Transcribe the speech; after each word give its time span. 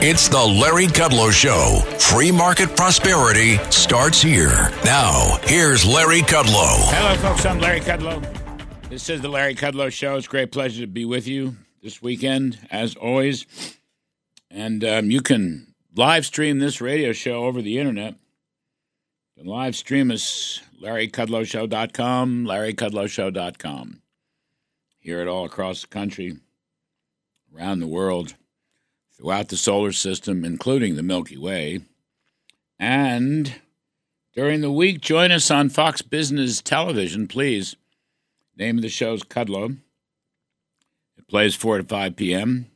It's 0.00 0.28
the 0.28 0.38
Larry 0.38 0.86
Kudlow 0.86 1.32
Show. 1.32 1.80
Free 1.98 2.30
market 2.30 2.76
prosperity 2.76 3.56
starts 3.68 4.22
here. 4.22 4.70
Now, 4.84 5.38
here's 5.42 5.84
Larry 5.84 6.20
Kudlow. 6.20 6.76
Hello, 6.92 7.16
folks. 7.16 7.44
I'm 7.44 7.58
Larry 7.58 7.80
Kudlow. 7.80 8.24
This 8.88 9.10
is 9.10 9.20
the 9.20 9.28
Larry 9.28 9.56
Kudlow 9.56 9.90
Show. 9.90 10.14
It's 10.14 10.28
a 10.28 10.30
great 10.30 10.52
pleasure 10.52 10.82
to 10.82 10.86
be 10.86 11.04
with 11.04 11.26
you 11.26 11.56
this 11.82 12.00
weekend, 12.00 12.60
as 12.70 12.94
always. 12.94 13.44
And 14.52 14.84
um, 14.84 15.10
you 15.10 15.20
can 15.20 15.74
live 15.96 16.24
stream 16.24 16.60
this 16.60 16.80
radio 16.80 17.12
show 17.12 17.46
over 17.46 17.60
the 17.60 17.80
internet. 17.80 18.14
You 19.34 19.42
can 19.42 19.50
live 19.50 19.74
stream 19.74 20.12
us, 20.12 20.60
larrykudlowshow.com, 20.80 22.44
larrykudlowshow.com. 22.44 24.02
Hear 25.00 25.20
it 25.22 25.26
all 25.26 25.44
across 25.44 25.80
the 25.80 25.88
country, 25.88 26.36
around 27.52 27.80
the 27.80 27.88
world, 27.88 28.36
throughout 29.18 29.48
the 29.48 29.56
solar 29.56 29.92
system, 29.92 30.44
including 30.44 30.96
the 30.96 31.02
Milky 31.02 31.36
Way. 31.36 31.80
And 32.78 33.60
during 34.34 34.60
the 34.60 34.70
week, 34.70 35.00
join 35.00 35.32
us 35.32 35.50
on 35.50 35.68
Fox 35.68 36.00
Business 36.00 36.62
Television, 36.62 37.26
please. 37.26 37.74
Name 38.56 38.78
of 38.78 38.82
the 38.82 38.88
show 38.88 39.12
is 39.14 39.24
Kudlow. 39.24 39.76
It 41.16 41.26
plays 41.26 41.56
4 41.56 41.78
to 41.78 41.84
5 41.84 42.16
p.m. 42.16 42.66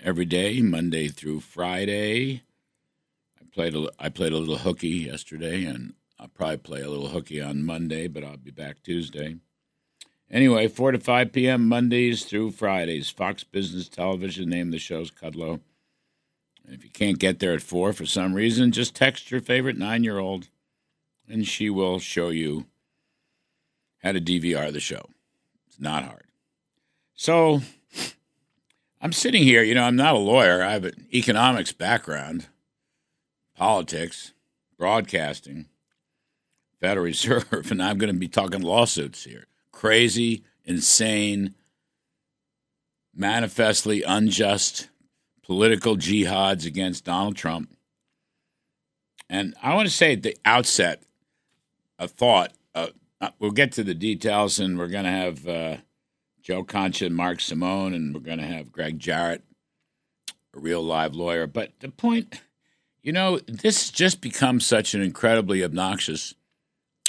every 0.00 0.24
day, 0.24 0.60
Monday 0.60 1.08
through 1.08 1.40
Friday. 1.40 2.42
I 3.40 3.44
played 3.52 3.74
a, 3.76 3.88
I 4.00 4.08
played 4.08 4.32
a 4.32 4.38
little 4.38 4.58
hooky 4.58 4.88
yesterday, 4.88 5.64
and 5.64 5.94
I'll 6.18 6.28
probably 6.28 6.58
play 6.58 6.82
a 6.82 6.90
little 6.90 7.08
hooky 7.08 7.40
on 7.40 7.64
Monday, 7.64 8.08
but 8.08 8.24
I'll 8.24 8.36
be 8.36 8.50
back 8.50 8.82
Tuesday. 8.82 9.36
Anyway, 10.28 10.66
4 10.66 10.92
to 10.92 10.98
5 10.98 11.32
p.m. 11.32 11.68
Mondays 11.68 12.24
through 12.24 12.50
Fridays. 12.50 13.10
Fox 13.10 13.44
Business 13.44 13.88
Television. 13.88 14.50
Name 14.50 14.68
of 14.68 14.72
the 14.72 14.78
show's 14.78 15.12
Kudlow. 15.12 15.60
And 16.66 16.74
if 16.74 16.82
you 16.82 16.90
can't 16.90 17.18
get 17.18 17.38
there 17.38 17.52
at 17.52 17.62
4 17.62 17.92
for 17.92 18.06
some 18.06 18.34
reason, 18.34 18.72
just 18.72 18.94
text 18.94 19.30
your 19.30 19.40
favorite 19.40 19.78
nine 19.78 20.02
year 20.02 20.18
old, 20.18 20.48
and 21.28 21.46
she 21.46 21.70
will 21.70 22.00
show 22.00 22.30
you 22.30 22.66
how 24.02 24.12
to 24.12 24.20
DVR 24.20 24.72
the 24.72 24.80
show. 24.80 25.08
It's 25.68 25.80
not 25.80 26.04
hard. 26.04 26.24
So 27.14 27.62
I'm 29.00 29.12
sitting 29.12 29.44
here, 29.44 29.62
you 29.62 29.74
know, 29.74 29.84
I'm 29.84 29.96
not 29.96 30.16
a 30.16 30.18
lawyer. 30.18 30.62
I 30.62 30.72
have 30.72 30.84
an 30.84 31.06
economics 31.14 31.72
background, 31.72 32.48
politics, 33.56 34.32
broadcasting, 34.76 35.66
Federal 36.80 37.04
Reserve, 37.06 37.70
and 37.70 37.82
I'm 37.82 37.98
going 37.98 38.12
to 38.12 38.18
be 38.18 38.28
talking 38.28 38.62
lawsuits 38.62 39.24
here. 39.24 39.46
Crazy, 39.70 40.42
insane, 40.64 41.54
manifestly 43.14 44.02
unjust 44.02 44.88
political 45.46 45.96
jihads 45.96 46.66
against 46.66 47.04
Donald 47.04 47.36
Trump. 47.36 47.70
And 49.30 49.54
I 49.62 49.74
want 49.74 49.88
to 49.88 49.94
say 49.94 50.12
at 50.12 50.22
the 50.22 50.36
outset, 50.44 51.02
a 51.98 52.08
thought. 52.08 52.52
Uh, 52.74 52.88
we'll 53.38 53.50
get 53.50 53.72
to 53.72 53.84
the 53.84 53.94
details, 53.94 54.58
and 54.58 54.78
we're 54.78 54.88
going 54.88 55.04
to 55.04 55.10
have 55.10 55.48
uh, 55.48 55.76
Joe 56.42 56.64
Concha 56.64 57.06
and 57.06 57.16
Mark 57.16 57.40
Simone, 57.40 57.94
and 57.94 58.14
we're 58.14 58.20
going 58.20 58.38
to 58.38 58.46
have 58.46 58.72
Greg 58.72 58.98
Jarrett, 58.98 59.42
a 60.54 60.60
real 60.60 60.82
live 60.82 61.14
lawyer. 61.14 61.46
But 61.46 61.72
the 61.80 61.88
point, 61.88 62.40
you 63.02 63.12
know, 63.12 63.38
this 63.38 63.90
just 63.90 64.20
become 64.20 64.60
such 64.60 64.94
an 64.94 65.00
incredibly 65.00 65.64
obnoxious, 65.64 66.34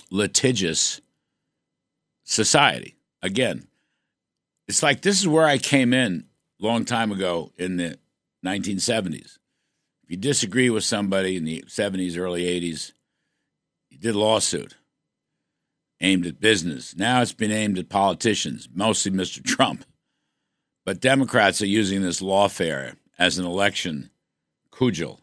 litigious 0.10 1.02
society. 2.24 2.96
Again, 3.22 3.68
it's 4.68 4.84
like 4.84 5.02
this 5.02 5.20
is 5.20 5.28
where 5.28 5.46
I 5.46 5.58
came 5.58 5.94
in 5.94 6.26
long 6.60 6.86
time 6.86 7.12
ago 7.12 7.52
in 7.58 7.78
the 7.78 7.98
1970s. 8.46 9.38
If 10.04 10.12
you 10.12 10.18
disagree 10.18 10.70
with 10.70 10.84
somebody 10.84 11.36
in 11.36 11.44
the 11.44 11.64
70s, 11.68 12.18
early 12.18 12.44
80s, 12.44 12.94
you 13.90 13.98
did 13.98 14.16
a 14.16 14.20
lawsuit 14.20 14.76
aimed 16.00 16.26
at 16.26 16.40
business. 16.40 16.96
Now 16.96 17.22
it's 17.22 17.34
been 17.34 17.52
aimed 17.52 17.78
at 17.78 17.90
politicians, 17.90 18.70
mostly 18.74 19.12
Mr. 19.12 19.44
Trump. 19.44 19.86
But 20.86 21.02
Democrats 21.02 21.62
are 21.62 21.68
using 21.68 22.02
this 22.02 22.22
lawfare 22.22 22.96
as 23.20 23.38
an 23.38 23.46
election 23.46 24.12
cudgel. 24.72 25.20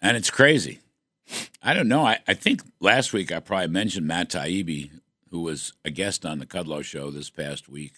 And 0.00 0.16
it's 0.16 0.30
crazy. 0.30 0.80
I 1.62 1.74
don't 1.74 1.88
know. 1.88 2.06
I, 2.06 2.18
I 2.26 2.34
think 2.34 2.62
last 2.80 3.12
week 3.12 3.32
I 3.32 3.40
probably 3.40 3.68
mentioned 3.68 4.06
Matt 4.06 4.30
Taibbi, 4.30 4.90
who 5.30 5.40
was 5.40 5.72
a 5.84 5.90
guest 5.90 6.24
on 6.24 6.38
the 6.38 6.46
Kudlow 6.46 6.84
show 6.84 7.10
this 7.10 7.30
past 7.30 7.68
week. 7.68 7.94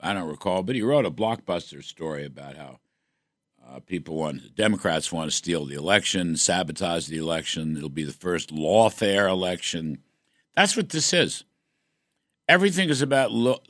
I 0.00 0.12
don't 0.12 0.28
recall, 0.28 0.62
but 0.62 0.74
he 0.74 0.82
wrote 0.82 1.06
a 1.06 1.10
blockbuster 1.10 1.82
story 1.82 2.24
about 2.24 2.56
how 2.56 2.80
uh, 3.68 3.80
people 3.80 4.16
want, 4.16 4.54
Democrats 4.54 5.12
want 5.12 5.30
to 5.30 5.36
steal 5.36 5.64
the 5.64 5.74
election, 5.74 6.36
sabotage 6.36 7.06
the 7.06 7.18
election. 7.18 7.76
It'll 7.76 7.88
be 7.88 8.04
the 8.04 8.12
first 8.12 8.54
lawfare 8.54 9.28
election. 9.28 10.02
That's 10.54 10.76
what 10.76 10.90
this 10.90 11.12
is. 11.12 11.44
Everything 12.48 12.88
is 12.88 13.02
about 13.02 13.32
lo- 13.32 13.62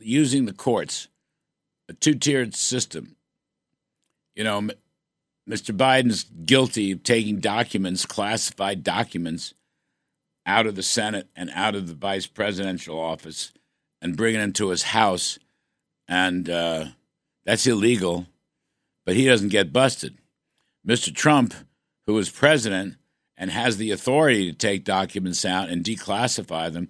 using 0.00 0.46
the 0.46 0.52
courts, 0.52 1.08
a 1.88 1.92
two 1.92 2.14
tiered 2.14 2.54
system. 2.54 3.16
You 4.34 4.44
know, 4.44 4.58
M- 4.58 4.70
Mr. 5.48 5.76
Biden's 5.76 6.24
guilty 6.24 6.92
of 6.92 7.02
taking 7.02 7.38
documents, 7.38 8.06
classified 8.06 8.82
documents, 8.82 9.54
out 10.46 10.66
of 10.66 10.76
the 10.76 10.82
Senate 10.82 11.28
and 11.34 11.50
out 11.54 11.74
of 11.74 11.88
the 11.88 11.94
vice 11.94 12.26
presidential 12.26 12.98
office 12.98 13.52
and 14.02 14.16
bringing 14.16 14.40
them 14.40 14.52
to 14.52 14.68
his 14.70 14.82
house. 14.82 15.38
And 16.06 16.50
uh, 16.50 16.86
that's 17.44 17.66
illegal, 17.66 18.26
but 19.04 19.16
he 19.16 19.26
doesn't 19.26 19.48
get 19.48 19.72
busted. 19.72 20.18
Mr. 20.86 21.14
Trump, 21.14 21.54
who 22.06 22.16
is 22.18 22.30
president 22.30 22.96
and 23.36 23.50
has 23.50 23.76
the 23.76 23.90
authority 23.90 24.50
to 24.50 24.56
take 24.56 24.84
documents 24.84 25.44
out 25.44 25.68
and 25.68 25.84
declassify 25.84 26.72
them, 26.72 26.88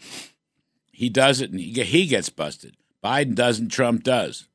he 0.92 1.08
does 1.08 1.40
it 1.40 1.50
and 1.50 1.60
he, 1.60 2.06
gets 2.06 2.28
busted. 2.28 2.76
Biden 3.02 3.34
doesn't, 3.34 3.68
Trump 3.68 4.04
does. 4.04 4.48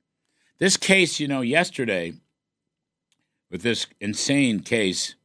This 0.58 0.78
case, 0.78 1.20
you 1.20 1.28
know, 1.28 1.42
yesterday, 1.42 2.14
with 3.52 3.62
this 3.62 3.88
insane 4.00 4.62
case, 4.62 5.16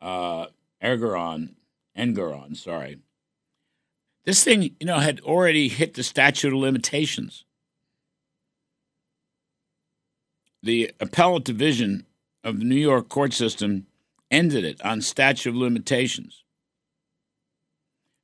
uh, 0.00 0.46
Ergeron, 0.82 1.54
Engoron, 1.96 2.56
sorry. 2.56 2.98
This 4.24 4.44
thing, 4.44 4.62
you 4.62 4.86
know, 4.86 4.98
had 4.98 5.20
already 5.20 5.68
hit 5.68 5.94
the 5.94 6.02
statute 6.02 6.52
of 6.52 6.58
limitations. 6.58 7.45
The 10.66 10.90
appellate 10.98 11.44
division 11.44 12.06
of 12.42 12.58
the 12.58 12.64
New 12.64 12.74
York 12.74 13.08
court 13.08 13.32
system 13.32 13.86
ended 14.32 14.64
it 14.64 14.84
on 14.84 15.00
statute 15.00 15.50
of 15.50 15.54
limitations. 15.54 16.42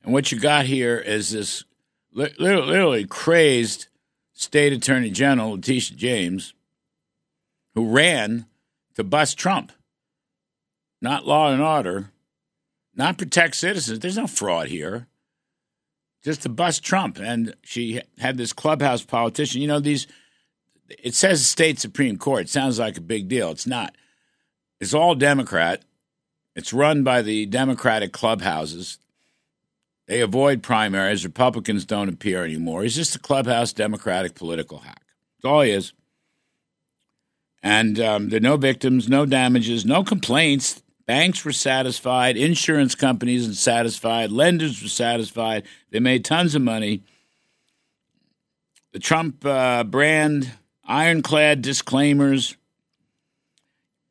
And 0.02 0.12
what 0.12 0.32
you 0.32 0.40
got 0.40 0.66
here 0.66 0.98
is 0.98 1.30
this 1.30 1.62
literally 2.12 3.04
crazed 3.04 3.86
state 4.32 4.72
attorney 4.72 5.10
general, 5.12 5.52
Letitia 5.52 5.96
James, 5.96 6.52
who 7.76 7.86
ran 7.86 8.46
to 8.96 9.04
bust 9.04 9.38
Trump. 9.38 9.70
Not 11.00 11.24
law 11.24 11.52
and 11.52 11.62
order, 11.62 12.10
not 12.96 13.18
protect 13.18 13.54
citizens. 13.54 14.00
There's 14.00 14.16
no 14.16 14.26
fraud 14.26 14.66
here. 14.66 15.06
Just 16.24 16.42
to 16.42 16.48
bust 16.48 16.82
Trump. 16.82 17.20
And 17.20 17.54
she 17.62 18.00
had 18.18 18.36
this 18.36 18.52
clubhouse 18.52 19.04
politician. 19.04 19.60
You 19.60 19.68
know, 19.68 19.78
these, 19.78 20.08
it 21.02 21.14
says 21.14 21.46
state 21.46 21.78
Supreme 21.78 22.16
Court. 22.18 22.42
It 22.42 22.48
sounds 22.48 22.78
like 22.78 22.96
a 22.96 23.02
big 23.02 23.28
deal. 23.28 23.50
It's 23.50 23.66
not. 23.66 23.94
It's 24.80 24.94
all 24.94 25.14
Democrat. 25.14 25.84
It's 26.54 26.72
run 26.72 27.02
by 27.02 27.22
the 27.22 27.46
Democratic 27.46 28.12
clubhouses. 28.12 28.98
They 30.06 30.20
avoid 30.20 30.62
primaries. 30.62 31.24
Republicans 31.24 31.84
don't 31.84 32.08
appear 32.08 32.44
anymore. 32.44 32.82
He's 32.82 32.96
just 32.96 33.16
a 33.16 33.20
clubhouse 33.20 33.72
Democratic 33.72 34.34
political 34.34 34.78
hack. 34.78 35.02
That's 35.36 35.50
all 35.50 35.62
he 35.62 35.70
is. 35.70 35.92
And 37.62 38.00
um, 38.00 38.28
there 38.28 38.38
are 38.38 38.40
no 38.40 38.56
victims, 38.56 39.08
no 39.08 39.24
damages, 39.24 39.86
no 39.86 40.02
complaints. 40.02 40.82
Banks 41.06 41.44
were 41.44 41.52
satisfied, 41.52 42.36
insurance 42.36 42.94
companies 42.94 43.46
were 43.46 43.54
satisfied, 43.54 44.30
lenders 44.30 44.82
were 44.82 44.88
satisfied. 44.88 45.64
They 45.90 46.00
made 46.00 46.24
tons 46.24 46.54
of 46.54 46.62
money. 46.62 47.02
The 48.92 48.98
Trump 48.98 49.44
uh, 49.44 49.84
brand, 49.84 50.52
ironclad 50.92 51.62
disclaimers. 51.62 52.56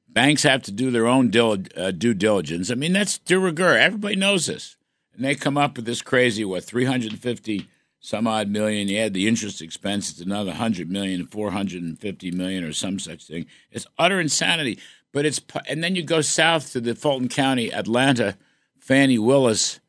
Banks 0.09 0.43
have 0.43 0.63
to 0.63 0.71
do 0.71 0.91
their 0.91 1.07
own 1.07 1.29
dil- 1.29 1.63
uh, 1.77 1.91
due 1.91 2.13
diligence. 2.13 2.71
I 2.71 2.75
mean, 2.75 2.91
that's 2.91 3.19
de 3.19 3.39
rigueur. 3.39 3.77
Everybody 3.77 4.15
knows 4.15 4.47
this. 4.47 4.75
And 5.13 5.23
they 5.23 5.35
come 5.35 5.57
up 5.57 5.75
with 5.75 5.85
this 5.85 6.01
crazy, 6.01 6.43
what, 6.43 6.63
350 6.63 7.67
some 7.99 8.25
odd 8.25 8.49
million. 8.49 8.87
You 8.87 8.97
add 8.97 9.13
the 9.13 9.27
interest 9.27 9.61
expense, 9.61 10.09
it's 10.09 10.21
another 10.21 10.51
100 10.51 10.89
million, 10.89 11.27
450 11.27 12.31
million, 12.31 12.63
or 12.63 12.73
some 12.73 12.97
such 12.97 13.25
thing. 13.25 13.45
It's 13.71 13.85
utter 13.99 14.19
insanity. 14.19 14.79
But 15.13 15.25
it's 15.25 15.39
and 15.67 15.83
then 15.83 15.95
you 15.95 16.03
go 16.03 16.21
south 16.21 16.71
to 16.71 16.81
the 16.81 16.95
Fulton 16.95 17.27
County, 17.27 17.71
Atlanta, 17.71 18.37
Fani 18.79 19.19
Willis 19.19 19.79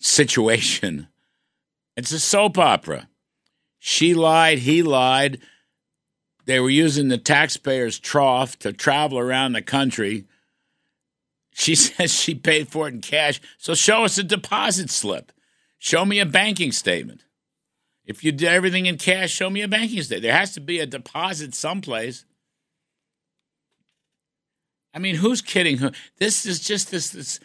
situation. 0.00 1.06
It's 1.96 2.12
a 2.12 2.18
soap 2.18 2.58
opera. 2.58 3.08
She 3.78 4.14
lied, 4.14 4.60
he 4.60 4.82
lied. 4.82 5.38
They 6.44 6.60
were 6.60 6.70
using 6.70 7.08
the 7.08 7.18
taxpayers' 7.18 7.98
trough 7.98 8.58
to 8.60 8.72
travel 8.72 9.18
around 9.18 9.52
the 9.52 9.62
country. 9.62 10.26
She 11.52 11.74
says 11.76 12.12
she 12.12 12.34
paid 12.34 12.68
for 12.68 12.88
it 12.88 12.94
in 12.94 13.00
cash. 13.00 13.40
So 13.58 13.74
show 13.74 14.04
us 14.04 14.18
a 14.18 14.22
deposit 14.22 14.90
slip. 14.90 15.32
Show 15.78 16.04
me 16.04 16.20
a 16.20 16.26
banking 16.26 16.72
statement. 16.72 17.24
If 18.04 18.24
you 18.24 18.32
did 18.32 18.48
everything 18.48 18.86
in 18.86 18.98
cash, 18.98 19.30
show 19.30 19.48
me 19.50 19.62
a 19.62 19.68
banking 19.68 20.02
statement. 20.02 20.22
There 20.22 20.36
has 20.36 20.52
to 20.54 20.60
be 20.60 20.80
a 20.80 20.86
deposit 20.86 21.54
someplace. 21.54 22.24
I 24.94 24.98
mean, 24.98 25.16
who's 25.16 25.40
kidding 25.40 25.78
who? 25.78 25.90
This 26.18 26.44
is 26.44 26.60
just 26.60 26.90
this, 26.90 27.10
this 27.10 27.40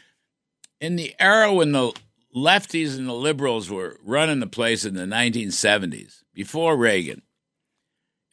in 0.81 0.95
the 0.95 1.15
era 1.19 1.53
when 1.53 1.71
the 1.71 1.93
lefties 2.35 2.97
and 2.97 3.07
the 3.07 3.13
liberals 3.13 3.69
were 3.69 3.97
running 4.03 4.39
the 4.39 4.47
place 4.47 4.85
in 4.85 4.95
the 4.95 5.05
1970s, 5.05 6.23
before 6.33 6.75
Reagan. 6.75 7.21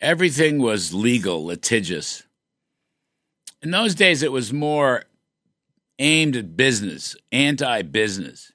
Everything 0.05 0.59
was 0.59 0.93
legal, 0.93 1.47
litigious. 1.47 2.25
In 3.62 3.71
those 3.71 3.95
days, 3.95 4.23
it 4.23 4.31
was 4.31 4.53
more 4.53 5.05
aimed 5.99 6.37
at 6.37 6.59
business, 6.59 7.17
anti 7.33 7.81
business. 7.81 8.53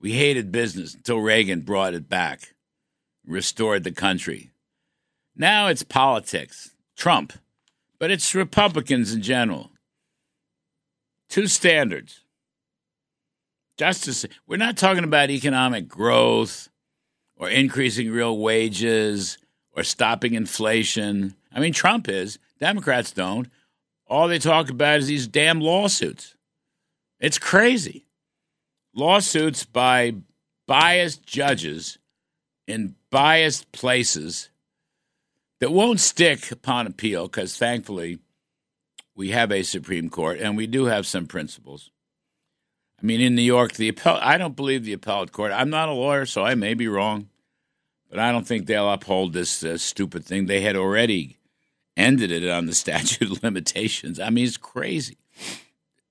We 0.00 0.12
hated 0.12 0.50
business 0.50 0.94
until 0.94 1.18
Reagan 1.18 1.60
brought 1.60 1.92
it 1.92 2.08
back, 2.08 2.54
restored 3.26 3.84
the 3.84 3.92
country. 3.92 4.50
Now 5.36 5.66
it's 5.66 5.82
politics, 5.82 6.70
Trump, 6.96 7.34
but 7.98 8.10
it's 8.10 8.34
Republicans 8.34 9.12
in 9.12 9.20
general. 9.20 9.72
Two 11.28 11.48
standards. 11.48 12.22
Justice, 13.76 14.24
we're 14.46 14.56
not 14.56 14.78
talking 14.78 15.04
about 15.04 15.28
economic 15.28 15.86
growth 15.86 16.70
or 17.36 17.50
increasing 17.50 18.10
real 18.10 18.38
wages 18.38 19.36
or 19.76 19.82
stopping 19.82 20.34
inflation. 20.34 21.34
I 21.52 21.60
mean, 21.60 21.72
Trump 21.72 22.08
is. 22.08 22.38
Democrats 22.60 23.12
don't. 23.12 23.48
All 24.06 24.28
they 24.28 24.38
talk 24.38 24.70
about 24.70 24.98
is 24.98 25.06
these 25.06 25.26
damn 25.26 25.60
lawsuits. 25.60 26.36
It's 27.20 27.38
crazy. 27.38 28.06
Lawsuits 28.94 29.64
by 29.64 30.14
biased 30.66 31.26
judges 31.26 31.98
in 32.66 32.94
biased 33.10 33.70
places 33.72 34.50
that 35.60 35.72
won't 35.72 36.00
stick 36.00 36.50
upon 36.50 36.86
appeal 36.86 37.26
because 37.26 37.56
thankfully 37.56 38.18
we 39.14 39.30
have 39.30 39.50
a 39.50 39.62
Supreme 39.62 40.10
Court 40.10 40.38
and 40.38 40.56
we 40.56 40.66
do 40.66 40.86
have 40.86 41.06
some 41.06 41.26
principles. 41.26 41.90
I 43.00 43.06
mean, 43.06 43.20
in 43.20 43.34
New 43.34 43.42
York, 43.42 43.74
the 43.74 43.88
appellate, 43.88 44.22
I 44.22 44.38
don't 44.38 44.56
believe 44.56 44.84
the 44.84 44.92
appellate 44.92 45.32
court. 45.32 45.52
I'm 45.52 45.70
not 45.70 45.88
a 45.88 45.92
lawyer, 45.92 46.26
so 46.26 46.42
I 46.42 46.54
may 46.54 46.74
be 46.74 46.88
wrong, 46.88 47.28
but 48.10 48.18
I 48.18 48.32
don't 48.32 48.46
think 48.46 48.66
they'll 48.66 48.90
uphold 48.90 49.32
this 49.32 49.64
uh, 49.64 49.78
stupid 49.78 50.24
thing. 50.24 50.46
They 50.46 50.60
had 50.60 50.76
already 50.76 51.38
ended 51.96 52.30
it 52.30 52.48
on 52.48 52.66
the 52.66 52.74
statute 52.74 53.30
of 53.30 53.42
limitations. 53.42 54.20
I 54.20 54.30
mean, 54.30 54.46
it's 54.46 54.56
crazy. 54.56 55.18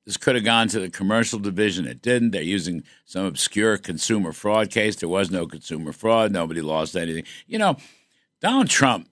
This 0.05 0.17
could 0.17 0.35
have 0.35 0.43
gone 0.43 0.67
to 0.69 0.79
the 0.79 0.89
commercial 0.89 1.39
division. 1.39 1.87
It 1.87 2.01
didn't. 2.01 2.31
They're 2.31 2.41
using 2.41 2.83
some 3.05 3.25
obscure 3.25 3.77
consumer 3.77 4.33
fraud 4.33 4.69
case. 4.69 4.97
There 4.97 5.07
was 5.07 5.31
no 5.31 5.47
consumer 5.47 5.93
fraud. 5.93 6.31
Nobody 6.31 6.61
lost 6.61 6.95
anything. 6.95 7.23
You 7.47 7.57
know, 7.57 7.77
Donald 8.41 8.69
Trump, 8.69 9.07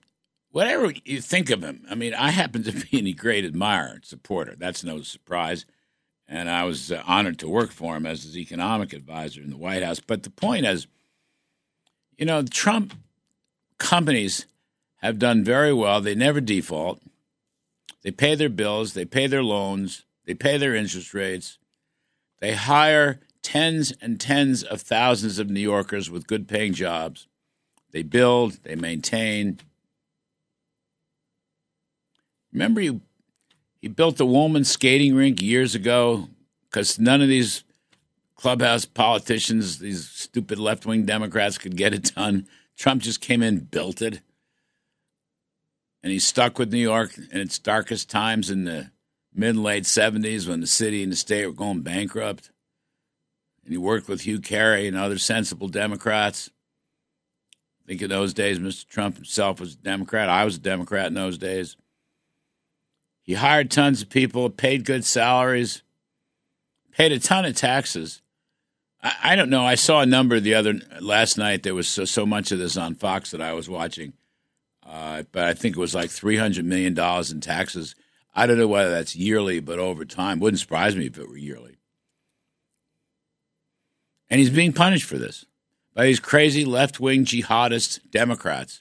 whatever 0.50 0.92
you 1.04 1.22
think 1.22 1.48
of 1.48 1.62
him, 1.62 1.86
I 1.90 1.94
mean, 1.94 2.12
I 2.12 2.30
happen 2.30 2.62
to 2.64 2.72
be 2.90 3.08
a 3.08 3.14
great 3.14 3.44
admirer 3.46 3.92
and 3.94 4.04
supporter. 4.04 4.54
That's 4.56 4.84
no 4.84 5.00
surprise. 5.00 5.64
And 6.28 6.50
I 6.50 6.64
was 6.64 6.92
uh, 6.92 7.02
honored 7.06 7.38
to 7.40 7.48
work 7.48 7.72
for 7.72 7.96
him 7.96 8.06
as 8.06 8.24
his 8.24 8.36
economic 8.36 8.92
advisor 8.92 9.40
in 9.40 9.50
the 9.50 9.56
White 9.56 9.82
House. 9.82 10.00
But 10.00 10.22
the 10.22 10.30
point 10.30 10.66
is, 10.66 10.86
you 12.22 12.26
know, 12.26 12.40
Trump 12.40 12.94
companies 13.78 14.46
have 14.98 15.18
done 15.18 15.42
very 15.42 15.72
well. 15.72 16.00
They 16.00 16.14
never 16.14 16.40
default. 16.40 17.02
They 18.04 18.12
pay 18.12 18.36
their 18.36 18.48
bills, 18.48 18.94
they 18.94 19.04
pay 19.04 19.26
their 19.26 19.42
loans, 19.42 20.04
they 20.24 20.34
pay 20.34 20.56
their 20.56 20.76
interest 20.76 21.14
rates. 21.14 21.58
They 22.38 22.54
hire 22.54 23.18
tens 23.42 23.92
and 24.00 24.20
tens 24.20 24.62
of 24.62 24.82
thousands 24.82 25.40
of 25.40 25.50
New 25.50 25.58
Yorkers 25.58 26.10
with 26.10 26.28
good 26.28 26.46
paying 26.46 26.74
jobs. 26.74 27.26
They 27.90 28.04
build, 28.04 28.62
they 28.62 28.76
maintain. 28.76 29.58
Remember, 32.52 32.82
he, 32.82 33.00
he 33.80 33.88
built 33.88 34.16
the 34.16 34.26
Wollman's 34.26 34.70
skating 34.70 35.16
rink 35.16 35.42
years 35.42 35.74
ago 35.74 36.28
because 36.70 37.00
none 37.00 37.20
of 37.20 37.26
these 37.26 37.64
clubhouse 38.42 38.84
politicians, 38.84 39.78
these 39.78 40.06
stupid 40.10 40.58
left 40.58 40.84
wing 40.84 41.06
Democrats, 41.06 41.56
could 41.56 41.76
get 41.76 41.94
it 41.94 42.14
done. 42.14 42.46
Trump 42.76 43.00
just 43.00 43.22
came 43.22 43.42
in, 43.42 43.60
built 43.60 44.02
it 44.02 44.20
and 46.02 46.10
he's 46.10 46.26
stuck 46.26 46.58
with 46.58 46.72
New 46.72 46.78
York 46.78 47.16
in 47.16 47.40
its 47.40 47.58
darkest 47.58 48.10
times 48.10 48.50
in 48.50 48.64
the 48.64 48.90
mid 49.34 49.56
late 49.56 49.84
70s 49.84 50.48
when 50.48 50.60
the 50.60 50.66
city 50.66 51.02
and 51.02 51.12
the 51.12 51.16
state 51.16 51.46
were 51.46 51.52
going 51.52 51.82
bankrupt. 51.82 52.50
And 53.64 53.72
he 53.72 53.78
worked 53.78 54.08
with 54.08 54.22
Hugh 54.22 54.40
Carey 54.40 54.88
and 54.88 54.96
other 54.96 55.18
sensible 55.18 55.68
Democrats. 55.68 56.50
I 57.84 57.88
think 57.88 58.02
in 58.02 58.10
those 58.10 58.34
days, 58.34 58.58
Mr. 58.58 58.86
Trump 58.86 59.16
himself 59.16 59.60
was 59.60 59.74
a 59.74 59.76
Democrat. 59.76 60.28
I 60.28 60.44
was 60.44 60.56
a 60.56 60.60
Democrat 60.60 61.06
in 61.06 61.14
those 61.14 61.38
days. 61.38 61.76
He 63.22 63.34
hired 63.34 63.70
tons 63.70 64.02
of 64.02 64.10
people, 64.10 64.50
paid 64.50 64.84
good 64.84 65.04
salaries, 65.04 65.82
paid 66.90 67.12
a 67.12 67.20
ton 67.20 67.44
of 67.44 67.54
taxes. 67.54 68.20
I, 69.02 69.14
I 69.22 69.36
don't 69.36 69.50
know. 69.50 69.64
I 69.64 69.74
saw 69.74 70.00
a 70.00 70.06
number 70.06 70.38
the 70.40 70.54
other 70.54 70.74
last 71.00 71.38
night. 71.38 71.62
There 71.62 71.74
was 71.74 71.88
so, 71.88 72.04
so 72.04 72.24
much 72.26 72.52
of 72.52 72.58
this 72.58 72.76
on 72.76 72.94
Fox 72.94 73.30
that 73.30 73.40
I 73.40 73.52
was 73.52 73.68
watching 73.68 74.12
uh, 74.86 75.22
but 75.32 75.44
I 75.44 75.54
think 75.54 75.76
it 75.76 75.80
was 75.80 75.94
like 75.94 76.10
three 76.10 76.36
hundred 76.36 76.64
million 76.64 76.94
dollars 76.94 77.30
in 77.30 77.40
taxes. 77.40 77.94
I 78.34 78.46
don't 78.46 78.58
know 78.58 78.68
whether 78.68 78.90
that's 78.90 79.14
yearly, 79.14 79.60
but 79.60 79.78
over 79.78 80.04
time, 80.04 80.40
wouldn't 80.40 80.60
surprise 80.60 80.96
me 80.96 81.06
if 81.06 81.18
it 81.18 81.28
were 81.28 81.36
yearly. 81.36 81.76
And 84.28 84.40
he's 84.40 84.50
being 84.50 84.72
punished 84.72 85.04
for 85.04 85.18
this 85.18 85.44
by 85.94 86.06
these 86.06 86.20
crazy 86.20 86.64
left 86.64 86.98
wing 86.98 87.24
jihadist 87.24 88.00
Democrats. 88.10 88.80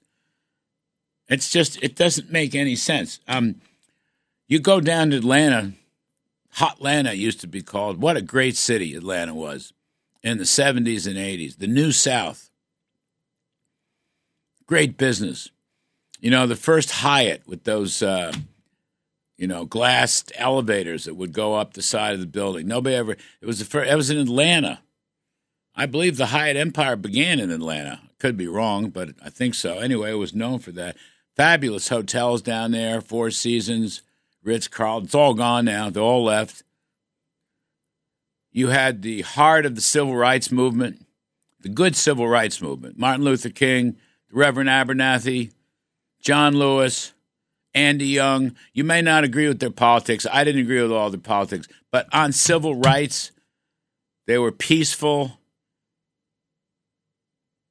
It's 1.28 1.50
just 1.50 1.82
it 1.84 1.96
doesn't 1.96 2.32
make 2.32 2.56
any 2.56 2.76
sense. 2.76 3.20
Um, 3.28 3.62
you 4.48 4.60
go 4.60 4.82
down 4.82 5.12
to 5.12 5.18
Atlanta, 5.18 5.74
Hot 6.54 6.78
Atlanta 6.78 7.14
used 7.14 7.42
to 7.42 7.48
be 7.48 7.62
called. 7.62 8.02
What 8.02 8.18
a 8.18 8.22
great 8.22 8.58
city 8.58 8.96
Atlanta 8.96 9.34
was 9.36 9.72
in 10.24 10.38
the 10.38 10.44
70s 10.44 11.08
and 11.08 11.18
80s. 11.18 11.58
The 11.58 11.68
New 11.68 11.92
South. 11.92 12.50
Great 14.66 14.98
business. 14.98 15.50
You 16.20 16.32
know, 16.32 16.46
the 16.48 16.56
first 16.56 16.92
Hyatt 16.92 17.44
with 17.48 17.64
those, 17.64 18.02
uh, 18.04 18.32
you 19.38 19.48
know, 19.48 19.66
glassed 19.66 20.32
elevators 20.36 21.06
that 21.06 21.16
would 21.16 21.34
go 21.34 21.56
up 21.56 21.74
the 21.74 21.82
side 21.82 22.14
of 22.14 22.20
the 22.20 22.28
building. 22.28 22.68
Nobody 22.68 22.96
ever. 22.96 23.12
It 23.14 23.46
was 23.46 23.60
the 23.60 23.66
first. 23.66 23.92
It 23.92 23.96
was 23.96 24.10
in 24.10 24.20
Atlanta. 24.20 24.82
I 25.76 25.88
believe 25.88 26.18
the 26.18 26.28
Hyatt 26.28 26.58
Empire 26.58 26.96
began 26.96 27.40
in 27.40 27.50
Atlanta. 27.50 28.02
Could 28.20 28.38
be 28.38 28.48
wrong, 28.48 28.90
but 28.90 29.10
I 29.24 29.30
think 29.30 29.56
so. 29.56 29.80
Anyway, 29.80 30.12
it 30.12 30.16
was 30.16 30.36
known 30.36 30.60
for 30.60 30.72
that. 30.74 30.96
Fabulous 31.36 31.88
hotels 31.88 32.42
down 32.42 32.72
there, 32.72 33.02
Four 33.02 33.32
Seasons, 33.32 34.04
Ritz 34.44 34.68
Carlton. 34.68 35.06
It's 35.06 35.16
all 35.16 35.34
gone 35.34 35.66
now. 35.66 35.90
They're 35.90 36.04
all 36.04 36.24
left. 36.24 36.64
You 38.52 38.68
had 38.68 39.02
the 39.02 39.22
heart 39.22 39.66
of 39.66 39.76
the 39.76 39.82
civil 39.82 40.16
rights 40.16 40.52
movement, 40.52 41.06
the 41.62 41.70
good 41.70 41.96
civil 41.96 42.28
rights 42.28 42.62
movement. 42.62 42.98
Martin 42.98 43.24
Luther 43.24 43.50
King, 43.50 43.96
the 44.30 44.38
Reverend 44.38 44.70
Abernathy, 44.70 45.52
John 46.20 46.56
Lewis, 46.56 47.14
Andy 47.74 48.08
Young. 48.08 48.56
You 48.74 48.84
may 48.84 49.02
not 49.02 49.24
agree 49.24 49.48
with 49.48 49.60
their 49.60 49.70
politics. 49.70 50.28
I 50.32 50.44
didn't 50.44 50.62
agree 50.62 50.82
with 50.82 50.92
all 50.92 51.10
their 51.10 51.20
politics, 51.20 51.68
but 51.92 52.08
on 52.14 52.34
civil 52.34 52.76
rights, 52.76 53.32
they 54.28 54.38
were 54.38 54.52
peaceful. 54.52 55.40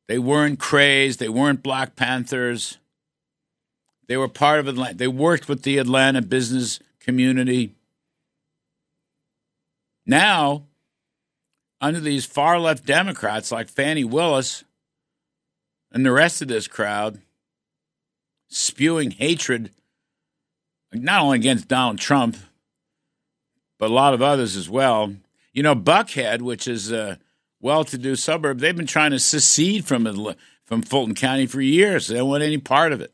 They 0.09 0.19
weren't 0.19 0.59
crazed. 0.59 1.21
They 1.21 1.29
weren't 1.29 1.63
Black 1.63 1.95
Panthers. 1.95 2.79
They 4.09 4.17
were 4.17 4.29
part 4.29 4.59
of 4.59 4.67
Atlanta. 4.67 4.95
They 4.95 5.09
worked 5.09 5.49
with 5.49 5.63
the 5.63 5.79
Atlanta 5.79 6.23
business 6.23 6.81
community. 6.99 7.75
Now, 10.05 10.65
under 11.81 12.01
these 12.01 12.27
far 12.27 12.59
left 12.59 12.85
Democrats 12.85 13.51
like 13.51 13.69
Fani 13.69 14.05
Willis 14.05 14.65
and 15.93 16.05
the 16.05 16.13
rest 16.13 16.43
of 16.43 16.49
this 16.49 16.69
crowd, 16.69 17.21
spewing 18.49 19.13
hatred 19.13 19.71
not 20.93 21.23
only 21.23 21.39
against 21.39 21.69
Donald 21.69 21.99
Trump, 21.99 22.37
but 23.79 23.91
a 23.91 23.95
lot 23.95 24.15
of 24.15 24.23
others 24.23 24.57
as 24.57 24.69
well. 24.69 25.15
You 25.53 25.63
know, 25.63 25.75
Buckhead, 25.75 26.43
which 26.43 26.69
is 26.69 26.93
a 26.93 27.19
well-to-do 27.61 28.17
suburb, 28.17 28.59
they've 28.59 28.77
been 28.77 28.87
trying 28.87 29.13
to 29.13 29.19
secede 29.19 29.85
from 29.85 30.35
from 30.65 30.83
Fulton 30.83 31.15
County 31.15 31.47
for 31.47 31.61
years. 31.61 32.07
They 32.07 32.17
don't 32.17 32.29
want 32.29 32.45
any 32.45 32.59
part 32.59 32.93
of 32.93 33.01
it. 33.01 33.13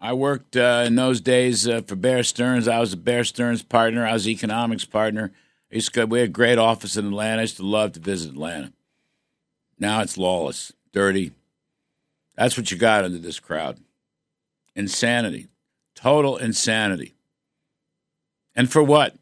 I 0.00 0.12
worked 0.12 0.56
uh, 0.56 0.84
in 0.86 0.96
those 0.96 1.20
days 1.20 1.68
uh, 1.68 1.82
for 1.86 1.94
Bear 1.96 2.22
Stearns. 2.22 2.68
I 2.68 2.80
was 2.80 2.92
a 2.92 2.96
Bear 2.96 3.24
Stearns 3.24 3.62
partner. 3.62 4.04
I 4.06 4.12
was 4.12 4.28
economics 4.28 4.84
partner. 4.84 5.32
I 5.70 5.76
used 5.76 5.92
to, 5.94 6.06
we 6.06 6.20
had 6.20 6.28
a 6.28 6.32
great 6.32 6.58
office 6.58 6.96
in 6.96 7.06
Atlanta. 7.06 7.38
I 7.38 7.42
used 7.42 7.56
to 7.56 7.66
love 7.66 7.92
to 7.92 8.00
visit 8.00 8.30
Atlanta. 8.30 8.72
Now 9.78 10.00
it's 10.00 10.16
lawless, 10.16 10.72
dirty, 10.92 11.32
That's 12.36 12.56
what 12.56 12.70
you 12.70 12.78
got 12.78 13.04
under 13.04 13.18
this 13.18 13.40
crowd. 13.40 13.78
Insanity. 14.74 15.48
Total 15.94 16.36
insanity. 16.36 17.14
And 18.54 18.70
for 18.70 18.82
what? 18.82 19.16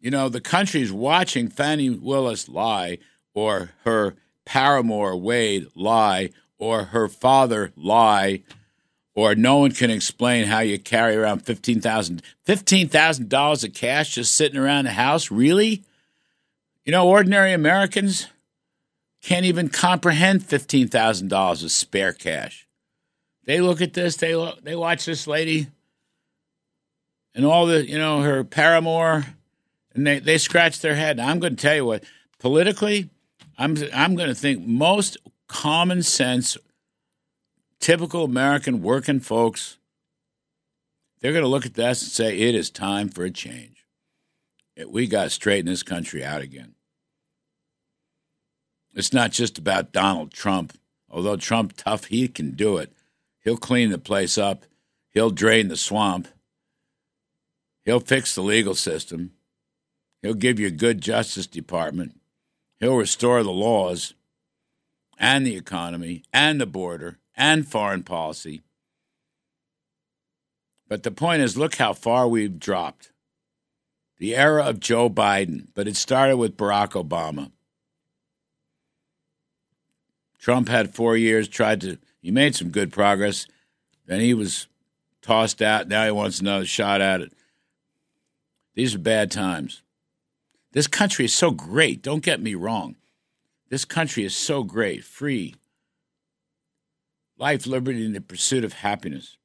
You 0.00 0.10
know, 0.10 0.28
the 0.28 0.40
country's 0.40 0.92
watching 0.92 1.48
Fani 1.48 1.90
Willis 1.90 2.48
lie 2.48 2.98
or 3.34 3.70
her 3.84 4.14
paramour 4.44 5.16
Wade 5.16 5.66
lie 5.74 6.30
or 6.58 6.84
her 6.84 7.08
father 7.08 7.72
lie 7.76 8.42
or 9.16 9.34
no 9.34 9.56
one 9.56 9.72
can 9.72 9.90
explain 9.90 10.46
how 10.46 10.60
you 10.60 10.78
carry 10.78 11.16
around 11.16 11.44
$15,000 11.44 12.20
$15,000 12.46 13.64
of 13.64 13.74
cash 13.74 14.14
just 14.14 14.34
sitting 14.34 14.60
around 14.60 14.84
the 14.84 14.92
house. 14.92 15.30
Really? 15.30 15.82
You 16.84 16.92
know, 16.92 17.08
ordinary 17.08 17.52
Americans 17.52 18.28
can't 19.22 19.46
even 19.46 19.68
comprehend 19.70 20.42
$15,000 20.42 21.64
of 21.64 21.70
spare 21.72 22.12
cash. 22.12 22.68
They 23.44 23.60
look 23.60 23.80
at 23.80 23.94
this, 23.94 24.16
they 24.16 24.36
look, 24.36 24.62
they 24.62 24.76
watch 24.76 25.06
this 25.06 25.26
lady 25.26 25.68
and 27.34 27.44
all 27.44 27.66
the, 27.66 27.84
you 27.84 27.98
know, 27.98 28.20
her 28.20 28.44
paramour 28.44 29.24
and 29.94 30.06
they, 30.06 30.18
they 30.18 30.38
scratch 30.38 30.80
their 30.80 30.94
head. 30.94 31.18
I'm 31.18 31.40
going 31.40 31.56
to 31.56 31.62
tell 31.62 31.74
you 31.74 31.86
what, 31.86 32.04
politically, 32.38 33.08
I'm 33.58 33.76
I'm 33.94 34.14
going 34.14 34.28
to 34.28 34.34
think 34.34 34.66
most 34.66 35.16
common 35.48 36.02
sense, 36.02 36.58
typical 37.80 38.24
American 38.24 38.82
working 38.82 39.20
folks, 39.20 39.78
they're 41.20 41.32
going 41.32 41.44
to 41.44 41.48
look 41.48 41.66
at 41.66 41.74
this 41.74 42.02
and 42.02 42.10
say 42.10 42.38
it 42.38 42.54
is 42.54 42.70
time 42.70 43.08
for 43.08 43.24
a 43.24 43.30
change. 43.30 43.86
We 44.86 45.06
got 45.06 45.24
to 45.24 45.30
straighten 45.30 45.66
this 45.66 45.82
country 45.82 46.24
out 46.24 46.42
again. 46.42 46.74
It's 48.94 49.12
not 49.12 49.32
just 49.32 49.58
about 49.58 49.92
Donald 49.92 50.32
Trump. 50.32 50.72
Although 51.08 51.36
Trump 51.36 51.74
tough, 51.76 52.06
he 52.06 52.28
can 52.28 52.52
do 52.52 52.76
it. 52.78 52.92
He'll 53.42 53.56
clean 53.56 53.90
the 53.90 53.98
place 53.98 54.36
up. 54.36 54.64
He'll 55.10 55.30
drain 55.30 55.68
the 55.68 55.76
swamp. 55.76 56.28
He'll 57.84 58.00
fix 58.00 58.34
the 58.34 58.42
legal 58.42 58.74
system. 58.74 59.32
He'll 60.20 60.34
give 60.34 60.58
you 60.58 60.66
a 60.66 60.72
good 60.72 61.00
Justice 61.00 61.46
Department. 61.46 62.20
He'll 62.80 62.96
restore 62.96 63.42
the 63.42 63.52
laws 63.52 64.14
and 65.18 65.46
the 65.46 65.56
economy 65.56 66.24
and 66.32 66.60
the 66.60 66.66
border 66.66 67.18
and 67.36 67.66
foreign 67.66 68.02
policy. 68.02 68.62
But 70.88 71.02
the 71.02 71.10
point 71.10 71.42
is 71.42 71.56
look 71.56 71.76
how 71.76 71.92
far 71.92 72.28
we've 72.28 72.58
dropped. 72.58 73.12
The 74.18 74.34
era 74.34 74.64
of 74.64 74.80
Joe 74.80 75.10
Biden, 75.10 75.66
but 75.74 75.86
it 75.86 75.96
started 75.96 76.36
with 76.36 76.56
Barack 76.56 76.92
Obama. 76.92 77.50
Trump 80.38 80.68
had 80.68 80.94
four 80.94 81.16
years, 81.16 81.48
tried 81.48 81.80
to, 81.82 81.98
he 82.22 82.30
made 82.30 82.54
some 82.54 82.70
good 82.70 82.92
progress. 82.92 83.46
Then 84.06 84.20
he 84.20 84.32
was 84.32 84.68
tossed 85.20 85.60
out. 85.60 85.88
Now 85.88 86.04
he 86.04 86.12
wants 86.12 86.40
another 86.40 86.64
shot 86.64 87.00
at 87.00 87.20
it. 87.20 87.32
These 88.74 88.94
are 88.94 89.00
bad 89.00 89.30
times. 89.30 89.82
This 90.72 90.86
country 90.86 91.24
is 91.24 91.34
so 91.34 91.50
great. 91.50 92.00
Don't 92.02 92.22
get 92.22 92.40
me 92.40 92.54
wrong. 92.54 92.96
This 93.68 93.84
country 93.84 94.24
is 94.24 94.36
so 94.36 94.62
great, 94.62 95.02
free, 95.02 95.54
life, 97.38 97.66
liberty, 97.66 98.04
and 98.04 98.14
the 98.14 98.20
pursuit 98.20 98.64
of 98.64 98.74
happiness. 98.74 99.36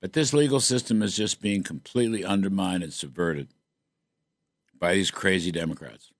But 0.00 0.12
this 0.12 0.32
legal 0.32 0.60
system 0.60 1.02
is 1.02 1.16
just 1.16 1.40
being 1.40 1.62
completely 1.62 2.24
undermined 2.24 2.82
and 2.82 2.92
subverted 2.92 3.48
by 4.78 4.94
these 4.94 5.10
crazy 5.10 5.50
Democrats. 5.50 6.12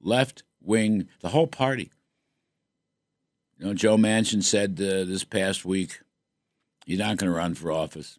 Left 0.00 0.42
wing, 0.60 1.08
the 1.20 1.28
whole 1.28 1.46
party. 1.46 1.90
You 3.58 3.66
know, 3.66 3.74
Joe 3.74 3.96
Manchin 3.96 4.42
said 4.42 4.72
uh, 4.80 5.04
this 5.04 5.24
past 5.24 5.64
week 5.64 6.00
he's 6.86 6.98
not 6.98 7.18
going 7.18 7.30
to 7.30 7.36
run 7.36 7.54
for 7.54 7.70
office 7.70 8.18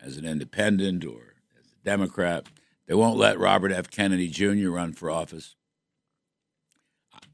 as 0.00 0.16
an 0.16 0.24
independent 0.24 1.04
or 1.04 1.34
as 1.58 1.72
a 1.72 1.84
Democrat. 1.84 2.46
They 2.86 2.94
won't 2.94 3.18
let 3.18 3.38
Robert 3.38 3.72
F. 3.72 3.90
Kennedy 3.90 4.28
Jr. 4.28 4.70
run 4.70 4.92
for 4.92 5.10
office. 5.10 5.56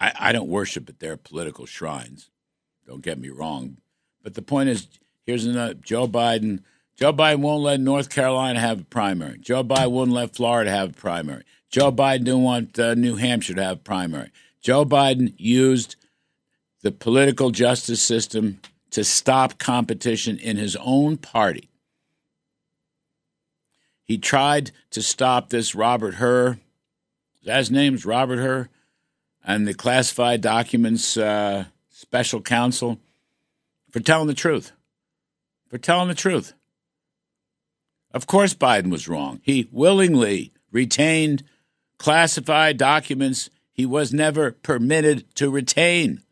I, 0.01 0.13
I 0.19 0.33
don't 0.33 0.49
worship 0.49 0.89
at 0.89 1.01
their 1.01 1.17
political 1.17 1.67
shrines. 1.67 2.31
Don't 2.87 3.03
get 3.03 3.19
me 3.19 3.29
wrong. 3.29 3.79
But 4.23 4.35
the 4.35 4.43
point 4.43 4.69
is 4.69 4.89
here's 5.27 5.45
another 5.45 5.75
Joe 5.75 6.09
Biden. 6.09 6.63
Joe 6.97 7.13
Biden 7.13 7.41
won't 7.41 7.63
let 7.63 7.81
North 7.81 8.11
Carolina 8.11 8.59
have 8.59 8.81
a 8.81 8.85
primary. 8.85 9.39
Joe 9.39 9.63
Biden 9.63 9.93
wouldn't 9.93 10.17
let 10.17 10.35
Florida 10.35 10.71
have 10.71 10.91
a 10.91 10.95
primary. 10.95 11.45
Joe 11.71 11.93
Biden 11.93 12.25
didn't 12.25 12.43
want 12.43 12.79
uh, 12.79 12.95
New 12.95 13.17
Hampshire 13.17 13.55
to 13.55 13.63
have 13.63 13.77
a 13.77 13.81
primary. 13.81 14.31
Joe 14.61 14.85
Biden 14.85 15.35
used 15.37 15.97
the 16.83 16.91
political 16.91 17.51
justice 17.51 18.03
system 18.03 18.61
to 18.91 19.05
stop 19.05 19.59
competition 19.59 20.39
in 20.39 20.57
his 20.57 20.77
own 20.77 21.17
party. 21.17 21.69
He 24.05 24.17
tried 24.17 24.71
to 24.91 25.03
stop 25.03 25.51
this 25.51 25.75
Robert 25.75 26.15
Hur. 26.15 26.59
His 27.43 27.71
name's 27.71 28.07
Robert 28.07 28.39
Hur, 28.39 28.69
and 29.49 29.67
the 29.67 29.75
classified 29.75 30.41
documents 30.41 31.17
uh, 31.17 31.65
special 31.89 32.41
counsel 32.41 33.01
for 33.91 33.99
telling 33.99 34.29
the 34.29 34.35
truth. 34.35 34.71
For 35.69 35.79
telling 35.79 36.09
the 36.09 36.15
truth. 36.15 36.55
Of 38.13 38.29
course, 38.29 38.55
Biden 38.55 38.91
was 38.91 39.09
wrong. 39.09 39.41
He 39.43 39.69
willingly 39.73 40.53
retained 40.71 41.43
classified 41.99 42.77
documents 42.77 43.51
he 43.73 43.85
was 43.85 44.13
never 44.13 44.53
permitted 44.53 45.35
to 45.35 45.51
retain 45.51 46.23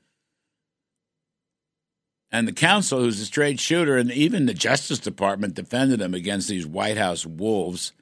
and 2.31 2.47
the 2.47 2.53
counsel, 2.53 3.01
who's 3.01 3.21
a 3.21 3.25
straight 3.25 3.61
shooter, 3.61 3.97
and 3.97 4.11
even 4.11 4.47
the 4.47 4.55
Justice 4.55 4.99
Department 4.99 5.55
defended 5.55 6.01
him 6.01 6.13
against 6.13 6.49
these 6.49 6.67
White 6.67 6.99
House 6.99 7.25
wolves 7.25 7.93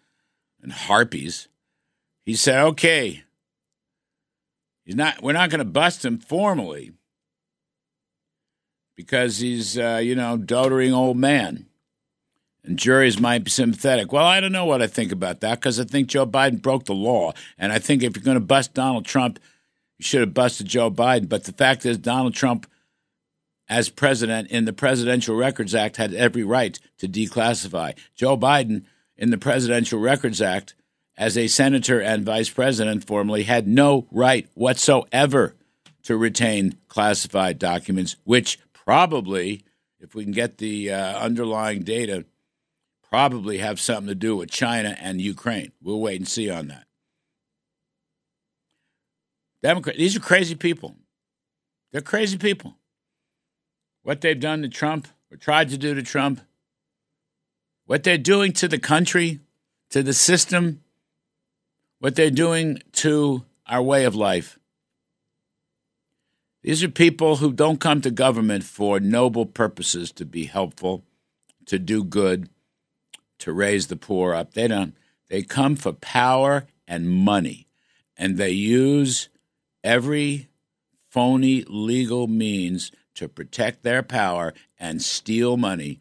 and 0.63 0.73
harpies. 0.73 1.49
He 2.25 2.35
said, 2.35 2.59
"Okay, 2.59 3.24
he's 4.85 4.95
not. 4.95 5.23
We're 5.23 5.33
not 5.33 5.51
going 5.51 5.59
to 5.59 5.65
bust 5.65 6.05
him 6.05 6.19
formally 6.19 6.93
because 8.97 9.39
he's, 9.39 9.79
uh, 9.79 10.01
you 10.03 10.15
know, 10.15 10.37
doting 10.37 10.93
old 10.93 11.17
man." 11.17 11.67
And 12.65 12.79
juries 12.79 13.21
might 13.21 13.45
be 13.45 13.51
sympathetic. 13.51 14.11
Well, 14.11 14.25
I 14.25 14.41
don't 14.41 14.53
know 14.53 14.65
what 14.65 14.81
I 14.81 14.87
think 14.87 15.13
about 15.13 15.41
that 15.41 15.61
because 15.61 15.79
I 15.79 15.85
think 15.85 16.09
Joe 16.09 16.27
Biden 16.27 16.63
broke 16.63 16.87
the 16.87 16.95
law. 16.95 17.35
And 17.59 17.71
I 17.71 17.79
think 17.79 18.03
if 18.03 18.17
you're 18.17 18.25
going 18.25 18.37
to 18.37 18.41
bust 18.41 18.73
Donald 18.73 19.05
Trump, 19.05 19.39
you 19.99 20.05
should 20.05 20.21
have 20.21 20.33
busted 20.33 20.67
Joe 20.67 20.91
Biden. 20.91 21.29
But 21.29 21.45
the 21.45 21.53
fact 21.53 21.85
is, 21.85 21.99
Donald 21.99 22.33
Trump 22.33 22.67
as 23.69 23.89
president 23.89 24.51
in 24.51 24.65
the 24.65 24.73
Presidential 24.73 25.37
Records 25.37 25.75
Act 25.75 25.97
had 25.97 26.15
every 26.15 26.45
right 26.45 26.79
to 26.99 27.09
declassify. 27.09 27.97
Joe 28.15 28.37
Biden 28.37 28.85
in 29.17 29.31
the 29.31 29.39
Presidential 29.39 29.99
Records 29.99 30.43
Act 30.43 30.75
as 31.17 31.37
a 31.37 31.47
senator 31.47 32.01
and 32.01 32.25
vice 32.25 32.51
president 32.51 33.07
formerly 33.07 33.45
had 33.45 33.67
no 33.67 34.07
right 34.11 34.49
whatsoever 34.55 35.55
to 36.03 36.17
retain 36.17 36.77
classified 36.89 37.59
documents, 37.59 38.17
which 38.25 38.59
probably, 38.73 39.63
if 40.01 40.15
we 40.15 40.25
can 40.25 40.33
get 40.33 40.59
the 40.59 40.93
uh, 40.93 41.19
underlying 41.19 41.83
data, 41.83 42.25
probably 43.09 43.59
have 43.59 43.81
something 43.81 44.09
to 44.09 44.15
do 44.15 44.37
with 44.37 44.51
China 44.51 44.97
and 45.01 45.21
Ukraine. 45.21 45.73
We'll 45.81 46.01
wait 46.01 46.21
and 46.21 46.29
see 46.29 46.51
on 46.51 46.69
that. 46.69 46.87
Democrat, 49.63 49.97
these 49.97 50.17
are 50.17 50.21
crazy 50.21 50.55
people. 50.55 50.97
They're 51.93 52.03
crazy 52.03 52.37
people 52.37 52.77
what 54.05 54.21
they've 54.21 54.39
done 54.39 54.63
to 54.63 54.69
Trump 54.69 55.09
or 55.33 55.37
tried 55.37 55.71
to 55.71 55.79
do 55.79 55.95
to 55.95 56.03
Trump, 56.03 56.41
what 57.87 58.05
they're 58.05 58.17
doing 58.17 58.53
to 58.53 58.69
the 58.69 58.79
country, 58.79 59.41
to 59.91 60.03
the 60.03 60.13
system, 60.13 60.84
what 62.05 62.17
they're 62.17 62.31
doing 62.31 62.79
to 62.93 63.43
our 63.67 63.81
way 63.81 64.05
of 64.05 64.15
life. 64.15 64.59
These 66.63 66.85
are 66.85 66.91
people 66.91 67.37
who 67.37 67.51
don't 67.51 67.81
come 67.81 68.03
to 68.03 68.11
government 68.11 68.63
for 68.63 69.01
noble 69.01 69.47
purposes 69.47 70.13
to 70.13 70.27
be 70.27 70.45
helpful, 70.45 71.03
to 71.65 71.79
do 71.79 72.05
good, 72.05 72.51
to 73.39 73.55
raise 73.55 73.87
the 73.87 73.97
poor 73.97 74.35
up. 74.35 74.53
They 74.53 74.69
don't. 74.69 74.95
They 75.31 75.41
come 75.41 75.77
for 75.77 75.95
power 75.95 76.67
and 76.87 77.09
money, 77.09 77.69
and 78.19 78.37
they 78.37 78.51
use 78.51 79.31
every 79.83 80.49
phony 81.09 81.65
legal 81.67 82.27
means 82.27 82.93
to 83.15 83.31
protect 83.31 83.83
their 83.83 84.03
power 84.03 84.53
and 84.79 85.01
steal 85.01 85.57
money 85.57 86.01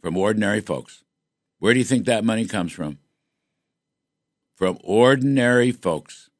from 0.00 0.16
ordinary 0.16 0.62
folks. 0.62 1.04
Where 1.58 1.74
do 1.74 1.78
you 1.78 1.84
think 1.84 2.06
that 2.06 2.24
money 2.24 2.46
comes 2.46 2.72
from? 2.72 3.00
From 4.58 4.76
ordinary 4.82 5.70
folks. 5.70 6.30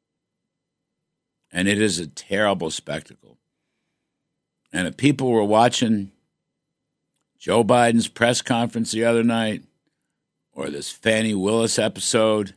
And 1.52 1.68
it 1.68 1.80
is 1.80 2.00
a 2.00 2.08
terrible 2.08 2.72
spectacle. 2.72 3.38
And 4.72 4.88
if 4.88 4.96
people 4.96 5.30
were 5.30 5.44
watching 5.44 6.10
Joe 7.38 7.62
Biden's 7.62 8.08
press 8.08 8.42
conference 8.42 8.90
the 8.90 9.04
other 9.04 9.22
night, 9.22 9.62
or 10.52 10.68
this 10.68 10.90
Fani 10.90 11.32
Willis 11.32 11.78
episode, 11.78 12.54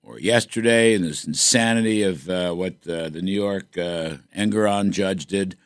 or 0.00 0.20
yesterday, 0.20 0.94
and 0.94 1.04
this 1.04 1.24
insanity 1.24 2.04
of 2.04 2.30
uh, 2.30 2.52
what 2.52 2.74
uh, 2.88 3.08
the 3.08 3.20
New 3.20 3.32
York 3.32 3.76
uh, 3.76 4.18
Engoron 4.38 4.92
judge 4.92 5.26
did, 5.26 5.56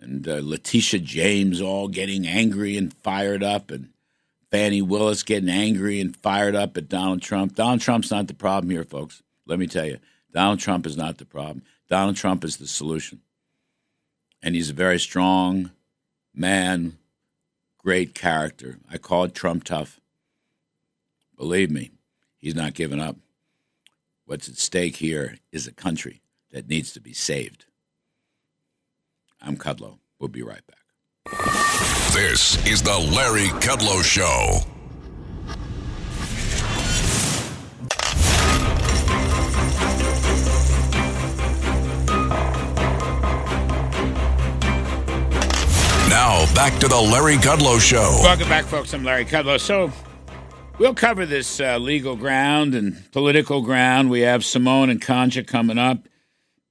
and 0.00 0.26
uh, 0.26 0.40
Letitia 0.42 0.98
James 0.98 1.60
all 1.60 1.86
getting 1.86 2.26
angry 2.26 2.76
and 2.76 2.92
fired 2.92 3.44
up, 3.44 3.70
and 3.70 3.90
Fani 4.50 4.82
Willis 4.82 5.22
getting 5.22 5.48
angry 5.48 6.00
and 6.00 6.16
fired 6.16 6.54
up 6.54 6.76
at 6.76 6.88
Donald 6.88 7.22
Trump. 7.22 7.54
Donald 7.54 7.80
Trump's 7.80 8.10
not 8.10 8.28
the 8.28 8.34
problem 8.34 8.70
here, 8.70 8.84
folks. 8.84 9.22
Let 9.46 9.58
me 9.58 9.66
tell 9.66 9.86
you, 9.86 9.98
Donald 10.32 10.58
Trump 10.60 10.86
is 10.86 10.96
not 10.96 11.18
the 11.18 11.24
problem. 11.24 11.62
Donald 11.88 12.16
Trump 12.16 12.44
is 12.44 12.56
the 12.56 12.66
solution. 12.66 13.20
And 14.42 14.54
he's 14.54 14.70
a 14.70 14.74
very 14.74 14.98
strong 14.98 15.70
man, 16.34 16.96
great 17.78 18.14
character. 18.14 18.78
I 18.90 18.98
call 18.98 19.24
it 19.24 19.34
Trump 19.34 19.64
tough. 19.64 20.00
Believe 21.36 21.70
me, 21.70 21.90
he's 22.36 22.54
not 22.54 22.74
giving 22.74 23.00
up. 23.00 23.16
What's 24.24 24.48
at 24.48 24.58
stake 24.58 24.96
here 24.96 25.38
is 25.52 25.66
a 25.66 25.72
country 25.72 26.20
that 26.52 26.68
needs 26.68 26.92
to 26.92 27.00
be 27.00 27.12
saved. 27.12 27.64
I'm 29.40 29.56
Kudlow. 29.56 29.98
We'll 30.18 30.28
be 30.28 30.42
right 30.42 30.66
back. 30.66 30.77
This 31.30 32.56
is 32.66 32.82
the 32.82 32.98
Larry 33.14 33.48
Kudlow 33.60 34.02
Show. 34.02 34.60
Now, 46.08 46.46
back 46.54 46.78
to 46.80 46.88
the 46.88 46.96
Larry 46.96 47.36
Kudlow 47.36 47.78
Show. 47.78 47.98
Welcome 48.22 48.48
back, 48.48 48.64
folks. 48.64 48.94
I'm 48.94 49.04
Larry 49.04 49.26
Kudlow. 49.26 49.60
So, 49.60 49.92
we'll 50.78 50.94
cover 50.94 51.26
this 51.26 51.60
uh, 51.60 51.76
legal 51.76 52.16
ground 52.16 52.74
and 52.74 53.12
political 53.12 53.60
ground. 53.60 54.08
We 54.08 54.20
have 54.20 54.46
Simone 54.46 54.88
and 54.88 55.00
Concha 55.02 55.44
coming 55.44 55.76
up. 55.76 56.08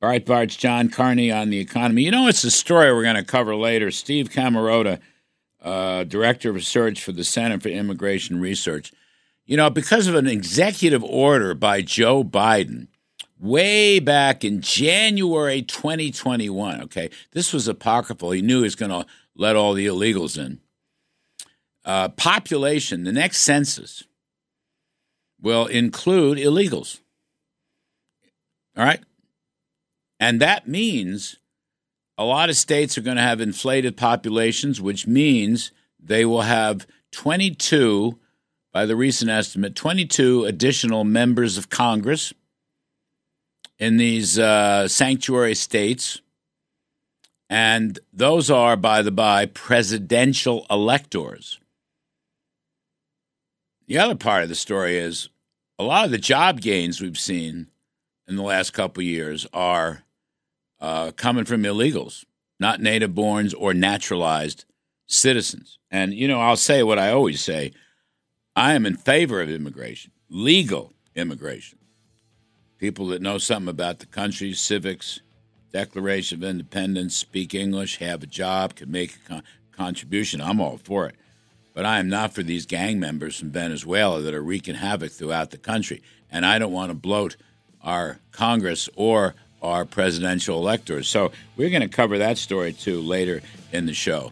Breitbart's 0.01 0.55
John 0.55 0.89
Carney 0.89 1.31
on 1.31 1.49
the 1.49 1.59
economy. 1.59 2.03
You 2.03 2.11
know, 2.11 2.27
it's 2.27 2.43
a 2.43 2.51
story 2.51 2.91
we're 2.93 3.03
going 3.03 3.15
to 3.15 3.23
cover 3.23 3.55
later. 3.55 3.89
Steve 3.89 4.29
Camarota, 4.29 4.99
uh, 5.61 6.03
Director 6.03 6.49
of 6.49 6.55
Research 6.55 7.03
for 7.03 7.11
the 7.11 7.23
Center 7.23 7.59
for 7.59 7.69
Immigration 7.69 8.39
Research. 8.39 8.91
You 9.45 9.57
know, 9.57 9.69
because 9.69 10.07
of 10.07 10.15
an 10.15 10.27
executive 10.27 11.03
order 11.03 11.53
by 11.53 11.81
Joe 11.81 12.23
Biden 12.23 12.87
way 13.39 13.99
back 13.99 14.43
in 14.43 14.61
January 14.61 15.61
2021, 15.61 16.83
okay, 16.83 17.09
this 17.31 17.53
was 17.53 17.67
apocryphal. 17.67 18.31
He 18.31 18.41
knew 18.41 18.57
he 18.57 18.63
was 18.63 18.75
going 18.75 18.91
to 18.91 19.05
let 19.35 19.55
all 19.55 19.73
the 19.73 19.87
illegals 19.87 20.37
in. 20.37 20.59
Uh, 21.85 22.09
population, 22.09 23.03
the 23.05 23.13
next 23.13 23.37
census 23.37 24.03
will 25.41 25.65
include 25.67 26.37
illegals. 26.37 26.99
All 28.75 28.83
right? 28.83 28.99
And 30.19 30.41
that 30.41 30.67
means 30.67 31.37
a 32.17 32.25
lot 32.25 32.49
of 32.49 32.57
states 32.57 32.97
are 32.97 33.01
going 33.01 33.17
to 33.17 33.23
have 33.23 33.41
inflated 33.41 33.95
populations, 33.95 34.81
which 34.81 35.05
means 35.05 35.71
they 35.99 36.25
will 36.25 36.41
have 36.41 36.87
22, 37.11 38.17
by 38.73 38.85
the 38.85 38.95
recent 38.95 39.29
estimate, 39.29 39.75
22 39.75 40.45
additional 40.45 41.03
members 41.03 41.57
of 41.57 41.69
Congress 41.69 42.33
in 43.79 43.97
these 43.97 44.39
uh, 44.39 44.87
sanctuary 44.87 45.55
states. 45.55 46.21
And 47.49 47.97
those 48.11 48.49
are, 48.49 48.75
by 48.75 49.01
the 49.03 49.11
by, 49.11 49.45
presidential 49.45 50.65
electors. 50.69 51.59
The 53.87 53.99
other 53.99 54.15
part 54.15 54.43
of 54.43 54.49
the 54.49 54.55
story 54.55 54.97
is 54.97 55.29
a 55.79 55.83
lot 55.83 56.05
of 56.05 56.11
the 56.11 56.17
job 56.17 56.59
gains 56.59 56.99
we've 56.99 57.17
seen 57.17 57.67
in 58.27 58.35
the 58.35 58.43
last 58.43 58.71
couple 58.71 59.01
years 59.01 59.47
are 59.53 60.03
uh, 60.79 61.11
coming 61.11 61.45
from 61.45 61.63
illegals, 61.63 62.25
not 62.59 62.81
native 62.81 63.11
borns 63.11 63.53
or 63.57 63.73
naturalized 63.73 64.65
citizens. 65.07 65.79
And, 65.89 66.13
you 66.13 66.27
know, 66.27 66.39
I'll 66.39 66.57
say 66.57 66.83
what 66.83 66.99
I 66.99 67.11
always 67.11 67.41
say 67.41 67.71
I 68.55 68.73
am 68.73 68.85
in 68.85 68.97
favor 68.97 69.41
of 69.41 69.49
immigration, 69.49 70.11
legal 70.29 70.93
immigration. 71.15 71.79
People 72.77 73.07
that 73.07 73.21
know 73.21 73.37
something 73.37 73.69
about 73.69 73.99
the 73.99 74.05
country, 74.05 74.53
civics, 74.53 75.21
Declaration 75.71 76.41
of 76.41 76.49
Independence, 76.49 77.15
speak 77.15 77.53
English, 77.53 77.97
have 77.97 78.23
a 78.23 78.27
job, 78.27 78.75
can 78.75 78.89
make 78.89 79.15
a 79.15 79.29
con- 79.29 79.43
contribution. 79.71 80.41
I'm 80.41 80.59
all 80.59 80.77
for 80.77 81.07
it. 81.07 81.15
But 81.73 81.85
I 81.85 81.99
am 81.99 82.09
not 82.09 82.33
for 82.33 82.41
these 82.41 82.65
gang 82.65 82.99
members 82.99 83.37
from 83.39 83.51
Venezuela 83.51 84.21
that 84.21 84.33
are 84.33 84.41
wreaking 84.41 84.75
havoc 84.75 85.11
throughout 85.11 85.51
the 85.51 85.57
country. 85.57 86.01
And 86.31 86.45
I 86.45 86.57
don't 86.57 86.71
want 86.71 86.89
to 86.89 86.95
bloat 86.95 87.35
our 87.83 88.19
Congress 88.31 88.89
or 88.95 89.35
our 89.67 89.85
presidential 89.85 90.57
electors. 90.57 91.07
So 91.07 91.31
we're 91.55 91.69
going 91.69 91.81
to 91.81 91.87
cover 91.87 92.17
that 92.17 92.37
story 92.37 92.73
too 92.73 93.01
later 93.01 93.41
in 93.71 93.85
the 93.85 93.93
show. 93.93 94.31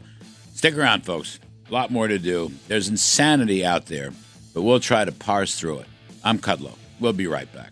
Stick 0.54 0.78
around, 0.78 1.06
folks. 1.06 1.39
A 1.69 1.74
lot 1.74 1.91
more 1.91 2.08
to 2.08 2.19
do. 2.19 2.52
There's 2.67 2.88
insanity 2.88 3.65
out 3.65 3.88
there, 3.88 4.12
but 4.54 4.62
we'll 4.62 4.80
try 4.80 5.04
to 5.04 5.12
parse 5.12 5.60
through 5.60 5.80
it. 5.80 5.88
I'm 6.24 6.39
Kudlow. 6.39 6.78
We'll 7.00 7.13
be 7.13 7.28
right 7.28 7.52
back. 7.54 7.71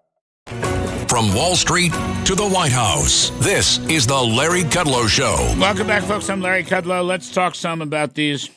From 1.11 1.35
Wall 1.35 1.57
Street 1.57 1.91
to 2.23 2.35
the 2.35 2.47
White 2.47 2.71
House, 2.71 3.31
this 3.39 3.79
is 3.89 4.07
the 4.07 4.15
Larry 4.15 4.61
Kudlow 4.61 5.09
Show. 5.09 5.35
Welcome 5.59 5.87
back, 5.87 6.03
folks. 6.03 6.29
I'm 6.29 6.39
Larry 6.39 6.63
Kudlow. 6.63 7.05
Let's 7.05 7.29
talk 7.29 7.53
some 7.53 7.81
about 7.81 8.13
these 8.13 8.49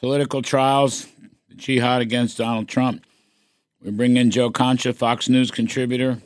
political 0.00 0.40
trials, 0.40 1.06
the 1.50 1.56
jihad 1.56 2.00
against 2.00 2.38
Donald 2.38 2.68
Trump. 2.68 3.04
We 3.82 3.90
bring 3.90 4.16
in 4.16 4.30
Joe 4.30 4.48
Concha, 4.48 4.94
Fox 4.94 5.28
News 5.28 5.50
contributor, 5.50 6.22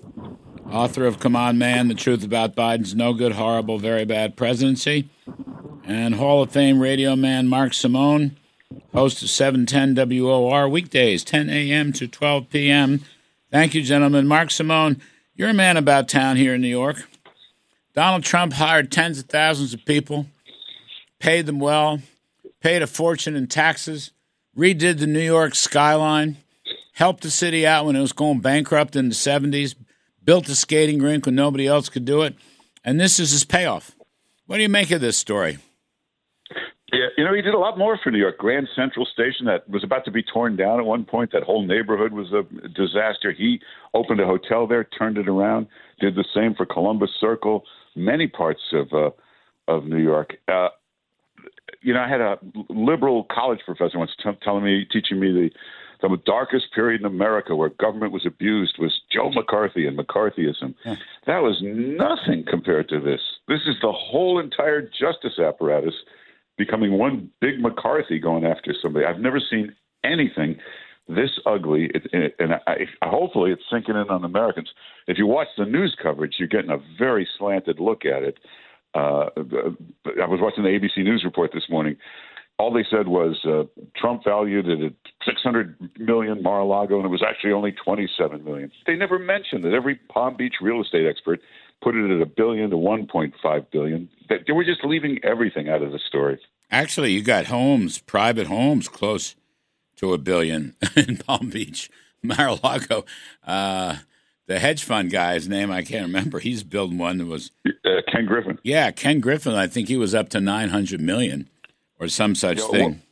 author 0.71 1.07
of 1.07 1.19
Come 1.19 1.35
On 1.35 1.59
Man, 1.59 1.89
The 1.89 1.95
Truth 1.95 2.23
About 2.23 2.55
Biden's 2.55 2.95
No 2.95 3.13
Good, 3.13 3.33
Horrible, 3.33 3.81
Very 3.81 4.05
Bad 4.05 4.37
Presidency, 4.37 5.09
and 5.85 6.15
Hall 6.15 6.41
of 6.41 6.53
Fame 6.53 6.79
radio 6.79 7.17
man 7.17 7.49
Mark 7.49 7.75
Simone, 7.75 8.37
host 8.93 9.25
of 9.25 9.29
710 9.29 10.21
WOR 10.23 10.69
weekdays, 10.69 11.25
10 11.25 11.51
a.m. 11.51 11.93
to 11.95 12.07
12 12.07 12.49
p.m. 12.49 13.01
Thank 13.51 13.75
you, 13.75 13.83
gentlemen. 13.83 14.29
Mark 14.29 14.53
Simone, 14.53 15.03
you're 15.39 15.49
a 15.49 15.55
man 15.55 15.77
about 15.77 16.09
town 16.09 16.37
here 16.37 16.55
in 16.55 16.61
New 16.61 16.69
York. 16.69 17.09
Donald 17.95 18.25
Trump 18.25 18.55
hired 18.55 18.91
tens 18.91 19.21
of 19.21 19.27
thousands 19.27 19.73
of 19.73 19.85
people, 19.85 20.27
paid 21.21 21.47
them 21.47 21.61
well, 21.61 22.01
paid 22.61 22.83
a 22.83 22.89
fortune 22.89 23.37
in 23.37 23.47
taxes, 23.47 24.11
redid 24.57 24.99
the 24.99 25.07
New 25.07 25.21
York 25.21 25.55
skyline, 25.55 26.39
helped 26.95 27.23
the 27.23 27.31
city 27.31 27.65
out 27.65 27.87
when 27.87 27.95
it 27.95 28.01
was 28.01 28.13
going 28.13 28.41
bankrupt 28.41 28.97
in 28.97 29.09
the 29.09 29.15
70s, 29.15 29.77
built 30.25 30.49
a 30.49 30.57
skating 30.57 31.01
rink 31.01 31.25
when 31.25 31.37
nobody 31.37 31.69
else 31.69 31.89
could 31.89 32.05
do 32.05 32.23
it, 32.23 32.35
and 32.85 32.99
this 32.99 33.21
is 33.21 33.31
his 33.31 33.45
payoff. 33.45 33.95
What 34.47 34.57
do 34.57 34.63
you 34.63 34.69
make 34.69 34.91
of 34.91 35.01
this 35.01 35.17
story? 35.17 35.59
Yeah, 36.93 37.09
you 37.19 37.25
know, 37.25 37.35
he 37.35 37.43
did 37.43 37.53
a 37.53 37.59
lot 37.59 37.77
more 37.77 37.99
for 38.03 38.11
New 38.11 38.19
York. 38.19 38.39
Grand 38.39 38.67
Central 38.75 39.05
Station 39.05 39.45
that 39.45 39.69
was 39.69 39.85
about 39.85 40.07
to 40.07 40.11
be 40.11 40.23
torn 40.23 40.57
down 40.57 40.79
at 40.79 40.87
one 40.87 41.05
point. 41.05 41.33
That 41.33 41.43
whole 41.43 41.67
neighborhood 41.67 42.15
was 42.15 42.33
a 42.33 42.45
disaster. 42.69 43.31
He 43.31 43.61
opened 43.93 44.21
a 44.21 44.27
hotel 44.27 44.67
there, 44.67 44.85
turned 44.85 45.19
it 45.19 45.29
around. 45.29 45.67
Did 46.01 46.15
the 46.15 46.25
same 46.35 46.55
for 46.55 46.65
Columbus 46.65 47.11
Circle, 47.21 47.65
many 47.95 48.27
parts 48.27 48.63
of 48.73 48.93
uh, 48.95 49.11
of 49.71 49.85
New 49.85 49.99
York. 49.99 50.37
Uh, 50.49 50.69
you 51.83 51.93
know, 51.93 52.01
I 52.01 52.09
had 52.09 52.23
a 52.23 52.39
liberal 52.71 53.27
college 53.31 53.61
professor 53.67 53.99
once 53.99 54.13
t- 54.23 54.31
telling 54.43 54.65
me, 54.65 54.87
teaching 54.91 55.21
me 55.21 55.31
the 55.31 55.51
the 56.01 56.17
darkest 56.25 56.73
period 56.75 57.01
in 57.01 57.07
America 57.07 57.55
where 57.57 57.71
government 57.71 58.13
was 58.13 58.25
abused 58.25 58.77
was 58.79 59.01
Joe 59.13 59.31
McCarthy 59.31 59.87
and 59.87 59.99
McCarthyism. 59.99 60.75
Yeah. 60.85 60.95
That 61.27 61.43
was 61.43 61.59
nothing 61.61 62.45
compared 62.49 62.89
to 62.91 63.01
this. 63.01 63.21
This 63.49 63.61
is 63.67 63.75
the 63.83 63.93
whole 63.93 64.39
entire 64.39 64.81
justice 64.81 65.39
apparatus 65.39 65.95
becoming 66.59 66.99
one 66.99 67.31
big 67.41 67.61
McCarthy 67.61 68.19
going 68.19 68.45
after 68.45 68.75
somebody. 68.83 69.07
I've 69.07 69.21
never 69.21 69.41
seen 69.41 69.75
anything 70.05 70.59
this 71.09 71.31
ugly, 71.47 71.91
it, 71.95 72.07
it, 72.13 72.35
and 72.39 72.55
I, 72.67 72.87
hopefully 73.03 73.51
it's 73.51 73.63
sinking 73.73 73.97
in 73.97 74.11
on 74.11 74.25
Americans. 74.25 74.69
If 75.07 75.17
you 75.17 75.27
watch 75.27 75.49
the 75.57 75.65
news 75.65 75.97
coverage, 76.01 76.35
you're 76.39 76.49
getting 76.49 76.71
a 76.71 76.79
very 76.99 77.27
slanted 77.39 77.81
look 77.81 78.05
at 78.05 78.23
it. 78.23 78.39
Uh, 78.95 79.31
I 80.21 80.27
was 80.27 80.41
watching 80.41 80.65
the 80.65 80.71
ABC 80.71 81.05
News 81.05 81.23
report 81.25 81.53
this 81.55 81.65
morning. 81.71 81.97
All 82.59 82.73
they 82.73 82.85
said 82.91 83.09
was 83.09 83.39
uh, 83.47 83.65
Trump 83.97 84.25
valued 84.25 84.69
it 84.69 84.83
at 84.83 84.93
600 85.25 85.91
million 85.99 86.43
Mar-a-Lago, 86.43 86.97
and 86.97 87.05
it 87.07 87.09
was 87.09 87.23
actually 87.27 87.53
only 87.53 87.73
27 87.73 88.45
million. 88.45 88.71
They 88.87 88.97
never 88.97 89.19
mentioned 89.19 89.65
that 89.65 89.73
every 89.73 89.95
Palm 90.13 90.37
Beach 90.37 90.57
real 90.61 90.83
estate 90.83 91.07
expert 91.07 91.41
put 91.83 91.95
it 91.95 92.11
at 92.11 92.21
a 92.21 92.27
billion 92.27 92.71
to 92.71 92.77
1.5 92.77 93.71
billion. 93.71 94.09
They 94.29 94.53
were 94.53 94.65
just 94.65 94.85
leaving 94.85 95.19
everything 95.23 95.69
out 95.69 95.83
of 95.83 95.93
the 95.93 95.99
story. 95.99 96.41
Actually, 96.71 97.13
you 97.13 97.23
got 97.23 97.47
homes, 97.47 97.99
private 97.99 98.47
homes, 98.47 98.89
close 98.89 99.35
to 99.97 100.13
a 100.13 100.19
billion 100.19 100.77
in 100.97 101.17
Palm 101.17 101.51
Beach, 101.51 101.91
Mar-a-Lago. 102.23 103.05
Uh, 103.47 103.97
the 104.47 104.59
hedge 104.59 104.83
fund 104.83 105.11
guy's 105.11 105.49
name 105.49 105.71
I 105.71 105.83
can't 105.83 106.07
remember. 106.07 106.39
He's 106.41 106.63
building 106.63 106.99
one 106.99 107.19
that 107.19 107.27
was 107.27 107.51
uh, 107.67 108.01
Ken 108.11 108.27
Griffin. 108.27 108.59
Yeah, 108.63 108.91
Ken 108.91 109.21
Griffin. 109.21 109.55
I 109.55 109.67
think 109.67 109.89
he 109.89 109.97
was 109.97 110.15
up 110.15 110.31
to 110.31 110.41
nine 110.41 110.71
hundred 110.71 111.01
million 111.01 111.49
or 112.01 112.09
some 112.09 112.35
such 112.35 112.61
thing. 112.63 113.03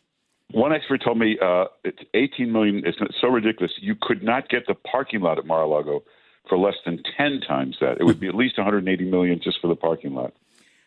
One, 0.50 0.62
one, 0.62 0.72
expert 0.72 1.02
told 1.04 1.18
me 1.18 1.38
uh, 1.40 1.66
it's 1.84 1.98
eighteen 2.14 2.52
million. 2.52 2.82
It's 2.86 2.98
so 3.20 3.28
ridiculous. 3.28 3.72
You 3.80 3.96
could 4.00 4.22
not 4.22 4.48
get 4.48 4.66
the 4.66 4.74
parking 4.74 5.20
lot 5.20 5.38
at 5.38 5.44
Mar-a-Lago 5.44 6.02
for 6.48 6.58
less 6.58 6.76
than 6.84 7.02
ten 7.16 7.40
times 7.40 7.76
that. 7.80 7.98
It 8.00 8.04
would 8.04 8.20
be 8.20 8.28
at 8.28 8.34
least 8.34 8.58
one 8.58 8.64
hundred 8.64 8.88
eighty 8.88 9.04
million 9.04 9.40
just 9.40 9.60
for 9.60 9.68
the 9.68 9.76
parking 9.76 10.14
lot. 10.14 10.32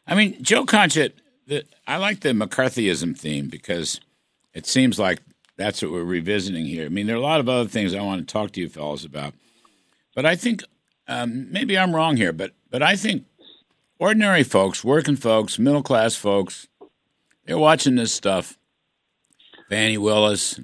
I 0.08 0.16
mean, 0.16 0.42
Joe 0.42 0.66
Concha, 0.66 1.12
the, 1.48 1.66
I 1.88 1.98
like 1.98 2.22
the 2.22 2.30
McCarthyism 2.30 3.18
theme 3.18 3.48
because 3.48 4.00
it 4.54 4.66
seems 4.66 4.98
like 4.98 5.20
that's 5.58 5.82
what 5.82 5.92
we're 5.92 6.04
revisiting 6.04 6.66
here. 6.66 6.86
I 6.86 6.90
mean, 6.90 7.06
there 7.06 7.16
are 7.16 7.20
a 7.20 7.22
lot 7.22 7.40
of 7.40 7.50
other 7.50 7.70
things 7.70 7.94
I 7.94 8.02
want 8.02 8.28
to 8.28 8.32
talk 8.32 8.52
to 8.52 8.62
you 8.62 8.70
fellows 8.70 9.06
about, 9.06 9.34
but 10.16 10.26
I 10.26 10.36
think 10.36 10.64
um, 11.08 11.52
maybe 11.52 11.78
I'm 11.78 11.96
wrong 11.96 12.18
here, 12.18 12.34
but 12.34 12.54
but 12.70 12.82
I 12.82 12.96
think 12.96 13.26
ordinary 14.00 14.44
folks, 14.44 14.84
working 14.84 15.18
folks, 15.18 15.60
middle 15.60 15.84
class 15.84 16.16
folks, 16.16 16.68
they're 17.46 17.58
watching 17.58 17.96
this 17.96 18.14
stuff. 18.14 18.58
Fani 19.70 19.98
Willis, 19.98 20.60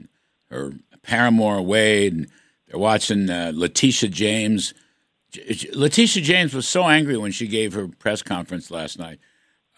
her 0.50 0.74
paramour 1.04 1.62
Wade, 1.62 2.28
they're 2.68 2.80
watching 2.80 3.30
uh, 3.30 3.52
Letitia 3.54 4.10
James. 4.10 4.74
Letitia 5.74 6.24
James 6.24 6.54
was 6.54 6.68
so 6.68 6.86
angry 6.88 7.18
when 7.18 7.32
she 7.32 7.48
gave 7.48 7.74
her 7.74 7.88
press 7.88 8.22
conference 8.22 8.72
last 8.72 9.00
night. 9.00 9.20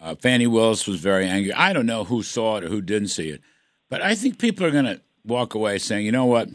Uh, 0.00 0.14
Fani 0.14 0.46
Willis 0.46 0.86
was 0.86 1.00
very 1.00 1.26
angry. 1.26 1.52
I 1.52 1.72
don't 1.72 1.86
know 1.86 2.04
who 2.04 2.22
saw 2.22 2.56
it 2.56 2.64
or 2.64 2.68
who 2.68 2.80
didn't 2.80 3.08
see 3.08 3.30
it, 3.30 3.40
but 3.88 4.00
I 4.02 4.14
think 4.14 4.38
people 4.38 4.64
are 4.64 4.70
going 4.70 4.84
to 4.84 5.00
walk 5.24 5.54
away 5.54 5.78
saying, 5.78 6.06
you 6.06 6.12
know 6.12 6.26
what, 6.26 6.48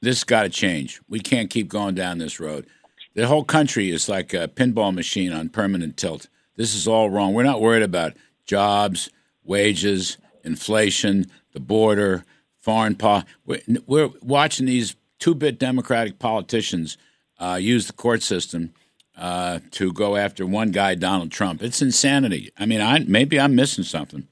this 0.00 0.24
got 0.24 0.42
to 0.42 0.48
change. 0.48 1.00
We 1.08 1.20
can't 1.20 1.50
keep 1.50 1.68
going 1.68 1.94
down 1.94 2.18
this 2.18 2.38
road. 2.38 2.66
The 3.14 3.26
whole 3.26 3.44
country 3.44 3.90
is 3.90 4.08
like 4.08 4.34
a 4.34 4.48
pinball 4.48 4.94
machine 4.94 5.32
on 5.32 5.48
permanent 5.48 5.96
tilt. 5.96 6.28
This 6.56 6.74
is 6.74 6.86
all 6.86 7.08
wrong. 7.10 7.32
We're 7.32 7.44
not 7.44 7.62
worried 7.62 7.82
about 7.82 8.14
jobs, 8.44 9.10
wages, 9.42 10.18
inflation, 10.44 11.26
the 11.52 11.60
border, 11.60 12.24
foreign 12.58 12.94
policy. 12.94 13.26
We're, 13.44 13.60
we're, 13.86 14.10
watching 14.20 14.66
these 14.66 14.96
two-bit 15.18 15.58
Democratic 15.58 16.18
politicians 16.18 16.98
uh, 17.38 17.58
use 17.60 17.86
the 17.86 17.92
court 17.92 18.22
system 18.22 18.72
uh, 19.16 19.60
to 19.72 19.92
go 19.92 20.16
after 20.16 20.46
one 20.46 20.70
guy, 20.70 20.94
Donald 20.94 21.30
Trump. 21.30 21.62
It's 21.62 21.80
insanity. 21.80 22.50
I 22.58 22.66
mean, 22.66 22.80
I, 22.80 23.00
maybe 23.00 23.40
I'm 23.40 23.54
missing 23.54 23.84
something. 23.84 24.28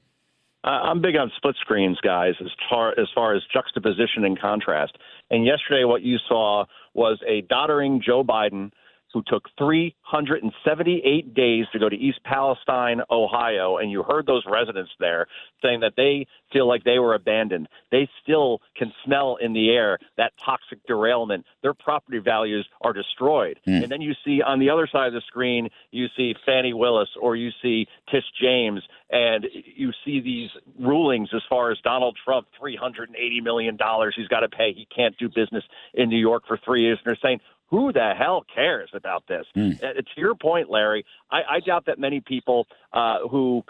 I'm 0.64 1.02
big 1.02 1.14
on 1.16 1.30
split 1.36 1.56
screens, 1.60 1.98
guys, 2.02 2.34
as 2.40 2.50
far 2.70 2.98
as 2.98 3.08
far 3.14 3.34
as 3.34 3.42
juxtaposition 3.52 4.24
and 4.24 4.40
contrast. 4.40 4.96
And 5.30 5.44
yesterday, 5.44 5.84
what 5.84 6.00
you 6.00 6.16
saw 6.26 6.64
was 6.94 7.18
a 7.28 7.42
doddering 7.42 8.00
Joe 8.02 8.24
Biden 8.24 8.70
who 9.14 9.22
took 9.26 9.48
378 9.56 11.34
days 11.34 11.66
to 11.72 11.78
go 11.78 11.88
to 11.88 11.96
East 11.96 12.18
Palestine, 12.24 13.00
Ohio, 13.10 13.78
and 13.78 13.90
you 13.90 14.02
heard 14.02 14.26
those 14.26 14.42
residents 14.46 14.90
there 14.98 15.26
saying 15.62 15.80
that 15.80 15.94
they 15.96 16.26
feel 16.52 16.66
like 16.68 16.82
they 16.82 16.98
were 16.98 17.14
abandoned. 17.14 17.68
They 17.92 18.08
still 18.22 18.60
can 18.76 18.92
smell 19.04 19.38
in 19.40 19.52
the 19.52 19.70
air 19.70 19.98
that 20.18 20.32
toxic 20.44 20.84
derailment. 20.86 21.46
Their 21.62 21.74
property 21.74 22.18
values 22.18 22.66
are 22.82 22.92
destroyed. 22.92 23.60
Mm. 23.66 23.84
And 23.84 23.92
then 23.92 24.00
you 24.00 24.14
see 24.24 24.42
on 24.42 24.58
the 24.58 24.68
other 24.68 24.88
side 24.90 25.06
of 25.06 25.14
the 25.14 25.22
screen, 25.28 25.70
you 25.92 26.06
see 26.16 26.34
Fani 26.44 26.74
Willis 26.74 27.08
or 27.20 27.36
you 27.36 27.50
see 27.62 27.86
Tish 28.10 28.24
James, 28.42 28.82
and 29.10 29.46
you 29.76 29.92
see 30.04 30.20
these 30.20 30.50
rulings 30.80 31.28
as 31.32 31.42
far 31.48 31.70
as 31.70 31.78
Donald 31.84 32.18
Trump, 32.24 32.48
$380 32.60 33.08
million 33.44 33.78
he's 34.16 34.28
got 34.28 34.40
to 34.40 34.48
pay. 34.48 34.72
He 34.72 34.88
can't 34.94 35.16
do 35.18 35.28
business 35.28 35.62
in 35.94 36.08
New 36.08 36.18
York 36.18 36.42
for 36.48 36.58
three 36.64 36.82
years. 36.82 36.98
And 37.04 37.06
they're 37.06 37.18
saying, 37.22 37.40
who 37.68 37.92
the 37.92 38.12
hell 38.16 38.44
cares 38.54 38.90
about 38.94 39.24
this? 39.26 39.46
Mm. 39.56 39.82
Uh, 39.82 39.94
to 39.94 40.20
your 40.20 40.34
point, 40.34 40.70
Larry, 40.70 41.04
I, 41.30 41.40
I 41.56 41.60
doubt 41.60 41.86
that 41.86 41.98
many 41.98 42.20
people 42.20 42.66
uh, 42.92 43.26
who 43.30 43.64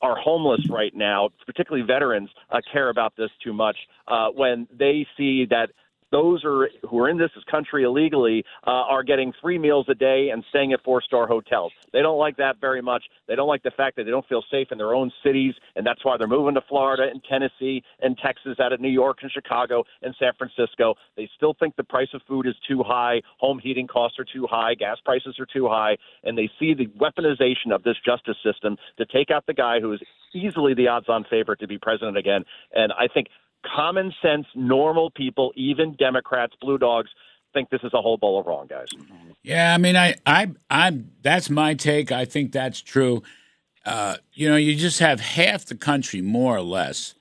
are 0.00 0.16
homeless 0.16 0.68
right 0.70 0.94
now, 0.94 1.30
particularly 1.46 1.84
veterans, 1.86 2.30
uh, 2.50 2.60
care 2.72 2.88
about 2.88 3.14
this 3.16 3.30
too 3.42 3.52
much 3.52 3.76
uh, 4.06 4.28
when 4.28 4.68
they 4.72 5.06
see 5.16 5.46
that 5.46 5.70
those 6.10 6.44
are 6.44 6.68
who 6.88 6.98
are 7.00 7.08
in 7.08 7.18
this 7.18 7.30
country 7.50 7.84
illegally 7.84 8.44
uh, 8.66 8.70
are 8.70 9.02
getting 9.02 9.32
free 9.42 9.58
meals 9.58 9.86
a 9.88 9.94
day 9.94 10.30
and 10.32 10.44
staying 10.50 10.72
at 10.72 10.82
four 10.84 11.02
star 11.02 11.26
hotels. 11.26 11.72
They 11.92 12.00
don't 12.00 12.18
like 12.18 12.36
that 12.38 12.60
very 12.60 12.82
much. 12.82 13.04
They 13.26 13.34
don't 13.34 13.48
like 13.48 13.62
the 13.62 13.70
fact 13.70 13.96
that 13.96 14.04
they 14.04 14.10
don't 14.10 14.26
feel 14.26 14.42
safe 14.50 14.68
in 14.70 14.78
their 14.78 14.94
own 14.94 15.10
cities, 15.24 15.54
and 15.76 15.86
that's 15.86 16.04
why 16.04 16.16
they're 16.16 16.26
moving 16.26 16.54
to 16.54 16.62
Florida 16.68 17.04
and 17.10 17.22
Tennessee 17.28 17.82
and 18.00 18.16
Texas, 18.18 18.58
out 18.60 18.72
of 18.72 18.80
New 18.80 18.88
York 18.88 19.18
and 19.22 19.30
Chicago 19.30 19.84
and 20.02 20.14
San 20.18 20.32
Francisco. 20.38 20.94
They 21.16 21.28
still 21.36 21.54
think 21.58 21.76
the 21.76 21.84
price 21.84 22.08
of 22.14 22.22
food 22.26 22.46
is 22.46 22.54
too 22.66 22.82
high, 22.84 23.20
home 23.38 23.58
heating 23.62 23.86
costs 23.86 24.18
are 24.18 24.24
too 24.24 24.46
high, 24.50 24.74
gas 24.74 24.98
prices 25.04 25.36
are 25.38 25.46
too 25.46 25.68
high, 25.68 25.96
and 26.24 26.36
they 26.36 26.50
see 26.58 26.74
the 26.74 26.86
weaponization 26.98 27.72
of 27.72 27.82
this 27.82 27.96
justice 28.04 28.36
system 28.44 28.76
to 28.96 29.06
take 29.06 29.30
out 29.30 29.46
the 29.46 29.54
guy 29.54 29.80
who 29.80 29.92
is 29.92 30.00
easily 30.34 30.74
the 30.74 30.88
odds 30.88 31.08
on 31.08 31.24
favorite 31.30 31.60
to 31.60 31.66
be 31.66 31.78
president 31.78 32.16
again. 32.16 32.44
And 32.72 32.92
I 32.92 33.08
think 33.12 33.28
common 33.64 34.12
sense, 34.22 34.46
normal 34.54 35.10
people, 35.10 35.52
even 35.56 35.94
Democrats, 35.94 36.54
blue 36.60 36.78
dogs, 36.78 37.10
think 37.52 37.70
this 37.70 37.80
is 37.82 37.92
a 37.94 38.00
whole 38.00 38.16
bowl 38.16 38.38
of 38.38 38.46
wrong, 38.46 38.66
guys. 38.66 38.88
Yeah, 39.42 39.74
I 39.74 39.78
mean, 39.78 39.96
I, 39.96 40.14
I, 40.26 40.50
I, 40.70 41.00
that's 41.22 41.50
my 41.50 41.74
take. 41.74 42.12
I 42.12 42.24
think 42.24 42.52
that's 42.52 42.80
true. 42.80 43.22
Uh, 43.84 44.16
you 44.32 44.48
know, 44.48 44.56
you 44.56 44.76
just 44.76 45.00
have 45.00 45.20
half 45.20 45.64
the 45.64 45.74
country, 45.74 46.20
more 46.20 46.56
or 46.56 46.62
less, 46.62 47.14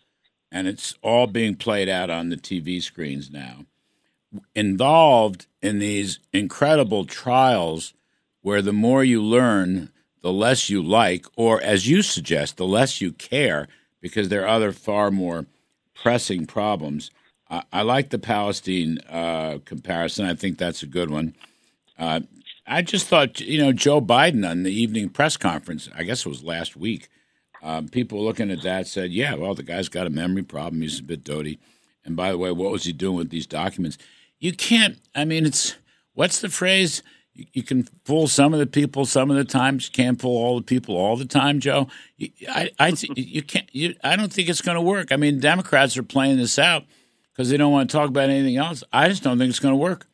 and 0.52 0.68
it's 0.68 0.96
all 1.02 1.28
being 1.28 1.56
played 1.56 1.90
out 1.90 2.10
on 2.10 2.30
the 2.30 2.38
TV 2.38 2.82
screens 2.82 3.32
now, 3.32 3.66
involved 4.54 5.48
in 5.62 5.80
these 5.80 6.20
incredible 6.34 7.06
trials 7.06 7.94
where 8.42 8.62
the 8.62 8.74
more 8.74 9.04
you 9.04 9.22
learn, 9.22 9.92
the 10.22 10.32
less 10.32 10.70
you 10.70 10.82
like, 10.82 11.26
or 11.36 11.62
as 11.62 11.88
you 11.88 12.02
suggest, 12.02 12.58
the 12.58 12.66
less 12.68 13.02
you 13.02 13.12
care, 13.12 13.68
because 14.02 14.30
there 14.30 14.44
are 14.44 14.56
other 14.56 14.72
far 14.72 15.10
more 15.10 15.46
pressing 16.02 16.46
problems. 16.46 17.12
I, 17.50 17.64
I 17.72 17.82
like 17.82 18.10
the 18.10 18.20
Palestine 18.20 19.00
uh, 19.10 19.60
comparison. 19.66 20.26
I 20.26 20.36
think 20.36 20.58
that's 20.58 20.84
a 20.84 20.88
good 20.88 21.10
one. 21.10 21.36
Uh, 21.98 22.22
I 22.66 22.82
just 22.82 23.08
thought, 23.08 23.40
you 23.40 23.62
know, 23.62 23.72
Joe 23.72 24.02
Biden 24.02 24.50
on 24.50 24.64
the 24.64 24.72
evening 24.72 25.10
press 25.10 25.38
conference, 25.38 25.90
I 25.96 26.04
guess 26.04 26.26
it 26.26 26.30
was 26.30 26.44
last 26.44 26.76
week, 26.76 27.10
um, 27.64 27.88
people 27.88 28.24
looking 28.24 28.52
at 28.52 28.62
that 28.64 28.88
said, 28.88 29.12
yeah, 29.12 29.36
well, 29.36 29.56
the 29.56 29.64
guy's 29.64 29.90
got 29.90 30.08
a 30.08 30.12
memory 30.12 30.44
problem. 30.44 30.82
He's 30.82 31.00
a 31.00 31.04
bit 31.04 31.24
doty. 31.24 31.60
And 32.06 32.16
by 32.16 32.32
the 32.32 32.38
way, 32.38 32.52
what 32.52 32.72
was 32.72 32.84
he 32.84 32.94
doing 32.94 33.18
with 33.18 33.30
these 33.30 33.48
documents? 33.48 33.98
You 34.40 34.54
can't, 34.54 34.98
I 35.16 35.26
mean, 35.26 35.46
it's, 35.46 35.76
what's 36.14 36.42
the 36.42 36.50
phrase? 36.50 37.02
You, 37.54 37.64
can 37.64 37.84
fool 38.04 38.28
some 38.28 38.54
of 38.54 38.60
the 38.60 38.66
people 38.66 39.06
some 39.06 39.30
of 39.30 39.38
the 39.38 39.46
times. 39.46 39.88
You 39.88 39.92
can't 39.92 40.20
fool 40.20 40.38
all 40.38 40.58
the 40.58 40.64
people 40.64 40.96
all 40.96 41.16
the 41.16 41.26
time, 41.26 41.60
Joe. 41.60 41.88
You, 42.18 42.30
I, 42.50 42.72
I, 42.80 42.88
you 43.16 43.42
can't. 43.44 43.70
You, 43.74 43.96
I 44.04 44.16
don't 44.16 44.32
think 44.32 44.50
it's 44.50 44.62
going 44.62 44.76
to 44.76 44.82
work. 44.82 45.12
I 45.12 45.16
mean, 45.16 45.40
Democrats 45.40 45.98
are 45.98 46.04
playing 46.04 46.38
this 46.38 46.58
out 46.58 46.84
because 47.32 47.50
they 47.50 47.58
don't 47.58 47.72
want 47.72 47.90
to 47.90 47.96
talk 47.96 48.10
about 48.10 48.30
anything 48.30 48.58
else. 48.58 48.84
I 48.92 49.10
just 49.10 49.24
don't 49.24 49.38
think 49.38 49.50
it's 49.50 49.60
going 49.60 49.74
to 49.74 49.78
work. 49.78 50.08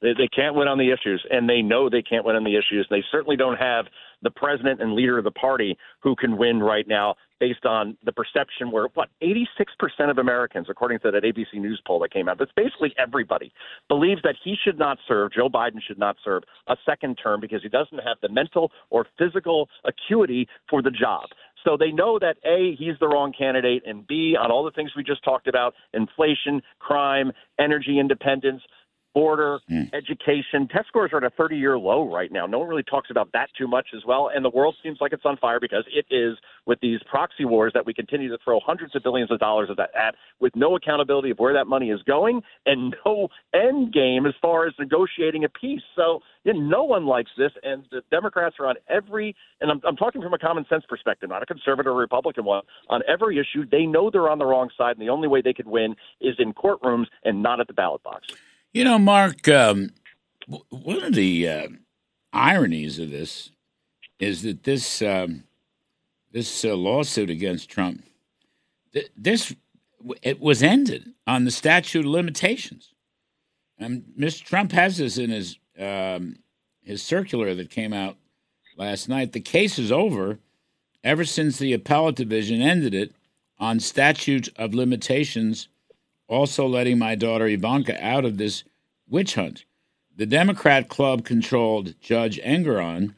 They, 0.00 0.14
they 0.14 0.28
can't 0.28 0.54
win 0.54 0.68
on 0.68 0.78
the 0.78 0.90
issues, 0.90 1.24
and 1.30 1.48
they 1.48 1.60
know 1.60 1.90
they 1.90 2.02
can't 2.02 2.24
win 2.24 2.36
on 2.36 2.44
the 2.44 2.56
issues. 2.56 2.86
They 2.88 3.04
certainly 3.10 3.36
don't 3.36 3.56
have 3.56 3.86
the 4.22 4.30
president 4.30 4.80
and 4.80 4.94
leader 4.94 5.18
of 5.18 5.24
the 5.24 5.30
party 5.30 5.76
who 6.00 6.16
can 6.16 6.36
win 6.36 6.60
right 6.60 6.86
now 6.86 7.16
based 7.40 7.64
on 7.64 7.96
the 8.04 8.12
perception 8.12 8.70
where 8.70 8.88
what 8.94 9.08
86% 9.22 9.46
of 10.10 10.18
Americans 10.18 10.66
according 10.70 10.98
to 11.00 11.10
that 11.10 11.22
ABC 11.22 11.60
news 11.60 11.80
poll 11.86 11.98
that 12.00 12.12
came 12.12 12.28
out 12.28 12.38
that's 12.38 12.52
basically 12.56 12.94
everybody 12.98 13.52
believes 13.88 14.22
that 14.22 14.34
he 14.42 14.56
should 14.62 14.78
not 14.78 14.98
serve 15.06 15.32
Joe 15.32 15.48
Biden 15.48 15.80
should 15.86 15.98
not 15.98 16.16
serve 16.24 16.42
a 16.66 16.76
second 16.84 17.18
term 17.22 17.40
because 17.40 17.62
he 17.62 17.68
doesn't 17.68 17.98
have 17.98 18.18
the 18.22 18.28
mental 18.28 18.70
or 18.90 19.06
physical 19.18 19.68
acuity 19.84 20.48
for 20.68 20.82
the 20.82 20.90
job. 20.90 21.28
So 21.64 21.76
they 21.76 21.90
know 21.90 22.18
that 22.18 22.36
A, 22.44 22.76
he's 22.78 22.94
the 23.00 23.08
wrong 23.08 23.32
candidate, 23.36 23.82
and 23.84 24.06
B, 24.06 24.36
on 24.40 24.50
all 24.50 24.64
the 24.64 24.70
things 24.70 24.92
we 24.96 25.02
just 25.02 25.24
talked 25.24 25.48
about 25.48 25.74
inflation, 25.92 26.62
crime, 26.78 27.32
energy 27.58 27.98
independence, 27.98 28.62
border, 29.14 29.58
Mm. 29.70 29.92
education. 29.94 30.68
Test 30.68 30.88
scores 30.88 31.12
are 31.12 31.18
at 31.18 31.24
a 31.24 31.30
30 31.30 31.56
year 31.56 31.78
low 31.78 32.08
right 32.12 32.30
now. 32.30 32.46
No 32.46 32.58
one 32.58 32.68
really 32.68 32.82
talks 32.82 33.10
about 33.10 33.32
that 33.32 33.50
too 33.56 33.66
much 33.66 33.88
as 33.94 34.04
well. 34.04 34.30
And 34.34 34.44
the 34.44 34.50
world 34.50 34.76
seems 34.82 35.00
like 35.00 35.12
it's 35.12 35.24
on 35.24 35.36
fire 35.36 35.60
because 35.60 35.84
it 35.92 36.06
is 36.10 36.36
with 36.66 36.78
these 36.80 37.00
proxy 37.04 37.44
wars 37.44 37.72
that 37.74 37.84
we 37.86 37.94
continue 37.94 38.28
to 38.28 38.38
throw 38.44 38.60
hundreds 38.60 38.94
of 38.94 39.02
billions 39.02 39.30
of 39.30 39.38
dollars 39.38 39.70
at 39.78 40.14
with 40.40 40.54
no 40.54 40.76
accountability 40.76 41.30
of 41.30 41.38
where 41.38 41.52
that 41.54 41.66
money 41.66 41.90
is 41.90 42.02
going 42.02 42.42
and 42.66 42.94
no 43.06 43.28
end 43.54 43.92
game 43.92 44.26
as 44.26 44.34
far 44.40 44.66
as 44.66 44.74
negotiating 44.78 45.44
a 45.44 45.48
peace. 45.48 45.82
So 45.96 46.20
you 46.44 46.52
know, 46.54 46.60
no 46.60 46.84
one 46.84 47.06
likes 47.06 47.30
this. 47.36 47.52
And 47.62 47.84
the 47.90 48.02
Democrats 48.10 48.56
are 48.60 48.66
on 48.66 48.76
every, 48.88 49.34
and 49.60 49.70
I'm, 49.70 49.80
I'm 49.86 49.96
talking 49.96 50.22
from 50.22 50.34
a 50.34 50.38
common 50.38 50.64
sense 50.68 50.84
perspective, 50.88 51.28
not 51.28 51.42
a 51.42 51.46
conservative 51.46 51.92
or 51.92 51.96
Republican 51.96 52.44
one, 52.44 52.62
on 52.88 53.02
every 53.08 53.38
issue. 53.38 53.64
They 53.68 53.86
know 53.86 54.10
they're 54.10 54.30
on 54.30 54.38
the 54.38 54.46
wrong 54.46 54.70
side. 54.76 54.96
And 54.96 55.00
the 55.00 55.10
only 55.10 55.28
way 55.28 55.42
they 55.42 55.52
could 55.52 55.66
win 55.66 55.96
is 56.20 56.36
in 56.38 56.52
courtrooms 56.52 57.06
and 57.24 57.42
not 57.42 57.60
at 57.60 57.66
the 57.66 57.72
ballot 57.74 58.02
box. 58.02 58.28
You 58.72 58.84
know, 58.84 58.98
Mark, 58.98 59.48
um, 59.48 59.90
one 60.68 61.02
of 61.02 61.14
the 61.14 61.48
uh, 61.48 61.68
ironies 62.32 62.98
of 62.98 63.10
this 63.10 63.50
is 64.18 64.42
that 64.42 64.64
this 64.64 65.00
um, 65.00 65.44
this 66.32 66.64
uh, 66.64 66.76
lawsuit 66.76 67.30
against 67.30 67.70
Trump, 67.70 68.04
th- 68.92 69.10
this 69.16 69.54
it 70.22 70.38
was 70.40 70.62
ended 70.62 71.12
on 71.26 71.44
the 71.44 71.50
statute 71.50 72.04
of 72.04 72.10
limitations. 72.10 72.92
And 73.78 74.04
Mr. 74.18 74.44
Trump 74.44 74.72
has 74.72 74.98
this 74.98 75.16
in 75.16 75.30
his 75.30 75.56
um, 75.78 76.36
his 76.82 77.02
circular 77.02 77.54
that 77.54 77.70
came 77.70 77.94
out 77.94 78.16
last 78.76 79.08
night. 79.08 79.32
The 79.32 79.40
case 79.40 79.78
is 79.78 79.90
over 79.90 80.40
ever 81.02 81.24
since 81.24 81.58
the 81.58 81.72
appellate 81.72 82.16
division 82.16 82.60
ended 82.60 82.92
it 82.92 83.14
on 83.58 83.80
statute 83.80 84.50
of 84.56 84.74
limitations 84.74 85.68
also 86.28 86.66
letting 86.66 86.98
my 86.98 87.14
daughter 87.14 87.46
Ivanka 87.46 87.96
out 88.04 88.24
of 88.24 88.36
this 88.36 88.64
witch 89.08 89.34
hunt. 89.34 89.64
The 90.16 90.26
Democrat 90.26 90.88
club 90.88 91.24
controlled 91.24 91.94
Judge 92.00 92.40
Engoron 92.42 93.14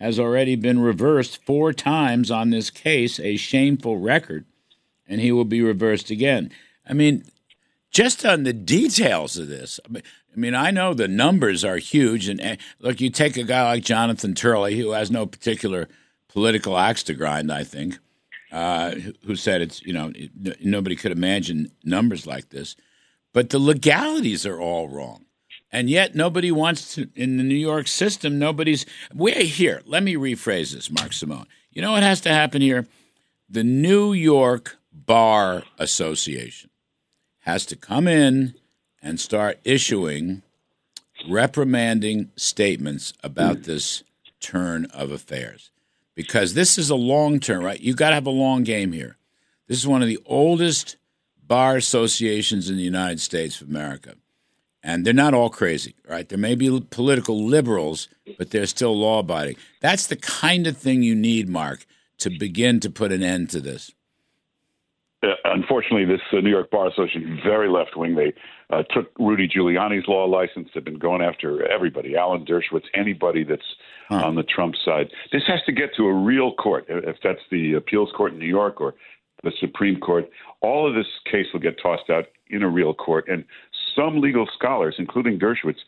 has 0.00 0.18
already 0.18 0.56
been 0.56 0.80
reversed 0.80 1.44
four 1.44 1.72
times 1.72 2.30
on 2.30 2.50
this 2.50 2.70
case, 2.70 3.20
a 3.20 3.36
shameful 3.36 3.98
record, 3.98 4.44
and 5.06 5.20
he 5.20 5.32
will 5.32 5.44
be 5.44 5.62
reversed 5.62 6.10
again. 6.10 6.50
I 6.88 6.92
mean, 6.92 7.24
just 7.90 8.24
on 8.24 8.42
the 8.42 8.52
details 8.52 9.36
of 9.36 9.48
this, 9.48 9.78
I 9.88 10.00
mean, 10.34 10.54
I 10.54 10.70
know 10.70 10.94
the 10.94 11.08
numbers 11.08 11.64
are 11.64 11.76
huge, 11.76 12.28
and 12.28 12.58
look, 12.80 13.00
you 13.00 13.08
take 13.08 13.36
a 13.36 13.44
guy 13.44 13.62
like 13.62 13.84
Jonathan 13.84 14.34
Turley, 14.34 14.76
who 14.78 14.90
has 14.90 15.10
no 15.10 15.26
particular 15.26 15.88
political 16.28 16.76
axe 16.76 17.02
to 17.04 17.14
grind, 17.14 17.52
I 17.52 17.62
think, 17.62 17.98
uh, 18.54 18.94
who 19.26 19.34
said 19.34 19.60
it's 19.60 19.82
you 19.82 19.92
know 19.92 20.12
nobody 20.60 20.94
could 20.94 21.10
imagine 21.10 21.72
numbers 21.82 22.24
like 22.24 22.50
this, 22.50 22.76
but 23.32 23.50
the 23.50 23.58
legalities 23.58 24.46
are 24.46 24.60
all 24.60 24.88
wrong, 24.88 25.24
and 25.72 25.90
yet 25.90 26.14
nobody 26.14 26.52
wants 26.52 26.94
to 26.94 27.08
in 27.16 27.36
the 27.36 27.42
New 27.42 27.56
York 27.56 27.88
system. 27.88 28.38
Nobody's 28.38 28.86
we're 29.12 29.42
here. 29.42 29.82
Let 29.86 30.04
me 30.04 30.14
rephrase 30.14 30.72
this, 30.72 30.88
Mark 30.88 31.12
Simone. 31.12 31.48
You 31.72 31.82
know 31.82 31.90
what 31.90 32.04
has 32.04 32.20
to 32.22 32.28
happen 32.28 32.62
here? 32.62 32.86
The 33.50 33.64
New 33.64 34.12
York 34.12 34.76
Bar 34.92 35.64
Association 35.76 36.70
has 37.40 37.66
to 37.66 37.76
come 37.76 38.06
in 38.06 38.54
and 39.02 39.18
start 39.18 39.58
issuing 39.64 40.42
reprimanding 41.28 42.30
statements 42.36 43.12
about 43.24 43.64
this 43.64 44.04
turn 44.38 44.84
of 44.86 45.10
affairs 45.10 45.72
because 46.14 46.54
this 46.54 46.78
is 46.78 46.90
a 46.90 46.94
long 46.94 47.40
term, 47.40 47.64
right? 47.64 47.80
You 47.80 47.94
got 47.94 48.10
to 48.10 48.14
have 48.14 48.26
a 48.26 48.30
long 48.30 48.62
game 48.62 48.92
here. 48.92 49.16
This 49.66 49.78
is 49.78 49.86
one 49.86 50.02
of 50.02 50.08
the 50.08 50.20
oldest 50.26 50.96
bar 51.46 51.76
associations 51.76 52.70
in 52.70 52.76
the 52.76 52.82
United 52.82 53.20
States 53.20 53.60
of 53.60 53.68
America. 53.68 54.14
And 54.82 55.04
they're 55.04 55.14
not 55.14 55.32
all 55.32 55.48
crazy, 55.48 55.94
right? 56.08 56.28
There 56.28 56.38
may 56.38 56.54
be 56.54 56.80
political 56.90 57.42
liberals, 57.42 58.08
but 58.36 58.50
they're 58.50 58.66
still 58.66 58.98
law 58.98 59.20
abiding. 59.20 59.56
That's 59.80 60.06
the 60.06 60.16
kind 60.16 60.66
of 60.66 60.76
thing 60.76 61.02
you 61.02 61.14
need, 61.14 61.48
Mark, 61.48 61.86
to 62.18 62.30
begin 62.30 62.80
to 62.80 62.90
put 62.90 63.10
an 63.10 63.22
end 63.22 63.48
to 63.50 63.60
this. 63.60 63.92
Uh, 65.22 65.28
unfortunately, 65.44 66.04
this 66.04 66.20
uh, 66.32 66.40
New 66.40 66.50
York 66.50 66.70
Bar 66.70 66.88
Association 66.88 67.40
very 67.42 67.68
left 67.68 67.96
wing. 67.96 68.14
They 68.14 68.34
uh, 68.68 68.82
took 68.90 69.10
Rudy 69.18 69.48
Giuliani's 69.48 70.06
law 70.06 70.26
license. 70.26 70.68
They've 70.74 70.84
been 70.84 70.98
going 70.98 71.22
after 71.22 71.66
everybody, 71.66 72.14
Alan 72.14 72.44
Dershowitz, 72.44 72.84
anybody 72.92 73.42
that's 73.42 73.76
Huh. 74.08 74.16
on 74.16 74.34
the 74.34 74.42
Trump 74.42 74.74
side. 74.84 75.08
This 75.32 75.44
has 75.46 75.60
to 75.64 75.72
get 75.72 75.94
to 75.96 76.06
a 76.06 76.12
real 76.12 76.52
court, 76.52 76.84
if 76.88 77.16
that's 77.22 77.40
the 77.50 77.72
appeals 77.72 78.10
court 78.14 78.32
in 78.32 78.38
New 78.38 78.46
York 78.46 78.78
or 78.78 78.94
the 79.42 79.52
Supreme 79.60 79.98
Court. 79.98 80.28
All 80.60 80.86
of 80.86 80.94
this 80.94 81.06
case 81.24 81.46
will 81.52 81.60
get 81.60 81.80
tossed 81.80 82.10
out 82.10 82.26
in 82.48 82.62
a 82.62 82.68
real 82.68 82.92
court, 82.92 83.28
and 83.28 83.44
some 83.96 84.20
legal 84.20 84.46
scholars, 84.54 84.96
including 84.98 85.38
Dershowitz, 85.38 85.78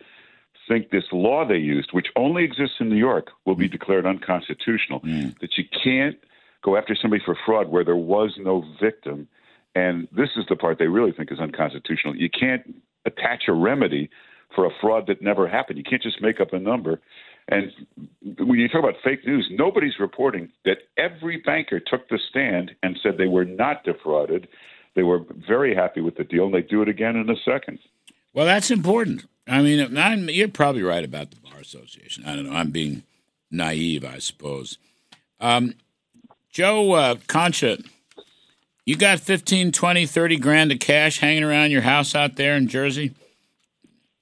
think 0.69 0.91
this 0.91 1.05
law 1.13 1.47
they 1.47 1.57
used, 1.57 1.91
which 1.93 2.09
only 2.17 2.45
exists 2.45 2.77
in 2.81 2.89
New 2.89 2.97
York, 2.97 3.31
will 3.45 3.55
be 3.55 3.67
hmm. 3.67 3.73
declared 3.73 4.07
unconstitutional. 4.07 5.01
Hmm. 5.01 5.29
That 5.41 5.57
you 5.57 5.65
can't 5.85 6.17
go 6.65 6.77
after 6.77 6.97
somebody 7.01 7.23
for 7.25 7.37
fraud 7.47 7.69
where 7.69 7.85
there 7.85 7.97
was 7.97 8.35
no 8.39 8.65
victim. 8.81 9.29
And 9.75 10.09
this 10.11 10.31
is 10.37 10.45
the 10.49 10.57
part 10.57 10.79
they 10.79 10.87
really 10.87 11.13
think 11.13 11.31
is 11.31 11.39
unconstitutional. 11.39 12.17
You 12.17 12.31
can't 12.31 12.83
attach 13.05 13.45
a 13.49 13.53
remedy 13.53 14.11
for 14.55 14.65
a 14.65 14.71
fraud 14.81 15.07
that 15.07 15.23
never 15.23 15.47
happened. 15.47 15.79
You 15.79 15.85
can't 15.85 16.03
just 16.03 16.21
make 16.21 16.41
up 16.41 16.53
a 16.53 16.59
number. 16.59 17.01
And 17.49 17.73
when 18.39 18.59
you 18.59 18.69
talk 18.69 18.81
about 18.81 18.97
fake 19.05 19.25
news, 19.25 19.49
nobody's 19.51 20.01
reporting 20.01 20.51
that 20.65 20.79
every 20.97 21.39
banker 21.39 21.79
took 21.79 22.09
the 22.09 22.19
stand 22.31 22.73
and 22.83 22.99
said 23.03 23.19
they 23.19 23.29
were 23.29 23.45
not 23.45 23.85
defrauded. 23.85 24.49
They 24.95 25.05
were 25.05 25.21
very 25.47 25.75
happy 25.75 26.01
with 26.01 26.17
the 26.17 26.25
deal, 26.25 26.47
and 26.47 26.55
they 26.55 26.63
do 26.63 26.83
it 26.83 26.89
again 26.89 27.15
in 27.17 27.31
a 27.31 27.37
second. 27.45 27.79
Well, 28.35 28.47
that's 28.47 28.71
important. 28.71 29.27
I 29.47 29.63
mean, 29.63 29.97
I'm, 29.97 30.29
you're 30.29 30.49
probably 30.49 30.83
right 30.83 31.05
about 31.05 31.31
the 31.31 31.37
Bar 31.37 31.61
Association. 31.61 32.25
I 32.27 32.35
don't 32.35 32.51
know. 32.51 32.57
I'm 32.57 32.71
being 32.71 33.05
naive, 33.51 34.05
I 34.05 34.19
suppose. 34.19 34.79
Um, 35.41 35.75
Joe 36.51 36.93
uh, 36.93 37.17
Concha, 37.29 37.79
you 38.85 38.97
got 38.97 39.21
15, 39.21 39.71
20, 39.73 40.07
30 40.07 40.37
grand 40.39 40.73
of 40.73 40.81
cash 40.81 41.21
hanging 41.21 41.45
around 41.45 41.71
your 41.71 41.83
house 41.83 42.15
out 42.15 42.37
there 42.37 42.57
in 42.57 42.67
Jersey? 42.67 43.13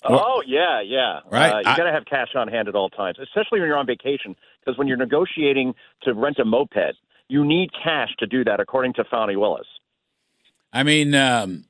Oh 0.05 0.43
yeah, 0.47 0.81
yeah. 0.83 1.21
Right. 1.31 1.53
Uh, 1.53 1.59
you 1.59 1.77
got 1.77 1.85
to 1.85 1.93
have 1.93 2.05
cash 2.05 2.29
on 2.35 2.49
hand 2.49 2.69
at 2.69 2.75
all 2.75 2.91
times, 2.91 3.19
especially 3.23 3.61
when 3.61 3.69
you're 3.69 3.79
on 3.79 3.87
vacation. 3.87 4.37
Because 4.61 4.79
when 4.79 4.89
you're 4.89 4.97
negotiating 4.97 5.75
to 6.03 6.15
rent 6.15 6.39
a 6.39 6.45
moped, 6.45 6.97
you 7.29 7.45
need 7.45 7.71
cash 7.73 8.11
to 8.19 8.27
do 8.27 8.45
that, 8.45 8.61
according 8.61 8.95
to 8.95 9.05
Fani 9.05 9.37
Willis. 9.37 9.67
I 10.73 10.83
mean, 10.83 11.15
um, 11.15 11.65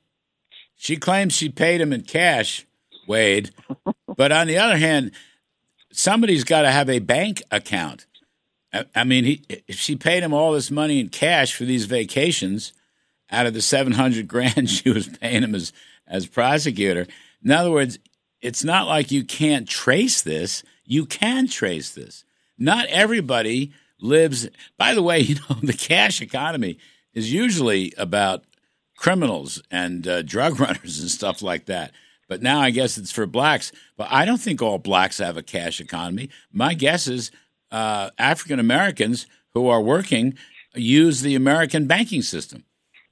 she 0.74 0.96
claims 0.96 1.32
she 1.34 1.48
paid 1.48 1.80
him 1.80 1.92
in 1.92 2.02
cash, 2.02 2.66
Wade. 3.06 3.50
but 4.16 4.32
on 4.32 4.46
the 4.46 4.58
other 4.58 4.76
hand, 4.76 5.12
somebody's 5.92 6.44
got 6.44 6.62
to 6.62 6.70
have 6.70 6.90
a 6.90 6.98
bank 6.98 7.42
account. 7.50 8.06
I, 8.72 8.84
I 8.94 9.04
mean, 9.04 9.24
he, 9.24 9.42
if 9.68 9.76
she 9.76 9.96
paid 9.96 10.22
him 10.22 10.32
all 10.32 10.52
this 10.52 10.70
money 10.70 11.00
in 11.00 11.08
cash 11.08 11.54
for 11.54 11.64
these 11.64 11.84
vacations 11.84 12.72
out 13.30 13.46
of 13.46 13.54
the 13.54 13.62
700 13.62 14.26
grand 14.28 14.68
she 14.70 14.90
was 14.90 15.08
paying 15.08 15.42
him 15.42 15.54
as, 15.54 15.72
as 16.06 16.26
prosecutor. 16.26 17.06
In 17.44 17.50
other 17.50 17.70
words, 17.70 17.98
it's 18.44 18.62
not 18.62 18.86
like 18.86 19.10
you 19.10 19.24
can't 19.24 19.66
trace 19.66 20.20
this. 20.20 20.62
You 20.84 21.06
can 21.06 21.48
trace 21.48 21.92
this. 21.92 22.24
Not 22.58 22.86
everybody 22.86 23.72
lives. 23.98 24.46
By 24.76 24.92
the 24.92 25.02
way, 25.02 25.20
you 25.28 25.36
know, 25.36 25.56
the 25.62 25.72
cash 25.72 26.20
economy 26.20 26.78
is 27.14 27.32
usually 27.32 27.94
about 27.96 28.44
criminals 28.96 29.62
and 29.70 30.06
uh, 30.06 30.22
drug 30.22 30.60
runners 30.60 31.00
and 31.00 31.10
stuff 31.10 31.40
like 31.40 31.64
that. 31.66 31.92
But 32.28 32.42
now 32.42 32.60
I 32.60 32.70
guess 32.70 32.98
it's 32.98 33.12
for 33.12 33.26
blacks. 33.26 33.72
But 33.96 34.08
I 34.10 34.26
don't 34.26 34.40
think 34.40 34.60
all 34.60 34.78
blacks 34.78 35.18
have 35.18 35.38
a 35.38 35.42
cash 35.42 35.80
economy. 35.80 36.28
My 36.52 36.74
guess 36.74 37.08
is 37.08 37.30
uh, 37.70 38.10
African 38.18 38.60
Americans 38.60 39.26
who 39.54 39.68
are 39.68 39.80
working 39.80 40.34
use 40.74 41.22
the 41.22 41.34
American 41.34 41.86
banking 41.86 42.22
system. 42.22 42.64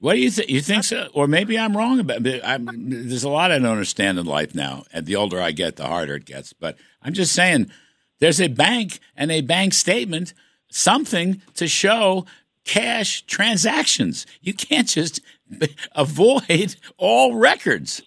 What 0.03 0.15
do 0.15 0.19
you 0.19 0.31
think? 0.31 0.49
You 0.49 0.59
think 0.59 0.83
so? 0.83 1.07
Or 1.13 1.27
maybe 1.27 1.57
I'm 1.57 1.77
wrong 1.77 1.97
about 1.97 2.27
it. 2.27 2.41
I'm, 2.43 2.67
there's 2.89 3.23
a 3.23 3.29
lot 3.29 3.51
I 3.51 3.57
don't 3.57 3.71
understand 3.71 4.19
in 4.19 4.25
life 4.25 4.53
now. 4.53 4.83
And 4.91 5.05
the 5.05 5.15
older 5.15 5.39
I 5.39 5.51
get, 5.51 5.77
the 5.77 5.87
harder 5.87 6.15
it 6.15 6.25
gets. 6.25 6.51
But 6.51 6.75
I'm 7.01 7.13
just 7.13 7.31
saying 7.31 7.71
there's 8.19 8.41
a 8.41 8.49
bank 8.49 8.99
and 9.15 9.31
a 9.31 9.39
bank 9.39 9.73
statement, 9.73 10.33
something 10.69 11.41
to 11.53 11.69
show 11.69 12.25
cash 12.65 13.21
transactions. 13.27 14.25
You 14.41 14.53
can't 14.53 14.89
just 14.89 15.21
avoid 15.95 16.75
all 16.97 17.35
records. 17.35 18.01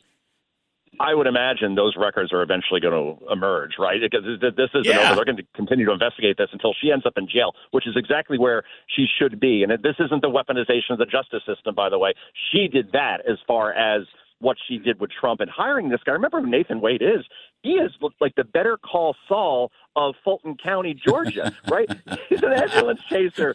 I 1.00 1.14
would 1.14 1.26
imagine 1.26 1.74
those 1.74 1.94
records 1.96 2.32
are 2.32 2.42
eventually 2.42 2.80
going 2.80 3.16
to 3.18 3.32
emerge, 3.32 3.72
right? 3.78 4.00
Because 4.00 4.24
this 4.40 4.70
isn't 4.74 4.84
Yeah. 4.84 5.06
over. 5.06 5.14
They're 5.16 5.24
going 5.24 5.36
to 5.36 5.46
continue 5.54 5.84
to 5.86 5.92
investigate 5.92 6.36
this 6.38 6.48
until 6.52 6.72
she 6.80 6.90
ends 6.90 7.04
up 7.06 7.14
in 7.16 7.28
jail, 7.28 7.54
which 7.70 7.86
is 7.86 7.96
exactly 7.96 8.38
where 8.38 8.62
she 8.94 9.06
should 9.18 9.38
be. 9.40 9.62
And 9.62 9.72
this 9.82 9.96
isn't 9.98 10.22
the 10.22 10.30
weaponization 10.30 10.90
of 10.90 10.98
the 10.98 11.06
justice 11.06 11.42
system, 11.46 11.74
by 11.74 11.88
the 11.88 11.98
way. 11.98 12.12
She 12.52 12.68
did 12.68 12.92
that 12.92 13.20
as 13.28 13.38
far 13.46 13.72
as 13.72 14.02
what 14.38 14.58
she 14.68 14.76
did 14.76 15.00
with 15.00 15.10
Trump 15.10 15.40
and 15.40 15.50
hiring 15.50 15.88
this 15.88 16.00
guy. 16.04 16.12
Remember 16.12 16.42
who 16.42 16.46
Nathan 16.46 16.82
Wade 16.82 17.00
is? 17.00 17.24
He 17.62 17.70
is 17.72 17.90
like 18.20 18.34
the 18.34 18.44
better 18.44 18.76
call 18.76 19.16
Saul 19.26 19.72
of 19.96 20.14
Fulton 20.22 20.56
County, 20.62 20.92
Georgia, 20.92 21.54
right? 21.70 21.88
He's 22.28 22.42
an 22.42 22.52
ambulance 22.52 23.00
chaser. 23.08 23.54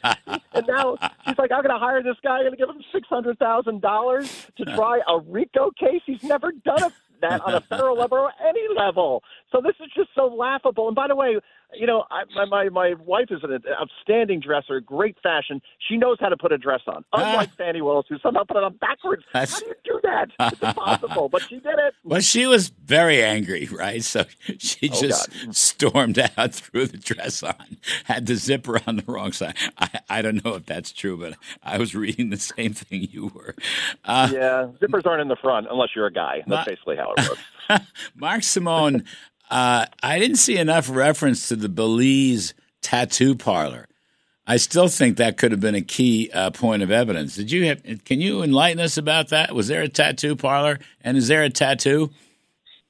And 0.53 0.65
now 0.67 0.97
she's 1.27 1.37
like, 1.37 1.51
I'm 1.51 1.61
going 1.61 1.69
to 1.69 1.77
hire 1.77 2.01
this 2.01 2.17
guy. 2.23 2.37
I'm 2.39 2.45
going 2.45 2.51
to 2.53 2.57
give 2.57 2.69
him 2.69 2.83
$600,000 2.93 4.55
to 4.55 4.65
try 4.75 4.99
a 5.07 5.19
RICO 5.19 5.69
case. 5.79 6.01
He's 6.05 6.23
never 6.23 6.51
done 6.51 6.81
a 6.83 6.91
that 7.21 7.41
on 7.41 7.55
a 7.55 7.61
federal 7.69 7.97
level 7.97 8.17
or 8.17 8.31
any 8.47 8.67
level. 8.75 9.23
So 9.51 9.61
this 9.61 9.75
is 9.79 9.91
just 9.95 10.09
so 10.15 10.25
laughable. 10.25 10.87
And 10.87 10.95
by 10.95 11.07
the 11.07 11.15
way, 11.15 11.37
you 11.73 11.87
know, 11.87 12.05
I, 12.11 12.23
my, 12.35 12.45
my 12.45 12.69
my 12.69 12.93
wife 13.05 13.27
is 13.29 13.41
an 13.43 13.63
outstanding 13.79 14.39
dresser, 14.39 14.79
great 14.79 15.17
fashion. 15.21 15.61
She 15.87 15.97
knows 15.97 16.17
how 16.19 16.29
to 16.29 16.37
put 16.37 16.51
a 16.51 16.57
dress 16.57 16.81
on, 16.87 17.03
unlike 17.13 17.49
ah. 17.53 17.55
Fani 17.57 17.81
Willis, 17.81 18.05
who 18.09 18.17
somehow 18.19 18.43
put 18.43 18.57
it 18.57 18.63
on 18.63 18.75
backwards. 18.77 19.23
That's... 19.33 19.53
How 19.53 19.59
do 19.59 19.65
you 19.67 19.75
do 19.83 19.99
that? 20.03 20.29
It's 20.51 20.61
impossible, 20.61 21.29
but 21.29 21.43
she 21.43 21.55
did 21.55 21.77
it. 21.77 21.93
Well, 22.03 22.19
she 22.19 22.45
was 22.45 22.69
very 22.69 23.23
angry, 23.23 23.69
right? 23.71 24.03
So 24.03 24.25
she 24.57 24.89
oh, 24.89 25.01
just 25.01 25.29
God. 25.29 25.55
stormed 25.55 26.19
out, 26.19 26.53
threw 26.53 26.85
the 26.85 26.97
dress 26.97 27.41
on, 27.41 27.77
had 28.05 28.25
the 28.25 28.35
zipper 28.35 28.81
on 28.85 28.97
the 28.97 29.03
wrong 29.07 29.31
side. 29.31 29.55
I, 29.77 29.99
I 30.09 30.21
don't 30.21 30.43
know 30.43 30.55
if 30.55 30.65
that's 30.65 30.91
true, 30.91 31.17
but 31.17 31.37
I 31.63 31.77
was 31.77 31.95
reading 31.95 32.29
the 32.31 32.37
same 32.37 32.73
thing 32.73 33.07
you 33.11 33.27
were. 33.27 33.55
Uh, 34.03 34.29
yeah, 34.31 34.67
zippers 34.81 35.05
aren't 35.05 35.21
in 35.21 35.29
the 35.29 35.37
front 35.37 35.67
unless 35.69 35.89
you're 35.95 36.07
a 36.07 36.13
guy. 36.13 36.43
That's 36.47 36.67
basically 36.67 36.97
how 36.97 37.13
it 37.17 37.29
works. 37.29 37.41
Mark 38.15 38.43
Simone 38.43 39.05
uh, 39.51 39.85
I 40.01 40.17
didn't 40.17 40.37
see 40.37 40.57
enough 40.57 40.89
reference 40.89 41.49
to 41.49 41.55
the 41.55 41.69
Belize 41.69 42.53
tattoo 42.81 43.35
parlor. 43.35 43.87
I 44.47 44.57
still 44.57 44.87
think 44.87 45.17
that 45.17 45.37
could 45.37 45.51
have 45.51 45.59
been 45.59 45.75
a 45.75 45.81
key 45.81 46.31
uh, 46.33 46.51
point 46.51 46.81
of 46.81 46.89
evidence. 46.89 47.35
Did 47.35 47.51
you 47.51 47.67
have, 47.67 47.83
can 48.05 48.21
you 48.21 48.41
enlighten 48.41 48.79
us 48.79 48.97
about 48.97 49.29
that? 49.29 49.53
Was 49.53 49.67
there 49.67 49.81
a 49.81 49.87
tattoo 49.87 50.35
parlor, 50.35 50.79
and 51.01 51.15
is 51.15 51.27
there 51.27 51.43
a 51.43 51.49
tattoo? 51.49 52.09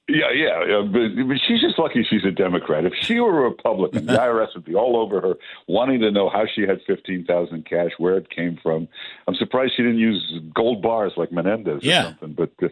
Yeah, 0.08 0.32
yeah, 0.34 0.66
yeah 0.66 0.82
but, 0.82 1.28
but, 1.28 1.38
she's 1.48 1.62
just 1.62 1.78
lucky 1.80 2.06
she's 2.10 2.26
a 2.26 2.32
Democrat. 2.32 2.86
If 2.86 2.94
she 3.02 3.20
were 3.20 3.46
a 3.46 3.50
Republican, 3.50 4.06
the 4.06 4.14
IRS 4.18 4.54
would 4.56 4.66
be 4.66 4.76
all 4.76 4.98
over 4.98 5.22
her, 5.22 5.36
wanting 5.68 6.00
to 6.02 6.12
know 6.12 6.30
how 6.30 6.46
she 6.54 6.62
had 6.62 6.82
fifteen 6.86 7.26
thousand 7.26 7.66
cash, 7.66 7.92
where 7.98 8.18
it 8.18 8.30
came 8.30 8.58
from. 8.62 8.88
I'm 9.28 9.36
surprised 9.36 9.74
she 9.78 9.84
didn't 9.84 10.00
use 10.00 10.40
gold 10.54 10.82
bars 10.82 11.14
like 11.16 11.32
Menendez 11.32 11.84
yeah. 11.84 12.02
or 12.02 12.04
something. 12.20 12.34
But 12.34 12.52
uh, 12.62 12.70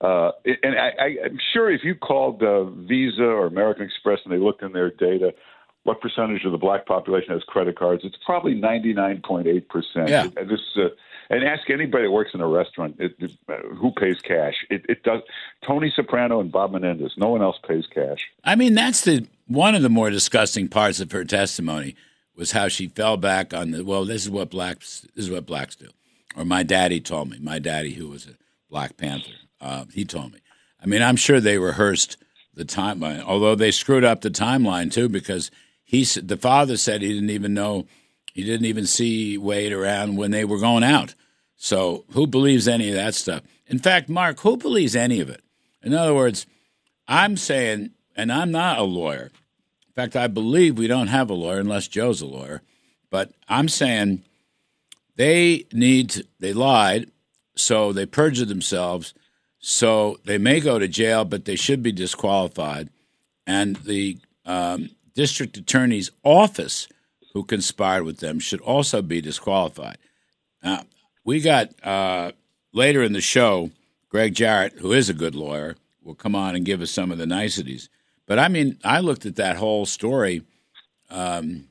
uh, 0.00 0.32
and 0.44 0.78
I, 0.78 1.16
am 1.24 1.38
sure 1.52 1.70
if 1.70 1.82
you 1.82 1.94
called 1.94 2.42
uh, 2.42 2.64
Visa 2.64 3.22
or 3.22 3.46
American 3.46 3.84
Express 3.84 4.18
and 4.24 4.32
they 4.32 4.38
looked 4.38 4.62
in 4.62 4.72
their 4.72 4.90
data, 4.90 5.32
what 5.84 6.00
percentage 6.00 6.44
of 6.44 6.52
the 6.52 6.58
black 6.58 6.84
population 6.84 7.32
has 7.32 7.42
credit 7.44 7.78
cards? 7.78 8.02
It's 8.04 8.18
probably 8.24 8.54
99.8 8.54 9.68
percent. 9.68 10.08
Yeah. 10.08 10.28
And 10.36 10.50
this, 10.50 10.60
uh, 10.76 10.88
and 11.30 11.44
ask 11.44 11.70
anybody 11.70 12.04
that 12.04 12.10
works 12.10 12.32
in 12.34 12.40
a 12.40 12.46
restaurant 12.46 12.96
it, 12.98 13.14
it, 13.18 13.30
uh, 13.48 13.74
who 13.74 13.90
pays 13.92 14.20
cash. 14.20 14.54
It, 14.68 14.84
it 14.88 15.02
does. 15.02 15.22
Tony 15.66 15.92
Soprano 15.94 16.40
and 16.40 16.52
Bob 16.52 16.72
Menendez. 16.72 17.12
No 17.16 17.28
one 17.28 17.40
else 17.40 17.56
pays 17.66 17.84
cash. 17.92 18.18
I 18.44 18.54
mean, 18.54 18.74
that's 18.74 19.02
the 19.02 19.26
one 19.46 19.74
of 19.74 19.82
the 19.82 19.88
more 19.88 20.10
disgusting 20.10 20.68
parts 20.68 21.00
of 21.00 21.10
her 21.12 21.24
testimony 21.24 21.96
was 22.36 22.52
how 22.52 22.68
she 22.68 22.88
fell 22.88 23.16
back 23.16 23.54
on 23.54 23.70
the 23.70 23.82
well. 23.82 24.04
This 24.04 24.24
is 24.24 24.30
what 24.30 24.50
blacks. 24.50 25.06
This 25.14 25.24
is 25.24 25.30
what 25.30 25.46
blacks 25.46 25.74
do. 25.74 25.88
Or 26.36 26.44
my 26.44 26.64
daddy 26.64 27.00
told 27.00 27.30
me. 27.30 27.38
My 27.38 27.58
daddy, 27.58 27.94
who 27.94 28.08
was 28.08 28.26
a 28.26 28.34
Black 28.68 28.98
Panther 28.98 29.30
uh, 29.60 29.84
he 29.92 30.04
told 30.04 30.32
me. 30.32 30.40
I 30.82 30.86
mean, 30.86 31.02
I'm 31.02 31.16
sure 31.16 31.40
they 31.40 31.58
rehearsed 31.58 32.16
the 32.54 32.64
timeline, 32.64 33.22
although 33.22 33.54
they 33.54 33.70
screwed 33.70 34.04
up 34.04 34.20
the 34.20 34.30
timeline 34.30 34.90
too 34.90 35.08
because 35.08 35.50
he 35.84 36.04
the 36.04 36.36
father 36.36 36.76
said 36.76 37.02
he 37.02 37.12
didn't 37.12 37.30
even 37.30 37.54
know 37.54 37.86
he 38.32 38.44
didn't 38.44 38.66
even 38.66 38.86
see 38.86 39.38
Wade 39.38 39.72
around 39.72 40.16
when 40.16 40.30
they 40.30 40.44
were 40.44 40.58
going 40.58 40.84
out. 40.84 41.14
So 41.56 42.04
who 42.12 42.26
believes 42.26 42.68
any 42.68 42.88
of 42.88 42.94
that 42.94 43.14
stuff? 43.14 43.42
In 43.66 43.78
fact, 43.78 44.08
Mark, 44.08 44.40
who 44.40 44.56
believes 44.56 44.94
any 44.94 45.20
of 45.20 45.30
it? 45.30 45.42
In 45.82 45.94
other 45.94 46.14
words, 46.14 46.46
I'm 47.08 47.36
saying, 47.36 47.90
and 48.14 48.32
I'm 48.32 48.50
not 48.50 48.78
a 48.78 48.82
lawyer. 48.82 49.30
In 49.88 49.92
fact, 49.94 50.16
I 50.16 50.26
believe 50.26 50.76
we 50.76 50.86
don't 50.86 51.06
have 51.06 51.30
a 51.30 51.34
lawyer 51.34 51.60
unless 51.60 51.88
Joe's 51.88 52.20
a 52.20 52.26
lawyer. 52.26 52.62
But 53.10 53.32
I'm 53.48 53.68
saying 53.68 54.22
they 55.16 55.64
need 55.72 56.10
to, 56.10 56.26
they 56.38 56.52
lied, 56.52 57.10
so 57.54 57.92
they 57.92 58.04
perjured 58.04 58.48
themselves 58.48 59.14
so 59.68 60.20
they 60.24 60.38
may 60.38 60.60
go 60.60 60.78
to 60.78 60.86
jail, 60.86 61.24
but 61.24 61.44
they 61.44 61.56
should 61.56 61.82
be 61.82 61.90
disqualified. 61.90 62.88
And 63.48 63.74
the 63.74 64.16
um, 64.44 64.90
district 65.16 65.56
attorney's 65.56 66.12
office, 66.22 66.86
who 67.32 67.42
conspired 67.42 68.04
with 68.04 68.18
them, 68.18 68.38
should 68.38 68.60
also 68.60 69.02
be 69.02 69.20
disqualified. 69.20 69.98
Now, 70.62 70.84
we 71.24 71.40
got 71.40 71.70
uh, 71.84 72.30
later 72.72 73.02
in 73.02 73.12
the 73.12 73.20
show, 73.20 73.72
Gregg 74.08 74.36
Jarrett, 74.36 74.74
who 74.74 74.92
is 74.92 75.10
a 75.10 75.14
good 75.14 75.34
lawyer, 75.34 75.74
will 76.00 76.14
come 76.14 76.36
on 76.36 76.54
and 76.54 76.64
give 76.64 76.80
us 76.80 76.92
some 76.92 77.10
of 77.10 77.18
the 77.18 77.26
niceties. 77.26 77.88
But 78.24 78.38
I 78.38 78.46
mean, 78.46 78.78
I 78.84 79.00
looked 79.00 79.26
at 79.26 79.34
that 79.34 79.56
whole 79.56 79.84
story 79.84 80.42
um, 81.10 81.64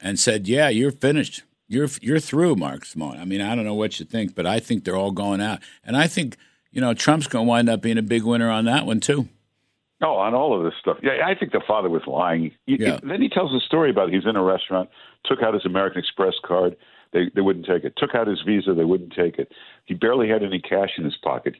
and 0.00 0.18
said, 0.18 0.48
"Yeah, 0.48 0.70
you're 0.70 0.90
finished. 0.90 1.42
You're 1.68 1.88
you're 2.00 2.18
through, 2.18 2.56
Mark 2.56 2.86
Simone. 2.86 3.18
I 3.18 3.26
mean, 3.26 3.42
I 3.42 3.54
don't 3.54 3.66
know 3.66 3.74
what 3.74 4.00
you 4.00 4.06
think, 4.06 4.34
but 4.34 4.46
I 4.46 4.58
think 4.58 4.84
they're 4.84 4.96
all 4.96 5.12
going 5.12 5.42
out, 5.42 5.60
and 5.84 5.98
I 5.98 6.06
think." 6.06 6.38
You 6.72 6.80
know, 6.80 6.94
Trump's 6.94 7.26
going 7.26 7.46
to 7.46 7.48
wind 7.48 7.68
up 7.68 7.80
being 7.80 7.98
a 7.98 8.02
big 8.02 8.24
winner 8.24 8.50
on 8.50 8.64
that 8.66 8.86
one 8.86 9.00
too. 9.00 9.28
Oh, 10.02 10.16
on 10.16 10.34
all 10.34 10.56
of 10.56 10.64
this 10.64 10.72
stuff. 10.80 10.96
Yeah, 11.02 11.26
I 11.26 11.34
think 11.34 11.52
the 11.52 11.60
father 11.66 11.90
was 11.90 12.02
lying. 12.06 12.52
yeah. 12.66 12.98
then 13.02 13.20
he 13.20 13.28
tells 13.28 13.54
a 13.54 13.60
story 13.60 13.90
about 13.90 14.10
he's 14.10 14.24
in 14.24 14.34
a 14.34 14.42
restaurant, 14.42 14.88
took 15.26 15.42
out 15.42 15.52
his 15.52 15.66
American 15.66 15.98
Express 15.98 16.34
card. 16.42 16.76
They 17.12 17.30
they 17.34 17.42
wouldn't 17.42 17.66
take 17.66 17.84
it. 17.84 17.94
Took 17.96 18.14
out 18.14 18.26
his 18.26 18.40
Visa. 18.46 18.72
They 18.72 18.84
wouldn't 18.84 19.12
take 19.12 19.38
it. 19.38 19.52
He 19.84 19.94
barely 19.94 20.28
had 20.28 20.42
any 20.42 20.60
cash 20.60 20.90
in 20.96 21.04
his 21.04 21.16
pocket. 21.16 21.56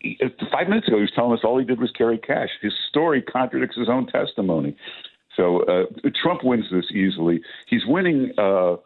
He, 0.00 0.18
five 0.50 0.68
minutes 0.68 0.88
ago, 0.88 0.96
he 0.96 1.02
was 1.02 1.12
telling 1.14 1.34
us 1.34 1.44
all 1.44 1.58
he 1.58 1.64
did 1.64 1.78
was 1.78 1.92
carry 1.92 2.18
cash. 2.18 2.48
His 2.62 2.72
story 2.88 3.22
contradicts 3.22 3.76
his 3.76 3.88
own 3.88 4.06
testimony. 4.06 4.76
So 5.36 5.60
uh, 5.64 5.84
Trump 6.20 6.42
wins 6.42 6.64
this 6.72 6.90
easily. 6.90 7.42
He's 7.66 7.86
winning. 7.86 8.32
Uh, 8.38 8.76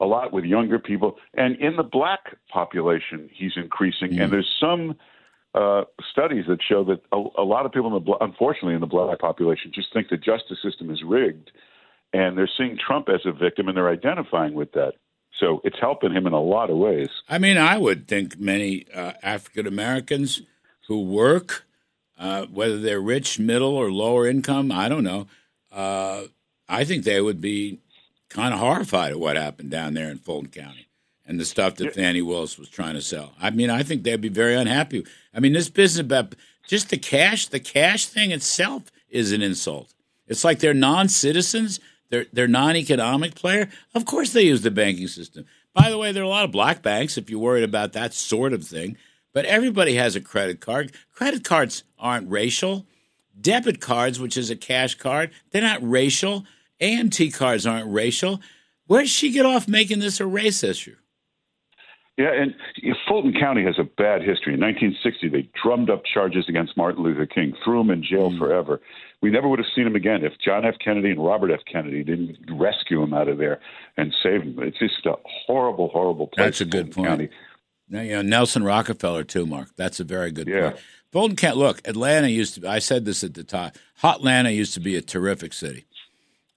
a 0.00 0.06
lot 0.06 0.32
with 0.32 0.44
younger 0.44 0.80
people, 0.80 1.16
and 1.34 1.54
in 1.60 1.76
the 1.76 1.84
black 1.84 2.36
population, 2.48 3.30
he's 3.32 3.52
increasing. 3.54 4.10
Mm. 4.14 4.24
And 4.24 4.32
there's 4.32 4.52
some 4.58 4.96
uh, 5.54 5.84
studies 6.10 6.44
that 6.48 6.58
show 6.66 6.84
that 6.84 7.00
a, 7.12 7.42
a 7.42 7.44
lot 7.44 7.66
of 7.66 7.72
people, 7.72 7.94
in 7.94 8.04
the 8.04 8.16
unfortunately, 8.20 8.74
in 8.74 8.80
the 8.80 8.86
black 8.86 9.18
population, 9.18 9.70
just 9.74 9.92
think 9.92 10.08
the 10.08 10.16
justice 10.16 10.58
system 10.62 10.90
is 10.90 11.02
rigged, 11.04 11.50
and 12.12 12.36
they're 12.38 12.50
seeing 12.56 12.78
Trump 12.78 13.08
as 13.08 13.20
a 13.26 13.32
victim, 13.32 13.68
and 13.68 13.76
they're 13.76 13.90
identifying 13.90 14.54
with 14.54 14.72
that. 14.72 14.94
So 15.38 15.60
it's 15.64 15.76
helping 15.80 16.12
him 16.12 16.26
in 16.26 16.32
a 16.32 16.40
lot 16.40 16.70
of 16.70 16.76
ways. 16.76 17.08
I 17.28 17.38
mean, 17.38 17.58
I 17.58 17.78
would 17.78 18.06
think 18.06 18.38
many 18.38 18.86
uh, 18.94 19.12
African 19.22 19.66
Americans 19.66 20.42
who 20.88 21.02
work, 21.02 21.64
uh, 22.18 22.46
whether 22.46 22.78
they're 22.78 23.00
rich, 23.00 23.38
middle, 23.38 23.74
or 23.74 23.90
lower 23.90 24.26
income, 24.26 24.70
I 24.70 24.88
don't 24.88 25.04
know. 25.04 25.26
Uh, 25.70 26.24
I 26.68 26.84
think 26.84 27.04
they 27.04 27.20
would 27.20 27.40
be 27.40 27.80
kind 28.28 28.54
of 28.54 28.60
horrified 28.60 29.12
at 29.12 29.20
what 29.20 29.36
happened 29.36 29.70
down 29.70 29.94
there 29.94 30.10
in 30.10 30.18
Fulton 30.18 30.50
County 30.50 30.86
and 31.26 31.38
the 31.38 31.44
stuff 31.44 31.76
that 31.76 31.84
yeah. 31.84 31.90
Fani 31.90 32.22
Willis 32.22 32.58
was 32.58 32.68
trying 32.68 32.94
to 32.94 33.02
sell. 33.02 33.34
I 33.40 33.50
mean, 33.50 33.70
I 33.70 33.82
think 33.82 34.02
they'd 34.02 34.20
be 34.20 34.28
very 34.28 34.54
unhappy. 34.54 35.04
I 35.34 35.40
mean, 35.40 35.52
this 35.52 35.68
business 35.68 36.04
about 36.04 36.34
just 36.68 36.90
the 36.90 36.98
cash, 36.98 37.46
the 37.46 37.60
cash 37.60 38.06
thing 38.06 38.30
itself 38.30 38.90
is 39.08 39.32
an 39.32 39.42
insult. 39.42 39.94
It's 40.26 40.44
like 40.44 40.58
they're 40.60 40.74
non-citizens. 40.74 41.80
They're 42.10 42.26
they're 42.32 42.48
non-economic 42.48 43.34
player. 43.34 43.70
Of 43.94 44.04
course, 44.04 44.32
they 44.32 44.42
use 44.42 44.62
the 44.62 44.70
banking 44.70 45.08
system. 45.08 45.46
By 45.74 45.90
the 45.90 45.98
way, 45.98 46.12
there 46.12 46.22
are 46.22 46.26
a 46.26 46.28
lot 46.28 46.44
of 46.44 46.52
black 46.52 46.82
banks 46.82 47.16
if 47.16 47.30
you're 47.30 47.40
worried 47.40 47.64
about 47.64 47.92
that 47.94 48.12
sort 48.12 48.52
of 48.52 48.64
thing. 48.64 48.96
But 49.32 49.46
everybody 49.46 49.94
has 49.94 50.14
a 50.14 50.20
credit 50.20 50.60
card. 50.60 50.92
Credit 51.14 51.42
cards 51.42 51.84
aren't 51.98 52.30
racial. 52.30 52.86
Debit 53.40 53.80
cards, 53.80 54.20
which 54.20 54.36
is 54.36 54.50
a 54.50 54.56
cash 54.56 54.94
card, 54.96 55.30
they're 55.50 55.62
not 55.62 55.80
racial. 55.82 56.44
AMT 56.80 57.34
cards 57.34 57.66
aren't 57.66 57.90
racial. 57.90 58.40
Where 58.86 59.02
did 59.02 59.10
she 59.10 59.30
get 59.30 59.46
off 59.46 59.66
making 59.66 60.00
this 60.00 60.20
a 60.20 60.26
race 60.26 60.62
issue? 60.62 60.96
Yeah, 62.22 62.40
and 62.40 62.54
Fulton 63.08 63.32
County 63.32 63.64
has 63.64 63.80
a 63.80 63.82
bad 63.82 64.20
history. 64.20 64.54
In 64.54 64.60
1960, 64.60 65.28
they 65.28 65.48
drummed 65.60 65.90
up 65.90 66.04
charges 66.04 66.44
against 66.48 66.76
Martin 66.76 67.02
Luther 67.02 67.26
King, 67.26 67.52
threw 67.64 67.80
him 67.80 67.90
in 67.90 68.00
jail 68.00 68.30
mm. 68.30 68.38
forever. 68.38 68.80
We 69.22 69.30
never 69.30 69.48
would 69.48 69.58
have 69.58 69.66
seen 69.74 69.88
him 69.88 69.96
again 69.96 70.24
if 70.24 70.32
John 70.38 70.64
F. 70.64 70.76
Kennedy 70.78 71.10
and 71.10 71.24
Robert 71.24 71.50
F. 71.50 71.62
Kennedy 71.70 72.04
didn't 72.04 72.36
rescue 72.48 73.02
him 73.02 73.12
out 73.12 73.26
of 73.26 73.38
there 73.38 73.58
and 73.96 74.14
save 74.22 74.42
him. 74.42 74.56
It's 74.60 74.78
just 74.78 75.04
a 75.04 75.14
horrible, 75.24 75.88
horrible 75.88 76.28
place. 76.28 76.46
That's 76.46 76.60
a 76.60 76.64
good 76.64 76.94
Fulton 76.94 76.94
point. 76.94 77.08
County. 77.08 77.28
Now, 77.88 78.02
you 78.02 78.12
know, 78.12 78.22
Nelson 78.22 78.62
Rockefeller 78.62 79.24
too, 79.24 79.44
Mark. 79.44 79.70
That's 79.74 79.98
a 79.98 80.04
very 80.04 80.30
good 80.30 80.46
yeah. 80.46 80.70
point. 80.70 80.82
Fulton 81.10 81.36
County. 81.36 81.58
Look, 81.58 81.80
Atlanta 81.88 82.28
used 82.28 82.54
to. 82.54 82.60
Be, 82.60 82.68
I 82.68 82.78
said 82.78 83.04
this 83.04 83.24
at 83.24 83.34
the 83.34 83.42
time, 83.42 83.72
Hot 83.96 84.18
Atlanta 84.18 84.50
used 84.50 84.74
to 84.74 84.80
be 84.80 84.94
a 84.94 85.02
terrific 85.02 85.52
city, 85.52 85.86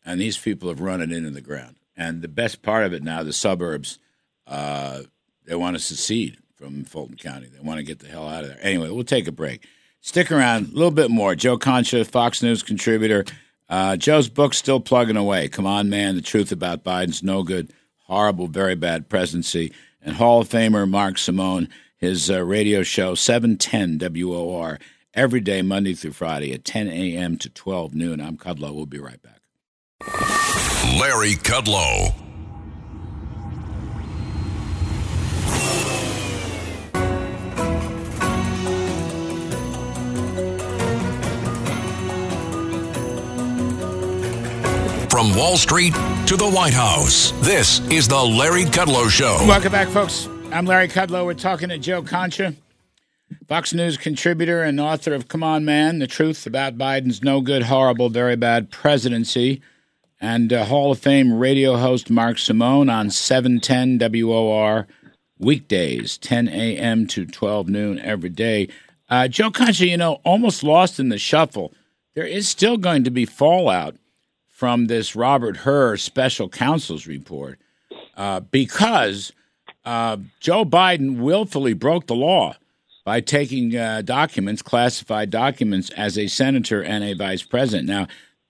and 0.06 0.21
these 0.21 0.38
people 0.38 0.69
have 0.69 0.80
run 0.80 1.01
it 1.01 1.12
into 1.12 1.32
the 1.32 1.41
ground. 1.41 1.78
And 1.97 2.21
the 2.21 2.28
best 2.28 2.62
part 2.62 2.85
of 2.85 2.94
it 2.94 3.02
now, 3.02 3.23
the 3.23 3.33
suburbs. 3.33 3.98
Uh, 4.46 5.02
they 5.46 5.56
want 5.56 5.75
to 5.75 5.81
secede 5.81 6.37
from 6.56 6.83
Fulton 6.83 7.17
County. 7.17 7.48
They 7.48 7.60
want 7.60 7.77
to 7.77 7.83
get 7.83 8.00
the 8.00 8.08
hell 8.08 8.27
out 8.27 8.43
of 8.43 8.50
there. 8.50 8.60
Anyway, 8.62 8.89
we'll 8.89 9.04
take 9.04 9.27
a 9.27 9.31
break. 9.31 9.67
Stick 10.02 10.31
around 10.31 10.67
a 10.67 10.75
little 10.75 10.91
bit 10.91 11.10
more. 11.10 11.35
Joe 11.35 11.58
Concha, 11.58 12.06
Fox 12.06 12.43
News 12.43 12.63
contributor. 12.63 13.25
Uh, 13.67 13.96
Joe's 13.96 14.29
book's 14.29 14.58
still 14.58 14.79
plugging 14.79 15.17
away. 15.17 15.48
Come 15.48 15.65
on, 15.65 15.89
man. 15.89 16.15
The 16.15 16.21
truth 16.21 16.52
about 16.52 16.83
Biden's 16.83 17.23
no 17.23 17.43
good, 17.43 17.73
horrible, 18.06 18.48
very 18.48 18.75
bad 18.75 19.10
presidency. 19.10 19.73
And 20.02 20.15
Hall 20.15 20.41
of 20.41 20.50
Famer 20.50 20.87
Mark 20.87 21.17
Simone, 21.17 21.69
his 21.98 22.29
uh, 22.29 22.43
radio 22.43 22.83
show, 22.83 23.15
710 23.15 23.98
WOR, 24.23 24.79
every 25.15 25.39
day, 25.39 25.63
Monday 25.63 25.96
through 25.96 26.12
Friday 26.12 26.54
at 26.54 26.63
10 26.63 26.87
a.m. 26.87 27.37
to 27.37 27.50
12 27.50 27.96
noon. 27.96 28.21
I'm 28.21 28.37
Kudlow. 28.37 28.73
We'll 28.73 28.85
be 28.85 29.00
right 29.00 29.21
back. 29.21 29.41
Larry 31.00 31.33
Kudlow. 31.33 32.25
From 45.15 45.33
Wall 45.33 45.55
Street 45.55 45.93
to 46.27 46.35
the 46.35 46.51
White 46.53 46.73
House, 46.73 47.31
this 47.39 47.79
is 47.89 48.05
the 48.05 48.21
Larry 48.21 48.65
Kudlow 48.65 49.09
Show. 49.09 49.37
Welcome 49.47 49.71
back, 49.71 49.87
folks. 49.87 50.27
I'm 50.51 50.65
Larry 50.65 50.89
Kudlow. 50.89 51.23
We're 51.23 51.35
talking 51.35 51.69
to 51.69 51.77
Joe 51.77 52.03
Concha, 52.03 52.53
Fox 53.47 53.73
News 53.73 53.95
contributor 53.95 54.61
and 54.61 54.77
author 54.77 55.13
of 55.13 55.29
Come 55.29 55.41
On 55.41 55.63
Man, 55.63 55.99
The 55.99 56.07
Truth 56.07 56.45
About 56.45 56.77
Biden's 56.77 57.23
No 57.23 57.39
Good, 57.39 57.63
Horrible, 57.63 58.09
Very 58.09 58.35
Bad 58.35 58.69
Presidency, 58.71 59.61
and 60.19 60.51
uh, 60.51 60.65
Hall 60.65 60.91
of 60.91 60.99
Fame 60.99 61.39
radio 61.39 61.77
host 61.77 62.09
Mark 62.09 62.37
Simone 62.37 62.89
on 62.89 63.09
710 63.09 64.25
WOR 64.25 64.85
weekdays, 65.39 66.17
10 66.17 66.49
a.m. 66.49 67.07
to 67.07 67.25
12 67.25 67.69
noon 67.69 67.99
every 67.99 68.27
day. 68.27 68.67
Uh, 69.09 69.29
Joe 69.29 69.49
Concha, 69.49 69.87
you 69.87 69.95
know, 69.95 70.19
almost 70.25 70.61
lost 70.61 70.99
in 70.99 71.07
the 71.07 71.17
shuffle. 71.17 71.73
There 72.15 72.27
is 72.27 72.49
still 72.49 72.75
going 72.75 73.05
to 73.05 73.11
be 73.11 73.25
fallout 73.25 73.95
from 74.56 74.85
this 74.85 75.17
Robert 75.17 75.58
Hur 75.58 75.97
special 75.97 76.47
counsel's 76.47 77.08
report 77.08 77.60
uh, 78.15 78.39
because 78.39 79.33
uh, 79.83 80.15
Joe 80.39 80.63
Biden 80.63 81.19
willfully 81.19 81.73
broke 81.73 82.08
the 82.08 82.15
law 82.15 82.56
by 83.03 83.19
taking 83.19 83.75
uh, 83.75 84.01
documents, 84.01 84.62
classified 84.62 85.29
documents, 85.29 85.89
as 85.97 86.17
a 86.17 86.27
senator 86.27 86.81
and 86.81 87.03
a 87.03 87.13
vice 87.13 87.43
president. 87.43 87.89
Now, 87.89 88.08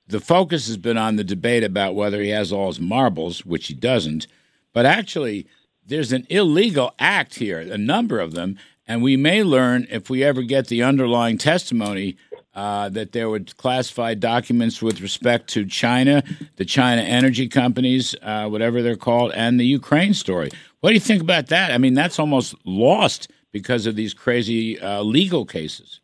the 0.07 0.19
focus 0.19 0.67
has 0.67 0.77
been 0.77 0.95
on 0.95 1.15
the 1.15 1.23
debate 1.23 1.63
about 1.63 1.95
whether 1.95 2.21
he 2.21 2.29
has 2.29 2.53
all 2.53 2.67
his 2.67 2.79
marbles, 2.79 3.43
which 3.43 3.65
he 3.65 3.73
doesn't. 3.73 4.27
But 4.73 4.85
actually, 4.85 5.47
there's 5.87 6.13
an 6.13 6.27
illegal 6.29 6.93
act 6.99 7.33
here, 7.35 7.59
a 7.59 7.79
number 7.79 8.19
of 8.19 8.33
them, 8.33 8.59
and 8.87 9.01
we 9.01 9.17
may 9.17 9.41
learn 9.41 9.87
if 9.89 10.07
we 10.11 10.23
ever 10.23 10.43
get 10.43 10.67
the 10.67 10.83
underlying 10.83 11.39
testimony 11.39 12.15
uh, 12.55 12.89
that 12.89 13.11
there 13.11 13.29
were 13.29 13.41
classified 13.57 14.19
documents 14.19 14.81
with 14.81 15.01
respect 15.01 15.49
to 15.49 15.65
China, 15.65 16.23
the 16.55 16.65
China 16.65 17.01
energy 17.01 17.47
companies, 17.47 18.15
uh, 18.21 18.47
whatever 18.47 18.81
they're 18.81 18.95
called, 18.95 19.31
and 19.33 19.59
the 19.59 19.65
Ukraine 19.65 20.13
story. 20.13 20.49
What 20.79 20.89
do 20.89 20.93
you 20.93 21.01
think 21.01 21.21
about 21.21 21.47
that? 21.47 21.71
I 21.71 21.77
mean, 21.77 21.93
that's 21.93 22.19
almost 22.19 22.55
lost 22.65 23.29
because 23.51 23.85
of 23.85 23.95
these 23.95 24.13
crazy 24.13 24.79
uh, 24.79 25.01
legal 25.01 25.45
cases. 25.45 25.99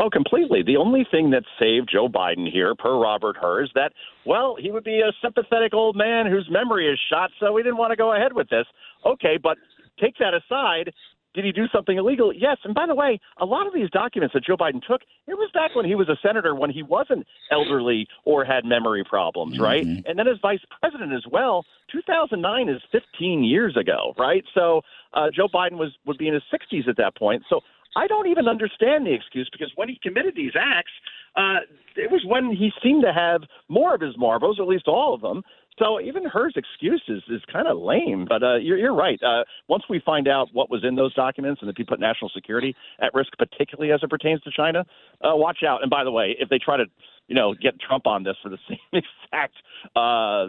Oh, 0.00 0.10
completely. 0.10 0.62
The 0.62 0.76
only 0.76 1.06
thing 1.08 1.30
that 1.30 1.44
saved 1.58 1.88
Joe 1.92 2.08
Biden 2.08 2.50
here, 2.50 2.74
per 2.74 2.96
Robert 2.98 3.36
Hur, 3.36 3.62
is 3.62 3.70
that, 3.76 3.92
well, 4.26 4.56
he 4.58 4.72
would 4.72 4.82
be 4.82 5.00
a 5.00 5.12
sympathetic 5.22 5.72
old 5.72 5.94
man 5.94 6.26
whose 6.26 6.48
memory 6.50 6.88
is 6.92 6.98
shot, 7.08 7.30
so 7.38 7.52
we 7.52 7.62
didn't 7.62 7.78
want 7.78 7.92
to 7.92 7.96
go 7.96 8.12
ahead 8.12 8.32
with 8.32 8.48
this. 8.48 8.66
Okay, 9.06 9.38
but 9.40 9.56
take 10.00 10.16
that 10.18 10.34
aside. 10.34 10.92
Did 11.34 11.44
he 11.44 11.52
do 11.52 11.66
something 11.72 11.98
illegal? 11.98 12.32
Yes. 12.32 12.58
And 12.64 12.74
by 12.74 12.86
the 12.86 12.94
way, 12.94 13.20
a 13.38 13.44
lot 13.44 13.66
of 13.66 13.74
these 13.74 13.90
documents 13.90 14.34
that 14.34 14.44
Joe 14.44 14.56
Biden 14.56 14.80
took, 14.86 15.02
it 15.26 15.34
was 15.34 15.50
back 15.52 15.74
when 15.74 15.84
he 15.84 15.94
was 15.94 16.08
a 16.08 16.16
senator, 16.22 16.54
when 16.54 16.70
he 16.70 16.82
wasn't 16.82 17.26
elderly 17.50 18.06
or 18.24 18.44
had 18.44 18.64
memory 18.64 19.04
problems, 19.04 19.58
right? 19.58 19.84
Mm-hmm. 19.84 20.08
And 20.08 20.18
then 20.18 20.28
as 20.28 20.38
vice 20.40 20.60
president 20.80 21.12
as 21.12 21.24
well. 21.30 21.64
2009 21.90 22.68
is 22.68 22.80
15 22.90 23.44
years 23.44 23.76
ago, 23.76 24.14
right? 24.18 24.44
So 24.54 24.82
uh, 25.12 25.26
Joe 25.34 25.48
Biden 25.48 25.76
was 25.76 25.92
would 26.06 26.18
be 26.18 26.28
in 26.28 26.34
his 26.34 26.42
60s 26.52 26.88
at 26.88 26.96
that 26.96 27.16
point. 27.16 27.42
So 27.48 27.60
I 27.96 28.06
don't 28.06 28.26
even 28.26 28.48
understand 28.48 29.06
the 29.06 29.12
excuse 29.12 29.48
because 29.52 29.72
when 29.76 29.88
he 29.88 29.98
committed 30.02 30.34
these 30.34 30.52
acts, 30.58 30.90
uh, 31.36 31.60
it 31.96 32.10
was 32.10 32.24
when 32.26 32.50
he 32.50 32.70
seemed 32.82 33.02
to 33.04 33.12
have 33.12 33.42
more 33.68 33.94
of 33.94 34.00
his 34.00 34.16
marbles, 34.16 34.58
or 34.58 34.62
at 34.62 34.68
least 34.68 34.88
all 34.88 35.14
of 35.14 35.20
them. 35.20 35.42
So 35.78 36.00
even 36.00 36.24
Hur's 36.24 36.54
excuse 36.56 37.02
is, 37.08 37.22
is 37.28 37.42
kind 37.52 37.66
of 37.66 37.78
lame. 37.78 38.26
But 38.28 38.42
uh, 38.42 38.56
you're, 38.56 38.78
you're 38.78 38.94
right. 38.94 39.20
Uh, 39.22 39.44
once 39.68 39.84
we 39.88 40.00
find 40.04 40.28
out 40.28 40.48
what 40.52 40.70
was 40.70 40.84
in 40.84 40.94
those 40.94 41.14
documents 41.14 41.60
and 41.60 41.70
if 41.70 41.78
you 41.78 41.84
put 41.84 42.00
national 42.00 42.30
security 42.34 42.74
at 43.00 43.12
risk, 43.14 43.32
particularly 43.38 43.92
as 43.92 44.00
it 44.02 44.10
pertains 44.10 44.40
to 44.42 44.50
China, 44.56 44.84
uh, 45.22 45.34
watch 45.34 45.58
out. 45.66 45.82
And 45.82 45.90
by 45.90 46.04
the 46.04 46.12
way, 46.12 46.36
if 46.38 46.48
they 46.48 46.58
try 46.58 46.76
to 46.76 46.84
you 47.26 47.34
know, 47.34 47.54
get 47.54 47.80
Trump 47.80 48.06
on 48.06 48.22
this 48.22 48.36
for 48.42 48.50
the 48.50 48.58
same 48.68 48.78
exact 48.92 49.54
uh, 49.96 50.46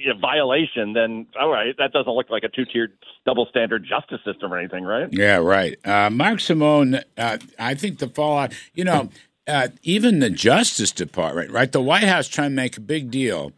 you 0.00 0.12
know, 0.12 0.18
violation, 0.20 0.92
then 0.94 1.26
all 1.38 1.50
right, 1.50 1.74
that 1.78 1.92
doesn't 1.92 2.12
look 2.12 2.30
like 2.30 2.44
a 2.44 2.48
two-tiered 2.48 2.92
double 3.26 3.46
standard 3.50 3.84
justice 3.86 4.20
system 4.24 4.52
or 4.52 4.58
anything, 4.58 4.84
right? 4.84 5.08
Yeah, 5.12 5.36
right. 5.36 5.76
Uh, 5.86 6.10
Mark 6.10 6.40
Simone, 6.40 7.00
uh, 7.18 7.38
I 7.58 7.74
think 7.74 7.98
the 7.98 8.08
fallout, 8.08 8.54
you 8.72 8.84
know, 8.84 9.10
uh, 9.46 9.68
even 9.82 10.20
the 10.20 10.30
Justice 10.30 10.90
Department, 10.90 11.50
right? 11.50 11.70
The 11.70 11.82
White 11.82 12.04
House 12.04 12.28
trying 12.28 12.50
to 12.50 12.56
make 12.56 12.78
a 12.78 12.80
big 12.80 13.10
deal 13.10 13.52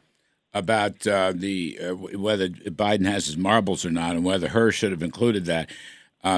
about 0.59 1.07
uh, 1.07 1.33
the 1.35 1.79
uh, 1.81 1.95
whether 1.95 2.49
Biden 2.49 3.07
has 3.07 3.27
his 3.27 3.37
marbles 3.37 3.85
or 3.85 3.91
not, 3.91 4.17
and 4.17 4.25
whether 4.25 4.49
Hur 4.49 4.73
should 4.73 4.91
have 4.91 5.03
included 5.03 5.45
that. 5.47 5.71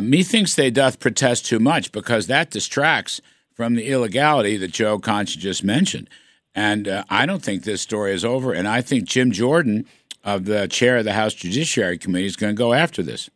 methinks 0.03 0.55
they 0.55 0.71
doth 0.71 1.01
protest 1.01 1.47
too 1.47 1.59
much 1.59 1.93
because 1.93 2.27
that 2.27 2.51
distracts– 2.51 3.21
from 3.59 3.75
the 3.75 3.89
illegality 3.89 4.57
that 4.57 4.71
Joe 4.71 5.01
Concha 5.01 5.37
just 5.37 5.65
mentioned. 5.65 6.09
And 6.55 6.87
uh, 6.87 7.03
I 7.11 7.27
don't 7.27 7.43
think 7.43 7.65
this 7.65 7.83
story 7.83 8.15
is 8.15 8.25
over. 8.25 8.53
And 8.53 8.69
I 8.69 8.83
think 8.83 9.05
Jim 9.05 9.33
Jordan, 9.33 9.85
of 10.23 10.45
the 10.45 10.69
chair 10.69 10.99
of 10.99 11.05
the 11.05 11.13
House 11.13 11.35
Judiciary 11.35 11.99
Committee, 11.99 12.27
is 12.27 12.37
going 12.37 12.55
to 12.55 12.59
go 12.59 12.73
after 12.73 13.03
this. 13.03 13.29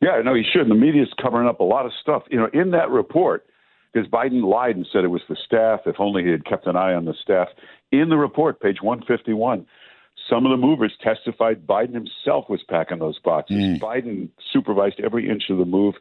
Yeah, 0.00 0.22
no, 0.24 0.32
he 0.32 0.44
should. 0.50 0.66
The 0.66 0.98
is 0.98 1.12
covering 1.20 1.46
up 1.46 1.60
a 1.60 1.64
lot 1.64 1.84
of 1.84 1.92
stuff. 2.00 2.22
You 2.30 2.38
know, 2.38 2.48
in 2.54 2.70
that 2.70 2.88
report, 2.88 3.44
because 3.92 4.08
Biden 4.08 4.42
lied 4.42 4.76
and 4.76 4.86
said 4.90 5.04
it 5.04 5.08
was 5.08 5.20
the 5.28 5.36
staff. 5.44 5.80
If 5.84 5.96
only 5.98 6.24
he 6.24 6.30
had 6.30 6.46
kept 6.46 6.66
an 6.66 6.76
eye 6.76 6.94
on 6.94 7.04
the 7.04 7.14
staff. 7.22 7.48
In 7.92 8.08
the 8.08 8.16
report, 8.16 8.60
page 8.60 8.80
151, 8.80 9.66
some 10.28 10.44
of 10.46 10.50
the 10.50 10.56
movers 10.56 10.92
testified 11.02 11.66
Biden 11.66 11.94
himself 11.94 12.48
was 12.48 12.62
packing 12.68 12.98
those 12.98 13.18
boxes. 13.18 13.56
Mm. 13.56 13.80
Biden 13.80 14.28
supervised 14.52 15.00
every 15.02 15.28
inch 15.28 15.44
of 15.50 15.58
the 15.58 15.64
move. 15.64 15.94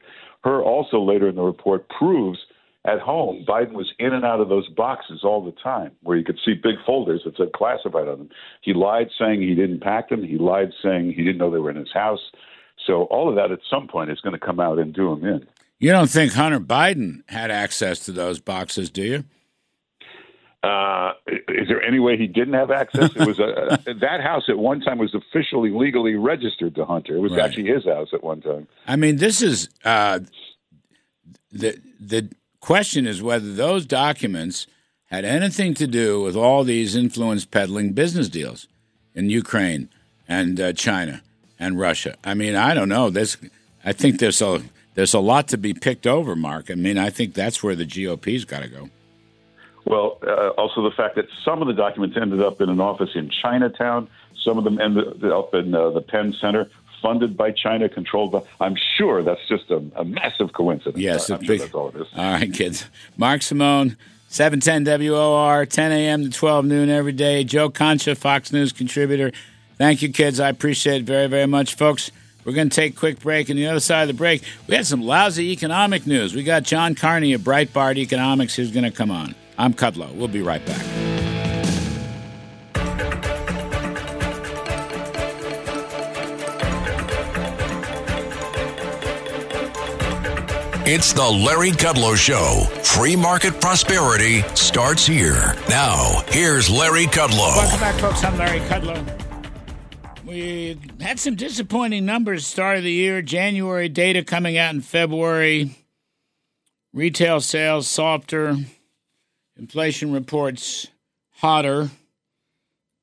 Hur 0.44 0.62
also 0.62 1.02
later 1.02 1.30
in 1.30 1.36
the 1.36 1.44
report 1.44 1.88
proves– 1.90 2.40
at 2.88 3.00
home, 3.00 3.44
Biden 3.46 3.74
was 3.74 3.92
in 4.00 4.14
and 4.14 4.24
out 4.24 4.40
of 4.40 4.48
those 4.48 4.70
boxes 4.70 5.20
all 5.24 5.44
the 5.44 5.52
time, 5.52 5.92
where 6.04 6.18
you 6.18 6.24
could 6.24 6.40
see 6.44 6.54
big 6.54 6.76
folders 6.86 7.22
that 7.26 7.36
said 7.36 7.52
classified 7.54 8.08
on 8.08 8.18
them. 8.18 8.30
He 8.62 8.74
lied 8.74 9.10
saying 9.20 9.42
he 9.42 9.56
didn't 9.56 9.82
pack 9.82 10.08
them. 10.08 10.24
He 10.24 10.38
lied 10.38 10.72
saying 10.82 11.12
he 11.12 11.24
didn't 11.24 11.38
know 11.38 11.52
they 11.52 11.60
were 11.60 11.70
in 11.70 11.76
his 11.76 11.92
house. 11.92 12.32
So 12.86 13.04
all 13.04 13.28
of 13.28 13.36
that 13.36 13.52
at 13.52 13.60
some 13.70 13.90
point 13.90 14.10
is 14.10 14.22
going 14.22 14.40
to 14.40 14.46
come 14.46 14.62
out 14.62 14.80
and 14.80 14.94
do 14.94 15.12
him 15.12 15.26
in. 15.26 15.46
You 15.80 15.92
don't 15.92 16.10
think 16.10 16.32
Hunter 16.32 16.62
Biden 16.62 17.24
had 17.28 17.52
access 17.52 18.00
to 18.06 18.14
those 18.14 18.40
boxes, 18.40 18.90
do 18.90 19.04
you? 19.04 19.24
Uh, 20.68 21.14
is 21.48 21.68
there 21.70 21.82
any 21.82 22.00
way 22.00 22.18
he 22.18 22.28
didn't 22.28 22.54
have 22.54 22.72
access? 22.72 23.16
It 23.16 23.26
was 23.26 23.40
a, 23.40 23.80
that 24.02 24.20
house 24.22 24.44
at 24.50 24.58
one 24.58 24.82
time 24.82 24.98
was 24.98 25.16
officially 25.16 25.70
legally 25.70 26.16
registered 26.16 26.76
to 26.76 26.86
Hunter. 26.86 27.16
It 27.16 27.20
was 27.20 27.32
right. 27.32 27.42
actually 27.42 27.68
his 27.68 27.86
house 27.86 28.10
at 28.14 28.24
one 28.24 28.42
time. 28.42 28.68
I 28.86 28.98
mean, 28.98 29.18
this 29.18 29.42
is 29.42 29.70
uh, 29.86 30.20
the 31.52 31.80
the 32.00 32.30
question 32.60 33.08
is 33.08 33.22
whether 33.22 33.54
those 33.54 33.86
documents 33.86 34.68
had 35.06 35.24
anything 35.24 35.74
to 35.76 35.88
do 35.88 36.22
with 36.22 36.36
all 36.36 36.66
these 36.66 36.96
influence 36.96 37.46
peddling 37.46 37.94
business 37.94 38.28
deals 38.28 38.68
in 39.16 39.30
Ukraine 39.30 39.90
and 40.28 40.60
uh, 40.60 40.74
China 40.74 41.22
and 41.58 41.80
Russia. 41.80 42.16
I 42.26 42.34
mean, 42.34 42.56
I 42.56 42.74
don't 42.74 42.90
know. 42.90 43.10
There's, 43.10 43.38
I 43.86 43.94
think 43.94 44.20
there's 44.20 44.42
a 44.42 44.62
there's 44.96 45.14
a 45.14 45.20
lot 45.20 45.48
to 45.50 45.58
be 45.58 45.74
picked 45.74 46.06
over, 46.06 46.36
Mark. 46.36 46.70
I 46.70 46.76
mean, 46.76 46.98
I 46.98 47.10
think 47.10 47.36
that's 47.36 47.64
where 47.64 47.76
the 47.76 47.86
GOP's 47.86 48.44
got 48.44 48.64
to 48.64 48.68
go. 48.68 48.90
Well, 49.88 50.20
uh, 50.22 50.50
also 50.50 50.84
the 50.84 50.92
fact 50.92 51.16
that 51.16 51.28
some 51.46 51.62
of 51.62 51.68
the 51.68 51.74
documents 51.74 52.18
ended 52.20 52.42
up 52.42 52.60
in 52.60 52.70
an 52.70 52.82
office 52.82 53.12
in 53.16 53.30
Chinatown, 53.30 54.10
some 54.44 54.58
of 54.58 54.66
them 54.66 54.82
ended 54.82 55.24
up 55.24 55.54
in 55.54 55.74
uh, 55.74 55.92
the 55.92 56.02
Penn 56.02 56.36
Center 56.40 56.70
funded 57.02 57.38
by 57.38 57.52
China, 57.52 57.88
controlled 57.88 58.34
by. 58.34 58.42
I'm 58.60 58.76
sure 58.98 59.24
that's 59.24 59.48
just 59.48 59.70
a, 59.72 59.78
a 59.96 60.04
massive 60.04 60.52
coincidence. 60.52 60.98
Yes, 60.98 61.30
I'm 61.30 61.40
big, 61.40 61.48
sure 61.48 61.58
that's 61.60 61.74
all 61.74 61.90
it 61.90 61.96
is. 61.96 62.08
All 62.18 62.34
right, 62.34 62.54
kids. 62.54 62.90
Mark 63.16 63.42
Simone, 63.42 63.96
710 64.28 65.10
WOR, 65.10 65.66
10 65.66 65.92
a.m. 65.94 66.24
to 66.24 66.30
12 66.30 66.66
noon 66.66 66.90
every 66.90 67.14
day. 67.14 67.46
Joe 67.46 67.70
Concha, 67.70 68.14
Fox 68.14 68.52
News 68.52 68.74
contributor. 68.74 69.32
Thank 69.78 70.02
you, 70.02 70.12
kids. 70.12 70.42
I 70.42 70.50
appreciate 70.50 71.02
it 71.02 71.06
very, 71.06 71.28
very 71.28 71.48
much, 71.48 71.76
folks. 71.76 72.12
We're 72.44 72.54
going 72.54 72.70
to 72.70 72.76
take 72.76 72.94
a 72.94 72.98
quick 72.98 73.20
break. 73.20 73.48
And 73.50 73.58
the 73.58 73.68
other 73.68 73.80
side 73.80 74.02
of 74.02 74.08
the 74.08 74.14
break, 74.14 74.44
we 74.68 74.76
had 74.76 74.86
some 74.88 75.02
lousy 75.02 75.52
economic 75.52 76.08
news. 76.08 76.34
We 76.34 76.44
got 76.44 76.64
John 76.64 76.96
Carney 76.96 77.34
of 77.34 77.42
Breitbart 77.42 77.98
Economics 77.98 78.56
who's 78.56 78.72
going 78.72 78.86
to 78.86 78.92
come 78.92 79.12
on. 79.12 79.36
I'm 79.58 79.74
Kudlow. 79.74 80.14
We'll 80.14 80.28
be 80.28 80.42
right 80.42 80.66
back. 80.66 80.86
It's 90.90 91.12
the 91.12 91.22
Larry 91.22 91.72
Kudlow 91.72 92.16
Show. 92.16 92.64
Free 92.82 93.18
market 93.18 93.60
prosperity 93.60 94.42
starts 94.56 95.06
here. 95.06 95.54
Now, 95.68 96.24
here's 96.30 96.70
Larry 96.70 97.08
Kudlow. 97.08 97.58
Welcome 97.58 97.80
back, 97.82 98.00
folks. 98.00 98.24
I'm 98.24 98.38
Larry 98.38 98.62
Kudlow. 98.62 99.06
We 100.24 100.80
had 101.02 101.20
some 101.20 101.36
disappointing 101.36 102.06
numbers 102.06 102.48
start 102.48 102.78
of 102.78 102.84
the 102.84 102.92
year. 102.92 103.22
January 103.22 103.90
data 103.90 104.24
coming 104.24 104.58
out 104.58 104.74
in 104.74 104.80
February. 104.80 105.76
Retail 106.94 107.42
sales 107.42 107.90
softer. 107.90 108.56
Inflation 109.58 110.12
reports 110.12 110.88
hotter. 111.32 111.90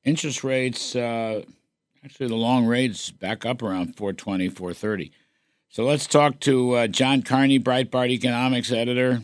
Interest 0.05 0.45
rates, 0.45 0.95
uh, 0.95 1.43
actually, 2.05 2.29
the 2.29 2.35
long 2.37 2.67
rates 2.67 3.11
back 3.11 3.45
up 3.45 3.63
around 3.63 3.97
420, 3.97 4.49
430. 4.51 5.11
So 5.69 5.85
let's 5.85 6.07
talk 6.07 6.39
to 6.41 6.73
uh, 6.73 6.87
John 6.87 7.23
Carney, 7.23 7.59
Breitbart 7.59 8.11
economics 8.11 8.71
editor 8.71 9.23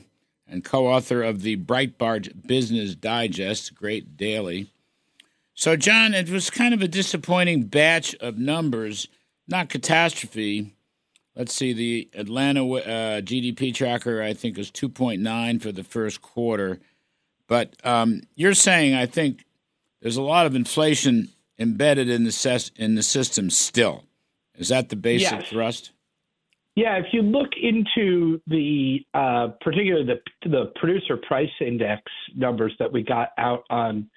and 0.48 0.64
co 0.64 0.88
author 0.88 1.22
of 1.22 1.42
the 1.42 1.56
Breitbart 1.56 2.46
Business 2.46 2.94
Digest, 2.96 3.74
great 3.74 4.16
daily. 4.16 4.70
So, 5.54 5.76
John, 5.76 6.14
it 6.14 6.30
was 6.30 6.50
kind 6.50 6.74
of 6.74 6.82
a 6.82 6.88
disappointing 6.88 7.64
batch 7.64 8.14
of 8.16 8.38
numbers, 8.38 9.06
not 9.46 9.68
catastrophe. 9.68 10.74
Let's 11.36 11.54
see, 11.54 11.72
the 11.72 12.10
Atlanta 12.14 12.64
uh, 12.64 13.20
GDP 13.20 13.72
tracker, 13.72 14.22
I 14.22 14.32
think, 14.32 14.58
is 14.58 14.70
2.9 14.70 15.62
for 15.62 15.70
the 15.70 15.84
first 15.84 16.22
quarter. 16.22 16.80
But 17.50 17.74
um, 17.84 18.22
you're 18.36 18.54
saying, 18.54 18.94
I 18.94 19.06
think, 19.06 19.44
there's 20.00 20.16
a 20.16 20.22
lot 20.22 20.46
of 20.46 20.54
inflation 20.54 21.28
embedded 21.58 22.08
in 22.08 22.22
the, 22.22 22.30
ses- 22.30 22.70
in 22.76 22.94
the 22.94 23.02
system 23.02 23.50
still. 23.50 24.04
Is 24.54 24.68
that 24.68 24.88
the 24.88 24.96
basic 24.96 25.40
yes. 25.40 25.48
thrust? 25.48 25.90
Yeah, 26.76 26.96
if 26.96 27.06
you 27.12 27.22
look 27.22 27.48
into 27.60 28.40
the 28.46 29.00
uh, 29.12 29.48
particularly 29.60 30.06
the 30.06 30.48
the 30.48 30.72
producer 30.76 31.16
price 31.16 31.50
index 31.60 32.02
numbers 32.36 32.72
that 32.78 32.90
we 32.90 33.02
got 33.02 33.30
out 33.36 33.64
on 33.68 34.08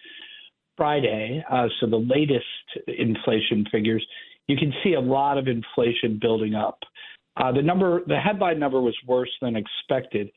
Friday, 0.78 1.44
uh, 1.52 1.66
so 1.80 1.88
the 1.88 1.98
latest 1.98 2.46
inflation 2.88 3.66
figures, 3.72 4.06
you 4.48 4.56
can 4.56 4.72
see 4.84 4.94
a 4.94 5.00
lot 5.00 5.40
of 5.40 5.48
inflation 5.48 6.20
building 6.22 6.54
up. 6.54 6.78
Uh, 7.36 7.52
the 7.52 7.62
number, 7.62 8.04
the 8.06 8.20
headline 8.20 8.60
number 8.60 8.80
was 8.80 8.96
worse 9.08 9.32
than 9.42 9.56
expected, 9.56 10.30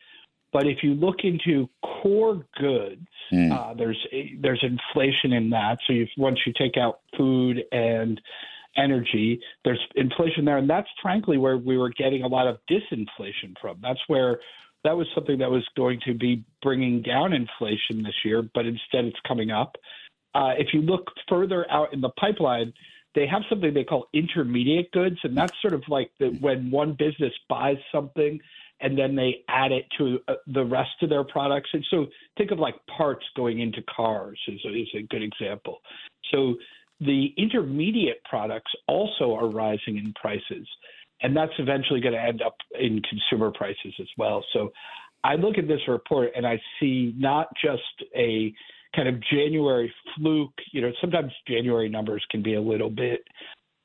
but 0.52 0.66
if 0.66 0.82
you 0.82 0.94
look 0.94 1.16
into 1.24 1.68
core 1.82 2.46
goods, 2.58 3.06
mm. 3.32 3.52
uh, 3.52 3.74
there's 3.74 3.98
there's 4.40 4.62
inflation 4.62 5.32
in 5.32 5.50
that. 5.50 5.78
So 5.86 5.92
you, 5.92 6.06
once 6.16 6.38
you 6.46 6.52
take 6.58 6.76
out 6.76 7.00
food 7.16 7.62
and 7.72 8.20
energy, 8.76 9.40
there's 9.64 9.80
inflation 9.94 10.44
there, 10.44 10.58
and 10.58 10.68
that's 10.68 10.88
frankly 11.02 11.38
where 11.38 11.56
we 11.56 11.76
were 11.76 11.90
getting 11.90 12.22
a 12.22 12.26
lot 12.26 12.46
of 12.46 12.58
disinflation 12.70 13.54
from. 13.60 13.78
That's 13.82 14.00
where 14.06 14.40
that 14.84 14.96
was 14.96 15.06
something 15.14 15.38
that 15.38 15.50
was 15.50 15.66
going 15.76 16.00
to 16.06 16.14
be 16.14 16.44
bringing 16.62 17.02
down 17.02 17.32
inflation 17.32 18.02
this 18.02 18.14
year, 18.24 18.42
but 18.54 18.66
instead 18.66 19.04
it's 19.04 19.18
coming 19.26 19.50
up. 19.50 19.76
Uh, 20.34 20.52
if 20.58 20.68
you 20.72 20.82
look 20.82 21.10
further 21.28 21.66
out 21.70 21.92
in 21.92 22.00
the 22.00 22.10
pipeline, 22.10 22.72
they 23.14 23.26
have 23.26 23.42
something 23.48 23.72
they 23.72 23.82
call 23.82 24.06
intermediate 24.12 24.92
goods, 24.92 25.16
and 25.24 25.36
that's 25.36 25.54
sort 25.60 25.74
of 25.74 25.82
like 25.88 26.10
the, 26.20 26.28
when 26.40 26.70
one 26.70 26.92
business 26.92 27.32
buys 27.48 27.78
something 27.90 28.38
and 28.80 28.98
then 28.98 29.14
they 29.16 29.44
add 29.48 29.72
it 29.72 29.86
to 29.98 30.18
uh, 30.28 30.34
the 30.46 30.64
rest 30.64 30.90
of 31.02 31.08
their 31.08 31.24
products. 31.24 31.70
And 31.72 31.84
so 31.90 32.06
think 32.36 32.50
of 32.50 32.58
like 32.58 32.74
parts 32.96 33.24
going 33.36 33.60
into 33.60 33.82
cars 33.94 34.38
is 34.48 34.60
a, 34.64 34.68
is 34.68 34.88
a 34.94 35.02
good 35.02 35.22
example. 35.22 35.80
So 36.32 36.54
the 37.00 37.32
intermediate 37.36 38.22
products 38.28 38.72
also 38.88 39.34
are 39.34 39.48
rising 39.48 39.98
in 39.98 40.12
prices, 40.20 40.66
and 41.22 41.36
that's 41.36 41.52
eventually 41.58 42.00
going 42.00 42.14
to 42.14 42.22
end 42.22 42.42
up 42.42 42.56
in 42.78 43.00
consumer 43.02 43.50
prices 43.50 43.94
as 44.00 44.08
well. 44.18 44.44
So 44.52 44.72
I 45.24 45.34
look 45.34 45.58
at 45.58 45.66
this 45.66 45.80
report 45.88 46.30
and 46.36 46.46
I 46.46 46.60
see 46.78 47.14
not 47.16 47.48
just 47.62 47.82
a 48.14 48.52
kind 48.94 49.08
of 49.08 49.16
January 49.30 49.92
fluke. 50.16 50.52
You 50.72 50.82
know, 50.82 50.92
sometimes 51.00 51.32
January 51.48 51.88
numbers 51.88 52.24
can 52.30 52.42
be 52.42 52.54
a 52.54 52.60
little 52.60 52.90
bit 52.90 53.22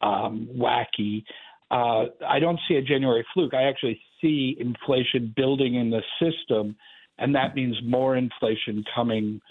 um, 0.02 0.48
wacky. 0.56 1.24
Uh, 1.70 2.06
I 2.28 2.40
don't 2.40 2.60
see 2.68 2.76
a 2.76 2.82
January 2.82 3.26
fluke. 3.34 3.54
I 3.54 3.64
actually 3.64 4.02
see 4.22 4.56
inflation 4.60 5.34
building 5.36 5.76
in 5.76 5.90
the 5.90 6.02
system, 6.20 6.76
and 7.18 7.36
that 7.36 7.56
means 7.56 7.78
more 7.84 8.16
inflation 8.16 8.86
coming 8.94 9.42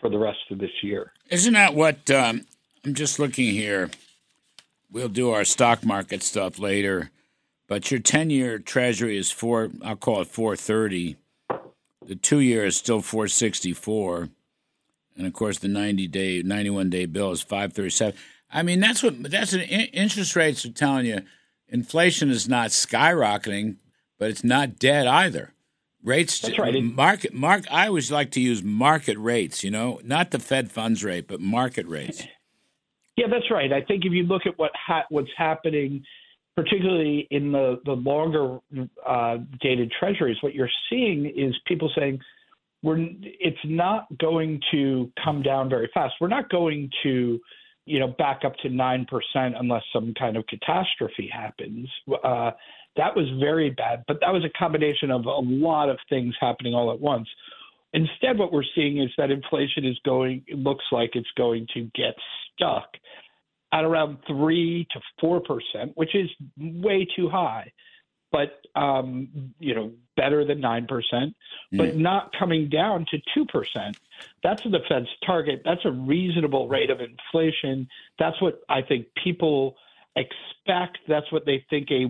for 0.00 0.08
the 0.08 0.18
rest 0.18 0.38
of 0.50 0.58
this 0.58 0.70
year. 0.82 1.12
Isn't 1.30 1.54
that 1.54 1.74
what 1.74 2.10
um, 2.10 2.46
I'm 2.84 2.94
just 2.94 3.18
looking 3.18 3.52
here? 3.52 3.90
We'll 4.90 5.08
do 5.08 5.30
our 5.30 5.44
stock 5.44 5.84
market 5.84 6.22
stuff 6.22 6.58
later, 6.58 7.10
but 7.66 7.90
your 7.90 8.00
10 8.00 8.30
year 8.30 8.58
treasury 8.58 9.16
is 9.16 9.30
four, 9.30 9.70
I'll 9.84 9.96
call 9.96 10.22
it 10.22 10.28
430. 10.28 11.16
The 12.06 12.14
two 12.14 12.40
year 12.40 12.64
is 12.64 12.76
still 12.76 13.02
464 13.02 14.30
and 15.16 15.26
of 15.26 15.32
course 15.32 15.58
the 15.58 15.68
90 15.68 16.06
day 16.08 16.42
91 16.42 16.90
day 16.90 17.06
bill 17.06 17.32
is 17.32 17.42
537 17.42 18.14
i 18.52 18.62
mean 18.62 18.80
that's 18.80 19.02
what 19.02 19.30
that's 19.30 19.52
an 19.52 19.60
interest 19.60 20.36
rates 20.36 20.64
are 20.64 20.72
telling 20.72 21.06
you 21.06 21.22
inflation 21.68 22.30
is 22.30 22.48
not 22.48 22.70
skyrocketing 22.70 23.76
but 24.18 24.30
it's 24.30 24.44
not 24.44 24.78
dead 24.78 25.06
either 25.06 25.52
rates 26.02 26.40
that's 26.40 26.58
right. 26.58 26.82
market 26.82 27.34
mark 27.34 27.64
i 27.70 27.86
always 27.86 28.10
like 28.10 28.30
to 28.30 28.40
use 28.40 28.62
market 28.62 29.18
rates 29.18 29.64
you 29.64 29.70
know 29.70 30.00
not 30.04 30.30
the 30.30 30.38
fed 30.38 30.70
funds 30.70 31.02
rate 31.02 31.26
but 31.26 31.40
market 31.40 31.86
rates 31.86 32.24
yeah 33.16 33.26
that's 33.30 33.50
right 33.50 33.72
i 33.72 33.80
think 33.80 34.04
if 34.04 34.12
you 34.12 34.22
look 34.22 34.46
at 34.46 34.58
what 34.58 34.70
ha- 34.74 35.06
what's 35.10 35.30
happening 35.36 36.02
particularly 36.54 37.26
in 37.30 37.52
the 37.52 37.80
the 37.84 37.92
longer 37.92 38.58
uh, 39.06 39.36
dated 39.60 39.92
treasuries 39.98 40.36
what 40.42 40.54
you're 40.54 40.70
seeing 40.88 41.26
is 41.26 41.54
people 41.66 41.90
saying 41.96 42.20
we're 42.86 43.08
it's 43.22 43.58
not 43.64 44.06
going 44.18 44.60
to 44.70 45.10
come 45.22 45.42
down 45.42 45.68
very 45.68 45.90
fast. 45.92 46.14
We're 46.20 46.28
not 46.28 46.48
going 46.48 46.90
to 47.02 47.40
you 47.84 47.98
know 47.98 48.08
back 48.08 48.42
up 48.44 48.54
to 48.62 48.68
nine 48.68 49.06
percent 49.06 49.54
unless 49.58 49.82
some 49.92 50.14
kind 50.18 50.36
of 50.36 50.46
catastrophe 50.46 51.28
happens. 51.32 51.88
Uh, 52.24 52.52
that 52.96 53.16
was 53.16 53.26
very 53.40 53.70
bad, 53.70 54.04
but 54.08 54.18
that 54.20 54.32
was 54.32 54.44
a 54.44 54.58
combination 54.58 55.10
of 55.10 55.26
a 55.26 55.30
lot 55.30 55.88
of 55.88 55.98
things 56.08 56.34
happening 56.40 56.74
all 56.74 56.92
at 56.92 57.00
once. 57.00 57.28
Instead, 57.92 58.38
what 58.38 58.52
we're 58.52 58.64
seeing 58.74 58.98
is 59.02 59.10
that 59.16 59.30
inflation 59.30 59.84
is 59.84 59.98
going. 60.04 60.44
It 60.46 60.58
looks 60.58 60.84
like 60.92 61.10
it's 61.14 61.30
going 61.36 61.66
to 61.74 61.90
get 61.94 62.14
stuck 62.52 62.88
at 63.72 63.84
around 63.84 64.18
three 64.26 64.86
to 64.92 65.00
four 65.20 65.40
percent, 65.40 65.92
which 65.94 66.14
is 66.14 66.28
way 66.58 67.06
too 67.16 67.28
high 67.28 67.72
but 68.32 68.60
um, 68.80 69.52
you 69.58 69.74
know 69.74 69.92
better 70.16 70.44
than 70.44 70.60
nine 70.60 70.86
percent, 70.86 71.34
but 71.72 71.90
mm. 71.90 71.96
not 71.96 72.32
coming 72.38 72.68
down 72.68 73.06
to 73.10 73.18
two 73.34 73.44
percent. 73.46 73.96
That's 74.42 74.62
the 74.62 74.80
Fed's 74.88 75.08
target. 75.24 75.62
That's 75.64 75.84
a 75.84 75.90
reasonable 75.90 76.68
rate 76.68 76.90
of 76.90 77.00
inflation. 77.00 77.88
That's 78.18 78.40
what 78.40 78.60
I 78.68 78.82
think 78.82 79.06
people 79.22 79.76
expect. 80.16 80.98
That's 81.08 81.30
what 81.32 81.46
they 81.46 81.64
think 81.70 81.90
a 81.90 82.04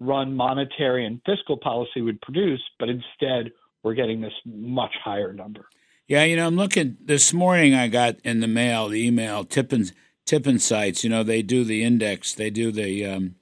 well-run 0.00 0.34
monetary 0.34 1.06
and 1.06 1.20
fiscal 1.26 1.56
policy 1.56 2.00
would 2.00 2.20
produce. 2.20 2.60
But 2.78 2.88
instead, 2.88 3.52
we're 3.82 3.94
getting 3.94 4.20
this 4.20 4.32
much 4.44 4.94
higher 5.02 5.32
number. 5.32 5.66
Yeah, 6.06 6.24
you 6.24 6.36
know, 6.36 6.46
I'm 6.46 6.56
looking 6.56 6.96
this 7.02 7.32
morning. 7.32 7.74
I 7.74 7.88
got 7.88 8.16
in 8.24 8.40
the 8.40 8.48
mail 8.48 8.88
the 8.88 9.06
email 9.06 9.44
TIPIN 9.44 9.92
TipInsights. 10.26 11.02
You 11.02 11.10
know, 11.10 11.22
they 11.22 11.42
do 11.42 11.64
the 11.64 11.82
index. 11.82 12.34
They 12.34 12.50
do 12.50 12.70
the 12.70 13.06
um, 13.06 13.34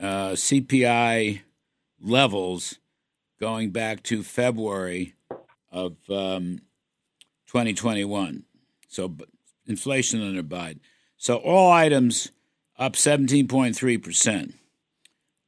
uh, 0.00 0.30
CPI 0.30 1.40
levels 2.00 2.78
going 3.40 3.70
back 3.70 4.02
to 4.04 4.22
February 4.22 5.14
of 5.72 5.96
um, 6.08 6.60
2021. 7.46 8.44
So 8.88 9.16
inflation 9.66 10.22
under 10.22 10.42
Biden. 10.42 10.80
So 11.16 11.36
all 11.36 11.72
items 11.72 12.30
up 12.78 12.94
17.3%. 12.94 14.54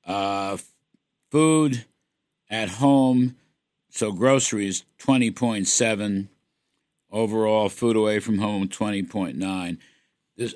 Uh, 0.06 0.56
food 1.30 1.84
at 2.50 2.68
home, 2.68 3.36
so 3.90 4.12
groceries 4.12 4.84
20.7. 4.98 6.28
Overall, 7.10 7.68
food 7.68 7.96
away 7.96 8.18
from 8.18 8.38
home 8.38 8.68
20.9. 8.68 9.78
This 10.36 10.54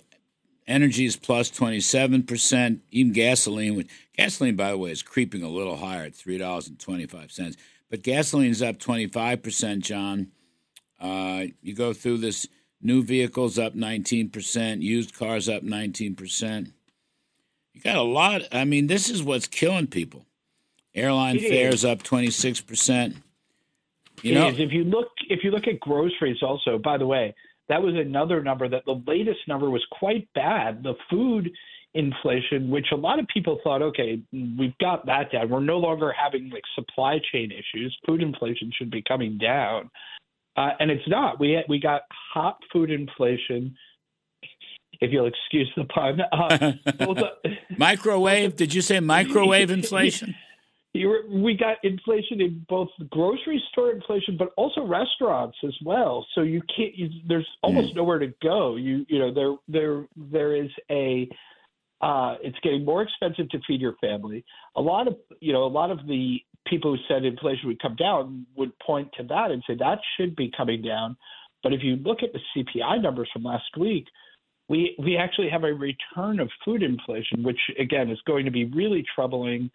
Energy 0.69 1.07
is 1.07 1.17
plus 1.17 1.51
27%. 1.51 2.81
Even 2.91 3.13
gasoline, 3.13 3.89
gasoline, 4.15 4.55
by 4.55 4.71
the 4.71 4.79
way, 4.79 4.91
is 4.91 5.03
creeping 5.03 5.43
a 5.43 5.49
little 5.49 5.77
higher 5.77 6.05
at 6.05 6.13
$3.25. 6.13 7.57
But 7.91 8.03
gasoline 8.03 8.51
is 8.51 8.63
up 8.63 8.79
25%, 8.79 9.81
John. 9.81 10.31
Uh, 11.01 11.45
you 11.63 11.75
go 11.75 11.95
through 11.95 12.19
this 12.19 12.47
new 12.83 13.03
vehicles 13.03 13.59
up 13.59 13.75
19%, 13.75 14.83
used 14.83 15.15
cars 15.15 15.49
up 15.49 15.63
19%. 15.63 16.73
You 17.79 17.93
got 17.93 17.97
a 17.97 18.03
lot. 18.03 18.43
I 18.51 18.65
mean, 18.65 18.89
this 18.89 19.09
is 19.09 19.23
what's 19.23 19.47
killing 19.47 19.87
people. 19.87 20.27
Airline 20.97 21.39
fares 21.39 21.85
up 21.85 22.03
26%. 22.03 23.15
You 24.23 24.35
know, 24.35 24.49
if 24.49 24.73
you 24.73 24.83
look 24.83 25.11
if 25.29 25.45
you 25.45 25.53
look 25.53 25.69
at 25.69 25.79
groceries 25.79 26.43
also, 26.43 26.77
by 26.77 26.99
the 26.99 27.07
way, 27.07 27.37
that 27.69 27.81
was 27.81 27.95
another 27.95 28.43
number 28.43 28.69
that 28.69 28.85
the 28.85 29.01
latest 29.07 29.39
number 29.47 29.71
was 29.71 29.85
quite 29.93 30.29
bad. 30.35 30.83
The 30.83 30.95
food 31.09 31.53
inflation, 31.95 32.69
which 32.69 32.87
a 32.93 32.97
lot 32.97 33.21
of 33.21 33.29
people 33.29 33.61
thought, 33.63 33.81
okay, 33.81 34.21
we've 34.33 34.77
got 34.79 35.07
that 35.07 35.31
down. 35.31 35.49
We're 35.49 35.61
no 35.61 35.79
longer 35.79 36.13
having 36.13 36.51
like 36.51 36.65
supply 36.75 37.21
chain 37.31 37.53
issues. 37.53 37.97
Food 38.05 38.21
inflation 38.21 38.73
should 38.77 38.91
be 38.91 39.03
coming 39.07 39.39
down, 39.39 39.89
uh, 40.57 40.71
and 40.81 40.91
it's 40.91 41.07
not. 41.07 41.39
We 41.39 41.63
we 41.69 41.79
got 41.79 42.03
hot 42.35 42.59
food 42.73 42.91
inflation. 42.91 43.77
If 45.01 45.13
you'll 45.13 45.27
excuse 45.27 45.71
the 45.77 45.85
pun, 45.85 46.21
uh, 46.33 46.73
microwave. 47.77 48.57
Did 48.57 48.75
you 48.75 48.83
say 48.83 49.01
microwave 49.01 49.71
inflation? 49.71 50.35
we 50.95 51.57
got 51.59 51.77
inflation 51.83 52.41
in 52.41 52.65
both 52.69 52.89
grocery 53.11 53.63
store 53.71 53.93
inflation, 53.93 54.37
but 54.37 54.51
also 54.57 54.85
restaurants 54.85 55.57
as 55.65 55.75
well. 55.85 56.27
So 56.35 56.43
you 56.43 56.63
can't. 56.75 56.97
You, 56.97 57.09
there's 57.27 57.47
almost 57.63 57.93
mm. 57.93 57.97
nowhere 57.97 58.19
to 58.19 58.33
go. 58.43 58.77
You 58.77 59.05
you 59.09 59.19
know 59.19 59.33
there 59.33 59.55
there 59.69 60.07
there 60.17 60.57
is 60.57 60.71
a. 60.91 61.29
Uh, 62.01 62.37
it's 62.43 62.59
getting 62.63 62.85
more 62.85 63.03
expensive 63.03 63.49
to 63.51 63.59
feed 63.67 63.81
your 63.81 63.97
family. 64.01 64.45
A 64.77 64.81
lot 64.81 65.09
of 65.09 65.17
you 65.41 65.53
know 65.53 65.65
a 65.65 65.69
lot 65.69 65.91
of 65.91 66.07
the 66.07 66.39
people 66.67 66.95
who 66.95 67.03
said 67.09 67.25
inflation 67.25 67.69
would 67.69 67.81
come 67.81 67.97
down 67.97 68.47
would 68.57 68.77
point 68.81 69.09
to 69.17 69.25
that 69.25 69.51
and 69.51 69.63
say 69.67 69.75
that 69.79 69.99
should 70.17 70.35
be 70.37 70.51
coming 70.57 70.83
down. 70.83 71.17
But 71.63 71.73
if 71.73 71.83
you 71.83 71.97
look 71.97 72.19
at 72.23 72.31
the 72.33 72.41
CPI 72.57 73.03
numbers 73.03 73.29
from 73.33 73.43
last 73.43 73.77
week, 73.77 74.07
we 74.69 74.95
we 74.99 75.17
actually 75.17 75.49
have 75.49 75.65
a 75.65 75.73
return 75.73 76.41
of 76.41 76.51
food 76.65 76.83
inflation, 76.83 77.43
which 77.43 77.59
again 77.79 78.11
is 78.11 78.19
going 78.27 78.45
to 78.45 78.51
be 78.51 78.65
really 78.67 79.05
troubling 79.15 79.71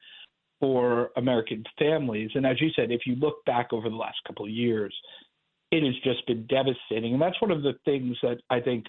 for 0.59 1.11
American 1.17 1.63
families. 1.77 2.29
And 2.35 2.45
as 2.45 2.61
you 2.61 2.69
said, 2.75 2.91
if 2.91 3.01
you 3.05 3.15
look 3.15 3.43
back 3.45 3.73
over 3.73 3.89
the 3.89 3.95
last 3.95 4.17
couple 4.25 4.45
of 4.45 4.51
years, 4.51 4.95
it 5.71 5.83
has 5.83 5.95
just 6.03 6.25
been 6.27 6.45
devastating. 6.47 7.13
And 7.13 7.21
that's 7.21 7.41
one 7.41 7.51
of 7.51 7.63
the 7.63 7.73
things 7.83 8.15
that 8.21 8.37
I 8.49 8.59
think 8.59 8.85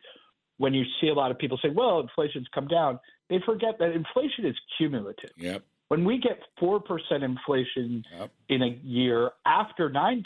when 0.58 0.72
you 0.72 0.84
see 1.00 1.08
a 1.08 1.14
lot 1.14 1.30
of 1.30 1.38
people 1.38 1.58
say, 1.62 1.70
well, 1.70 2.00
inflation's 2.00 2.46
come 2.54 2.68
down, 2.68 3.00
they 3.28 3.40
forget 3.44 3.78
that 3.80 3.90
inflation 3.90 4.46
is 4.46 4.54
cumulative. 4.78 5.30
Yep. 5.36 5.64
When 5.88 6.04
we 6.04 6.18
get 6.18 6.38
4% 6.60 6.80
inflation 7.22 8.04
Yep. 8.18 8.30
in 8.50 8.62
a 8.62 8.78
year 8.84 9.30
after 9.46 9.90
9%, 9.90 10.22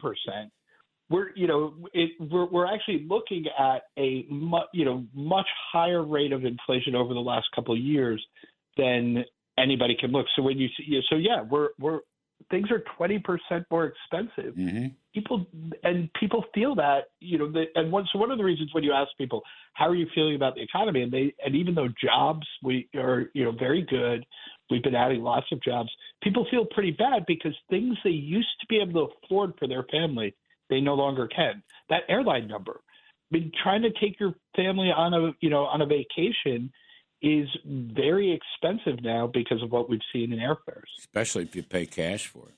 we're 1.11 1.31
you 1.35 1.47
know 1.47 1.75
it, 1.93 2.11
we're 2.31 2.47
we're 2.47 2.67
actually 2.67 3.07
looking 3.09 3.45
at 3.59 3.83
a 3.99 4.27
mu- 4.31 4.59
you 4.73 4.85
know 4.85 5.05
much 5.15 5.47
higher 5.73 6.05
rate 6.05 6.33
of 6.33 6.45
inflation 6.45 6.95
over 6.95 7.15
the 7.15 7.21
last 7.21 7.47
couple 7.55 7.75
of 7.75 7.81
years 7.81 8.25
than 8.77 9.25
anybody 9.59 9.97
can 9.99 10.11
look. 10.11 10.27
So 10.37 10.43
when 10.43 10.59
you 10.59 10.69
see 10.77 11.01
so 11.09 11.17
yeah, 11.17 11.43
we're 11.43 11.71
we're 11.79 12.01
things 12.51 12.69
are 12.71 12.83
20% 12.99 13.65
more 13.71 13.93
expensive. 13.93 14.55
Hmm 14.55 14.87
people 15.19 15.47
and 15.83 16.11
people 16.19 16.45
feel 16.55 16.75
that 16.75 17.05
you 17.21 17.39
know 17.39 17.51
the, 17.51 17.65
and 17.75 17.91
one 17.91 18.07
so 18.13 18.19
one 18.19 18.31
of 18.31 18.39
the 18.39 18.45
reasons 18.45 18.71
when 18.73 18.85
you 18.85 18.93
ask 18.93 19.09
people 19.19 19.43
how 19.75 19.89
are 19.89 19.95
you 19.95 20.07
feeling 20.15 20.37
about 20.37 20.55
the 20.55 20.63
economy? 20.63 21.03
And 21.03 21.13
they 21.13 21.35
and 21.45 21.55
even 21.55 21.75
though 21.75 21.89
jobs 22.03 22.47
we 22.63 22.89
are 22.97 23.27
you 23.35 23.45
know 23.45 23.53
very 23.53 23.83
good 23.83 24.25
we've 24.71 24.83
been 24.83 24.95
adding 24.95 25.23
lots 25.23 25.47
of 25.53 25.63
jobs 25.63 25.91
people 26.23 26.47
feel 26.51 26.65
pretty 26.67 26.91
bad 26.91 27.25
because 27.27 27.55
things 27.71 27.97
they 28.05 28.11
used 28.11 28.49
to 28.61 28.67
be 28.69 28.79
able 28.79 29.07
to 29.07 29.15
afford 29.25 29.53
for 29.59 29.67
their 29.67 29.85
family 29.91 30.35
they 30.71 30.81
no 30.81 30.95
longer 30.95 31.27
can 31.27 31.63
that 31.89 32.03
airline 32.09 32.47
number 32.47 32.81
i 33.33 33.37
mean 33.37 33.51
trying 33.63 33.83
to 33.83 33.91
take 34.01 34.19
your 34.21 34.35
family 34.57 34.91
on 34.91 35.15
a 35.15 35.33
you 35.41 35.51
know 35.51 35.65
on 35.65 35.83
a 35.83 35.87
vacation 35.87 36.73
is 37.21 37.49
very 37.65 38.33
expensive 38.33 39.03
now 39.03 39.27
because 39.27 39.61
of 39.63 39.73
what 39.73 39.91
we've 39.91 40.01
seen 40.13 40.33
in 40.33 40.39
airfares 40.39 40.89
Especially 41.19 41.43
if 41.43 41.57
you 41.57 41.65
pay 41.65 41.85
cash 41.85 42.27
for 42.27 42.49
it. 42.49 42.55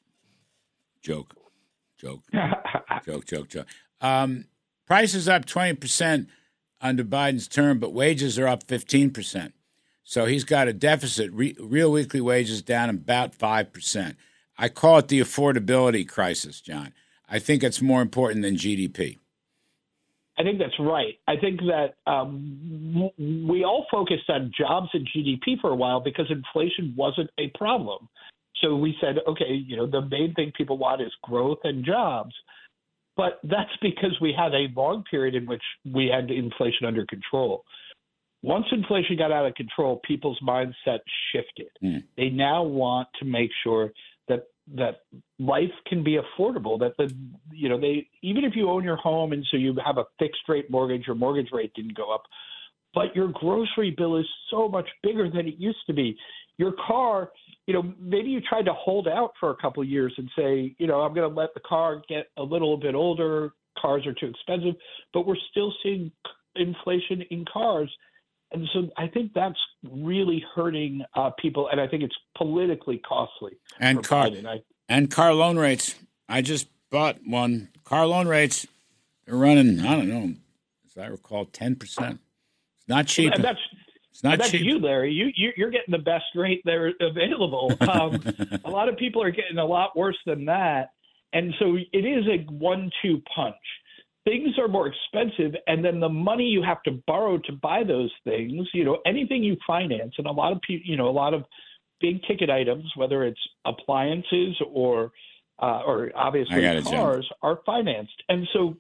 Joke. 1.02 1.34
Joke. 1.98 2.22
joke, 3.06 3.24
joke, 3.26 3.48
joke. 3.48 3.66
Um, 4.00 4.44
prices 4.86 5.28
up 5.28 5.46
20% 5.46 6.26
under 6.80 7.04
Biden's 7.04 7.48
term, 7.48 7.78
but 7.78 7.92
wages 7.92 8.38
are 8.38 8.46
up 8.46 8.66
15%. 8.66 9.52
So 10.04 10.26
he's 10.26 10.44
got 10.44 10.68
a 10.68 10.72
deficit. 10.72 11.32
Re- 11.32 11.56
real 11.58 11.90
weekly 11.90 12.20
wages 12.20 12.62
down 12.62 12.90
about 12.90 13.36
5%. 13.36 14.16
I 14.58 14.68
call 14.68 14.98
it 14.98 15.08
the 15.08 15.20
affordability 15.20 16.06
crisis, 16.06 16.61
John. 16.61 16.92
I 17.31 17.39
think 17.39 17.62
it's 17.62 17.81
more 17.81 18.03
important 18.03 18.43
than 18.43 18.57
GDP. 18.57 19.18
I 20.39 20.43
think 20.43 20.59
that's 20.59 20.78
right. 20.81 21.14
I 21.28 21.37
think 21.37 21.61
that 21.61 21.95
um, 22.11 23.11
we 23.18 23.62
all 23.62 23.87
focused 23.91 24.28
on 24.31 24.51
jobs 24.59 24.89
and 24.95 25.07
GDP 25.14 25.61
for 25.61 25.70
a 25.70 25.76
while 25.76 26.01
because 26.01 26.26
inflation 26.31 26.95
wasn't 26.97 27.31
a 27.39 27.49
problem. 27.59 28.09
So 28.62 28.74
we 28.74 28.97
said, 29.01 29.16
okay, 29.28 29.53
you 29.53 29.76
know, 29.76 29.87
the 29.87 30.03
main 30.03 30.33
thing 30.35 30.53
people 30.57 30.78
want 30.78 31.03
is 31.03 31.12
growth 31.22 31.59
and 31.64 31.85
jobs. 31.85 32.35
But 33.16 33.41
that's 33.43 33.70
because 33.83 34.16
we 34.20 34.35
had 34.37 34.55
a 34.55 34.68
long 34.74 35.05
period 35.11 35.35
in 35.35 35.47
which 35.47 35.62
we 35.85 36.11
had 36.12 36.31
inflation 36.31 36.87
under 36.87 37.05
control. 37.05 37.64
Once 38.43 38.64
inflation 38.72 39.18
got 39.18 39.31
out 39.31 39.45
of 39.47 39.55
control, 39.55 40.01
people's 40.07 40.39
mindset 40.43 41.01
shifted. 41.33 41.68
Mm. 41.85 42.05
They 42.16 42.31
now 42.31 42.62
want 42.62 43.09
to 43.18 43.26
make 43.26 43.51
sure 43.62 43.93
that 44.77 45.03
life 45.39 45.73
can 45.87 46.05
be 46.05 46.18
affordable. 46.18 46.79
That 46.79 46.93
the 46.99 47.14
you 47.53 47.68
know 47.68 47.81
they 47.81 48.09
even 48.23 48.45
if 48.45 48.55
you 48.55 48.71
own 48.71 48.85
your 48.85 48.97
home 48.97 49.33
and 49.33 49.45
so 49.51 49.57
you 49.57 49.75
have 49.85 49.99
a 49.99 50.05
fixed 50.18 50.43
rate 50.49 50.71
mortgage, 50.71 51.07
your 51.07 51.16
mortgage 51.16 51.49
rate 51.53 51.73
didn't 51.75 51.97
go 51.97 52.12
up, 52.12 52.23
but 52.95 53.14
your 53.14 53.29
grocery 53.29 53.95
bill 53.97 54.16
is 54.16 54.27
so 54.51 54.68
much 54.68 54.89
bigger 55.03 55.31
than 55.31 55.47
it 55.47 55.55
used 55.59 55.85
to 55.87 55.93
be. 55.93 56.16
Your 56.59 56.73
car, 56.87 57.31
you 57.66 57.75
know, 57.75 57.95
maybe 57.99 58.29
you 58.29 58.41
tried 58.41 58.66
to 58.66 58.73
hold 58.75 59.09
out 59.09 59.33
for 59.41 59.51
a 59.51 59.57
couple 59.57 59.83
of 59.83 59.89
years 59.89 60.12
and 60.18 60.29
say, 60.37 60.75
you 60.79 60.87
know, 60.87 61.01
I'm 61.01 61.14
going 61.14 61.29
to 61.29 61.35
let 61.35 61.55
the 61.55 61.61
car 61.61 62.03
get 62.09 62.27
a 62.37 62.43
little 62.43 62.77
bit 62.77 62.95
older. 62.95 63.53
Cars 63.79 64.07
are 64.07 64.12
too 64.12 64.27
expensive, 64.27 64.75
but 65.14 65.27
we're 65.27 65.37
still 65.51 65.73
seeing 65.83 66.12
inflation 66.57 67.23
in 67.31 67.45
cars. 67.51 67.91
And 68.53 68.68
so 68.72 68.90
I 68.96 69.07
think 69.07 69.32
that's 69.32 69.59
really 69.88 70.44
hurting 70.55 71.05
uh, 71.14 71.30
people, 71.38 71.68
and 71.68 71.80
I 71.80 71.86
think 71.86 72.03
it's 72.03 72.16
politically 72.36 72.98
costly. 72.98 73.53
And 73.78 74.03
car 74.03 74.26
I, 74.26 74.62
and 74.88 75.11
car 75.11 75.32
loan 75.34 75.57
rates. 75.57 75.94
I 76.28 76.42
just 76.42 76.68
bought 76.90 77.18
one. 77.24 77.68
Car 77.84 78.07
loan 78.07 78.26
rates 78.26 78.66
are 79.28 79.36
running. 79.36 79.80
I 79.80 79.96
don't 79.96 80.09
know, 80.09 80.34
as 80.86 80.98
I 80.98 81.07
recall, 81.07 81.44
ten 81.46 81.76
percent. 81.76 82.20
It's 82.78 82.88
not 82.88 83.07
cheap. 83.07 83.32
and 83.34 83.44
that's 83.44 83.61
It's 84.11 84.24
not 84.24 84.38
that's 84.38 84.51
cheap. 84.51 84.62
you, 84.62 84.78
Larry. 84.80 85.12
You, 85.12 85.30
you 85.36 85.53
you're 85.57 85.70
getting 85.70 85.92
the 85.92 85.98
best 85.98 86.24
rate 86.34 86.62
there 86.64 86.92
available. 87.01 87.72
Um, 87.80 88.20
a 88.64 88.70
lot 88.70 88.88
of 88.88 88.96
people 88.96 89.22
are 89.22 89.30
getting 89.30 89.59
a 89.59 89.64
lot 89.64 89.96
worse 89.96 90.18
than 90.26 90.46
that, 90.46 90.90
and 91.32 91.55
so 91.61 91.76
it 91.92 92.05
is 92.05 92.26
a 92.26 92.38
one-two 92.53 93.22
punch. 93.32 93.55
Things 94.25 94.59
are 94.59 94.68
more 94.68 94.87
expensive, 94.87 95.59
and 95.66 95.85
then 95.85 95.99
the 95.99 96.09
money 96.09 96.45
you 96.45 96.62
have 96.62 96.83
to 96.83 97.03
borrow 97.07 97.39
to 97.39 97.53
buy 97.53 97.83
those 97.85 98.12
things. 98.25 98.68
You 98.75 98.85
know, 98.85 98.99
anything 99.07 99.43
you 99.43 99.57
finance, 99.66 100.14
and 100.18 100.27
a 100.27 100.33
lot 100.33 100.53
of 100.53 100.61
people, 100.61 100.87
you 100.87 100.97
know, 100.97 101.09
a 101.09 101.11
lot 101.11 101.33
of 101.33 101.45
big 102.01 102.23
ticket 102.25 102.51
items, 102.51 102.85
whether 102.97 103.25
it's 103.25 103.41
appliances 103.64 104.61
or 104.71 105.12
uh, 105.62 105.83
or 105.87 106.11
obviously 106.14 106.61
got 106.61 106.77
it, 106.77 106.85
John. 106.85 106.93
cars, 106.93 107.29
are 107.43 107.61
financed, 107.64 108.23
and 108.29 108.47
so 108.53 108.77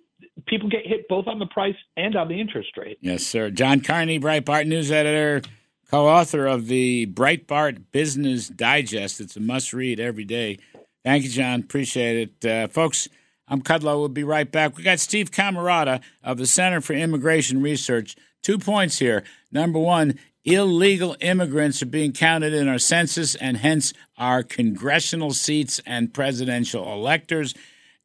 people 0.46 0.68
get 0.68 0.86
hit 0.86 1.08
both 1.08 1.26
on 1.26 1.38
the 1.38 1.46
price 1.46 1.74
and 1.96 2.16
on 2.16 2.28
the 2.28 2.38
interest 2.38 2.76
rate. 2.76 2.98
Yes, 3.00 3.24
sir. 3.24 3.50
John 3.50 3.80
Carney, 3.80 4.18
Breitbart 4.20 4.66
news 4.66 4.90
editor, 4.90 5.42
co-author 5.90 6.46
of 6.46 6.66
the 6.66 7.06
Breitbart 7.06 7.84
Business 7.92 8.48
Digest. 8.48 9.20
It's 9.20 9.36
a 9.36 9.40
must-read 9.40 10.00
every 10.00 10.24
day. 10.24 10.58
Thank 11.04 11.24
you, 11.24 11.30
John. 11.30 11.60
Appreciate 11.60 12.30
it, 12.42 12.46
uh, 12.46 12.68
folks. 12.68 13.08
I'm 13.50 13.62
Kudlow. 13.62 13.98
We'll 13.98 14.08
be 14.08 14.24
right 14.24 14.50
back. 14.50 14.76
We 14.76 14.84
got 14.84 15.00
Steve 15.00 15.32
Camarota 15.32 16.00
of 16.22 16.38
the 16.38 16.46
Center 16.46 16.80
for 16.80 16.92
Immigration 16.92 17.60
Research. 17.60 18.16
Two 18.42 18.58
points 18.58 19.00
here. 19.00 19.24
Number 19.50 19.80
one, 19.80 20.18
illegal 20.44 21.16
immigrants 21.20 21.82
are 21.82 21.86
being 21.86 22.12
counted 22.12 22.54
in 22.54 22.68
our 22.68 22.78
census 22.78 23.34
and 23.34 23.56
hence 23.56 23.92
our 24.16 24.44
congressional 24.44 25.32
seats 25.32 25.80
and 25.84 26.14
presidential 26.14 26.92
electors. 26.92 27.52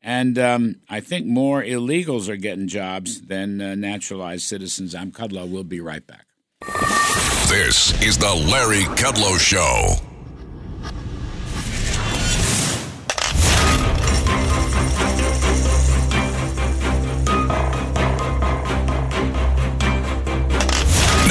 And 0.02 0.38
um, 0.38 0.82
I 0.90 1.00
think 1.00 1.28
more 1.28 1.64
illegals 1.64 2.28
are 2.28 2.36
getting 2.36 2.68
jobs 2.68 3.22
than 3.22 3.62
uh, 3.62 3.76
naturalized 3.76 4.44
citizens. 4.44 4.94
I'm 4.96 5.12
Kudlow. 5.12 5.50
We'll 5.50 5.64
be 5.64 5.80
right 5.80 6.06
back. 6.06 6.26
This 7.48 8.00
is 8.02 8.18
the 8.18 8.34
Larry 8.52 8.84
Kudlow 8.96 9.40
Show. 9.40 10.05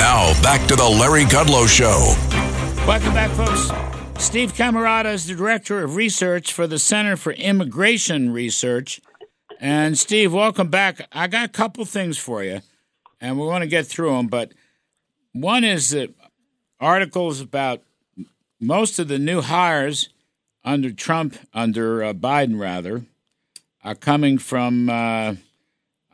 Now, 0.04 0.38
back 0.42 0.68
to 0.68 0.76
the 0.76 0.86
Larry 0.86 1.24
Kudlow 1.24 1.66
Show. 1.66 2.14
Welcome 2.86 3.14
back, 3.14 3.30
folks. 3.30 4.22
Steve 4.22 4.52
Camarota 4.52 5.10
is 5.10 5.24
the 5.24 5.34
director 5.34 5.82
of 5.82 5.96
research 5.96 6.52
for 6.52 6.66
the 6.66 6.78
Center 6.78 7.16
for 7.16 7.32
Immigration 7.32 8.30
Research. 8.30 9.00
And 9.60 9.96
Steve, 9.96 10.34
welcome 10.34 10.68
back. 10.68 11.08
I 11.10 11.26
got 11.26 11.46
a 11.46 11.48
couple 11.48 11.86
things 11.86 12.18
for 12.18 12.44
you, 12.44 12.60
and 13.18 13.40
we 13.40 13.46
want 13.46 13.62
to 13.62 13.66
get 13.66 13.86
through 13.86 14.14
them. 14.14 14.26
But 14.26 14.52
one 15.32 15.64
is 15.64 15.88
that 15.88 16.12
articles 16.78 17.40
about 17.40 17.80
most 18.60 18.98
of 18.98 19.08
the 19.08 19.18
new 19.18 19.40
hires 19.40 20.10
under 20.66 20.92
Trump, 20.92 21.34
under 21.54 22.04
uh, 22.04 22.12
Biden 22.12 22.60
rather, 22.60 23.06
are 23.82 23.94
coming 23.94 24.36
from 24.36 24.90
uh, 24.90 25.36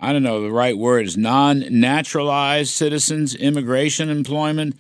I 0.00 0.12
don't 0.12 0.22
know 0.22 0.40
the 0.40 0.50
right 0.50 0.76
word 0.76 1.06
is 1.06 1.18
non-naturalized 1.18 2.72
citizens, 2.72 3.34
immigration 3.34 4.08
employment, 4.08 4.78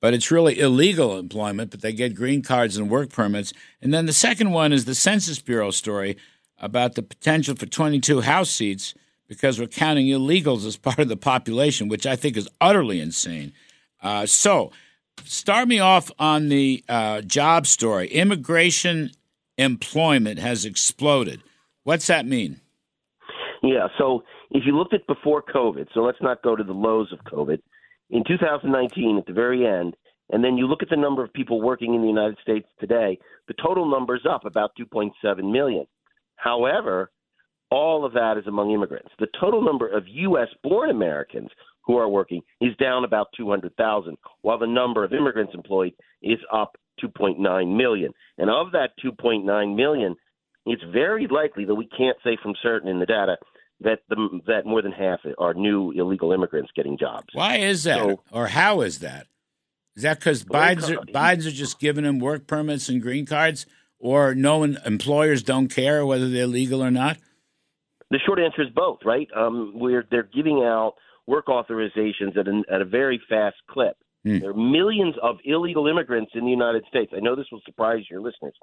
but 0.00 0.14
it's 0.14 0.30
really 0.30 0.60
illegal 0.60 1.18
employment. 1.18 1.72
But 1.72 1.80
they 1.80 1.92
get 1.92 2.14
green 2.14 2.42
cards 2.42 2.76
and 2.76 2.88
work 2.88 3.10
permits. 3.10 3.52
And 3.82 3.92
then 3.92 4.06
the 4.06 4.12
second 4.12 4.52
one 4.52 4.72
is 4.72 4.84
the 4.84 4.94
Census 4.94 5.40
Bureau 5.40 5.72
story 5.72 6.16
about 6.58 6.94
the 6.94 7.02
potential 7.02 7.56
for 7.56 7.66
22 7.66 8.20
House 8.20 8.50
seats 8.50 8.94
because 9.26 9.58
we're 9.58 9.66
counting 9.66 10.06
illegals 10.06 10.64
as 10.64 10.76
part 10.78 11.00
of 11.00 11.08
the 11.08 11.16
population, 11.16 11.88
which 11.88 12.06
I 12.06 12.14
think 12.14 12.36
is 12.36 12.48
utterly 12.60 13.00
insane. 13.00 13.52
Uh, 14.00 14.24
so, 14.24 14.70
start 15.24 15.66
me 15.68 15.80
off 15.80 16.10
on 16.18 16.48
the 16.48 16.84
uh, 16.88 17.22
job 17.22 17.66
story. 17.66 18.08
Immigration 18.08 19.10
employment 19.58 20.38
has 20.38 20.64
exploded. 20.64 21.42
What's 21.82 22.06
that 22.06 22.24
mean? 22.24 22.60
Yeah. 23.62 23.88
So 23.98 24.22
if 24.50 24.64
you 24.66 24.76
looked 24.76 24.94
at 24.94 25.06
before 25.06 25.42
COVID, 25.42 25.86
so 25.94 26.00
let's 26.00 26.20
not 26.20 26.42
go 26.42 26.56
to 26.56 26.64
the 26.64 26.72
lows 26.72 27.12
of 27.12 27.20
COVID. 27.32 27.60
In 28.10 28.24
2019, 28.26 29.18
at 29.18 29.26
the 29.26 29.32
very 29.32 29.66
end, 29.66 29.94
and 30.30 30.44
then 30.44 30.56
you 30.56 30.66
look 30.66 30.82
at 30.82 30.90
the 30.90 30.96
number 30.96 31.24
of 31.24 31.32
people 31.32 31.60
working 31.60 31.94
in 31.94 32.02
the 32.02 32.08
United 32.08 32.38
States 32.42 32.66
today, 32.78 33.18
the 33.48 33.54
total 33.62 33.88
number 33.88 34.16
is 34.16 34.26
up 34.28 34.44
about 34.44 34.72
2.7 34.78 35.52
million. 35.52 35.86
However, 36.36 37.10
all 37.70 38.04
of 38.04 38.12
that 38.14 38.36
is 38.36 38.46
among 38.46 38.72
immigrants. 38.72 39.10
The 39.18 39.28
total 39.40 39.62
number 39.62 39.88
of 39.88 40.04
U.S. 40.06 40.48
born 40.62 40.90
Americans 40.90 41.50
who 41.82 41.96
are 41.96 42.08
working 42.08 42.42
is 42.60 42.76
down 42.76 43.04
about 43.04 43.28
200,000, 43.36 44.16
while 44.42 44.58
the 44.58 44.66
number 44.66 45.04
of 45.04 45.12
immigrants 45.12 45.54
employed 45.54 45.92
is 46.22 46.38
up 46.52 46.76
2.9 47.02 47.76
million. 47.76 48.12
And 48.38 48.50
of 48.50 48.72
that 48.72 48.90
2.9 49.04 49.76
million, 49.76 50.16
it's 50.66 50.82
very 50.92 51.26
likely 51.28 51.64
that 51.64 51.74
we 51.74 51.88
can't 51.96 52.18
say 52.22 52.36
from 52.42 52.54
certain 52.62 52.88
in 52.88 52.98
the 52.98 53.06
data 53.06 53.36
that 53.80 54.00
the, 54.08 54.40
that 54.46 54.66
more 54.66 54.82
than 54.82 54.92
half 54.92 55.20
are 55.38 55.54
new 55.54 55.90
illegal 55.92 56.32
immigrants 56.32 56.70
getting 56.74 56.98
jobs. 56.98 57.28
Why 57.32 57.56
is 57.56 57.84
that, 57.84 57.98
So- 57.98 58.20
or 58.32 58.48
how 58.48 58.80
is 58.82 58.98
that? 59.00 59.26
Is 59.96 60.04
that 60.04 60.18
because 60.18 60.44
Biden's 60.44 60.88
are, 60.88 60.96
Biden's 60.96 61.46
are 61.46 61.50
just 61.50 61.78
giving 61.80 62.04
them 62.04 62.20
work 62.20 62.46
permits 62.46 62.88
and 62.88 63.02
green 63.02 63.26
cards, 63.26 63.66
or 63.98 64.34
no 64.34 64.58
one, 64.58 64.78
employers 64.86 65.42
don't 65.42 65.68
care 65.68 66.06
whether 66.06 66.28
they're 66.28 66.46
legal 66.46 66.82
or 66.82 66.90
not? 66.90 67.18
The 68.10 68.18
short 68.24 68.38
answer 68.38 68.62
is 68.62 68.68
both, 68.74 69.00
right? 69.04 69.28
Um, 69.36 69.72
we're 69.74 70.06
they're 70.10 70.22
giving 70.34 70.62
out 70.64 70.94
work 71.26 71.46
authorizations 71.46 72.36
at, 72.36 72.48
an, 72.48 72.64
at 72.72 72.80
a 72.80 72.84
very 72.84 73.20
fast 73.28 73.56
clip. 73.68 73.96
Hmm. 74.24 74.38
There 74.38 74.50
are 74.50 74.54
millions 74.54 75.14
of 75.22 75.36
illegal 75.44 75.86
immigrants 75.86 76.32
in 76.34 76.44
the 76.44 76.50
United 76.50 76.84
States. 76.88 77.12
I 77.16 77.20
know 77.20 77.36
this 77.36 77.46
will 77.52 77.62
surprise 77.64 78.04
your 78.10 78.20
listeners, 78.20 78.54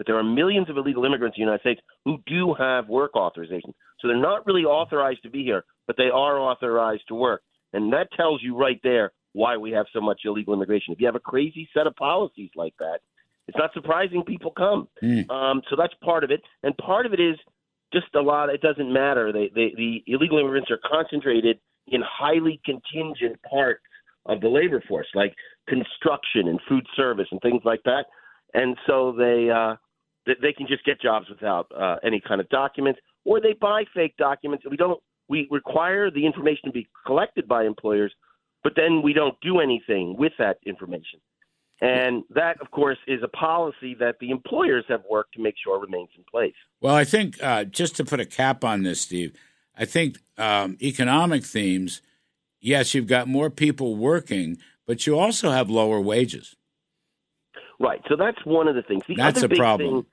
but 0.00 0.06
there 0.06 0.16
are 0.16 0.24
millions 0.24 0.70
of 0.70 0.78
illegal 0.78 1.04
immigrants 1.04 1.36
in 1.36 1.42
the 1.42 1.44
United 1.44 1.60
States 1.60 1.80
who 2.06 2.16
do 2.26 2.54
have 2.54 2.88
work 2.88 3.14
authorization. 3.16 3.74
So 4.00 4.08
they're 4.08 4.16
not 4.16 4.46
really 4.46 4.64
authorized 4.64 5.22
to 5.24 5.28
be 5.28 5.44
here, 5.44 5.62
but 5.86 5.98
they 5.98 6.08
are 6.08 6.38
authorized 6.38 7.02
to 7.08 7.14
work. 7.14 7.42
And 7.74 7.92
that 7.92 8.08
tells 8.16 8.42
you 8.42 8.56
right 8.56 8.80
there 8.82 9.12
why 9.34 9.58
we 9.58 9.72
have 9.72 9.84
so 9.92 10.00
much 10.00 10.22
illegal 10.24 10.54
immigration. 10.54 10.94
If 10.94 11.00
you 11.00 11.06
have 11.06 11.16
a 11.16 11.20
crazy 11.20 11.68
set 11.74 11.86
of 11.86 11.94
policies 11.96 12.48
like 12.56 12.72
that, 12.78 13.00
it's 13.46 13.58
not 13.58 13.74
surprising 13.74 14.22
people 14.22 14.52
come. 14.52 14.88
Hmm. 15.00 15.30
Um, 15.30 15.60
so 15.68 15.76
that's 15.76 15.92
part 16.02 16.24
of 16.24 16.30
it. 16.30 16.40
And 16.62 16.74
part 16.78 17.04
of 17.04 17.12
it 17.12 17.20
is 17.20 17.36
just 17.92 18.06
a 18.14 18.22
lot. 18.22 18.48
It 18.48 18.62
doesn't 18.62 18.90
matter. 18.90 19.34
They, 19.34 19.50
they, 19.54 19.74
the 19.76 20.02
illegal 20.06 20.38
immigrants 20.38 20.70
are 20.70 20.80
concentrated 20.90 21.58
in 21.88 22.00
highly 22.00 22.58
contingent 22.64 23.38
parts 23.42 23.82
of 24.24 24.40
the 24.40 24.48
labor 24.48 24.82
force, 24.88 25.08
like 25.14 25.34
construction 25.68 26.48
and 26.48 26.58
food 26.66 26.86
service 26.96 27.26
and 27.30 27.40
things 27.42 27.60
like 27.66 27.82
that. 27.84 28.06
And 28.54 28.78
so 28.86 29.12
they 29.12 29.50
uh, 29.54 29.76
they, 30.26 30.34
they 30.40 30.52
can 30.52 30.66
just 30.66 30.84
get 30.84 31.00
jobs 31.00 31.28
without 31.28 31.70
uh, 31.76 31.96
any 32.04 32.20
kind 32.20 32.40
of 32.40 32.48
documents, 32.48 33.00
or 33.24 33.40
they 33.40 33.54
buy 33.54 33.84
fake 33.94 34.16
documents. 34.16 34.64
We 34.68 34.76
don't. 34.76 35.00
We 35.28 35.46
require 35.50 36.10
the 36.10 36.26
information 36.26 36.64
to 36.64 36.72
be 36.72 36.88
collected 37.06 37.46
by 37.46 37.64
employers, 37.64 38.12
but 38.64 38.72
then 38.74 39.00
we 39.02 39.12
don't 39.12 39.38
do 39.40 39.60
anything 39.60 40.16
with 40.18 40.32
that 40.38 40.58
information. 40.66 41.20
And 41.80 42.24
that, 42.30 42.60
of 42.60 42.70
course, 42.72 42.98
is 43.06 43.22
a 43.22 43.28
policy 43.28 43.94
that 44.00 44.16
the 44.20 44.30
employers 44.30 44.84
have 44.88 45.02
worked 45.08 45.34
to 45.34 45.40
make 45.40 45.54
sure 45.62 45.80
remains 45.80 46.10
in 46.16 46.24
place. 46.30 46.54
Well, 46.80 46.94
I 46.94 47.04
think 47.04 47.42
uh, 47.42 47.64
just 47.64 47.96
to 47.96 48.04
put 48.04 48.20
a 48.20 48.26
cap 48.26 48.64
on 48.64 48.82
this, 48.82 49.00
Steve, 49.00 49.34
I 49.76 49.86
think 49.86 50.18
um, 50.36 50.76
economic 50.82 51.44
themes. 51.44 52.02
Yes, 52.60 52.94
you've 52.94 53.06
got 53.06 53.26
more 53.26 53.48
people 53.48 53.96
working, 53.96 54.58
but 54.86 55.06
you 55.06 55.18
also 55.18 55.50
have 55.50 55.70
lower 55.70 56.00
wages. 56.00 56.54
Right. 57.80 58.00
So 58.08 58.14
that's 58.16 58.38
one 58.44 58.68
of 58.68 58.74
the 58.74 58.82
things. 58.82 59.02
The 59.08 59.14
That's 59.16 59.42
a 59.42 59.48
problem. 59.48 60.02
Thing, 60.02 60.06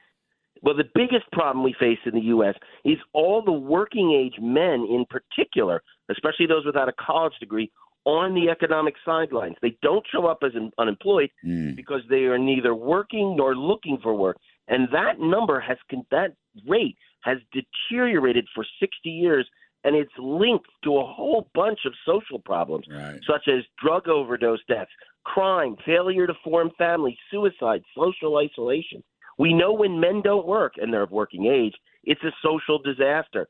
well, 0.64 0.76
the 0.76 0.90
biggest 0.96 1.30
problem 1.32 1.64
we 1.64 1.76
face 1.80 2.00
in 2.06 2.16
the 2.16 2.22
U.S. 2.28 2.56
is 2.84 2.98
all 3.14 3.44
the 3.44 3.52
working 3.52 4.12
age 4.14 4.42
men, 4.42 4.88
in 4.90 5.06
particular, 5.10 5.84
especially 6.10 6.48
those 6.48 6.66
without 6.66 6.90
a 6.90 6.94
college 6.94 7.34
degree, 7.40 7.70
on 8.06 8.34
the 8.34 8.50
economic 8.50 8.96
sidelines. 9.06 9.58
They 9.62 9.78
don't 9.82 10.06
show 10.12 10.26
up 10.28 10.40
as 10.44 10.54
un- 10.56 10.72
unemployed 10.78 11.30
Mm. 11.46 11.76
because 11.76 12.02
they 12.10 12.24
are 12.24 12.38
neither 12.40 12.74
working 12.74 13.36
nor 13.36 13.54
looking 13.54 13.98
for 14.02 14.16
work, 14.16 14.38
and 14.70 14.88
that 14.94 15.20
number 15.20 15.60
has 15.60 15.78
con- 15.92 16.06
that 16.10 16.32
rate 16.66 16.96
has 17.22 17.38
deteriorated 17.52 18.48
for 18.56 18.66
60 18.80 19.10
years, 19.10 19.46
and 19.84 19.96
it's 19.96 20.12
linked 20.18 20.68
to 20.84 20.98
a 20.98 21.06
whole 21.06 21.50
bunch 21.54 21.80
of 21.86 21.94
social 22.06 22.40
problems 22.40 22.86
Right. 22.90 23.20
such 23.28 23.48
as 23.48 23.64
drug 23.82 24.08
overdose 24.08 24.60
deaths, 24.68 24.92
crime, 25.24 25.76
failure 25.86 26.28
to 26.28 26.34
form 26.44 26.72
families, 26.78 27.18
suicide, 27.32 27.84
social 27.96 28.38
isolation. 28.38 29.04
We 29.38 29.54
know 29.54 29.72
when 29.74 30.00
men 30.00 30.22
don't 30.24 30.48
work 30.48 30.74
and 30.78 30.92
they're 30.92 31.04
of 31.04 31.12
working 31.12 31.46
age, 31.46 31.76
it's 32.04 32.24
a 32.24 32.32
social 32.44 32.80
disaster. 32.80 33.48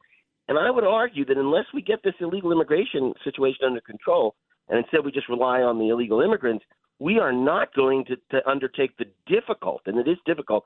And 0.49 0.57
I 0.57 0.69
would 0.71 0.83
argue 0.83 1.25
that 1.25 1.37
unless 1.37 1.65
we 1.73 1.81
get 1.81 2.03
this 2.03 2.15
illegal 2.19 2.51
immigration 2.51 3.13
situation 3.23 3.65
under 3.65 3.81
control, 3.81 4.35
and 4.69 4.77
instead 4.79 5.05
we 5.05 5.11
just 5.11 5.29
rely 5.29 5.61
on 5.61 5.79
the 5.79 5.89
illegal 5.89 6.21
immigrants, 6.21 6.65
we 6.99 7.19
are 7.19 7.31
not 7.31 7.73
going 7.73 8.05
to, 8.05 8.15
to 8.31 8.47
undertake 8.49 8.97
the 8.97 9.05
difficult, 9.27 9.81
and 9.85 9.97
it 9.97 10.07
is 10.07 10.17
difficult, 10.25 10.65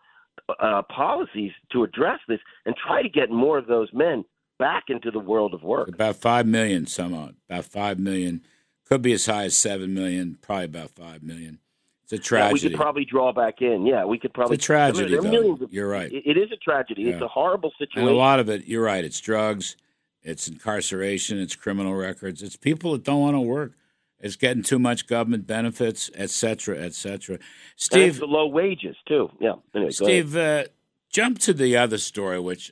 uh, 0.60 0.82
policies 0.84 1.52
to 1.72 1.84
address 1.84 2.20
this 2.28 2.40
and 2.66 2.76
try 2.76 3.02
to 3.02 3.10
get 3.10 3.30
more 3.30 3.58
of 3.58 3.68
those 3.68 3.90
men 3.94 4.24
back 4.62 4.86
into 4.90 5.10
the 5.12 5.20
world 5.20 5.54
of 5.54 5.64
work. 5.64 5.90
About 5.90 6.16
five 6.16 6.46
million, 6.46 6.86
some 6.86 7.14
odd. 7.14 7.36
About 7.50 7.66
five 7.66 8.00
million. 8.00 8.42
Could 8.86 9.02
be 9.02 9.14
as 9.14 9.26
high 9.26 9.46
as 9.46 9.56
seven 9.56 9.94
million. 9.94 10.38
Probably 10.42 10.66
about 10.66 10.92
five 10.92 11.24
million. 11.24 11.60
It's 12.04 12.14
a 12.14 12.16
Yeah, 12.18 12.22
tragedy. 12.22 12.54
we 12.54 12.70
could 12.70 12.78
probably 12.80 13.06
draw 13.06 13.32
back 13.34 13.62
in. 13.62 13.86
Yeah, 13.86 14.06
we 14.06 14.20
could 14.20 14.34
probably. 14.34 14.56
It's 14.56 14.66
a 14.66 14.68
tragedy, 14.68 15.16
are 15.18 15.22
though. 15.22 15.54
of- 15.54 15.74
You're 15.74 15.90
right. 15.90 16.12
It, 16.12 16.24
it 16.26 16.38
is 16.38 16.52
a 16.52 16.58
tragedy. 16.58 17.10
It's 17.10 17.22
a 17.22 17.28
horrible 17.28 17.72
and 17.80 17.88
situation. 17.90 18.14
a 18.14 18.18
lot 18.18 18.40
of 18.40 18.50
it, 18.50 18.66
you're 18.68 18.84
right. 18.84 19.04
It's 19.04 19.20
drugs. 19.20 19.76
It's 20.24 20.48
incarceration. 20.48 21.40
It's 21.40 21.56
criminal 21.56 21.96
records. 21.96 22.44
It's 22.44 22.56
people 22.56 22.92
that 22.94 23.04
don't 23.04 23.22
want 23.22 23.36
to 23.36 23.42
work. 23.42 23.74
It's 24.20 24.36
getting 24.36 24.62
too 24.62 24.78
much 24.78 25.08
government 25.08 25.48
benefits, 25.48 26.12
et 26.14 26.30
cetera, 26.30 26.78
et 26.78 26.94
cetera. 26.94 27.36
And 27.36 27.44
it's 27.76 27.86
Steve, 27.86 28.20
the 28.20 28.28
low 28.28 28.46
wages 28.46 28.96
too. 29.08 29.32
Yeah. 29.40 29.54
Anyway. 29.74 29.90
Steve, 29.92 30.36
uh, 30.38 30.66
jump 31.12 31.40
to 31.40 31.54
the 31.54 31.76
other 31.78 31.98
story, 31.98 32.40
which 32.40 32.72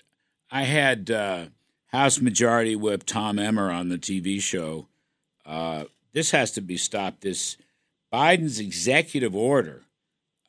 I 0.51 0.63
had 0.63 1.09
uh, 1.09 1.45
House 1.91 2.21
Majority 2.21 2.75
Whip 2.75 3.03
Tom 3.03 3.39
Emmer 3.39 3.71
on 3.71 3.89
the 3.89 3.97
TV 3.97 4.39
show. 4.39 4.87
Uh, 5.43 5.85
this 6.13 6.31
has 6.31 6.51
to 6.51 6.61
be 6.61 6.77
stopped. 6.77 7.21
This 7.21 7.57
Biden's 8.13 8.59
executive 8.59 9.35
order 9.35 9.83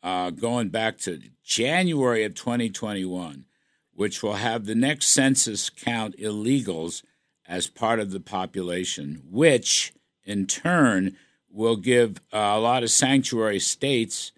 uh, 0.03 0.31
going 0.31 0.69
back 0.69 0.99
to 0.99 1.21
January 1.43 2.25
of 2.25 2.35
2021, 2.35 3.47
which 3.95 4.23
will 4.23 4.35
have 4.35 4.67
the 4.67 4.75
next 4.75 5.09
census 5.09 5.71
count 5.71 6.15
illegals 6.19 7.03
as 7.49 7.67
part 7.67 8.01
of 8.01 8.11
the 8.11 8.21
population, 8.21 9.23
which 9.31 9.95
in 10.25 10.47
turn 10.47 11.17
will 11.51 11.77
give 11.77 12.19
uh, 12.35 12.53
a 12.55 12.61
lot 12.61 12.83
of 12.83 12.91
sanctuary 12.91 13.59
states 13.59 14.33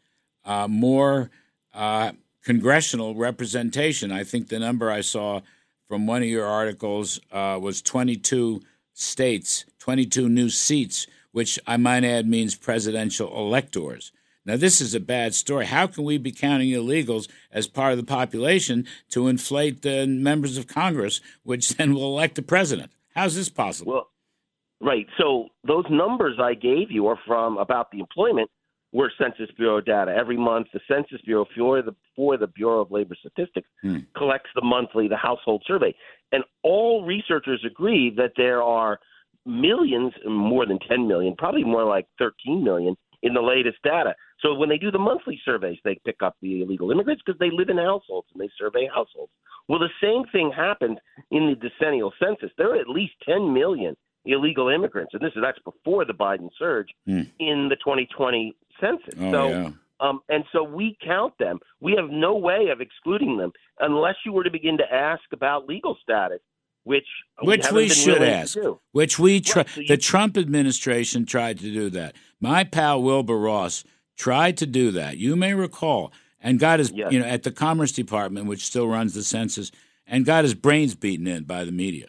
uh, 0.44 0.68
more 0.68 1.30
uh, 1.74 2.12
congressional 2.44 3.16
representation. 3.16 4.12
I 4.12 4.22
think 4.22 4.48
the 4.48 4.61
number 4.61 4.88
I 4.88 5.00
saw 5.00 5.40
from 5.93 6.07
one 6.07 6.22
of 6.22 6.28
your 6.28 6.47
articles 6.47 7.20
uh, 7.32 7.59
was 7.61 7.82
22 7.82 8.62
states, 8.95 9.66
22 9.78 10.26
new 10.26 10.49
seats, 10.49 11.07
which 11.32 11.59
I 11.66 11.76
might 11.76 12.03
add 12.03 12.26
means 12.26 12.55
presidential 12.55 13.28
electors. 13.36 14.11
Now, 14.47 14.57
this 14.57 14.80
is 14.80 14.95
a 14.95 15.01
bad 15.01 15.34
story. 15.34 15.66
How 15.66 15.86
can 15.86 16.05
we 16.05 16.16
be 16.16 16.32
counting 16.32 16.70
illegals 16.70 17.28
as 17.53 17.66
part 17.66 17.93
of 17.93 17.99
the 17.99 18.07
population 18.07 18.86
to 19.11 19.28
inflate 19.28 19.82
the 19.82 20.07
members 20.07 20.57
of 20.57 20.66
Congress, 20.66 21.20
which 21.43 21.68
then 21.76 21.93
will 21.93 22.07
elect 22.07 22.36
the 22.36 22.43
president? 22.43 22.90
How's 23.14 23.34
this 23.34 23.51
possible? 23.51 23.93
Well, 23.93 24.09
right. 24.80 25.07
So 25.18 25.49
those 25.62 25.84
numbers 25.90 26.38
I 26.40 26.55
gave 26.55 26.90
you 26.90 27.07
are 27.09 27.18
from 27.26 27.59
about 27.59 27.90
the 27.90 28.01
employment 28.01 28.51
were 28.93 29.11
Census 29.18 29.51
Bureau 29.57 29.80
data. 29.80 30.14
Every 30.14 30.36
month, 30.36 30.68
the 30.72 30.80
Census 30.86 31.20
Bureau 31.22 31.47
for 31.57 31.82
the 31.82 31.95
for 32.14 32.36
the 32.36 32.47
Bureau 32.47 32.80
of 32.80 32.90
Labor 32.90 33.16
Statistics 33.18 33.68
Hmm. 33.82 34.01
collects 34.14 34.51
the 34.55 34.62
monthly 34.62 35.09
the 35.09 35.16
household 35.16 35.64
survey, 35.66 35.95
and 36.30 36.45
all 36.62 37.05
researchers 37.05 37.64
agree 37.64 38.11
that 38.11 38.32
there 38.36 38.62
are 38.62 39.01
millions, 39.45 40.12
more 40.24 40.66
than 40.66 40.78
10 40.78 41.09
million, 41.09 41.34
probably 41.36 41.64
more 41.64 41.84
like 41.84 42.07
13 42.18 42.62
million 42.62 42.97
in 43.22 43.34
the 43.34 43.40
latest 43.40 43.78
data. 43.82 44.14
So 44.40 44.55
when 44.55 44.68
they 44.68 44.78
do 44.78 44.90
the 44.90 44.99
monthly 44.99 45.40
surveys, 45.45 45.78
they 45.84 45.99
pick 46.05 46.22
up 46.22 46.36
the 46.40 46.62
illegal 46.62 46.90
immigrants 46.90 47.22
because 47.24 47.38
they 47.38 47.51
live 47.51 47.68
in 47.68 47.78
households 47.78 48.28
and 48.32 48.40
they 48.40 48.51
survey 48.59 48.86
households. 48.86 49.32
Well, 49.68 49.78
the 49.78 49.88
same 50.01 50.24
thing 50.32 50.53
happened 50.55 51.01
in 51.30 51.47
the 51.47 51.55
decennial 51.55 52.12
census. 52.22 52.51
There 52.59 52.72
are 52.72 52.80
at 52.80 52.88
least 52.88 53.14
10 53.24 53.53
million 53.53 53.97
illegal 54.25 54.68
immigrants, 54.68 55.12
and 55.14 55.23
this 55.23 55.33
is 55.35 55.43
that's 55.43 55.59
before 55.61 56.05
the 56.05 56.12
Biden 56.14 56.49
surge 56.59 56.89
Hmm. 57.07 57.23
in 57.39 57.68
the 57.68 57.77
2020 57.77 58.55
census. 58.81 59.14
Oh, 59.20 59.33
so, 59.33 59.49
yeah. 59.49 59.70
um, 60.01 60.20
and 60.29 60.45
so 60.53 60.62
we 60.62 60.97
count 61.05 61.35
them. 61.39 61.59
We 61.81 61.95
have 61.97 62.11
no 62.11 62.37
way 62.37 62.68
of 62.68 62.81
excluding 62.81 63.37
them 63.37 63.53
unless 63.81 64.16
you 64.25 64.33
were 64.33 64.45
to 64.45 64.51
begin 64.51 64.79
to 64.79 64.93
ask 64.93 65.23
about 65.33 65.66
legal 65.68 65.97
status, 66.03 66.41
which 66.85 67.07
Which 67.43 67.70
we 67.73 67.87
been 67.89 67.95
should 67.97 68.23
ask. 68.23 68.55
do. 68.55 68.81
Which 68.93 69.18
we 69.18 69.41
try. 69.41 69.62
Right, 69.62 69.68
so 69.70 69.81
you- 69.81 69.87
the 69.89 69.97
Trump 69.97 70.37
administration 70.37 71.27
tried 71.27 71.59
to 71.61 71.73
do 71.73 71.91
that. 71.91 72.14
My 72.41 72.64
pal 72.64 73.03
Wilbur 73.03 73.39
Ross 73.39 73.85
tried 74.16 74.57
to 74.59 74.66
do 74.66 74.91
that. 74.93 75.16
You 75.18 75.37
may 75.37 75.55
recall, 75.55 76.12
and 76.41 76.59
got 76.59 76.79
his 76.81 76.91
Yes. 76.93 77.12
you 77.12 77.18
know 77.20 77.27
at 77.27 77.43
the 77.45 77.51
Commerce 77.53 77.93
Department, 77.93 78.47
which 78.47 78.64
still 78.64 78.87
runs 78.89 79.14
the 79.14 79.23
census, 79.23 79.70
and 80.07 80.25
got 80.25 80.43
his 80.45 80.55
brains 80.55 80.95
beaten 80.95 81.27
in 81.27 81.45
by 81.45 81.64
the 81.64 81.70
media, 81.73 82.09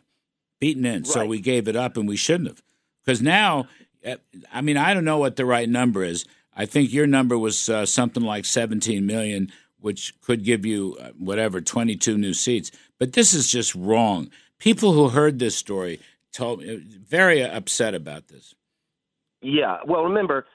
beaten 0.63 0.85
in. 0.85 1.03
So 1.05 1.25
we 1.25 1.39
gave 1.41 1.67
it 1.67 1.75
up, 1.75 1.97
and 1.97 2.07
we 2.07 2.15
shouldn't 2.15 2.49
have, 2.49 2.61
because 3.03 3.21
now, 3.21 3.67
eh, 4.03 4.15
I 4.53 4.61
mean, 4.61 4.77
I 4.77 4.93
don't 4.93 5.05
know 5.11 5.17
what 5.17 5.35
the 5.35 5.45
right 5.45 5.67
number 5.69 6.03
is. 6.03 6.25
I 6.55 6.65
think 6.65 6.93
your 6.93 7.07
number 7.07 7.37
was 7.37 7.67
uh, 7.69 7.85
something 7.85 8.23
like 8.23 8.45
17 8.45 9.05
million, 9.05 9.51
which 9.79 10.13
could 10.21 10.43
give 10.43 10.65
you 10.65 10.95
uh, 11.01 11.09
whatever 11.17 11.59
22 11.61 12.17
new 12.17 12.33
seats. 12.33 12.71
But 12.99 13.13
this 13.13 13.33
is 13.33 13.51
just 13.51 13.75
wrong. 13.75 14.29
people 14.59 14.93
who 14.93 15.09
heard 15.09 15.39
this 15.39 15.55
story 15.55 15.99
told 16.31 16.59
me 16.61 16.77
very 17.17 17.41
upset 17.43 17.93
about 17.93 18.27
this. 18.29 18.55
Yeah. 19.41 19.77
Well, 19.85 20.03
remember, 20.05 20.45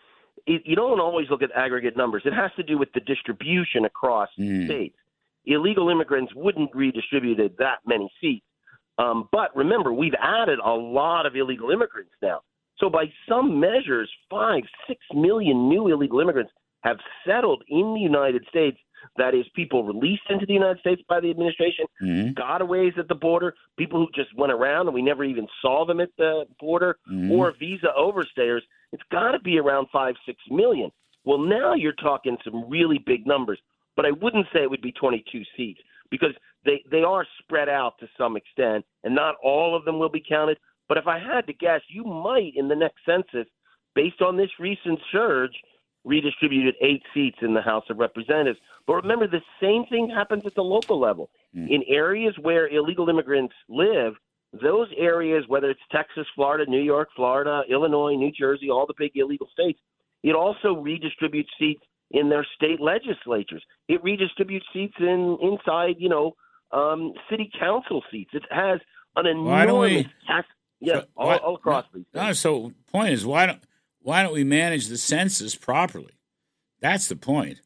it, 0.47 0.63
you 0.65 0.77
don't 0.77 1.01
always 1.01 1.27
look 1.31 1.43
at 1.43 1.51
aggregate 1.55 1.97
numbers. 1.97 2.23
It 2.25 2.33
has 2.33 2.51
to 2.57 2.63
do 2.63 2.79
with 2.79 2.91
the 2.95 3.01
distribution 3.01 3.85
across 3.85 4.31
Mm. 4.39 4.65
states. 4.67 4.97
Illegal 5.45 5.89
immigrants 5.91 6.33
wouldn't 6.35 6.71
redistributed 6.75 7.51
that 7.59 7.79
many 7.87 8.11
seats. 8.21 8.45
Um, 8.99 9.29
but 9.33 9.55
remember, 9.57 9.93
we've 9.93 10.15
added 10.21 10.59
a 10.65 10.71
lot 10.73 11.25
of 11.27 11.37
illegal 11.37 11.71
immigrants 11.71 12.13
now. 12.21 12.41
So 12.79 12.89
by 12.91 13.05
some 13.29 13.59
measures, 13.59 14.11
five, 14.31 14.63
six 14.87 15.01
million 15.15 15.69
new 15.69 15.89
illegal 15.89 16.21
immigrants 16.21 16.53
have 16.83 16.99
settled 17.27 17.63
in 17.69 17.95
the 17.95 18.01
United 18.01 18.45
States. 18.49 18.79
That 19.17 19.35
is, 19.35 19.47
people 19.55 19.85
released 19.85 20.23
into 20.29 20.47
the 20.47 20.53
United 20.53 20.81
States 20.81 21.03
by 21.09 21.21
the 21.21 21.31
administration, 21.31 21.87
Mhm. 22.03 22.35
gotaways 22.35 22.97
at 22.99 23.09
the 23.09 23.15
border, 23.15 23.55
people 23.77 23.99
who 24.01 24.11
just 24.13 24.35
went 24.35 24.53
around 24.53 24.87
and 24.87 24.95
we 24.95 25.03
never 25.03 25.25
even 25.25 25.49
saw 25.63 25.85
them 25.85 26.01
at 26.01 26.11
the 26.17 26.47
border, 26.61 26.99
Mhm. 27.11 27.31
or 27.31 27.53
visa 27.53 27.93
overstayers. 27.97 28.63
It's 28.93 29.03
got 29.11 29.33
to 29.33 29.39
be 29.39 29.59
around 29.59 29.89
five, 29.91 30.17
six 30.27 30.41
million. 30.51 30.91
Well, 31.25 31.39
now 31.39 31.75
you're 31.75 31.93
talking 31.93 32.39
some 32.45 32.69
really 32.69 32.99
big 32.99 33.27
numbers, 33.27 33.61
but 33.97 34.07
I 34.07 34.11
wouldn't 34.13 34.47
say 34.53 34.63
it 34.63 34.71
would 34.71 34.81
be 34.83 34.93
22 34.93 35.45
seats 35.57 35.81
because 36.11 36.33
they, 36.65 36.83
they 36.91 37.03
are 37.03 37.27
spread 37.41 37.69
out 37.69 37.95
to 38.01 38.09
some 38.17 38.37
extent, 38.37 38.85
and 39.05 39.15
not 39.15 39.37
all 39.43 39.77
of 39.77 39.85
them 39.85 39.99
will 39.99 40.09
be 40.09 40.23
counted. 40.27 40.59
But 40.89 40.99
if 40.99 41.07
I 41.07 41.19
had 41.19 41.47
to 41.47 41.53
guess, 41.53 41.81
you 41.89 42.05
might 42.05 42.53
in 42.57 42.69
the 42.69 42.77
next 42.77 42.99
census, 43.07 43.47
based 43.95 44.23
on 44.23 44.37
this 44.37 44.51
recent 44.59 44.99
surge, 45.13 45.53
redistributed 46.05 46.75
eight 46.81 47.03
seats 47.13 47.39
in 47.43 47.55
the 47.55 47.61
House 47.61 47.85
of 47.91 47.99
Representatives. 47.99 48.59
But 48.87 48.95
remember, 48.95 49.27
the 49.27 49.43
same 49.61 49.85
thing 49.87 50.09
happens 50.09 50.47
at 50.47 50.55
the 50.55 50.63
local 50.63 50.99
level. 50.99 51.31
Hmm. 51.55 51.67
In 51.69 51.83
areas 51.89 52.35
where 52.41 52.69
illegal 52.69 53.09
immigrants 53.09 53.55
live, 53.69 54.15
those 54.63 54.89
areas, 54.97 55.45
whether 55.49 55.69
it's 55.69 55.81
Texas, 55.93 56.27
Florida, 56.35 56.71
New 56.71 56.81
York, 56.81 57.09
Florida, 57.15 57.63
Illinois, 57.69 58.15
New 58.15 58.33
Jersey, 58.33 58.71
all 58.71 58.87
the 58.87 58.95
big 58.97 59.13
illegal 59.15 59.49
states, 59.53 59.79
it 60.23 60.35
also 60.35 60.75
redistributes 60.75 61.51
seats 61.59 61.83
in 62.11 62.29
their 62.31 62.47
state 62.57 62.81
legislatures. 62.81 63.63
It 63.89 64.03
redistributes 64.03 64.63
seats 64.73 64.95
in 64.99 65.39
inside, 65.43 65.97
you 65.99 66.09
know, 66.09 66.37
um, 66.73 67.13
city 67.31 67.51
council 67.59 68.03
seats. 68.11 68.31
It 68.35 68.45
has 68.51 68.81
an 69.17 69.25
don't 69.25 69.45
we- 69.45 69.53
enormous 69.63 70.07
tax. 70.27 70.47
Yeah, 70.81 71.01
So 71.01 71.07
all, 71.17 71.37
all 71.39 71.55
across 71.57 71.87
these. 71.93 72.05
No, 72.15 72.33
so 72.33 72.73
point 72.93 73.13
is 73.13 73.27
why 73.27 73.47
don't 73.47 73.61
why 74.01 74.23
don't 74.23 74.33
we 74.33 74.45
manage 74.45 74.87
the 74.87 74.97
census 74.97 75.57
properly? 75.57 76.13
That's 76.81 77.09
the 77.09 77.17
point. 77.17 77.61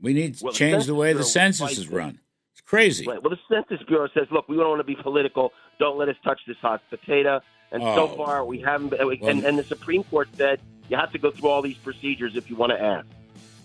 We 0.00 0.14
need 0.14 0.36
to 0.36 0.44
Well, 0.44 0.52
change 0.54 0.86
the 0.86 0.94
way 0.94 1.12
the 1.12 1.22
Census 1.24 1.58
Bureau 1.60 1.68
census 1.68 1.84
is 1.86 1.90
run. 1.92 2.20
It's 2.52 2.62
crazy. 2.62 3.06
Right. 3.06 3.22
Well, 3.22 3.30
the 3.30 3.38
Census 3.54 3.84
Bureau 3.86 4.08
says, 4.14 4.26
look, 4.30 4.48
we 4.48 4.56
don't 4.56 4.68
want 4.70 4.80
to 4.80 4.84
be 4.84 4.96
political. 4.96 5.52
Don't 5.78 5.98
let 5.98 6.08
us 6.08 6.16
touch 6.24 6.40
this 6.46 6.56
hot 6.62 6.80
potato. 6.90 7.40
And 7.70 7.82
so 7.82 8.08
Oh. 8.10 8.16
far, 8.16 8.44
we 8.44 8.60
haven't. 8.60 8.88
Been, 8.90 9.06
Well- 9.06 9.16
and, 9.30 9.44
and 9.44 9.58
the 9.58 9.64
Supreme 9.64 10.02
Court 10.04 10.28
said 10.34 10.60
you 10.88 10.96
have 10.96 11.12
to 11.12 11.18
go 11.18 11.30
through 11.30 11.48
all 11.50 11.60
these 11.62 11.76
procedures 11.78 12.34
if 12.34 12.48
you 12.48 12.56
want 12.56 12.72
to 12.72 12.80
ask. 12.80 13.06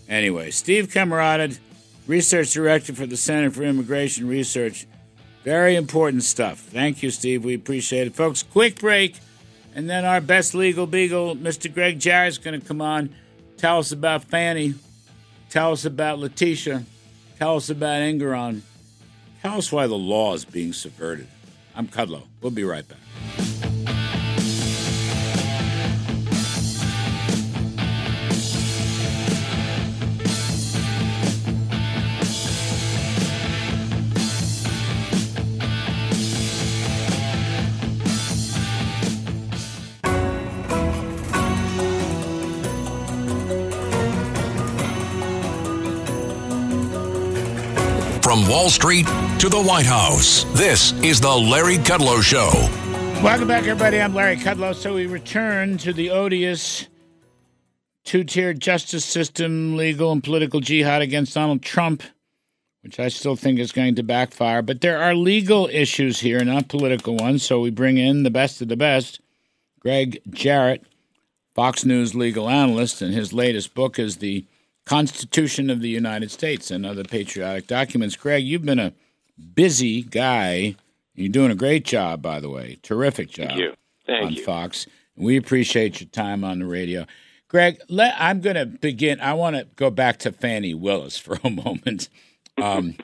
Anyway, 0.09 0.49
Steve 0.49 0.91
Camarota, 0.91 1.57
research 2.07 2.51
director 2.51 2.93
for 2.93 3.05
the 3.05 3.15
Center 3.15 3.51
for 3.51 3.61
Immigration 3.61 4.27
Research. 4.27 4.87
Very 5.43 5.75
important 5.75 6.23
stuff. 6.23 6.57
Thank 6.59 7.03
you, 7.03 7.11
Steve. 7.11 7.45
We 7.45 7.53
appreciate 7.53 8.07
it. 8.07 8.15
Folks, 8.15 8.41
quick 8.41 8.79
break. 8.79 9.17
And 9.75 9.87
then 9.87 10.05
our 10.05 10.19
best 10.19 10.55
legal 10.55 10.87
beagle, 10.87 11.35
Mr. 11.35 11.71
Gregg 11.71 11.99
Jarrett's 11.99 12.39
going 12.39 12.59
to 12.59 12.65
come 12.65 12.81
on, 12.81 13.13
tell 13.55 13.77
us 13.77 13.91
about 13.91 14.23
Fani, 14.23 14.73
tell 15.51 15.71
us 15.71 15.85
about 15.85 16.17
Letitia, 16.17 16.83
tell 17.37 17.55
us 17.55 17.69
about 17.69 18.01
Engoron, 18.01 18.61
tell 19.43 19.57
us 19.57 19.71
why 19.71 19.85
the 19.85 19.95
law 19.97 20.33
is 20.33 20.43
being 20.43 20.73
subverted. 20.73 21.27
I'm 21.75 21.87
Kudlow. 21.87 22.23
We'll 22.41 22.51
be 22.51 22.63
right 22.63 22.85
back. 22.87 23.68
Wall 48.49 48.71
Street 48.71 49.05
to 49.37 49.47
the 49.47 49.61
White 49.61 49.85
House, 49.85 50.43
this 50.55 50.91
is 51.03 51.21
the 51.21 51.29
Larry 51.29 51.77
Kudlow 51.77 52.19
Show. 52.23 52.49
Welcome 53.23 53.47
back, 53.47 53.67
everybody. 53.67 54.01
I'm 54.01 54.15
Larry 54.15 54.37
Kudlow. 54.37 54.73
So 54.73 54.95
we 54.95 55.05
return 55.05 55.77
to 55.77 55.93
the 55.93 56.09
odious 56.09 56.87
two-tiered 58.05 58.59
justice 58.59 59.05
system, 59.05 59.77
legal 59.77 60.11
and 60.11 60.23
political 60.23 60.61
jihad 60.61 61.03
against 61.03 61.35
Donald 61.35 61.61
Trump, 61.61 62.01
which 62.81 62.99
I 62.99 63.09
still 63.09 63.35
think 63.35 63.59
is 63.59 63.71
going 63.71 63.93
to 63.93 64.03
backfire. 64.03 64.63
But 64.63 64.81
there 64.81 64.99
are 64.99 65.13
legal 65.13 65.69
issues 65.71 66.19
here, 66.19 66.43
not 66.43 66.69
political 66.69 67.15
ones. 67.17 67.43
So 67.43 67.59
we 67.59 67.69
bring 67.69 67.99
in 67.99 68.23
the 68.23 68.31
best 68.31 68.63
of 68.63 68.67
the 68.67 68.75
best, 68.75 69.21
Gregg 69.79 70.23
Jarrett, 70.27 70.83
Fox 71.53 71.85
News 71.85 72.15
legal 72.15 72.49
analyst, 72.49 73.03
and 73.03 73.13
his 73.13 73.31
latest 73.31 73.75
book 73.75 73.99
is 73.99 74.17
the 74.17 74.43
Constitution 74.89 75.69
of 75.69 75.81
the 75.81 75.89
United 75.89 76.31
States 76.31 76.71
and 76.71 76.83
Other 76.83 77.03
Patriotic 77.03 77.67
Documents. 77.67 78.15
Gregg, 78.15 78.43
you've 78.43 78.65
been 78.65 78.79
a 78.79 78.91
busy 79.53 80.01
guy. 80.01 80.75
You're 81.13 81.29
doing 81.29 81.51
a 81.51 81.55
great 81.55 81.85
job, 81.85 82.23
by 82.23 82.39
the 82.39 82.49
way. 82.49 82.79
Terrific 82.81 83.29
job 83.29 83.49
Thank 83.49 83.59
you. 83.59 83.73
Thank 84.07 84.25
on 84.25 84.33
you. 84.33 84.43
Fox. 84.43 84.87
We 85.15 85.37
appreciate 85.37 86.01
your 86.01 86.09
time 86.09 86.43
on 86.43 86.57
the 86.57 86.65
radio. 86.65 87.05
Gregg, 87.49 87.79
let, 87.87 88.15
I'm 88.17 88.41
going 88.41 88.55
to 88.55 88.65
begin. 88.65 89.19
I 89.19 89.35
want 89.35 89.57
to 89.57 89.67
go 89.75 89.91
back 89.91 90.17
to 90.19 90.31
Fani 90.31 90.73
Willis 90.73 91.19
for 91.19 91.37
a 91.43 91.49
moment. 91.51 92.09
Um, 92.57 92.95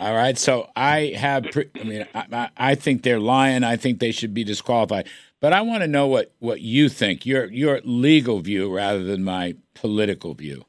all 0.00 0.16
right. 0.16 0.36
So 0.36 0.68
I 0.74 1.12
have, 1.16 1.44
pre- 1.52 1.70
I 1.80 1.84
mean, 1.84 2.08
I, 2.12 2.24
I, 2.32 2.48
I 2.56 2.74
think 2.74 3.04
they're 3.04 3.20
lying. 3.20 3.62
I 3.62 3.76
think 3.76 4.00
they 4.00 4.10
should 4.10 4.34
be 4.34 4.42
disqualified. 4.42 5.08
But 5.38 5.52
I 5.52 5.60
want 5.60 5.82
to 5.82 5.88
know 5.88 6.08
what, 6.08 6.32
what 6.40 6.60
you 6.60 6.88
think, 6.88 7.24
your, 7.24 7.44
your 7.52 7.80
legal 7.84 8.40
view 8.40 8.74
rather 8.74 9.04
than 9.04 9.22
my 9.22 9.54
political 9.74 10.34
view. 10.34 10.64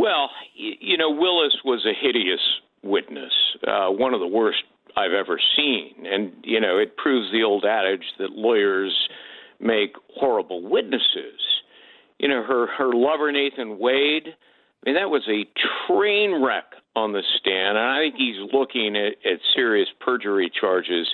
Well, 0.00 0.30
you 0.54 0.96
know, 0.96 1.10
Willis 1.10 1.58
was 1.62 1.84
a 1.84 1.92
hideous 1.92 2.40
witness, 2.82 3.32
uh, 3.68 3.88
one 3.88 4.14
of 4.14 4.20
the 4.20 4.26
worst 4.26 4.62
I've 4.96 5.12
ever 5.12 5.38
seen. 5.54 6.06
And, 6.06 6.32
you 6.42 6.58
know, 6.58 6.78
it 6.78 6.96
proves 6.96 7.30
the 7.30 7.42
old 7.42 7.66
adage 7.66 8.04
that 8.18 8.30
lawyers 8.30 8.96
make 9.60 9.96
horrible 10.14 10.62
witnesses. 10.62 11.38
You 12.18 12.28
know, 12.28 12.42
her, 12.42 12.66
her 12.78 12.94
lover, 12.94 13.30
Nathan 13.30 13.78
Wade, 13.78 14.28
I 14.28 14.80
mean, 14.86 14.94
that 14.94 15.10
was 15.10 15.28
a 15.28 15.44
train 15.86 16.42
wreck 16.42 16.72
on 16.96 17.12
the 17.12 17.22
stand. 17.38 17.76
And 17.76 17.86
I 17.86 17.98
think 17.98 18.14
he's 18.16 18.40
looking 18.54 18.96
at, 18.96 19.30
at 19.30 19.40
serious 19.54 19.88
perjury 20.00 20.50
charges 20.58 21.08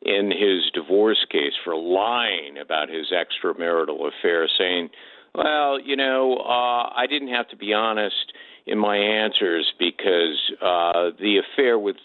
in 0.00 0.30
his 0.30 0.70
divorce 0.72 1.26
case 1.30 1.52
for 1.62 1.76
lying 1.76 2.56
about 2.56 2.88
his 2.88 3.12
extramarital 3.12 4.08
affair, 4.08 4.48
saying, 4.56 4.88
well, 5.34 5.80
you 5.80 5.96
know, 5.96 6.36
uh, 6.38 6.90
I 6.94 7.06
didn't 7.08 7.28
have 7.28 7.48
to 7.48 7.56
be 7.56 7.72
honest 7.72 8.32
in 8.66 8.78
my 8.78 8.96
answers 8.96 9.72
because 9.78 10.52
uh, 10.60 11.10
the 11.18 11.38
affair 11.38 11.78
with 11.78 11.96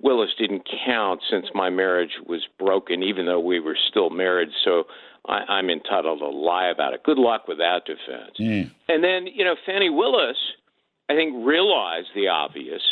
Willis 0.00 0.30
didn't 0.38 0.68
count 0.86 1.20
since 1.30 1.46
my 1.54 1.70
marriage 1.70 2.18
was 2.26 2.46
broken, 2.58 3.02
even 3.02 3.26
though 3.26 3.40
we 3.40 3.60
were 3.60 3.76
still 3.88 4.10
married. 4.10 4.50
So 4.64 4.84
I, 5.26 5.38
I'm 5.48 5.70
entitled 5.70 6.20
to 6.20 6.28
lie 6.28 6.68
about 6.68 6.92
it. 6.92 7.02
Good 7.02 7.18
luck 7.18 7.48
with 7.48 7.58
that 7.58 7.82
defense. 7.86 8.32
And 8.88 9.02
then, 9.02 9.26
you 9.26 9.44
know, 9.44 9.56
Fani 9.64 9.90
Willis, 9.90 10.36
I 11.08 11.14
think, 11.14 11.46
realized 11.46 12.08
the 12.14 12.28
obvious 12.28 12.82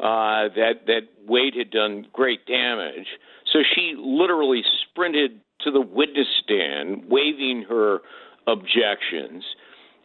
uh, 0.00 0.48
that 0.54 0.86
that 0.86 1.08
Wade 1.26 1.54
had 1.56 1.70
done 1.70 2.06
great 2.12 2.46
damage. 2.46 3.06
So 3.52 3.60
she 3.74 3.94
literally 3.98 4.62
sprinted 4.88 5.40
to 5.62 5.70
the 5.70 5.80
witness 5.80 6.28
stand, 6.42 7.10
waving 7.10 7.66
her 7.68 7.98
objections, 8.48 9.44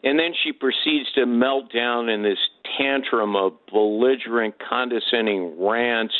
and 0.04 0.20
then 0.20 0.34
she 0.44 0.52
proceeds 0.52 1.12
to 1.16 1.26
melt 1.26 1.72
down 1.74 2.10
in 2.10 2.24
this 2.24 2.38
tantrum 2.78 3.36
of 3.36 3.54
belligerent, 3.72 4.56
condescending 4.60 5.56
rants. 5.60 6.14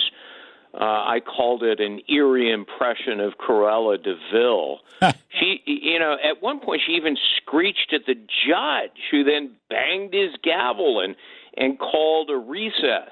Uh, 0.74 0.84
I 0.84 1.20
called 1.20 1.62
it 1.64 1.80
an 1.80 2.00
eerie 2.10 2.52
impression 2.52 3.20
of 3.20 3.34
Cruella 3.38 4.02
de 4.02 4.16
Vil. 4.32 4.80
She, 5.40 5.62
you 5.66 5.98
know, 5.98 6.14
at 6.14 6.44
one 6.44 6.60
point 6.60 6.82
she 6.86 6.94
even 6.94 7.18
screeched 7.38 7.92
at 7.92 8.02
the 8.06 8.14
judge, 8.14 8.98
who 9.10 9.24
then 9.24 9.56
banged 9.68 10.14
his 10.14 10.30
gavel 10.44 11.00
and 11.00 11.16
and 11.58 11.80
called 11.80 12.30
a 12.30 12.38
recess. 12.38 13.12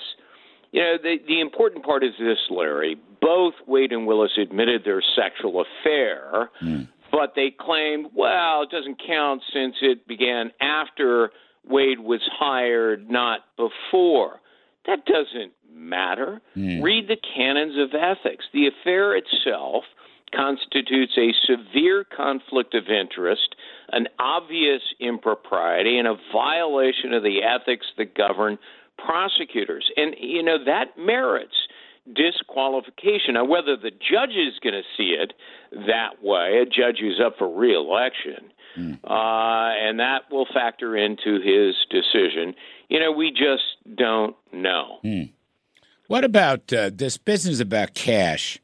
You 0.71 0.81
know, 0.81 0.97
the 1.01 1.17
the 1.27 1.41
important 1.41 1.83
part 1.83 2.03
is 2.03 2.11
this, 2.19 2.37
Larry. 2.51 2.95
Both 3.19 3.55
Wade 3.67 3.91
and 3.91 4.05
Willis 4.05 4.31
admitted 4.39 4.83
their 4.85 5.01
sexual 5.15 5.61
affair, 5.65 6.51
but 7.11 7.33
they 7.35 7.53
claimed, 7.57 8.07
well, 8.15 8.63
it 8.63 8.69
doesn't 8.69 9.01
count 9.05 9.41
since 9.53 9.75
it 9.81 10.07
began 10.07 10.51
after 10.61 11.31
Wade 11.67 11.99
was 11.99 12.21
hired, 12.39 13.09
not 13.09 13.41
before. 13.57 14.39
That 14.87 15.05
doesn't 15.05 15.53
matter. 15.71 16.41
Hmm. 16.53 16.81
Read 16.81 17.07
the 17.07 17.17
canons 17.35 17.75
of 17.77 17.93
ethics. 17.93 18.45
The 18.53 18.67
affair 18.67 19.15
itself 19.15 19.83
constitutes 20.33 21.17
a 21.17 21.33
severe 21.45 22.05
conflict 22.05 22.73
of 22.73 22.83
interest, 22.87 23.55
an 23.91 24.07
obvious 24.17 24.81
impropriety, 24.99 25.97
and 25.97 26.07
a 26.07 26.15
violation 26.31 27.13
of 27.13 27.23
the 27.23 27.39
ethics 27.43 27.85
that 27.97 28.15
govern 28.15 28.57
prosecutors. 28.97 29.89
And, 29.97 30.15
you 30.19 30.43
know, 30.43 30.63
that 30.65 30.97
merits 30.97 31.55
disqualification. 32.11 33.35
Now, 33.35 33.45
whether 33.45 33.75
the 33.75 33.91
judge 33.91 34.31
is 34.35 34.59
going 34.63 34.73
to 34.73 34.83
see 34.97 35.15
it 35.17 35.33
that 35.87 36.23
way, 36.23 36.61
a 36.61 36.65
judge 36.65 36.97
who's 36.99 37.21
up 37.23 37.37
for 37.37 37.47
reelection, 37.47 38.51
uh, 39.03 39.71
and 39.83 39.99
that 39.99 40.31
will 40.31 40.47
factor 40.53 40.95
into 40.95 41.39
his 41.41 41.75
decision, 41.89 42.55
you 42.89 42.99
know, 42.99 43.11
we 43.11 43.31
just 43.31 43.63
don't 43.95 44.35
know. 44.51 44.99
What 46.07 46.23
about 46.23 46.73
uh, 46.73 46.89
this 46.93 47.17
business 47.17 47.59
about 47.59 47.93
cash? 47.93 48.59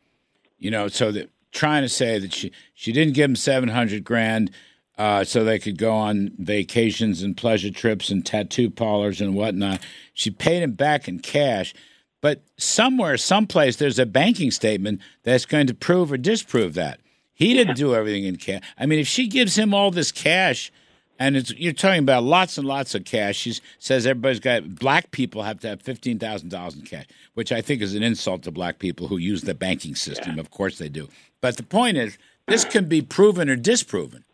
You 0.57 0.71
know, 0.71 0.88
so 0.88 1.11
that 1.11 1.29
trying 1.51 1.83
to 1.83 1.89
say 1.89 2.19
that 2.19 2.33
she 2.33 2.51
she 2.73 2.91
didn't 2.91 3.13
give 3.13 3.29
him 3.29 3.35
seven 3.35 3.69
hundred 3.69 4.03
grand 4.03 4.51
uh, 4.97 5.23
so 5.23 5.43
they 5.43 5.59
could 5.59 5.77
go 5.77 5.93
on 5.93 6.31
vacations 6.38 7.21
and 7.21 7.38
pleasure 7.38 7.71
trips 7.71 8.09
and 8.09 8.25
tattoo 8.25 8.69
parlors 8.69 9.21
and 9.21 9.35
whatnot. 9.35 9.79
She 10.13 10.31
paid 10.31 10.63
him 10.63 10.73
back 10.73 11.07
in 11.07 11.19
cash, 11.19 11.73
but 12.22 12.41
somewhere, 12.57 13.18
someplace, 13.18 13.76
there's 13.76 13.99
a 13.99 14.05
banking 14.05 14.51
statement 14.51 15.01
that's 15.24 15.45
going 15.45 15.68
to 15.68 15.74
prove 15.74 16.11
or 16.11 16.18
disprove 16.18 16.74
that 16.76 16.99
he 17.34 17.53
didn't 17.53 17.78
do 17.78 17.93
everything 17.93 18.26
in 18.26 18.38
cash. 18.38 18.63
I 18.78 18.86
mean, 18.86 18.99
if 18.99 19.07
she 19.07 19.28
gives 19.28 19.57
him 19.57 19.74
all 19.74 19.91
this 19.91 20.11
cash. 20.11 20.72
And 21.20 21.36
it's, 21.36 21.51
you're 21.55 21.74
talking 21.74 22.03
about 22.03 22.22
lots 22.22 22.59
and 22.59 22.68
lots 22.68 22.93
of 22.93 23.03
cash. 23.03 23.38
She 23.38 23.55
says 23.80 24.05
everybody's 24.05 24.39
got 24.39 24.76
black 24.76 25.09
people 25.09 25.41
have 25.41 25.59
to 25.61 25.68
have 25.70 25.82
fifteen 25.82 26.20
thousand 26.20 26.49
dollars 26.49 26.76
in 26.76 26.84
cash, 26.84 27.07
which 27.34 27.51
I 27.51 27.59
think 27.59 27.82
is 27.82 27.95
an 27.95 28.03
insult 28.03 28.43
to 28.43 28.51
black 28.51 28.78
people 28.78 29.07
who 29.07 29.18
use 29.18 29.41
the 29.41 29.55
banking 29.55 29.95
system. 29.95 30.38
Of 30.38 30.51
course 30.51 30.78
they 30.78 30.89
do. 30.89 31.09
But 31.41 31.57
the 31.57 31.63
point 31.63 31.97
is, 31.97 32.20
this 32.47 32.65
can 32.65 32.86
be 32.86 33.01
proven 33.01 33.49
or 33.49 33.55
disproven. 33.55 34.26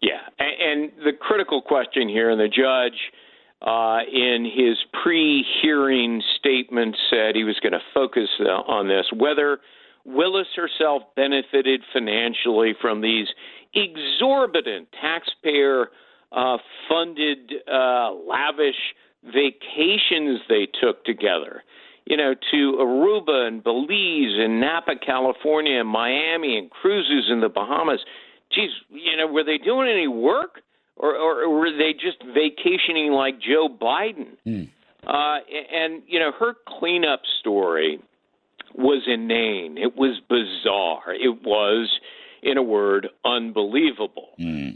Yeah, 0.00 0.22
and 0.38 0.90
the 1.04 1.12
critical 1.12 1.60
question 1.60 2.08
here, 2.08 2.30
and 2.30 2.40
the 2.40 2.48
judge, 2.48 3.12
uh, 3.62 3.98
in 4.12 4.44
his 4.44 4.76
pre-hearing 5.02 6.22
statement, 6.38 6.96
said 7.10 7.34
he 7.34 7.44
was 7.44 7.58
going 7.62 7.72
to 7.72 7.80
focus 7.94 8.28
uh, 8.40 8.44
on 8.44 8.88
this: 8.88 9.06
whether 9.14 9.58
Willis 10.04 10.46
herself 10.54 11.02
benefited 11.14 11.82
financially 11.92 12.74
from 12.80 13.00
these 13.00 13.26
exorbitant 13.74 14.88
taxpayer 15.00 15.88
uh, 16.32 16.58
funded, 16.88 17.52
uh, 17.70 18.12
lavish 18.12 18.94
vacations 19.24 20.40
they 20.48 20.68
took 20.80 21.04
together. 21.04 21.62
You 22.04 22.16
know, 22.16 22.34
to 22.52 22.78
Aruba 22.78 23.48
and 23.48 23.64
Belize 23.64 24.38
and 24.38 24.60
Napa, 24.60 24.92
California, 25.04 25.80
and 25.80 25.88
Miami, 25.88 26.56
and 26.56 26.70
cruises 26.70 27.30
in 27.30 27.40
the 27.40 27.48
Bahamas 27.48 28.00
geez, 28.52 28.70
you 28.90 29.16
know, 29.16 29.26
were 29.26 29.44
they 29.44 29.58
doing 29.58 29.88
any 29.88 30.08
work, 30.08 30.60
or, 30.96 31.14
or, 31.14 31.58
were 31.58 31.70
they 31.70 31.92
just 31.92 32.18
vacationing 32.34 33.12
like 33.12 33.34
Joe 33.40 33.68
Biden? 33.68 34.36
Uh, 35.06 35.38
and 35.72 36.02
you 36.06 36.18
know, 36.18 36.32
her 36.38 36.54
cleanup 36.66 37.22
story 37.40 38.00
was 38.74 39.02
inane. 39.06 39.78
It 39.78 39.96
was 39.96 40.20
bizarre. 40.28 41.14
It 41.14 41.42
was, 41.44 41.88
in 42.42 42.58
a 42.58 42.62
word, 42.62 43.08
unbelievable. 43.24 44.28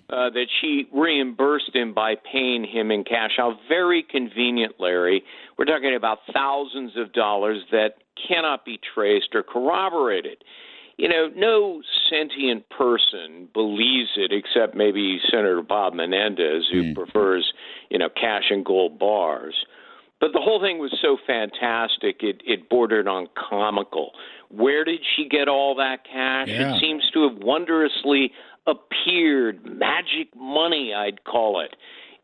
Uh, 0.09 0.31
that 0.31 0.47
she 0.61 0.89
reimbursed 0.93 1.75
him 1.75 1.95
by 1.95 2.15
paying 2.31 2.65
him 2.65 2.91
in 2.91 3.05
cash. 3.05 3.33
How 3.37 3.59
very 3.69 4.05
convenient, 4.09 4.75
Larry. 4.79 5.23
We're 5.59 5.67
talking 5.67 5.95
about 5.95 6.19
thousands 6.33 6.93
of 6.97 7.13
dollars 7.13 7.63
that 7.73 7.95
cannot 8.29 8.65
be 8.65 8.79
traced 8.95 9.35
or 9.35 9.43
corroborated 9.43 10.45
you 11.01 11.09
know, 11.09 11.29
no 11.35 11.81
sentient 12.11 12.69
person 12.69 13.49
believes 13.55 14.11
it 14.17 14.33
except 14.33 14.75
maybe 14.77 15.19
Senator 15.31 15.63
Bob 15.63 15.95
Menendez, 15.95 16.69
who 16.71 16.95
prefers, 16.95 17.53
you 17.89 17.99
know, 17.99 18.09
cash 18.11 18.45
and 18.51 18.65
gold 18.65 18.99
bars. 18.99 19.55
But 20.21 20.33
the 20.35 20.41
whole 20.41 20.61
thing 20.61 20.79
was 20.79 20.95
so 21.01 21.17
fantastic, 21.27 22.17
it, 22.23 22.43
it 22.45 22.69
bordered 22.69 23.09
on 23.09 23.29
comical. 23.49 24.11
Where 24.51 24.85
did 24.85 25.01
she 25.17 25.27
get 25.27 25.49
all 25.49 25.77
that 25.77 26.05
cash? 26.05 26.49
Yeah. 26.49 26.75
It 26.77 26.81
seems 26.81 27.03
to 27.15 27.29
have 27.29 27.39
wondrously 27.43 28.33
appeared, 28.67 29.65
magic 29.65 30.29
money, 30.37 30.93
I'd 30.95 31.25
call 31.25 31.63
it. 31.63 31.75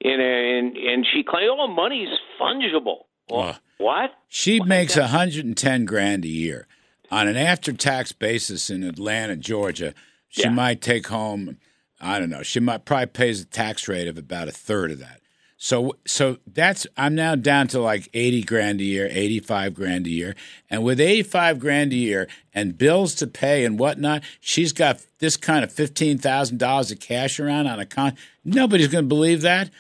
And, 0.04 0.20
and, 0.20 0.76
and 0.76 1.06
she 1.10 1.22
claimed, 1.22 1.48
oh, 1.50 1.66
money's 1.68 2.10
fungible. 2.38 3.04
Well, 3.30 3.40
Uh, 3.40 3.54
what? 3.78 4.10
She 4.28 4.60
makes 4.60 4.96
a 4.96 5.06
hundred 5.08 5.44
and 5.46 5.56
ten 5.56 5.84
grand 5.84 6.24
a 6.24 6.28
year 6.28 6.66
on 7.10 7.28
an 7.28 7.36
after-tax 7.36 8.12
basis 8.12 8.70
in 8.70 8.82
Atlanta, 8.82 9.36
Georgia. 9.36 9.94
She 10.28 10.42
Yeah. 10.42 10.50
might 10.50 10.80
take 10.80 11.06
home, 11.06 11.58
I 12.00 12.18
don't 12.18 12.30
know. 12.30 12.42
She 12.42 12.60
might 12.60 12.84
probably 12.84 13.06
pays 13.06 13.40
a 13.40 13.44
tax 13.44 13.88
rate 13.88 14.08
of 14.08 14.18
about 14.18 14.48
a 14.48 14.52
third 14.52 14.90
of 14.90 14.98
that. 14.98 15.20
So, 15.58 15.96
so 16.06 16.36
that's 16.46 16.86
I'm 16.98 17.14
now 17.14 17.34
down 17.34 17.68
to 17.68 17.80
like 17.80 18.10
eighty 18.12 18.42
grand 18.42 18.78
a 18.82 18.84
year, 18.84 19.08
eighty-five 19.10 19.72
grand 19.72 20.06
a 20.06 20.10
year, 20.10 20.34
and 20.68 20.84
with 20.84 21.00
eighty-five 21.00 21.58
grand 21.58 21.94
a 21.94 21.96
year 21.96 22.28
and 22.52 22.76
bills 22.76 23.14
to 23.16 23.26
pay 23.26 23.64
and 23.64 23.78
whatnot, 23.78 24.22
she's 24.38 24.74
got 24.74 25.00
this 25.18 25.38
kind 25.38 25.64
of 25.64 25.72
fifteen 25.72 26.18
thousand 26.18 26.58
dollars 26.58 26.90
of 26.90 27.00
cash 27.00 27.40
around 27.40 27.68
on 27.68 27.80
a 27.80 27.86
con. 27.86 28.14
Nobody's 28.44 28.88
going 28.88 29.04
to 29.04 29.08
believe 29.08 29.40
that. 29.40 29.70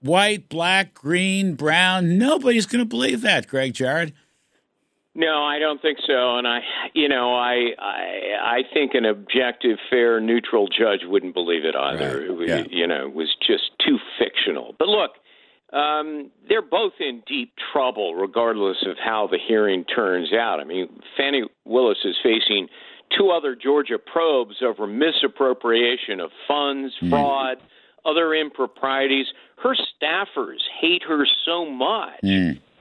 White, 0.00 0.48
black, 0.48 0.94
green, 0.94 1.54
brown. 1.56 2.16
Nobody's 2.16 2.66
going 2.66 2.84
to 2.84 2.88
believe 2.88 3.22
that, 3.22 3.48
Gregg 3.48 3.74
Jarrett. 3.74 4.12
No, 5.14 5.44
I 5.44 5.58
don't 5.60 5.80
think 5.80 5.98
so. 6.06 6.36
And 6.38 6.46
I, 6.46 6.60
you 6.92 7.08
know, 7.08 7.34
I, 7.34 7.70
I, 7.78 8.58
I 8.58 8.62
think 8.72 8.94
an 8.94 9.04
objective, 9.04 9.78
fair, 9.88 10.20
neutral 10.20 10.66
judge 10.66 11.00
wouldn't 11.04 11.34
believe 11.34 11.64
it 11.64 11.76
either. 11.76 12.18
Right. 12.18 12.26
It 12.26 12.36
was, 12.36 12.48
Yeah. 12.48 12.64
You 12.68 12.86
know, 12.86 13.06
it 13.06 13.14
was 13.14 13.34
just 13.46 13.70
too 13.86 13.98
fictional. 14.18 14.74
But 14.78 14.88
look, 14.88 15.12
um, 15.72 16.30
they're 16.48 16.62
both 16.62 16.94
in 17.00 17.22
deep 17.26 17.52
trouble, 17.72 18.14
regardless 18.14 18.78
of 18.86 18.96
how 19.02 19.28
the 19.28 19.38
hearing 19.38 19.84
turns 19.84 20.32
out. 20.32 20.60
I 20.60 20.64
mean, 20.64 20.88
Fani 21.16 21.44
Willis 21.64 21.98
is 22.04 22.16
facing 22.22 22.68
two 23.16 23.30
other 23.30 23.54
Georgia 23.54 23.98
probes 23.98 24.56
over 24.62 24.86
misappropriation 24.86 26.20
of 26.20 26.30
funds, 26.48 26.94
fraud, 27.08 27.58
other 28.04 28.34
improprieties. 28.34 29.26
Her 29.62 29.74
staffers 29.74 30.60
hate 30.80 31.02
her 31.08 31.26
so 31.44 31.68
much 31.70 32.18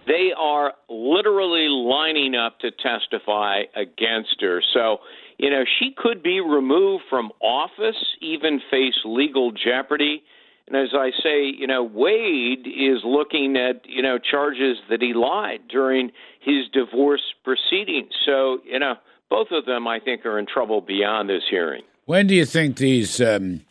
they 0.08 0.32
are 0.38 0.74
literally 0.90 1.68
lining 1.70 2.36
up 2.36 2.60
to 2.60 2.72
testify 2.72 3.64
against 3.76 4.36
her. 4.42 4.62
So, 4.74 4.98
you 5.38 5.50
know, 5.50 5.64
she 5.80 5.94
could 5.96 6.22
be 6.22 6.40
removed 6.40 7.04
from 7.10 7.32
office, 7.42 7.96
even 8.22 8.62
face 8.70 8.96
legal 9.06 9.52
jeopardy. 9.52 10.24
And 10.68 10.78
as 10.78 10.90
I 10.94 11.12
say, 11.22 11.46
you 11.46 11.68
know, 11.68 11.84
Wade 11.84 12.68
is 12.68 13.02
looking 13.04 13.58
at, 13.58 13.82
you 13.86 14.02
know, 14.02 14.18
charges 14.18 14.78
that 14.90 15.02
he 15.02 15.14
lied 15.14 15.68
during 15.70 16.12
his 16.40 16.68
divorce 16.72 17.34
proceedings. 17.44 18.12
So, 18.26 18.60
you 18.66 18.80
know, 18.80 18.96
both 19.30 19.48
of 19.52 19.66
them, 19.66 19.88
I 19.88 20.00
think, 20.00 20.26
are 20.26 20.40
in 20.40 20.46
trouble 20.46 20.82
beyond 20.82 21.30
this 21.30 21.44
hearing. 21.50 21.84
When 22.06 22.28
do 22.28 22.36
you 22.36 22.46
think 22.46 22.78
these 22.78 23.20
um, 23.22 23.62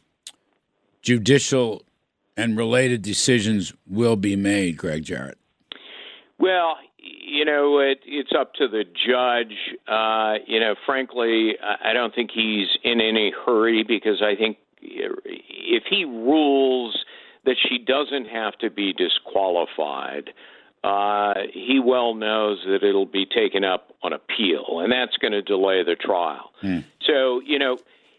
judicial 1.03 1.83
and 2.37 2.57
related 2.57 3.03
decisions 3.03 3.73
will 3.87 4.17
be 4.17 4.37
made, 4.37 4.77
Gregg 4.77 5.05
Jarrett? 5.05 5.39
Well, 6.43 6.75
you 6.99 7.45
know, 7.45 7.79
it, 7.79 8.01
it's 8.05 8.33
up 8.37 8.55
to 8.55 8.67
the 8.67 8.83
judge. 8.83 9.57
Uh, 9.87 10.45
you 10.45 10.59
know, 10.59 10.75
frankly, 10.85 11.53
I 11.63 11.93
don't 11.93 12.13
think 12.13 12.31
he's 12.35 12.67
in 12.83 13.01
any 13.01 13.33
hurry 13.47 13.85
because 13.87 14.21
I 14.21 14.35
think 14.35 14.57
if 14.81 15.85
he 15.89 16.05
rules 16.05 17.05
that 17.45 17.55
she 17.69 17.79
doesn't 17.79 18.27
have 18.27 18.59
to 18.59 18.71
be 18.71 18.93
disqualified, 18.93 20.31
uh, 20.83 21.35
he 21.55 21.79
well 21.79 22.15
knows 22.17 22.59
that 22.67 22.83
it'll 22.83 23.07
be 23.07 23.25
taken 23.25 23.63
up 23.63 23.95
on 24.03 24.13
appeal, 24.13 24.81
and 24.81 24.91
that's 24.91 25.17
going 25.19 25.33
to 25.33 25.43
delay 25.43 25.85
the 25.85 25.95
trial. 25.95 26.51
So, 27.07 27.41
you 27.47 27.61
know, 27.61 27.79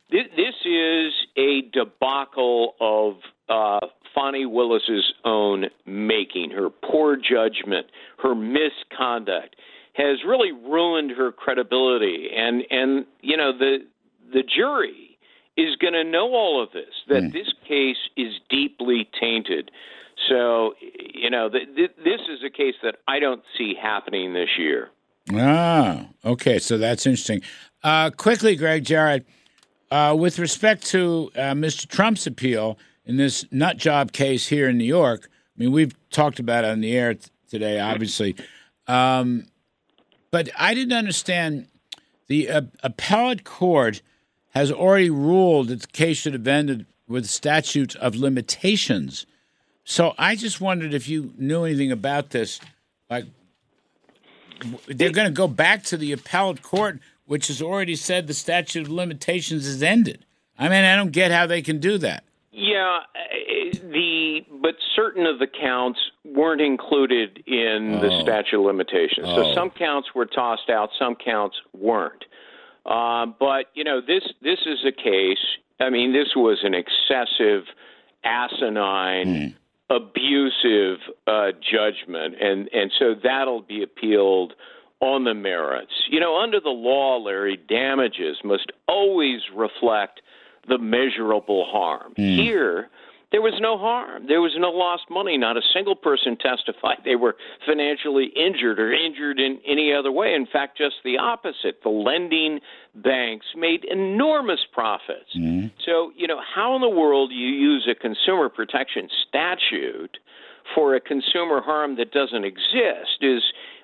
this, 0.09 0.28
this 0.38 0.55
is 0.63 1.11
a 1.36 1.63
debacle 1.74 2.76
of 2.80 3.15
uh, 3.49 3.86
Fani 4.14 4.45
Willis's 4.45 5.14
own 5.26 5.66
making. 5.86 6.51
Her 6.51 6.70
poor 6.70 7.16
judgment, 7.16 7.88
her 8.22 8.36
misconduct, 8.36 9.55
has 9.93 10.24
really 10.26 10.51
ruined 10.51 11.11
her 11.11 11.32
credibility. 11.32 12.30
And 12.36 12.64
and 12.70 13.05
you 13.22 13.38
know 13.38 13.57
the 13.57 13.80
the 14.32 14.43
jury 14.43 15.18
is 15.55 15.76
going 15.76 15.93
to 15.93 16.03
know 16.03 16.34
all 16.34 16.61
of 16.64 16.72
this. 16.72 16.93
That 17.09 17.32
this 17.32 17.53
case 17.68 17.97
is 18.18 18.34
deeply 18.49 19.09
tainted. 19.20 19.72
So 20.30 20.74
you 20.80 21.30
know 21.30 21.49
th- 21.49 21.76
th- 21.76 21.95
this 21.97 22.22
is 22.30 22.43
a 22.45 22.49
case 22.49 22.76
that 22.84 22.95
I 23.07 23.20
don't 23.20 23.43
see 23.57 23.74
happening 23.80 24.34
this 24.34 24.49
year. 24.57 24.89
Ah, 25.34 26.07
okay. 26.26 26.59
So 26.59 26.78
that's 26.78 27.05
interesting. 27.05 27.41
Uh, 27.84 28.09
quickly, 28.09 28.55
Gregg 28.55 28.86
Jarrett, 28.86 29.26
uh, 29.91 30.16
with 30.18 30.39
respect 30.39 30.86
to 30.88 31.32
uh, 31.36 31.39
Mr. 31.53 31.88
Trump's 31.88 32.28
appeal 32.28 32.78
in 33.06 33.18
this 33.18 33.45
nut 33.51 33.78
job 33.78 34.12
case 34.12 34.47
here 34.47 34.70
in 34.70 34.78
New 34.78 34.86
York, 34.86 35.30
I 35.56 35.62
mean, 35.62 35.72
we've 35.72 35.93
talked 36.10 36.39
about 36.39 36.64
it 36.64 36.72
on 36.72 36.82
the 36.82 36.95
air 36.95 37.14
t- 37.14 37.30
today, 37.49 37.80
obviously. 37.80 38.36
Um, 38.88 39.47
but 40.32 40.49
I 40.58 40.74
didn't 40.74 40.97
understand 40.97 41.68
the 42.28 42.49
uh, 42.49 42.62
appellate 42.82 43.43
court 43.43 44.01
has 44.49 44.72
already 44.72 45.10
ruled 45.10 45.68
that 45.68 45.82
the 45.82 45.88
case 45.88 46.18
should 46.18 46.34
have 46.34 46.47
ended 46.47 46.86
with 47.08 47.26
statute 47.28 47.95
of 47.97 48.16
limitations. 48.16 49.26
So 49.84 50.14
I 50.18 50.36
just 50.36 50.62
wondered 50.62 50.93
if 50.93 51.08
you 51.08 51.34
knew 51.38 51.66
anything 51.66 51.91
about 51.91 52.30
this. 52.30 52.60
Like, 53.10 53.26
they're 54.88 55.12
going 55.12 55.28
to 55.28 55.34
go 55.34 55.47
back 55.47 55.84
to 55.86 55.97
the 55.97 56.14
appellate 56.14 56.62
court, 56.62 56.99
which 57.26 57.47
has 57.47 57.62
already 57.62 57.95
said 57.95 58.28
the 58.28 58.34
statute 58.34 58.84
of 58.84 58.89
limitations 58.89 59.68
is 59.68 59.84
ended. 59.84 60.26
I 60.58 60.70
mean, 60.70 60.86
I 60.86 60.95
don't 60.95 61.12
get 61.12 61.32
how 61.32 61.45
they 61.45 61.62
can 61.62 61.80
do 61.80 61.97
that. 61.99 62.24
Yeah, 62.56 62.99
the 63.82 64.41
but 64.62 64.76
certain 64.95 65.26
of 65.26 65.39
the 65.39 65.47
counts 65.47 65.99
weren't 66.24 66.62
included 66.62 67.43
in 67.47 67.99
the 67.99 68.12
Oh. 68.12 68.22
statute 68.22 68.60
of 68.60 68.66
limitations. 68.66 69.26
Oh. 69.28 69.36
So 69.43 69.54
some 69.54 69.72
counts 69.72 70.14
were 70.14 70.28
tossed 70.28 70.70
out, 70.70 70.91
some 70.99 71.16
counts 71.16 71.60
weren't. 71.74 72.26
Uh, 72.86 73.26
but 73.26 73.72
you 73.74 73.84
know, 73.84 74.01
this 74.01 74.24
this 74.41 74.60
is 74.68 74.86
a 74.86 74.91
case. 74.91 75.43
I 75.80 75.89
mean, 75.89 76.14
this 76.14 76.36
was 76.36 76.60
an 76.64 76.76
excessive, 76.76 77.64
asinine, 78.24 79.56
abusive 79.89 80.99
uh, 81.28 81.51
judgment, 81.60 82.36
and 82.39 82.70
and 82.74 82.91
so 82.99 83.16
that'll 83.16 83.62
be 83.62 83.82
appealed 83.84 84.54
on 84.99 85.24
the 85.24 85.34
merits. 85.34 85.93
You 86.10 86.20
know, 86.20 86.38
under 86.39 86.60
the 86.60 86.70
law, 86.70 87.18
Larry, 87.18 87.58
damages 87.58 88.38
must 88.43 88.72
always 88.88 89.41
reflect 89.54 90.22
the 90.68 90.78
measurable 90.78 91.66
harm. 91.70 92.14
Hmm. 92.16 92.36
Here, 92.36 92.89
there 93.32 93.41
was 93.41 93.55
no 93.59 93.78
harm. 93.78 94.28
There 94.28 94.41
was 94.41 94.53
no 94.57 94.70
lost 94.70 95.03
money. 95.09 95.38
Not 95.38 95.57
a 95.57 95.61
single 95.74 95.95
person 95.95 96.38
testified 96.38 96.97
they 97.03 97.16
were 97.16 97.36
financially 97.66 98.32
injured 98.36 98.80
or 98.80 98.93
injured 98.93 99.39
in 99.39 99.59
any 99.68 99.91
other 99.91 100.11
way. 100.11 100.34
In 100.36 100.45
fact, 100.45 100.78
just 100.78 100.95
the 101.03 101.18
opposite. 101.18 101.82
The 101.84 101.89
lending 101.89 102.59
banks 102.93 103.47
made 103.55 103.86
enormous 103.86 104.59
profits. 104.72 105.34
Hmm. 105.34 105.68
So, 105.86 106.11
you 106.16 106.28
know, 106.28 106.39
how 106.55 106.76
in 106.76 106.82
the 106.82 106.89
world 106.89 107.32
do 107.32 107.36
you 107.36 107.49
use 107.49 107.89
a 107.89 107.95
consumer 107.95 108.49
protection 108.49 109.09
statute 109.28 110.18
for 110.76 110.95
a 110.95 111.01
consumer 111.01 111.61
harm 111.61 111.97
that 111.97 112.11
doesn't 112.11 112.45
exist 112.45 113.22
is 113.22 113.41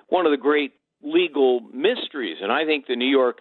one 0.08 0.26
of 0.26 0.30
the 0.30 0.38
great 0.38 0.72
legal 1.02 1.60
mysteries. 1.72 2.38
And 2.42 2.52
I 2.52 2.64
think 2.64 2.86
the 2.86 2.96
New 2.96 3.08
York 3.08 3.40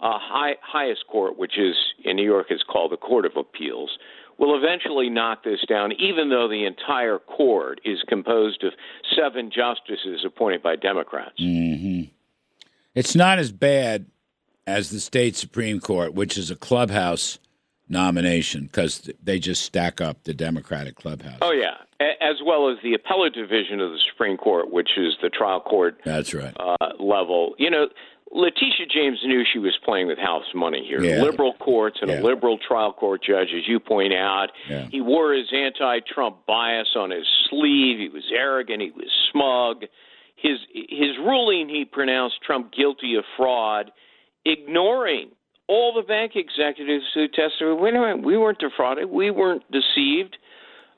uh, 0.00 0.18
high, 0.20 0.54
highest 0.62 1.06
court, 1.08 1.38
which 1.38 1.58
is 1.58 1.74
in 2.04 2.16
New 2.16 2.24
York 2.24 2.46
is 2.50 2.62
called 2.70 2.92
the 2.92 2.96
Court 2.96 3.26
of 3.26 3.32
Appeals, 3.36 3.98
will 4.38 4.56
eventually 4.56 5.10
knock 5.10 5.42
this 5.42 5.60
down, 5.68 5.92
even 5.92 6.30
though 6.30 6.48
the 6.48 6.64
entire 6.64 7.18
court 7.18 7.80
is 7.84 7.98
composed 8.08 8.62
of 8.62 8.72
seven 9.16 9.50
justices 9.50 10.24
appointed 10.24 10.62
by 10.62 10.76
Democrats. 10.76 11.34
It's 12.94 13.14
not 13.16 13.38
as 13.38 13.50
bad 13.52 14.06
as 14.66 14.90
the 14.90 15.00
state 15.00 15.34
Supreme 15.34 15.80
Court, 15.80 16.14
which 16.14 16.38
is 16.38 16.50
a 16.50 16.56
clubhouse 16.56 17.38
nomination 17.88 18.66
because 18.66 19.10
they 19.22 19.38
just 19.38 19.62
stack 19.62 20.00
up 20.00 20.24
the 20.24 20.34
Democratic 20.34 20.94
clubhouse. 20.94 21.38
Oh, 21.40 21.52
yeah. 21.52 21.74
As 22.20 22.36
well 22.44 22.70
as 22.70 22.76
the 22.82 22.94
appellate 22.94 23.34
division 23.34 23.80
of 23.80 23.90
the 23.90 23.98
Supreme 24.12 24.36
Court, 24.36 24.70
which 24.70 24.90
is 24.96 25.14
the 25.22 25.30
trial 25.30 25.60
court 25.60 25.98
That's 26.04 26.32
right. 26.32 26.54
uh, 26.60 26.76
level. 27.00 27.54
You 27.58 27.70
know, 27.70 27.88
Letitia 28.30 28.86
James 28.92 29.18
knew 29.24 29.42
she 29.50 29.58
was 29.58 29.76
playing 29.84 30.06
with 30.06 30.18
house 30.18 30.44
money 30.54 30.84
here. 30.86 31.02
Yeah. 31.02 31.22
Liberal 31.22 31.54
courts 31.54 31.98
and 32.02 32.10
Yeah. 32.10 32.20
a 32.20 32.22
liberal 32.22 32.58
trial 32.58 32.92
court 32.92 33.22
judge, 33.22 33.48
as 33.54 33.66
you 33.66 33.80
point 33.80 34.12
out. 34.12 34.48
Yeah. 34.68 34.86
He 34.90 35.00
wore 35.00 35.32
his 35.32 35.50
anti-Trump 35.52 36.44
bias 36.46 36.94
on 36.94 37.10
his 37.10 37.26
sleeve. 37.48 37.98
He 37.98 38.08
was 38.08 38.24
arrogant. 38.30 38.82
He 38.82 38.90
was 38.90 39.10
smug. 39.32 39.84
His 40.36 40.58
his 40.72 41.16
ruling, 41.18 41.68
he 41.68 41.84
pronounced 41.84 42.40
Trump 42.42 42.72
guilty 42.72 43.14
of 43.16 43.24
fraud, 43.36 43.90
ignoring 44.44 45.30
all 45.66 45.92
the 45.92 46.02
bank 46.02 46.32
executives 46.36 47.04
who 47.14 47.28
testified. 47.28 47.78
Wait 47.80 47.94
a 47.94 47.98
minute, 48.00 48.22
we 48.22 48.36
weren't 48.36 48.58
defrauded. 48.58 49.10
We 49.10 49.30
weren't 49.30 49.64
deceived. 49.70 50.36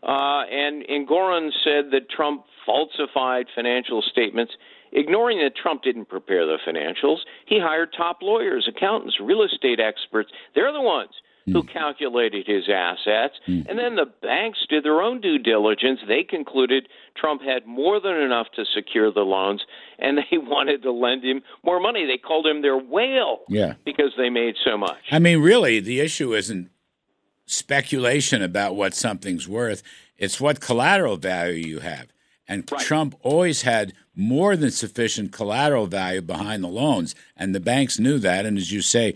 Uh, 0.03 0.45
and, 0.51 0.83
Engoron 0.85 1.51
said 1.63 1.91
that 1.93 2.09
Trump 2.09 2.45
falsified 2.65 3.47
financial 3.55 4.01
statements, 4.03 4.53
ignoring 4.93 5.39
that 5.39 5.57
Trump 5.57 5.83
didn't 5.83 6.09
prepare 6.09 6.47
the 6.47 6.59
financials. 6.67 7.19
He 7.47 7.59
hired 7.61 7.93
top 7.97 8.19
lawyers, 8.23 8.69
accountants, 8.69 9.19
real 9.21 9.43
estate 9.43 9.81
experts. 9.81 10.31
They're 10.55 10.73
the 10.73 10.81
ones 10.81 11.13
who 11.47 11.63
hmm. 11.63 11.69
calculated 11.69 12.47
his 12.47 12.69
assets. 12.69 13.35
Hmm. 13.47 13.63
And 13.69 13.79
then 13.79 13.97
the 13.97 14.07
banks 14.23 14.59
did 14.69 14.85
their 14.85 15.01
own 15.01 15.21
due 15.21 15.39
diligence. 15.39 16.01
They 16.07 16.23
concluded 16.23 16.89
Trump 17.17 17.43
had 17.43 17.67
more 17.67 18.01
than 18.01 18.17
enough 18.17 18.49
to 18.57 18.65
secure 18.75 19.13
the 19.13 19.21
loans, 19.21 19.63
and 19.99 20.19
they 20.19 20.39
wanted 20.39 20.83
to 20.83 20.93
lend 20.93 21.25
him 21.25 21.43
more 21.65 21.81
money. 21.81 22.07
They 22.07 22.19
called 22.19 22.47
him 22.47 22.63
their 22.63 22.79
whale 22.79 23.41
Yeah. 23.49 23.75
because 23.85 24.13
they 24.17 24.31
made 24.31 24.57
so 24.65 24.77
much. 24.77 24.99
I 25.11 25.19
mean, 25.19 25.41
really, 25.41 25.81
the 25.81 26.01
issue 26.01 26.35
isn't 26.35 26.71
speculation 27.47 28.43
about 28.43 28.77
what 28.77 28.95
something's 28.95 29.49
worth, 29.49 29.83
it's 30.17 30.41
what 30.41 30.61
collateral 30.61 31.17
value 31.17 31.67
you 31.67 31.79
have. 31.81 32.09
And 32.47 32.67
Trump 32.67 33.15
always 33.23 33.63
had 33.63 33.93
more 34.21 34.57
than 34.57 34.71
sufficient 34.71 35.33
collateral 35.33 35.87
value 35.87 36.21
behind 36.23 36.63
the 36.63 36.69
loans. 36.69 37.15
And 37.37 37.55
the 37.55 37.61
banks 37.61 37.99
knew 37.99 38.19
that. 38.19 38.47
And 38.47 38.59
as 38.59 38.71
you 38.71 38.83
say, 38.83 39.15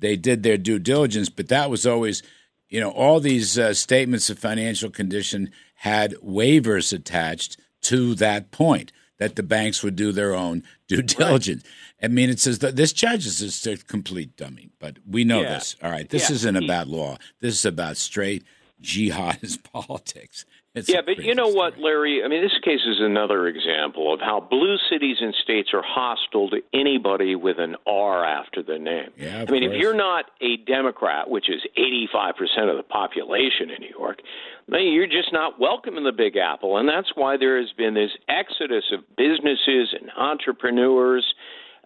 they 0.00 0.16
did 0.16 0.42
their 0.42 0.56
due 0.58 0.78
diligence, 0.78 1.28
but 1.28 1.48
that 1.48 1.70
was 1.70 1.86
always, 1.86 2.22
you 2.68 2.80
know, 2.80 2.90
all 2.90 3.20
these 3.20 3.58
uh, 3.58 3.74
statements 3.74 4.30
of 4.30 4.38
financial 4.38 4.90
condition 4.90 5.50
had 5.76 6.14
waivers 6.24 6.92
attached 6.92 7.56
to 7.82 8.14
that 8.16 8.50
point 8.50 8.90
that 9.18 9.36
the 9.36 9.42
banks 9.42 9.82
would 9.82 9.96
do 9.96 10.12
their 10.12 10.34
own 10.34 10.62
due 10.86 11.02
diligence. 11.02 11.64
I 12.02 12.06
mean, 12.08 12.30
it 12.30 12.38
says 12.38 12.60
that 12.60 12.76
this 12.76 12.92
judge 12.92 13.26
is 13.26 13.40
just 13.40 13.66
a 13.66 13.76
complete 13.76 14.36
dummy, 14.36 14.70
but 14.78 14.98
we 15.08 15.24
know 15.24 15.42
Yeah. 15.42 15.54
this. 15.54 15.74
All 15.82 15.90
right, 15.90 16.08
this 16.08 16.30
Yeah. 16.30 16.36
isn't 16.36 16.56
about 16.56 16.86
law. 16.88 17.18
This 17.40 17.54
is 17.54 17.64
about 17.64 17.96
straight 17.96 18.44
jihadist 18.80 19.62
politics. 19.72 20.44
It's 20.78 20.88
yeah, 20.88 21.00
but 21.04 21.18
you 21.18 21.34
know 21.34 21.48
what. 21.48 21.78
Larry? 21.78 22.22
I 22.24 22.28
mean, 22.28 22.42
this 22.42 22.56
case 22.62 22.80
is 22.86 22.98
another 23.00 23.48
example 23.48 24.14
of 24.14 24.20
how 24.20 24.40
blue 24.40 24.76
cities 24.90 25.16
and 25.20 25.34
states 25.42 25.70
are 25.74 25.82
hostile 25.82 26.48
to 26.50 26.60
anybody 26.72 27.34
with 27.34 27.58
an 27.58 27.76
R 27.86 28.24
after 28.24 28.62
their 28.62 28.78
name. 28.78 29.10
Yeah, 29.16 29.44
I 29.48 29.50
mean, 29.50 29.62
course. 29.62 29.62
if 29.64 29.80
you're 29.80 29.96
not 29.96 30.26
a 30.40 30.56
Democrat, 30.58 31.28
which 31.28 31.50
is 31.50 31.60
85% 31.76 32.70
of 32.70 32.76
the 32.76 32.84
population 32.84 33.70
in 33.70 33.80
New 33.80 33.94
York, 33.98 34.20
then 34.68 34.82
you're 34.92 35.06
just 35.06 35.32
not 35.32 35.58
welcome 35.58 35.96
in 35.96 36.04
the 36.04 36.12
Big 36.12 36.36
Apple. 36.36 36.78
And 36.78 36.88
that's 36.88 37.10
why 37.14 37.36
there 37.36 37.58
has 37.60 37.72
been 37.76 37.94
this 37.94 38.10
exodus 38.28 38.84
of 38.92 39.00
businesses 39.16 39.94
and 39.98 40.10
entrepreneurs. 40.16 41.24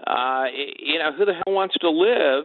Uh, 0.07 0.45
you 0.79 0.99
know, 0.99 1.13
who 1.13 1.25
the 1.25 1.35
hell 1.35 1.55
wants 1.55 1.77
to 1.81 1.91
live 1.91 2.45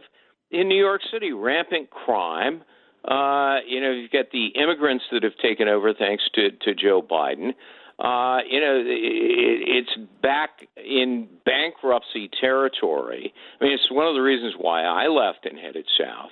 in 0.52 0.70
New 0.70 0.80
York 0.80 1.02
City? 1.12 1.34
Rampant 1.34 1.90
crime. 1.90 2.64
Uh, 3.08 3.60
you 3.66 3.80
know, 3.80 3.92
you've 3.92 4.12
got 4.12 4.32
the 4.32 4.48
immigrants 4.48 5.06
that 5.12 5.24
have 5.24 5.38
taken 5.42 5.68
over 5.68 5.94
thanks 5.94 6.24
to, 6.36 6.52
to 6.52 6.76
Joe 6.76 7.02
Biden. 7.02 7.54
Uh, 8.00 8.44
you 8.48 8.60
know, 8.60 8.78
it, 8.86 9.86
it's 9.86 10.10
back 10.22 10.68
in 10.76 11.28
bankruptcy 11.46 12.30
territory. 12.40 13.34
I 13.60 13.64
mean, 13.64 13.74
it's 13.74 13.90
one 13.90 14.08
of 14.08 14.14
the 14.14 14.22
reasons 14.22 14.56
why 14.58 14.84
I 14.84 15.08
left 15.08 15.46
and 15.46 15.58
headed 15.58 15.86
south. 15.98 16.32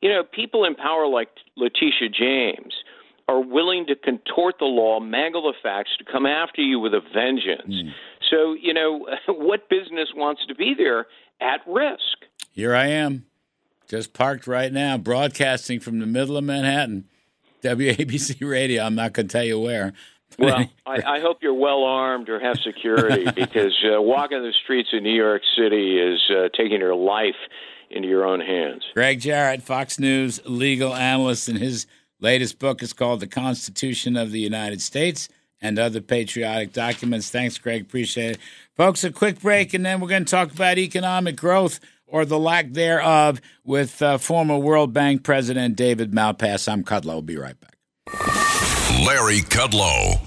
You 0.00 0.08
know, 0.08 0.24
people 0.24 0.64
in 0.64 0.74
power 0.74 1.06
like 1.06 1.28
Letitia 1.56 2.08
James 2.08 2.74
are 3.28 3.40
willing 3.40 3.86
to 3.86 3.94
contort 3.94 4.56
the 4.58 4.66
law, 4.66 5.00
mangle 5.00 5.42
the 5.42 5.54
facts, 5.62 5.90
to 5.98 6.04
come 6.04 6.26
after 6.26 6.62
you 6.62 6.78
with 6.78 6.92
a 6.94 7.00
vengeance. 7.14 7.74
So, 8.30 8.54
you 8.54 8.74
know, 8.74 9.06
what 9.28 9.68
business 9.68 10.08
wants 10.14 10.42
to 10.48 10.54
be 10.54 10.74
there 10.76 11.06
at 11.40 11.60
risk? 11.66 12.26
Here 12.52 12.74
I 12.74 12.86
am, 12.88 13.26
just 13.88 14.12
parked 14.12 14.46
right 14.46 14.72
now, 14.72 14.96
broadcasting 14.96 15.80
from 15.80 15.98
the 15.98 16.06
middle 16.06 16.36
of 16.36 16.44
Manhattan, 16.44 17.04
WABC 17.62 18.48
Radio. 18.48 18.84
I'm 18.84 18.94
not 18.94 19.12
going 19.12 19.28
to 19.28 19.32
tell 19.32 19.44
you 19.44 19.60
where. 19.60 19.92
Well, 20.36 20.68
I, 20.84 21.00
I 21.06 21.20
hope 21.20 21.38
you're 21.42 21.54
well 21.54 21.84
armed 21.84 22.28
or 22.28 22.40
have 22.40 22.56
security 22.58 23.24
because 23.36 23.72
uh, 23.84 24.02
walking 24.02 24.42
the 24.42 24.52
streets 24.64 24.88
of 24.92 25.04
New 25.04 25.14
York 25.14 25.42
City 25.56 25.96
is 25.96 26.20
uh, 26.28 26.48
taking 26.56 26.80
your 26.80 26.96
life 26.96 27.36
into 27.88 28.08
your 28.08 28.24
own 28.24 28.40
hands. 28.40 28.82
Gregg 28.94 29.20
Jarrett, 29.20 29.62
Fox 29.62 30.00
News 30.00 30.40
legal 30.44 30.92
analyst, 30.92 31.48
and 31.48 31.58
his 31.58 31.86
latest 32.18 32.58
book 32.58 32.82
is 32.82 32.92
called 32.92 33.20
The 33.20 33.28
Constitution 33.28 34.16
of 34.16 34.32
the 34.32 34.40
United 34.40 34.82
States 34.82 35.28
and 35.60 35.78
Other 35.78 36.00
Patriotic 36.00 36.72
Documents. 36.72 37.30
Thanks, 37.30 37.56
Gregg. 37.56 37.82
Appreciate 37.82 38.32
it. 38.32 38.38
Folks, 38.76 39.04
a 39.04 39.12
quick 39.12 39.40
break, 39.40 39.72
and 39.72 39.86
then 39.86 40.00
we're 40.00 40.08
going 40.08 40.24
to 40.24 40.30
talk 40.30 40.52
about 40.52 40.78
economic 40.78 41.36
growth 41.36 41.78
or 42.14 42.24
the 42.24 42.38
lack 42.38 42.70
thereof 42.70 43.40
with 43.64 44.00
uh, 44.00 44.18
former 44.18 44.56
World 44.56 44.92
Bank 44.92 45.24
President 45.24 45.74
David 45.74 46.12
Malpass. 46.12 46.70
I'm 46.72 46.84
Kudlow. 46.84 47.14
We'll 47.14 47.22
be 47.22 47.36
right 47.36 47.56
back. 47.60 47.74
Larry 49.04 49.40
Kudlow. 49.40 50.20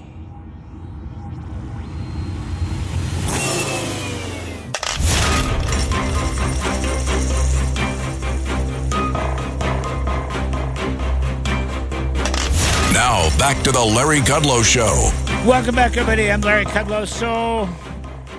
Now, 12.92 13.30
back 13.38 13.62
to 13.62 13.72
the 13.72 13.82
Larry 13.82 14.18
Kudlow 14.20 14.62
Show. 14.62 15.10
Welcome 15.48 15.74
back, 15.74 15.92
everybody. 15.96 16.30
I'm 16.30 16.42
Larry 16.42 16.66
Kudlow. 16.66 17.08
So, 17.08 17.66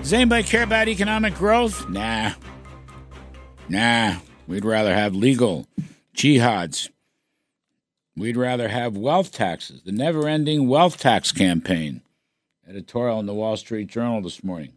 Does 0.03 0.13
anybody 0.13 0.43
care 0.43 0.61
about 0.61 0.87
economic 0.87 1.33
growth? 1.33 1.89
Nah. 1.89 2.33
Nah. 3.69 4.17
We'd 4.47 4.65
rather 4.65 4.95
have 4.95 5.13
legal 5.13 5.67
jihads. 6.15 6.89
We'd 8.17 8.35
rather 8.35 8.67
have 8.67 8.97
wealth 8.97 9.31
taxes, 9.31 9.83
the 9.83 9.91
never 9.91 10.27
ending 10.27 10.67
wealth 10.67 10.97
tax 10.97 11.31
campaign. 11.31 12.01
Editorial 12.67 13.19
in 13.19 13.27
the 13.27 13.33
Wall 13.33 13.55
Street 13.57 13.87
Journal 13.87 14.21
this 14.21 14.43
morning. 14.43 14.73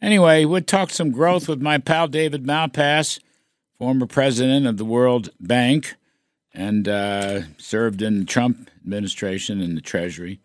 Anyway, 0.00 0.44
we'll 0.44 0.62
talk 0.62 0.90
some 0.90 1.10
growth 1.10 1.48
with 1.48 1.60
my 1.60 1.78
pal 1.78 2.06
David 2.06 2.44
Malpass, 2.44 3.18
former 3.76 4.06
president 4.06 4.66
of 4.66 4.76
the 4.76 4.84
World 4.84 5.30
Bank 5.40 5.96
and 6.54 6.88
uh, 6.88 7.42
served 7.58 8.02
in 8.02 8.20
the 8.20 8.24
Trump 8.24 8.70
administration 8.84 9.60
in 9.60 9.74
the 9.74 9.80
Treasury 9.80 10.40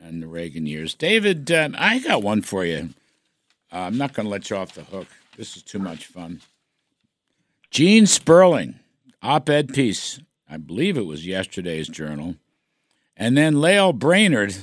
and 0.00 0.22
the 0.22 0.26
Reagan 0.26 0.66
years. 0.66 0.94
David, 0.94 1.50
uh, 1.50 1.70
I 1.76 1.98
got 1.98 2.22
one 2.22 2.42
for 2.42 2.64
you. 2.64 2.90
Uh, 3.72 3.78
I'm 3.78 3.98
not 3.98 4.14
going 4.14 4.26
to 4.26 4.30
let 4.30 4.50
you 4.50 4.56
off 4.56 4.72
the 4.72 4.84
hook. 4.84 5.08
This 5.36 5.56
is 5.56 5.62
too 5.62 5.78
much 5.78 6.06
fun. 6.06 6.40
Gene 7.70 8.06
Sperling, 8.06 8.76
op 9.22 9.48
ed 9.48 9.74
piece, 9.74 10.20
I 10.48 10.56
believe 10.56 10.96
it 10.96 11.06
was 11.06 11.26
yesterday's 11.26 11.88
journal. 11.88 12.36
And 13.16 13.36
then 13.36 13.60
Lael 13.60 13.92
Brainard, 13.92 14.56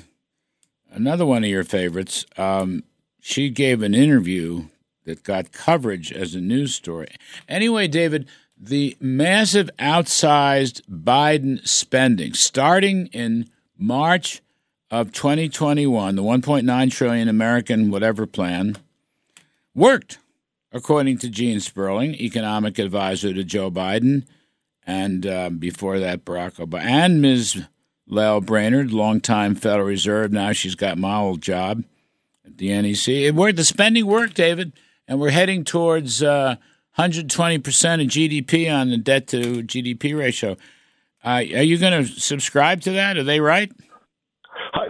another 0.92 1.26
one 1.26 1.44
of 1.44 1.50
your 1.50 1.64
favorites, 1.64 2.26
um, 2.38 2.84
she 3.20 3.50
gave 3.50 3.82
an 3.82 3.94
interview 3.94 4.66
that 5.06 5.24
got 5.24 5.52
coverage 5.52 6.12
as 6.12 6.34
a 6.34 6.42
news 6.42 6.74
story. 6.74 7.16
Anyway, 7.48 7.88
David, 7.88 8.28
the 8.58 8.98
massive 9.00 9.70
outsized 9.78 10.82
Biden 10.90 11.66
spending 11.68 12.34
starting 12.34 13.08
in 13.08 13.50
March 13.78 14.42
of 14.90 15.12
2021, 15.12 16.16
the 16.16 16.24
1.9 16.24 16.92
trillion 16.92 17.28
American 17.28 17.92
whatever 17.92 18.26
plan 18.26 18.78
worked, 19.74 20.18
according 20.76 21.18
to 21.20 21.30
Gene 21.30 21.60
Sperling, 21.60 22.14
economic 22.16 22.78
advisor 22.78 23.34
to 23.34 23.44
Joe 23.44 23.72
Biden, 23.72 24.28
and 24.86 25.26
uh, 25.26 25.50
before 25.50 25.98
that 26.00 26.26
Barack 26.26 26.56
Obama, 26.56 26.82
and 26.82 27.22
Ms. 27.22 27.64
Lael 28.08 28.42
Brainard, 28.42 28.92
longtime 28.92 29.56
Federal 29.56 29.88
Reserve. 29.88 30.32
Now 30.32 30.52
she's 30.52 30.76
got 30.76 30.98
my 30.98 31.18
old 31.18 31.42
job 31.42 31.84
at 32.46 32.58
the 32.58 32.70
NEC. 32.70 33.08
It 33.08 33.34
worked. 33.34 33.56
The 33.56 33.64
spending 33.64 34.06
worked, 34.06 34.36
David, 34.36 34.74
and 35.08 35.20
we're 35.20 35.32
heading 35.32 35.64
towards. 35.64 36.22
Uh, 36.22 36.58
120% 36.98 37.58
of 37.58 38.08
GDP 38.08 38.74
on 38.74 38.90
the 38.90 38.98
debt 38.98 39.28
to 39.28 39.64
GDP 39.64 40.18
ratio. 40.18 40.56
Uh, 41.24 41.30
are 41.30 41.42
you 41.42 41.78
going 41.78 42.06
to 42.06 42.10
subscribe 42.10 42.82
to 42.82 42.92
that? 42.92 43.18
Are 43.18 43.24
they 43.24 43.40
right? 43.40 43.72
Hi, 44.74 44.88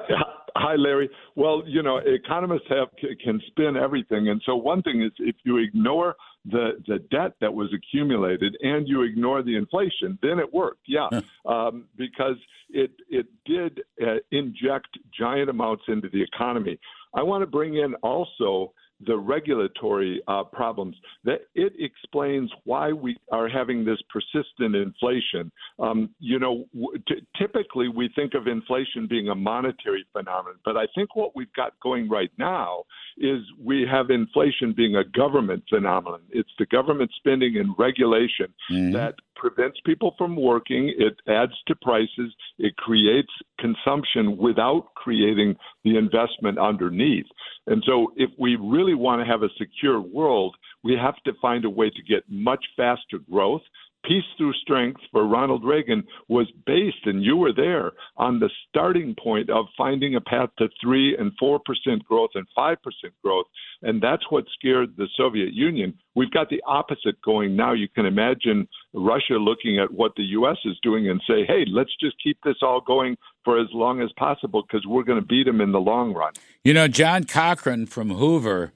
hi, 0.56 0.76
Larry. 0.76 1.10
Well, 1.36 1.64
you 1.66 1.84
know, 1.84 1.98
economists 1.98 2.68
have 2.70 2.88
can 3.24 3.42
spin 3.48 3.76
everything, 3.76 4.30
and 4.30 4.42
so 4.46 4.56
one 4.56 4.82
thing 4.82 5.02
is 5.02 5.12
if 5.20 5.36
you 5.44 5.58
ignore 5.58 6.16
the 6.46 6.82
the 6.88 7.00
debt 7.12 7.34
that 7.42 7.54
was 7.54 7.74
accumulated 7.74 8.56
and 8.62 8.88
you 8.88 9.02
ignore 9.02 9.44
the 9.44 9.58
inflation, 9.58 10.18
then 10.22 10.40
it 10.40 10.54
worked. 10.54 10.84
Yeah, 10.88 11.10
um, 11.46 11.86
because 11.98 12.38
it 12.70 12.92
it 13.10 13.28
did 13.46 13.82
uh, 14.02 14.16
inject 14.32 14.98
giant 15.18 15.50
amounts 15.50 15.84
into 15.90 16.08
the 16.10 16.22
economy. 16.22 16.80
I 17.14 17.24
want 17.24 17.42
to 17.42 17.48
bring 17.48 17.76
in 17.76 17.96
also 17.96 18.74
the 19.06 19.18
regulatory 19.18 20.22
uh, 20.28 20.44
problems. 20.44 20.96
That 21.24 21.42
it 21.54 21.74
explains 21.80 22.52
why 22.64 22.92
we 22.92 23.18
are 23.32 23.50
having 23.50 23.86
this 23.86 24.00
persistent 24.10 24.76
inflation. 24.76 25.52
Um, 25.80 26.10
you 26.20 26.40
know, 26.40 26.66
t- 27.08 27.26
typically 27.38 27.90
we 27.90 28.10
think 28.16 28.34
of 28.34 28.48
inflation 28.48 29.08
being 29.08 29.30
a 29.30 29.36
monetary 29.36 30.06
phenomenon, 30.14 30.60
but 30.64 30.78
I 30.78 30.86
think 30.96 31.16
what 31.16 31.36
we've 31.36 31.52
got 31.54 31.74
going 31.82 32.10
right 32.10 32.32
now 32.38 32.84
is 33.18 33.40
we 33.62 33.86
have 33.90 34.10
inflation 34.10 34.74
being 34.76 34.96
a 34.96 35.04
government 35.04 35.64
phenomenon. 35.70 36.22
It's 36.30 36.50
the 36.60 36.66
government 36.66 37.12
spending 37.18 37.58
and 37.58 37.74
regulation 37.78 38.54
mm-hmm. 38.72 38.92
that 38.94 39.16
prevents 39.36 39.80
people 39.86 40.16
from 40.18 40.36
working. 40.36 40.94
It 40.98 41.16
adds 41.28 41.54
to 41.68 41.76
prices. 41.76 42.34
It 42.58 42.76
creates 42.78 43.32
consumption 43.60 44.38
without 44.38 44.94
creating 44.96 45.56
the 45.84 45.98
investment 45.98 46.58
underneath. 46.58 47.26
And 47.68 47.84
so, 47.86 48.14
if 48.16 48.30
we 48.40 48.56
really 48.56 48.94
want 48.94 49.22
to 49.22 49.26
have 49.26 49.44
a 49.44 49.50
secure 49.58 50.00
world, 50.00 50.56
we 50.84 50.96
have 50.96 51.16
to 51.26 51.34
find 51.42 51.66
a 51.66 51.70
way 51.70 51.90
to 51.90 52.04
get 52.04 52.24
much 52.30 52.64
faster 52.78 53.20
growth 53.30 53.64
Peace 54.08 54.24
Through 54.38 54.54
Strength 54.54 55.02
for 55.12 55.28
Ronald 55.28 55.64
Reagan 55.64 56.04
was 56.28 56.52
based, 56.66 57.06
and 57.06 57.24
you 57.24 57.38
were 57.38 57.54
there, 57.54 57.94
on 58.18 58.40
the 58.40 58.50
starting 58.70 59.16
point 59.22 59.50
of 59.50 59.66
finding 59.78 60.16
a 60.16 60.22
path 60.22 60.50
to 60.60 60.68
3 60.82 61.18
and 61.18 61.32
4% 61.42 61.60
growth 62.04 62.30
and 62.36 62.46
5% 62.58 62.78
growth. 63.24 63.46
And 63.82 64.02
that's 64.02 64.24
what 64.30 64.46
scared 64.54 64.96
the 64.98 65.08
Soviet 65.18 65.54
Union. 65.54 65.94
We've 66.16 66.32
got 66.32 66.50
the 66.50 66.62
opposite 66.68 67.22
going 67.24 67.56
now. 67.56 67.74
You 67.74 67.88
can 67.90 68.06
imagine 68.06 68.68
Russia 68.94 69.34
looking 69.34 69.80
at 69.80 69.92
what 69.92 70.14
the 70.16 70.24
U.S. 70.24 70.58
is 70.66 70.78
doing 70.84 71.10
and 71.10 71.22
say, 71.28 71.46
hey, 71.46 71.66
let's 71.68 71.92
just 72.00 72.16
keep 72.24 72.38
this 72.44 72.58
all 72.62 72.82
going 72.82 73.18
for 73.44 73.60
as 73.60 73.68
long 73.74 74.02
as 74.02 74.10
possible 74.18 74.64
because 74.64 74.86
we're 74.86 75.04
going 75.04 75.20
to 75.20 75.26
beat 75.26 75.46
them 75.46 75.62
in 75.62 75.72
the 75.72 75.80
long 75.80 76.14
run. 76.14 76.34
You 76.64 76.74
know, 76.74 76.88
John 76.88 77.24
Cochrane 77.24 77.86
from 77.86 78.12
Hoover, 78.12 78.72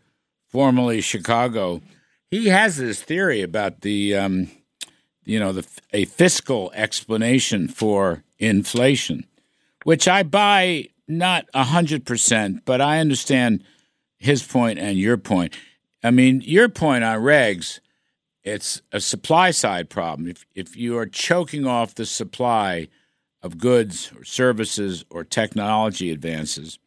formerly 0.48 1.02
Chicago, 1.02 1.82
he 2.32 2.48
has 2.48 2.78
this 2.78 3.04
theory 3.04 3.42
about 3.42 3.82
the. 3.82 4.16
Um, 4.16 4.52
you 5.30 5.40
know, 5.40 5.54
the, 5.54 5.68
a 5.94 6.06
fiscal 6.06 6.72
explanation 6.74 7.68
for 7.68 8.24
inflation, 8.40 9.26
which 9.84 10.08
I 10.08 10.24
buy 10.24 10.90
not 11.08 11.46
100%, 11.54 12.62
but 12.66 12.82
I 12.82 13.00
understand 13.00 13.64
his 14.18 14.42
point 14.42 14.80
and 14.80 14.98
your 14.98 15.18
point. 15.18 15.56
I 16.04 16.12
mean, 16.12 16.42
your 16.42 16.68
point 16.68 17.04
on 17.04 17.20
regs, 17.20 17.80
it's 18.44 18.82
a 18.92 19.00
supply 19.00 19.52
side 19.52 19.90
problem. 19.90 20.28
If, 20.28 20.46
if 20.56 20.76
you 20.76 20.98
are 20.98 21.06
choking 21.06 21.68
off 21.68 21.94
the 21.94 22.06
supply 22.06 22.88
of 23.44 23.60
goods 23.60 24.12
or 24.18 24.24
services 24.24 25.06
or 25.10 25.24
technology 25.24 26.10
advances, 26.12 26.80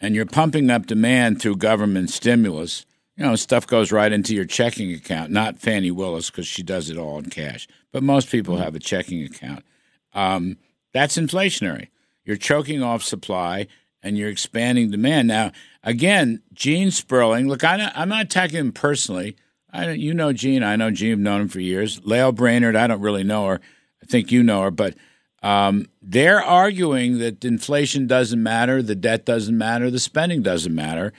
and 0.00 0.14
you're 0.14 0.26
pumping 0.26 0.70
up 0.70 0.86
demand 0.86 1.40
through 1.40 1.56
government 1.56 2.10
stimulus, 2.10 2.86
you 3.16 3.24
know, 3.24 3.36
stuff 3.36 3.66
goes 3.66 3.92
right 3.92 4.12
into 4.12 4.34
your 4.34 4.44
checking 4.44 4.92
account. 4.92 5.30
Not 5.30 5.58
Fani 5.58 5.90
Willis 5.90 6.30
because 6.30 6.46
she 6.46 6.62
does 6.62 6.90
it 6.90 6.98
all 6.98 7.18
in 7.18 7.30
cash, 7.30 7.68
but 7.92 8.02
most 8.02 8.30
people 8.30 8.56
have 8.56 8.74
a 8.74 8.80
checking 8.80 9.22
account. 9.22 9.64
Um, 10.12 10.56
that's 10.92 11.16
inflationary. 11.16 11.88
You're 12.24 12.36
choking 12.36 12.82
off 12.82 13.02
supply 13.02 13.66
and 14.02 14.18
you're 14.18 14.30
expanding 14.30 14.90
demand. 14.90 15.28
Now, 15.28 15.52
again, 15.82 16.42
Gene 16.52 16.90
Sperling. 16.90 17.48
Look, 17.48 17.64
I, 17.64 17.90
am 17.94 18.08
not 18.08 18.24
attacking 18.24 18.58
him 18.58 18.72
personally. 18.72 19.36
I, 19.72 19.90
you 19.90 20.14
know 20.14 20.32
Gene. 20.32 20.62
I 20.62 20.76
know 20.76 20.90
Gene. 20.90 21.12
I've 21.12 21.18
known 21.18 21.40
him 21.42 21.48
for 21.48 21.60
years. 21.60 22.04
Lael 22.04 22.32
Brainard. 22.32 22.76
I 22.76 22.86
don't 22.86 23.00
really 23.00 23.24
know 23.24 23.46
her. 23.46 23.60
I 24.02 24.06
think 24.06 24.30
you 24.30 24.42
know 24.42 24.62
her, 24.62 24.70
but 24.70 24.94
um, 25.42 25.88
they're 26.00 26.42
arguing 26.42 27.18
that 27.18 27.44
inflation 27.44 28.06
doesn't 28.06 28.42
matter, 28.42 28.82
the 28.82 28.94
debt 28.94 29.26
doesn't 29.26 29.56
matter, 29.56 29.90
the 29.90 29.98
spending 29.98 30.42
doesn't 30.42 30.74
matter. 30.74 31.12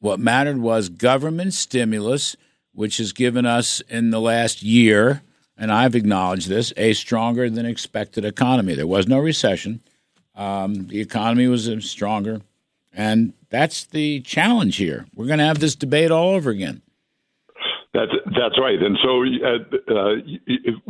What 0.00 0.20
mattered 0.20 0.58
was 0.58 0.88
government 0.88 1.54
stimulus, 1.54 2.36
which 2.72 2.98
has 2.98 3.12
given 3.12 3.46
us 3.46 3.80
in 3.88 4.10
the 4.10 4.20
last 4.20 4.62
year, 4.62 5.22
and 5.56 5.72
I've 5.72 5.96
acknowledged 5.96 6.48
this, 6.48 6.72
a 6.76 6.94
stronger 6.94 7.50
than 7.50 7.66
expected 7.66 8.24
economy. 8.24 8.74
There 8.74 8.86
was 8.86 9.08
no 9.08 9.18
recession. 9.18 9.80
Um, 10.36 10.86
the 10.86 11.00
economy 11.00 11.48
was 11.48 11.68
stronger. 11.80 12.40
And 12.92 13.32
that's 13.50 13.84
the 13.84 14.20
challenge 14.20 14.76
here. 14.76 15.06
We're 15.14 15.26
going 15.26 15.40
to 15.40 15.44
have 15.44 15.58
this 15.58 15.74
debate 15.74 16.10
all 16.10 16.30
over 16.30 16.50
again. 16.50 16.82
That's 17.94 18.12
that's 18.26 18.58
right. 18.60 18.78
And 18.80 18.98
so 19.02 19.24
uh, 19.24 19.94
uh, 19.94 20.14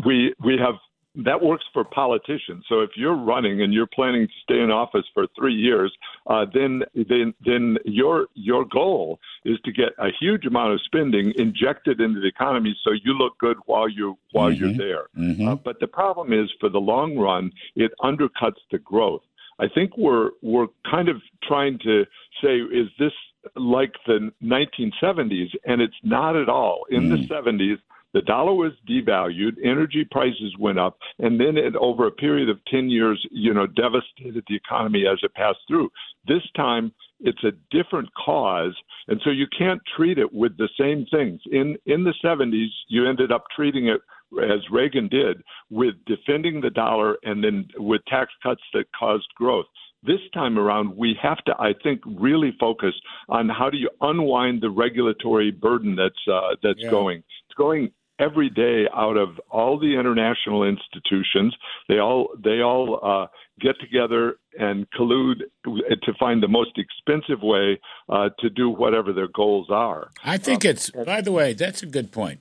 we 0.04 0.34
we 0.44 0.58
have 0.58 0.74
that 1.14 1.42
works 1.42 1.64
for 1.72 1.84
politicians. 1.84 2.64
So 2.68 2.80
if 2.80 2.90
you're 2.96 3.16
running 3.16 3.62
and 3.62 3.72
you're 3.72 3.88
planning 3.88 4.26
to 4.26 4.32
stay 4.42 4.60
in 4.60 4.70
office 4.70 5.04
for 5.14 5.26
three 5.36 5.54
years, 5.54 5.92
uh, 6.26 6.46
then 6.52 6.82
then 6.94 7.34
then 7.44 7.78
your 7.84 8.26
your 8.34 8.64
goal 8.64 9.18
is 9.44 9.58
to 9.64 9.72
get 9.72 9.90
a 9.98 10.08
huge 10.20 10.44
amount 10.46 10.74
of 10.74 10.80
spending 10.84 11.32
injected 11.36 12.00
into 12.00 12.20
the 12.20 12.26
economy, 12.28 12.76
so 12.84 12.92
you 12.92 13.12
look 13.14 13.38
good 13.38 13.56
while 13.66 13.88
you 13.88 14.16
while 14.32 14.50
mm-hmm. 14.50 14.64
you're 14.64 14.76
there. 14.76 15.06
Mm-hmm. 15.18 15.48
Uh, 15.48 15.54
but 15.56 15.80
the 15.80 15.88
problem 15.88 16.32
is, 16.32 16.50
for 16.60 16.68
the 16.68 16.78
long 16.78 17.18
run, 17.18 17.50
it 17.74 17.92
undercuts 18.00 18.60
the 18.70 18.78
growth. 18.78 19.22
I 19.58 19.66
think 19.68 19.96
we're 19.96 20.30
we're 20.42 20.68
kind 20.88 21.08
of 21.08 21.16
trying 21.42 21.78
to 21.80 22.04
say, 22.42 22.58
is 22.58 22.88
this 22.98 23.12
like 23.56 23.94
the 24.06 24.30
1970s? 24.42 25.48
And 25.64 25.80
it's 25.80 25.94
not 26.02 26.36
at 26.36 26.48
all. 26.48 26.84
In 26.90 27.04
mm. 27.04 27.28
the 27.28 27.34
70s, 27.34 27.78
the 28.14 28.22
dollar 28.22 28.54
was 28.54 28.72
devalued, 28.88 29.56
energy 29.62 30.06
prices 30.10 30.54
went 30.58 30.78
up, 30.78 30.98
and 31.18 31.38
then 31.38 31.56
it, 31.56 31.76
over 31.76 32.06
a 32.06 32.10
period 32.10 32.48
of 32.48 32.58
10 32.70 32.88
years, 32.88 33.24
you 33.30 33.52
know, 33.52 33.66
devastated 33.66 34.44
the 34.48 34.56
economy 34.56 35.04
as 35.06 35.18
it 35.22 35.34
passed 35.34 35.58
through. 35.68 35.90
This 36.26 36.42
time, 36.56 36.92
it's 37.20 37.42
a 37.44 37.52
different 37.70 38.08
cause, 38.14 38.74
and 39.08 39.20
so 39.24 39.30
you 39.30 39.46
can't 39.56 39.80
treat 39.96 40.18
it 40.18 40.32
with 40.32 40.56
the 40.56 40.68
same 40.78 41.04
things. 41.10 41.40
In 41.50 41.76
in 41.86 42.04
the 42.04 42.14
70s, 42.24 42.68
you 42.88 43.08
ended 43.08 43.30
up 43.32 43.44
treating 43.54 43.88
it 43.88 44.00
as 44.42 44.60
Reagan 44.70 45.08
did 45.08 45.42
with 45.70 45.94
defending 46.06 46.60
the 46.60 46.70
dollar 46.70 47.16
and 47.24 47.42
then 47.42 47.66
with 47.78 48.02
tax 48.06 48.30
cuts 48.42 48.60
that 48.74 48.84
caused 48.98 49.28
growth. 49.36 49.66
this 50.04 50.20
time 50.32 50.56
around, 50.58 50.96
we 50.96 51.14
have 51.20 51.38
to, 51.44 51.52
I 51.58 51.72
think, 51.82 52.00
really 52.06 52.52
focus 52.60 52.94
on 53.28 53.48
how 53.48 53.68
do 53.68 53.76
you 53.78 53.90
unwind 54.00 54.60
the 54.62 54.70
regulatory 54.70 55.50
burden 55.50 55.96
that's 55.96 56.24
uh, 56.32 56.54
that's 56.62 56.78
Yeah. 56.80 56.90
going. 56.90 57.18
It's 57.18 57.56
going 57.56 57.90
every 58.18 58.50
day 58.50 58.86
out 58.94 59.16
of 59.16 59.40
all 59.50 59.78
the 59.78 59.94
international 59.98 60.64
institutions. 60.64 61.54
They 61.88 61.98
all 61.98 62.28
they 62.42 62.60
all 62.60 63.00
uh, 63.02 63.26
get 63.60 63.78
together 63.80 64.36
and 64.58 64.86
collude 64.90 65.42
to 65.64 66.12
find 66.18 66.42
the 66.42 66.48
most 66.48 66.72
expensive 66.78 67.42
way 67.42 67.80
uh, 68.08 68.30
to 68.40 68.50
do 68.50 68.68
whatever 68.70 69.12
their 69.12 69.28
goals 69.28 69.68
are. 69.70 70.10
I 70.24 70.36
think 70.38 70.64
it's. 70.64 70.90
By 70.90 71.20
the 71.20 71.32
way, 71.32 71.52
that's 71.52 71.82
a 71.82 71.86
good 71.86 72.12
point. 72.12 72.40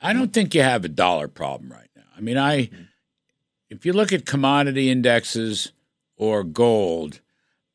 I 0.00 0.12
don't 0.12 0.32
think 0.32 0.54
you 0.54 0.62
have 0.62 0.84
a 0.84 0.88
dollar 0.88 1.28
problem 1.28 1.70
right 1.70 1.90
now. 1.96 2.02
I 2.16 2.20
mean, 2.20 2.38
I 2.38 2.70
if 3.68 3.84
you 3.84 3.92
look 3.92 4.12
at 4.12 4.26
commodity 4.26 4.90
indexes 4.90 5.72
or 6.16 6.42
gold, 6.44 7.20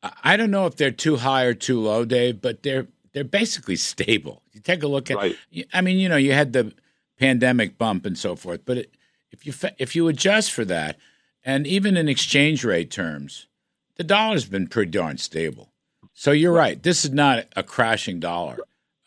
I- 0.04 0.12
I 0.24 0.38
don't 0.38 0.52
know 0.52 0.66
if 0.66 0.76
they're 0.76 0.92
too 0.92 1.18
high 1.18 1.44
or 1.44 1.54
too 1.54 1.80
low, 1.80 2.06
Dave, 2.06 2.42
but 2.42 2.64
they're 2.64 2.88
they're 3.14 3.24
basically 3.24 3.76
stable. 3.78 4.42
You 4.54 4.60
take 4.62 4.84
a 4.84 4.88
look 4.88 5.10
at. 5.12 5.18
Right. 5.18 5.36
I 5.74 5.82
mean, 5.82 5.98
you 5.98 6.10
know, 6.10 6.18
you 6.18 6.34
had 6.34 6.52
the 6.54 6.74
pandemic 7.18 7.78
bump 7.78 8.06
and 8.06 8.18
so 8.18 8.36
forth, 8.36 8.62
but 8.66 8.78
it, 8.78 8.96
if 9.32 9.46
you 9.46 9.54
if 9.78 9.96
you 9.96 10.08
adjust 10.08 10.52
for 10.52 10.66
that, 10.66 10.98
and 11.44 11.68
even 11.68 11.98
in 11.98 12.08
exchange 12.08 12.64
rate 12.64 12.92
terms, 12.92 13.48
the 13.96 14.04
dollar's 14.04 14.46
been 14.46 14.68
pretty 14.68 14.92
darn 14.92 15.18
stable. 15.18 15.70
So 16.14 16.32
you're 16.32 16.54
right. 16.54 16.82
This 16.82 17.04
is 17.06 17.12
not 17.12 17.46
a 17.56 17.64
crashing 17.64 18.20
dollar. 18.20 18.58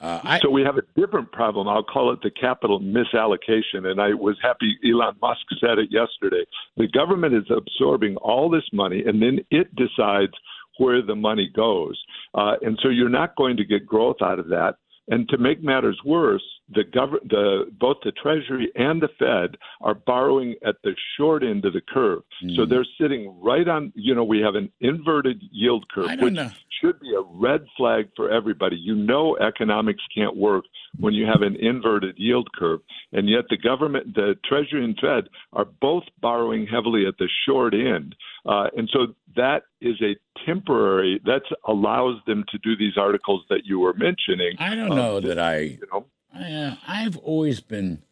Uh, 0.00 0.20
I, 0.22 0.38
so 0.40 0.50
we 0.50 0.62
have 0.62 0.76
a 0.76 0.82
different 0.94 1.32
problem. 1.32 1.66
I'll 1.66 1.82
call 1.82 2.12
it 2.12 2.20
the 2.22 2.30
capital 2.30 2.80
misallocation. 2.80 3.86
And 3.86 4.00
I 4.00 4.14
was 4.14 4.36
happy 4.40 4.76
Elon 4.84 5.16
Musk 5.20 5.40
said 5.60 5.78
it 5.78 5.88
yesterday. 5.90 6.44
The 6.76 6.86
government 6.86 7.34
is 7.34 7.50
absorbing 7.50 8.16
all 8.18 8.48
this 8.48 8.68
money, 8.72 9.02
and 9.04 9.20
then 9.20 9.40
it 9.50 9.74
decides 9.74 10.34
where 10.76 11.02
the 11.02 11.16
money 11.16 11.50
goes. 11.54 12.00
Uh, 12.34 12.54
and 12.62 12.78
so 12.82 12.88
you're 12.88 13.08
not 13.08 13.34
going 13.34 13.56
to 13.56 13.64
get 13.64 13.84
growth 13.84 14.18
out 14.22 14.38
of 14.38 14.48
that. 14.48 14.76
And 15.08 15.28
to 15.30 15.38
make 15.38 15.62
matters 15.62 15.98
worse, 16.04 16.44
the 16.70 16.82
gov- 16.84 17.28
the 17.28 17.70
both 17.78 17.96
the 18.04 18.12
Treasury 18.12 18.70
and 18.74 19.00
the 19.00 19.08
Fed 19.18 19.56
are 19.80 19.94
borrowing 19.94 20.54
at 20.66 20.76
the 20.84 20.94
short 21.16 21.42
end 21.42 21.64
of 21.64 21.72
the 21.72 21.80
curve. 21.80 22.22
So 22.56 22.64
Hmm. 22.64 22.68
they're 22.70 22.86
sitting 23.00 23.34
right 23.40 23.66
on. 23.66 23.92
You 23.94 24.14
know, 24.14 24.24
we 24.24 24.40
have 24.40 24.54
an 24.54 24.70
inverted 24.80 25.40
yield 25.50 25.88
curve, 25.90 26.10
which 26.20 26.34
know. 26.34 26.50
should 26.80 27.00
be 27.00 27.14
a 27.14 27.22
red 27.22 27.64
flag 27.76 28.08
for 28.16 28.30
everybody. 28.30 28.76
You 28.76 28.94
know, 28.94 29.36
economics 29.38 30.02
can't 30.14 30.36
work 30.36 30.64
when 30.98 31.14
you 31.14 31.26
have 31.26 31.42
an 31.42 31.56
inverted 31.56 32.16
yield 32.18 32.52
curve, 32.52 32.80
and 33.12 33.28
yet 33.28 33.44
the 33.50 33.56
government, 33.56 34.14
the 34.14 34.36
Treasury 34.44 34.84
and 34.84 34.98
Fed, 35.00 35.28
are 35.52 35.66
both 35.80 36.04
borrowing 36.20 36.66
heavily 36.66 37.06
at 37.06 37.16
the 37.18 37.28
short 37.46 37.74
end, 37.74 38.14
uh, 38.46 38.68
and 38.76 38.88
so 38.92 39.14
that 39.36 39.62
is 39.80 40.00
a 40.02 40.16
temporary. 40.44 41.20
That 41.24 41.42
allows 41.66 42.16
them 42.26 42.44
to 42.50 42.58
do 42.58 42.76
these 42.76 42.96
articles 42.96 43.44
that 43.50 43.62
you 43.64 43.78
were 43.78 43.94
mentioning. 43.94 44.56
I 44.58 44.74
don't 44.74 44.94
know 44.94 45.20
that 45.20 45.38
I. 45.38 45.58
You 45.60 45.86
know, 45.92 46.06
I 46.34 46.52
uh, 46.52 46.76
I've 46.86 47.16
always 47.18 47.60
been. 47.60 48.02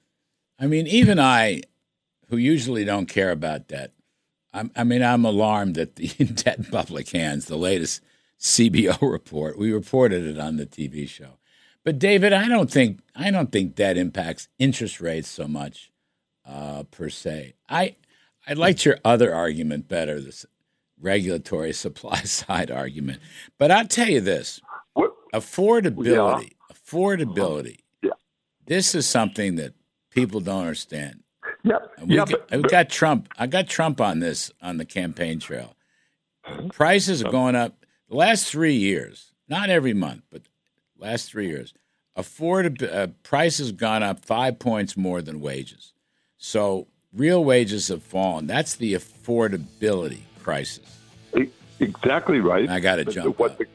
I 0.59 0.67
mean, 0.67 0.87
even 0.87 1.21
I, 1.21 1.63
who 2.29 2.39
usually 2.39 2.85
don't 2.85 3.07
care 3.07 3.31
about 3.31 3.69
debt, 3.69 3.93
I'm, 4.55 4.71
I 4.75 4.85
mean, 4.85 5.03
I'm 5.03 5.25
alarmed 5.25 5.75
that 5.75 5.97
the 5.97 6.09
debt 6.35 6.59
in 6.59 6.65
public 6.65 7.11
hands, 7.11 7.45
the 7.45 7.57
latest 7.57 8.01
CBO 8.41 8.99
report. 9.13 9.59
We 9.59 9.73
reported 9.73 10.25
it 10.25 10.39
on 10.39 10.57
the 10.57 10.67
TV 10.67 11.09
show. 11.09 11.39
But 11.85 11.99
David, 11.99 12.33
I 12.33 12.49
don't 12.49 12.71
think 12.71 13.01
I 13.15 13.31
don't 13.31 13.53
think 13.53 13.75
debt 13.75 13.97
impacts 13.97 14.49
interest 14.59 15.01
rates 15.01 15.29
so 15.29 15.47
much 15.47 15.93
uh, 16.45 16.83
per 16.85 17.09
se. 17.09 17.55
I 17.69 17.97
I 18.47 18.55
liked 18.55 18.85
your 18.85 18.99
other 19.05 19.33
argument 19.35 19.89
better, 19.89 20.21
this 20.21 20.47
regulatory 21.01 21.73
supply 21.85 22.23
side 22.23 22.71
argument. 22.71 23.21
But 23.59 23.71
I'll 23.71 23.87
tell 23.87 24.09
you 24.09 24.21
this: 24.21 24.61
affordability, 25.33 26.55
affordability. 26.73 27.81
This 28.67 28.95
is 28.95 29.07
something 29.07 29.57
that 29.57 29.75
people 30.11 30.41
don't 30.41 30.63
understand. 30.63 31.23
Yep. 31.63 31.93
And 31.99 32.09
we 32.09 32.17
yeah, 32.17 32.25
got, 32.25 32.49
but, 32.49 32.71
got 32.71 32.89
Trump. 32.91 33.29
I 33.39 33.47
got 33.47 33.69
Trump 33.69 34.01
on 34.01 34.21
this 34.21 34.51
on 34.63 34.77
the 34.77 34.85
campaign 34.85 35.41
trail. 35.41 35.75
Prices 36.73 37.25
are 37.25 37.31
going 37.31 37.57
up. 37.57 37.85
The 38.09 38.17
last 38.17 38.49
three 38.49 38.75
years, 38.75 39.33
not 39.49 39.69
every 39.69 39.95
month, 39.95 40.23
but 40.31 40.43
last 40.97 41.31
three 41.31 41.49
years, 41.49 41.75
afford 42.15 42.83
uh, 42.83 43.09
prices 43.25 43.73
gone 43.73 44.03
up 44.03 44.25
five 44.25 44.59
points 44.59 44.97
more 44.97 45.21
than 45.23 45.41
wages. 45.41 45.93
So 46.37 46.87
real 47.13 47.45
wages 47.45 47.89
have 47.89 48.03
fallen. 48.03 48.47
That's 48.47 48.77
the 48.77 48.95
affordability 48.95 50.21
crisis. 50.43 50.99
Exactly 51.81 52.41
right. 52.41 52.69
I 52.69 52.81
gotta 52.81 53.05
But 53.05 53.15
jump 53.15 53.39
What 53.39 53.59
the 53.59 53.67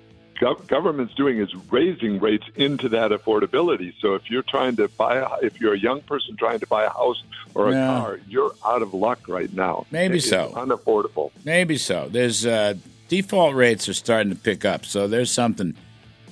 gov- 0.42 0.68
government's 0.68 1.14
doing 1.14 1.38
is 1.40 1.54
raising 1.70 2.20
rates 2.20 2.46
into 2.56 2.90
that 2.90 3.12
affordability. 3.12 3.94
So 4.02 4.16
if 4.16 4.30
you're 4.30 4.42
trying 4.42 4.76
to 4.78 4.88
buy, 4.90 5.18
a, 5.18 5.46
if 5.46 5.62
you're 5.62 5.74
a 5.74 5.80
young 5.80 6.02
person 6.02 6.36
trying 6.36 6.60
to 6.60 6.68
buy 6.68 6.84
a 6.84 6.90
house 6.90 7.24
or 7.54 7.70
a 7.70 7.74
car, 7.74 8.20
you're 8.28 8.52
out 8.66 8.82
of 8.82 8.94
luck 8.94 9.28
right 9.28 9.54
now. 9.54 9.86
Maybe 9.92 10.18
It's 10.18 10.30
so. 10.30 10.52
Unaffordable. 10.56 11.32
Maybe 11.46 11.78
so. 11.78 12.10
There's 12.10 12.46
uh, 12.46 12.74
default 13.08 13.56
rates 13.56 13.88
are 13.88 13.94
starting 13.94 14.34
to 14.34 14.40
pick 14.40 14.66
up, 14.66 14.86
so 14.86 15.08
there's 15.08 15.32
something 15.32 15.76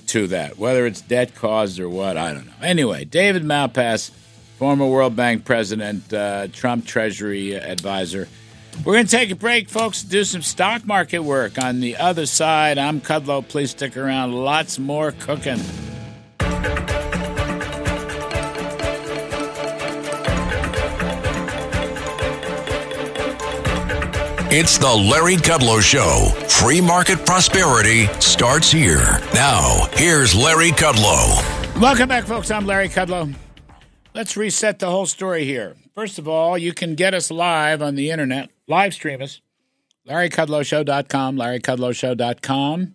to 0.08 0.26
that. 0.26 0.58
Whether 0.58 0.86
it's 0.86 1.00
debt 1.00 1.34
caused 1.36 1.78
or 1.78 1.88
what, 1.88 2.16
I 2.16 2.34
don't 2.34 2.46
know. 2.46 2.52
Anyway, 2.62 3.04
David 3.04 3.44
Malpass, 3.44 4.10
former 4.58 4.86
World 4.86 5.14
Bank 5.14 5.44
president, 5.44 6.12
uh, 6.12 6.48
Trump 6.48 6.84
Treasury 6.84 7.54
advisor. 7.54 8.28
We're 8.84 8.94
going 8.94 9.06
to 9.06 9.10
take 9.10 9.30
a 9.30 9.36
break, 9.36 9.68
folks. 9.68 10.02
Do 10.02 10.24
some 10.24 10.42
stock 10.42 10.86
market 10.86 11.20
work 11.20 11.62
on 11.62 11.80
the 11.80 11.96
other 11.96 12.26
side. 12.26 12.78
I'm 12.78 13.00
Kudlow. 13.00 13.46
Please 13.46 13.72
stick 13.72 13.96
around. 13.96 14.32
Lots 14.32 14.78
more 14.78 15.12
cooking. 15.12 15.60
It's 24.52 24.78
the 24.78 24.92
Larry 24.92 25.36
Kudlow 25.36 25.80
Show. 25.80 26.32
Free 26.48 26.80
market 26.80 27.24
prosperity 27.24 28.06
starts 28.18 28.72
here. 28.72 29.20
Now, 29.32 29.86
here's 29.92 30.34
Larry 30.34 30.70
Kudlow. 30.70 31.80
Welcome 31.80 32.08
back, 32.08 32.24
folks. 32.24 32.50
I'm 32.50 32.66
Larry 32.66 32.88
Kudlow. 32.88 33.32
Let's 34.12 34.36
reset 34.36 34.80
the 34.80 34.90
whole 34.90 35.06
story 35.06 35.44
here. 35.44 35.76
First 35.94 36.18
of 36.18 36.28
all, 36.28 36.56
you 36.56 36.72
can 36.72 36.94
get 36.94 37.14
us 37.14 37.30
live 37.30 37.82
on 37.82 37.96
the 37.96 38.10
internet, 38.10 38.50
live 38.68 38.94
stream 38.94 39.20
us. 39.20 39.40
LarryKudlowShow.com, 40.08 41.36
LarryKudlowShow.com. 41.36 42.94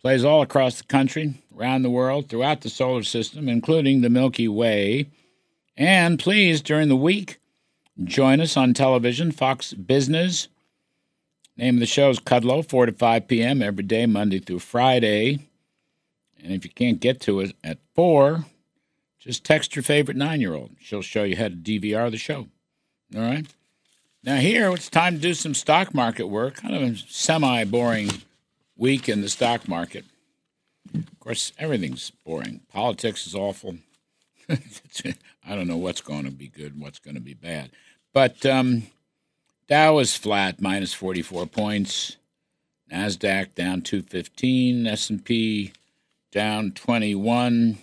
Plays 0.00 0.24
all 0.24 0.42
across 0.42 0.78
the 0.78 0.84
country, 0.84 1.34
around 1.56 1.82
the 1.82 1.90
world, 1.90 2.28
throughout 2.28 2.60
the 2.60 2.70
solar 2.70 3.02
system, 3.02 3.48
including 3.48 4.00
the 4.00 4.08
Milky 4.08 4.48
Way. 4.48 5.08
And 5.76 6.18
please, 6.18 6.62
during 6.62 6.88
the 6.88 6.96
week, 6.96 7.40
join 8.04 8.40
us 8.40 8.56
on 8.56 8.74
television, 8.74 9.32
Fox 9.32 9.74
Business. 9.74 10.48
Name 11.56 11.76
of 11.76 11.80
the 11.80 11.86
show 11.86 12.10
is 12.10 12.20
Kudlow, 12.20 12.68
4 12.68 12.86
to 12.86 12.92
5 12.92 13.26
p.m. 13.26 13.60
every 13.60 13.82
day, 13.82 14.06
Monday 14.06 14.38
through 14.38 14.60
Friday. 14.60 15.40
And 16.42 16.52
if 16.52 16.64
you 16.64 16.70
can't 16.70 17.00
get 17.00 17.20
to 17.22 17.40
it 17.40 17.56
at 17.64 17.78
4, 17.94 18.44
just 19.28 19.44
text 19.44 19.76
your 19.76 19.82
favorite 19.82 20.16
nine 20.16 20.40
year 20.40 20.54
old. 20.54 20.70
She'll 20.80 21.02
show 21.02 21.22
you 21.22 21.36
how 21.36 21.48
to 21.48 21.54
DVR 21.54 22.10
the 22.10 22.16
show. 22.16 22.46
All 23.14 23.20
right? 23.20 23.46
Now, 24.24 24.36
here, 24.36 24.70
it's 24.70 24.88
time 24.88 25.16
to 25.16 25.20
do 25.20 25.34
some 25.34 25.52
stock 25.52 25.92
market 25.92 26.28
work. 26.28 26.54
Kind 26.56 26.74
of 26.74 26.80
a 26.80 26.96
semi 26.96 27.64
boring 27.64 28.08
week 28.74 29.06
in 29.06 29.20
the 29.20 29.28
stock 29.28 29.68
market. 29.68 30.06
Of 30.94 31.20
course, 31.20 31.52
everything's 31.58 32.10
boring. 32.24 32.62
Politics 32.72 33.26
is 33.26 33.34
awful. 33.34 33.76
I 34.48 35.54
don't 35.54 35.68
know 35.68 35.76
what's 35.76 36.00
going 36.00 36.24
to 36.24 36.30
be 36.30 36.48
good 36.48 36.72
and 36.72 36.80
what's 36.80 36.98
going 36.98 37.14
to 37.16 37.20
be 37.20 37.34
bad. 37.34 37.70
But 38.14 38.46
um, 38.46 38.84
Dow 39.68 39.98
is 39.98 40.16
flat, 40.16 40.58
minus 40.58 40.94
44 40.94 41.44
points. 41.48 42.16
NASDAQ 42.90 43.54
down 43.54 43.82
215. 43.82 44.86
S&P 44.86 45.72
down 46.32 46.72
21. 46.72 47.76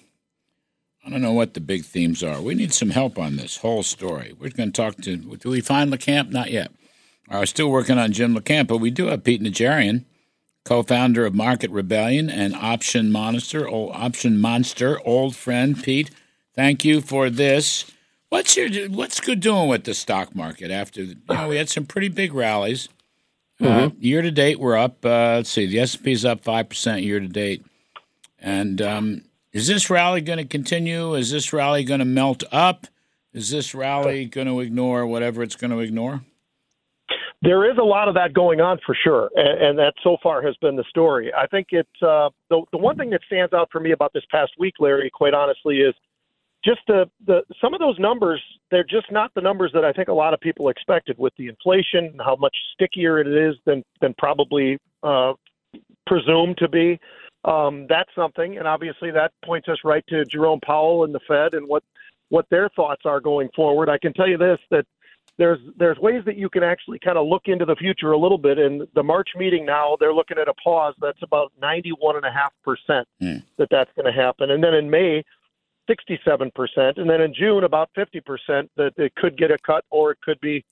I 1.06 1.10
don't 1.10 1.22
know 1.22 1.34
what 1.34 1.53
the 1.53 1.60
big 1.60 1.86
themes 1.86 2.23
are. 2.23 2.41
We 2.41 2.56
need 2.56 2.73
some 2.73 2.90
help 2.90 3.19
on 3.19 3.36
this 3.36 3.57
whole 3.57 3.84
story. 3.84 4.34
We're 4.40 4.49
going 4.49 4.72
to 4.72 4.82
talk 4.82 4.98
to. 5.02 5.18
Do 5.18 5.49
we 5.49 5.61
find 5.61 5.94
LaCamp? 5.94 6.32
Not 6.32 6.49
yet. 6.49 6.72
We're 7.30 7.45
still 7.45 7.69
working 7.69 7.99
on 7.99 8.11
Jim 8.11 8.36
LaCamp, 8.36 8.68
but 8.68 8.77
we 8.77 8.90
do 8.90 9.07
have 9.07 9.23
Pete 9.23 9.41
Najarian, 9.41 10.06
co-founder 10.64 11.26
of 11.26 11.36
Market 11.36 11.69
Rebellion 11.69 12.30
and 12.30 12.56
Option 12.56 13.11
Monster, 13.11 13.68
old, 13.68 13.91
Option 13.94 14.40
Monster, 14.40 14.99
old 15.06 15.36
friend 15.36 15.82
Pete. 15.82 16.10
Thank 16.56 16.84
you 16.84 17.02
for 17.02 17.30
this. 17.30 17.86
What's 18.30 18.57
your 18.57 18.69
what's 18.90 19.19
good 19.19 19.40
doing 19.40 19.69
with 19.69 19.84
the 19.84 19.94
stock 19.94 20.36
market 20.36 20.72
after 20.72 21.03
you 21.03 21.15
know 21.30 21.48
we 21.48 21.57
had 21.57 21.69
some 21.69 21.86
pretty 21.86 22.10
big 22.10 22.34
rallies. 22.34 22.90
Uh, 23.61 23.90
year 23.99 24.22
to 24.22 24.32
date, 24.32 24.60
we're 24.60 24.76
up. 24.76 25.06
Uh, 25.06 25.36
let's 25.38 25.49
see, 25.49 25.65
the 25.65 25.80
S 25.80 25.95
and 25.95 26.03
P 26.03 26.11
is 26.11 26.26
up 26.26 26.44
five 26.44 26.68
percent 26.68 27.03
year 27.03 27.19
to 27.19 27.27
date. 27.27 27.64
And 28.40 28.82
um, 28.82 29.22
is 29.56 29.68
this 29.68 29.90
rally 29.90 30.19
going 30.19 30.38
to 30.38 30.45
continue? 30.45 31.14
Is 31.15 31.32
this 31.32 31.53
rally 31.53 31.86
going 31.86 31.99
to 31.99 32.06
melt 32.06 32.44
up? 32.52 32.88
Is 33.34 33.49
this 33.49 33.73
rally 33.73 34.26
going 34.26 34.48
to 34.48 34.60
ignore 34.60 35.07
whatever 35.07 35.41
it's 35.44 35.56
going 35.56 35.72
to 35.72 35.80
ignore? 35.80 36.22
There 37.41 37.72
is 37.72 37.77
a 37.77 37.84
lot 37.84 38.10
of 38.10 38.15
that 38.15 38.34
going 38.34 38.60
on 38.60 38.80
for 38.86 38.98
sure, 39.02 39.30
and, 39.34 39.64
and 39.64 39.80
that 39.80 39.94
so 40.03 40.18
far 40.22 40.41
has 40.41 40.57
been 40.57 40.76
the 40.76 40.84
story. 40.90 41.32
I 41.34 41.48
think 41.48 41.68
it's 41.69 42.02
uh, 42.02 42.30
the 42.49 42.64
the 42.73 42.77
one 42.77 42.98
thing 42.98 43.11
that 43.11 43.22
stands 43.27 43.53
out 43.53 43.69
for 43.72 43.80
me 43.80 43.91
about 43.91 44.11
this 44.14 44.23
past 44.30 44.52
week, 44.60 44.73
Larry. 44.80 45.10
Quite 45.10 45.34
honestly, 45.34 45.77
is 45.77 45.95
just 46.65 46.82
the, 46.88 47.10
the 47.26 47.44
some 47.61 47.73
of 47.73 47.80
those 47.80 47.98
numbers. 47.98 48.41
They're 48.72 48.84
just 48.84 49.10
not 49.10 49.34
the 49.36 49.41
numbers 49.41 49.72
that 49.73 49.86
I 49.86 49.94
think 49.94 50.10
a 50.10 50.14
lot 50.14 50.34
of 50.34 50.41
people 50.41 50.68
expected 50.68 51.18
with 51.18 51.32
the 51.38 51.48
inflation 51.48 52.06
and 52.06 52.22
how 52.22 52.36
much 52.36 52.56
stickier 52.73 53.19
it 53.19 53.27
is 53.27 53.56
than 53.65 53.84
than 54.02 54.15
probably 54.18 54.80
uh, 55.02 55.34
presumed 56.07 56.57
to 56.57 56.68
be. 56.68 56.99
Um, 57.45 57.85
that's 57.88 58.09
something, 58.15 58.57
and 58.57 58.67
obviously 58.67 59.11
that 59.11 59.31
points 59.43 59.69
us 59.69 59.77
right 59.84 60.03
to 60.09 60.26
Jerome 60.26 60.59
Powell 60.61 61.03
and 61.03 61.13
the 61.13 61.19
Fed 61.27 61.53
and 61.53 61.67
what 61.67 61.84
what 62.30 62.47
their 62.49 62.69
thoughts 62.69 63.03
are 63.05 63.19
going 63.19 63.49
forward. 63.55 63.88
I 63.88 63.99
can 63.99 64.13
tell 64.13 64.27
you 64.27 64.38
this 64.38 64.57
that 64.72 64.85
there's 65.38 65.59
there's 65.77 65.97
ways 65.99 66.23
that 66.26 66.38
you 66.38 66.49
can 66.49 66.63
actually 66.63 66.97
kind 66.99 67.17
of 67.17 67.27
look 67.27 67.43
into 67.45 67.65
the 67.65 67.76
future 67.76 68.11
a 68.13 68.17
little 68.17 68.38
bit. 68.39 68.57
And 68.57 68.88
the 68.95 69.03
March 69.03 69.30
meeting 69.35 69.65
now, 69.65 69.95
they're 69.99 70.13
looking 70.13 70.38
at 70.39 70.47
a 70.47 70.53
pause 70.55 70.95
that's 70.99 71.22
about 71.22 71.51
91 71.61 72.15
and 72.15 72.26
a 72.26 72.31
half 72.31 72.53
percent 72.63 73.07
Mm. 73.22 73.43
that 73.57 73.69
that's 73.69 73.91
going 73.95 74.11
to 74.11 74.11
happen. 74.11 74.51
And 74.51 74.63
then 74.63 74.73
in 74.73 74.89
May, 74.89 75.23
67 75.88 76.51
percent, 76.55 76.97
and 76.97 77.07
then 77.07 77.22
in 77.22 77.34
June 77.34 77.63
about 77.63 77.89
50 77.95 78.22
percent 78.22 78.72
that 78.77 78.93
it 78.97 79.13
could 79.15 79.38
get 79.38 79.51
a 79.51 79.57
cut 79.59 79.85
or 79.91 80.11
it 80.11 80.17
could 80.22 80.39
be 80.41 80.63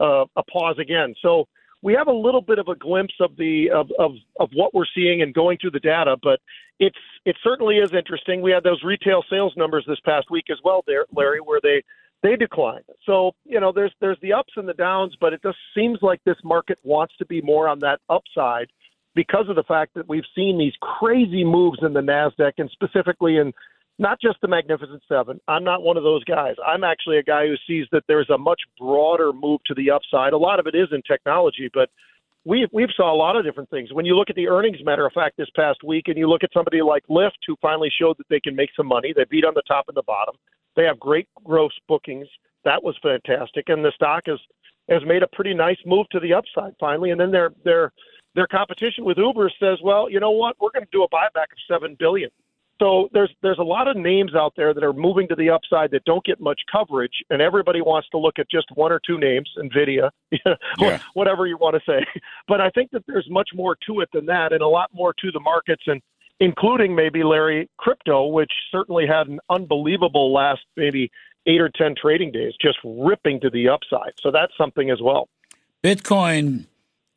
uh, 0.00 0.24
a 0.36 0.42
pause 0.44 0.78
again. 0.78 1.14
So 1.20 1.46
we 1.82 1.94
have 1.94 2.06
a 2.06 2.12
little 2.12 2.40
bit 2.40 2.58
of 2.58 2.68
a 2.68 2.76
glimpse 2.76 3.14
of 3.20 3.36
the 3.36 3.70
of, 3.70 3.90
of 3.98 4.12
of 4.38 4.50
what 4.54 4.72
we're 4.72 4.86
seeing 4.94 5.20
and 5.20 5.34
going 5.34 5.58
through 5.58 5.72
the 5.72 5.80
data, 5.80 6.16
but 6.22 6.40
it's 6.78 6.96
it 7.24 7.36
certainly 7.42 7.76
is 7.76 7.92
interesting. 7.92 8.40
We 8.40 8.52
had 8.52 8.62
those 8.62 8.82
retail 8.82 9.22
sales 9.28 9.52
numbers 9.56 9.84
this 9.86 10.00
past 10.04 10.30
week 10.30 10.46
as 10.50 10.58
well, 10.64 10.82
there, 10.86 11.06
Larry, 11.14 11.40
where 11.40 11.60
they 11.62 11.82
they 12.22 12.36
declined. 12.36 12.84
So 13.04 13.32
you 13.44 13.60
know, 13.60 13.72
there's 13.72 13.92
there's 14.00 14.18
the 14.22 14.32
ups 14.32 14.52
and 14.56 14.68
the 14.68 14.74
downs, 14.74 15.16
but 15.20 15.32
it 15.32 15.42
just 15.42 15.58
seems 15.74 15.98
like 16.02 16.20
this 16.24 16.38
market 16.44 16.78
wants 16.84 17.14
to 17.18 17.26
be 17.26 17.42
more 17.42 17.68
on 17.68 17.80
that 17.80 18.00
upside 18.08 18.68
because 19.14 19.48
of 19.48 19.56
the 19.56 19.64
fact 19.64 19.94
that 19.94 20.08
we've 20.08 20.24
seen 20.34 20.58
these 20.58 20.72
crazy 20.80 21.44
moves 21.44 21.78
in 21.82 21.92
the 21.92 22.00
Nasdaq 22.00 22.52
and 22.58 22.70
specifically 22.70 23.36
in 23.36 23.52
not 24.02 24.20
just 24.20 24.36
the 24.42 24.48
Magnificent 24.48 25.02
Seven. 25.08 25.40
I'm 25.48 25.64
not 25.64 25.82
one 25.82 25.96
of 25.96 26.02
those 26.02 26.24
guys. 26.24 26.56
I'm 26.66 26.84
actually 26.84 27.18
a 27.18 27.22
guy 27.22 27.46
who 27.46 27.54
sees 27.66 27.86
that 27.92 28.02
there's 28.08 28.28
a 28.28 28.36
much 28.36 28.60
broader 28.78 29.32
move 29.32 29.60
to 29.66 29.74
the 29.74 29.90
upside. 29.90 30.34
A 30.34 30.38
lot 30.38 30.60
of 30.60 30.66
it 30.66 30.74
is 30.74 30.88
in 30.92 31.00
technology, 31.02 31.70
but 31.72 31.88
we've 32.44 32.68
we've 32.72 32.90
saw 32.96 33.14
a 33.14 33.16
lot 33.16 33.36
of 33.36 33.44
different 33.44 33.70
things. 33.70 33.92
When 33.92 34.04
you 34.04 34.16
look 34.16 34.28
at 34.28 34.36
the 34.36 34.48
earnings, 34.48 34.78
matter 34.84 35.06
of 35.06 35.12
fact, 35.12 35.36
this 35.38 35.48
past 35.56 35.82
week, 35.84 36.08
and 36.08 36.18
you 36.18 36.28
look 36.28 36.44
at 36.44 36.50
somebody 36.52 36.82
like 36.82 37.04
Lyft, 37.08 37.40
who 37.46 37.56
finally 37.62 37.90
showed 37.98 38.18
that 38.18 38.28
they 38.28 38.40
can 38.40 38.54
make 38.54 38.70
some 38.76 38.86
money. 38.86 39.12
They 39.14 39.24
beat 39.30 39.44
on 39.44 39.54
the 39.54 39.62
top 39.66 39.86
and 39.88 39.96
the 39.96 40.02
bottom. 40.02 40.34
They 40.76 40.84
have 40.84 40.98
great 40.98 41.28
gross 41.44 41.72
bookings. 41.88 42.26
That 42.64 42.82
was 42.82 42.96
fantastic, 43.02 43.68
and 43.68 43.84
the 43.84 43.92
stock 43.94 44.24
has 44.26 44.38
has 44.88 45.02
made 45.06 45.22
a 45.22 45.28
pretty 45.28 45.54
nice 45.54 45.78
move 45.86 46.08
to 46.10 46.20
the 46.20 46.34
upside 46.34 46.74
finally. 46.78 47.10
And 47.10 47.20
then 47.20 47.30
their 47.30 47.52
their 47.64 47.92
their 48.34 48.46
competition 48.46 49.04
with 49.04 49.18
Uber 49.18 49.50
says, 49.60 49.78
well, 49.82 50.10
you 50.10 50.18
know 50.18 50.30
what, 50.30 50.56
we're 50.60 50.70
going 50.70 50.84
to 50.84 50.90
do 50.90 51.02
a 51.02 51.08
buyback 51.08 51.52
of 51.52 51.58
seven 51.70 51.96
billion. 51.98 52.30
So 52.80 53.08
there's 53.12 53.30
there's 53.42 53.58
a 53.58 53.62
lot 53.64 53.86
of 53.86 53.96
names 53.96 54.34
out 54.34 54.54
there 54.56 54.74
that 54.74 54.82
are 54.82 54.92
moving 54.92 55.28
to 55.28 55.34
the 55.36 55.50
upside 55.50 55.90
that 55.92 56.04
don't 56.04 56.24
get 56.24 56.40
much 56.40 56.60
coverage, 56.70 57.12
and 57.30 57.40
everybody 57.40 57.80
wants 57.80 58.08
to 58.10 58.18
look 58.18 58.38
at 58.38 58.50
just 58.50 58.66
one 58.74 58.90
or 58.90 59.00
two 59.06 59.18
names, 59.18 59.48
Nvidia, 59.56 60.10
Yeah. 60.80 60.98
whatever 61.14 61.46
you 61.46 61.56
want 61.56 61.76
to 61.76 61.82
say. 61.86 62.04
But 62.48 62.60
I 62.60 62.70
think 62.70 62.90
that 62.90 63.04
there's 63.06 63.28
much 63.30 63.50
more 63.54 63.76
to 63.86 64.00
it 64.00 64.08
than 64.12 64.26
that, 64.26 64.52
and 64.52 64.62
a 64.62 64.68
lot 64.68 64.90
more 64.92 65.14
to 65.20 65.30
the 65.30 65.38
markets, 65.40 65.82
and 65.86 66.00
including 66.40 66.94
maybe 66.96 67.22
Larry 67.22 67.68
crypto, 67.78 68.26
which 68.26 68.50
certainly 68.72 69.06
had 69.06 69.28
an 69.28 69.38
unbelievable 69.48 70.32
last 70.32 70.62
maybe 70.76 71.10
eight 71.46 71.60
or 71.60 71.70
ten 71.76 71.94
trading 72.00 72.32
days, 72.32 72.54
just 72.60 72.78
ripping 72.84 73.38
to 73.40 73.50
the 73.50 73.68
upside. 73.68 74.12
So 74.20 74.30
that's 74.32 74.52
something 74.58 74.90
as 74.90 75.00
well. 75.00 75.28
Bitcoin 75.84 76.66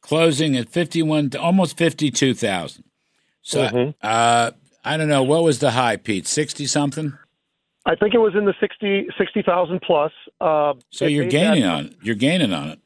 closing 0.02 0.56
at 0.56 0.70
51, 0.70 1.32
to 1.32 1.42
almost 1.42 1.76
52,000. 1.78 2.84
So, 3.42 3.68
Mhm. 3.68 3.96
uh, 4.04 4.52
I 4.86 4.98
don't 4.98 5.08
know. 5.10 5.24
What 5.24 5.44
was 5.44 5.60
the 5.60 5.72
high, 5.72 5.98
Pete? 5.98 6.28
60 6.28 6.66
something? 6.68 7.18
I 7.88 7.96
think 7.96 8.14
it 8.14 8.20
was 8.20 8.34
in 8.36 8.46
the 8.46 8.54
60 8.60 9.08
60,000 9.18 9.82
plus. 9.82 10.12
Uh, 10.42 10.74
So 10.92 11.06
you're 11.06 11.26
gaining 11.28 11.64
that- 11.64 11.70
on 11.70 11.86
it. 11.88 11.94
You're 12.02 12.16
gaining 12.16 12.54
on 12.54 12.70
it. 12.70 12.80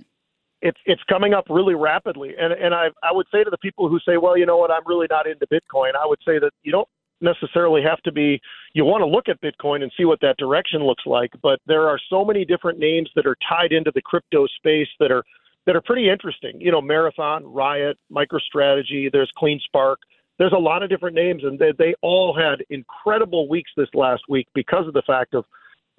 it's 0.61 0.79
it's 0.85 1.01
coming 1.03 1.33
up 1.33 1.45
really 1.49 1.73
rapidly. 1.75 2.35
And 2.37 2.51
and 2.51 2.73
I 2.75 2.87
I 3.01 3.11
would 3.13 3.27
say 3.31 3.43
to 3.43 3.49
the 3.49 3.57
people 3.59 3.87
who 3.87 3.99
say, 3.99 4.17
well, 4.17 4.37
you 4.37 4.45
know 4.45 4.57
what, 4.57 4.71
I'm 4.71 4.83
really 4.85 5.07
not 5.09 5.25
into 5.27 5.45
Bitcoin. 5.47 5.91
I 5.95 6.05
would 6.05 6.19
say 6.25 6.37
that 6.39 6.51
you 6.63 6.71
don't 6.73 6.87
necessarily 7.21 7.81
have 7.81 8.01
to 8.01 8.11
be. 8.11 8.41
You 8.73 8.83
want 8.85 9.01
to 9.01 9.05
look 9.05 9.29
at 9.29 9.39
Bitcoin 9.41 9.83
and 9.83 9.91
see 9.97 10.03
what 10.05 10.19
that 10.21 10.35
direction 10.37 10.83
looks 10.83 11.05
like, 11.05 11.31
but 11.41 11.59
there 11.65 11.87
are 11.87 11.99
so 12.09 12.25
many 12.25 12.43
different 12.45 12.77
names 12.79 13.09
that 13.15 13.25
are 13.25 13.37
tied 13.47 13.71
into 13.71 13.91
the 13.95 14.01
crypto 14.01 14.47
space 14.47 14.87
that 14.99 15.11
are 15.11 15.23
that 15.65 15.75
are 15.77 15.81
pretty 15.81 16.09
interesting. 16.09 16.59
You 16.59 16.71
know, 16.71 16.81
Marathon, 16.81 17.45
Riot, 17.45 17.97
MicroStrategy. 18.11 19.11
There's 19.11 19.31
CleanSpark. 19.41 19.95
There's 20.39 20.53
a 20.53 20.59
lot 20.59 20.81
of 20.81 20.89
different 20.89 21.15
names, 21.15 21.43
and 21.43 21.59
they, 21.59 21.73
they 21.77 21.93
all 22.01 22.35
had 22.35 22.65
incredible 22.69 23.47
weeks 23.47 23.71
this 23.77 23.89
last 23.93 24.23
week 24.27 24.47
because 24.55 24.87
of 24.87 24.93
the 24.93 25.03
fact 25.05 25.35
of 25.35 25.45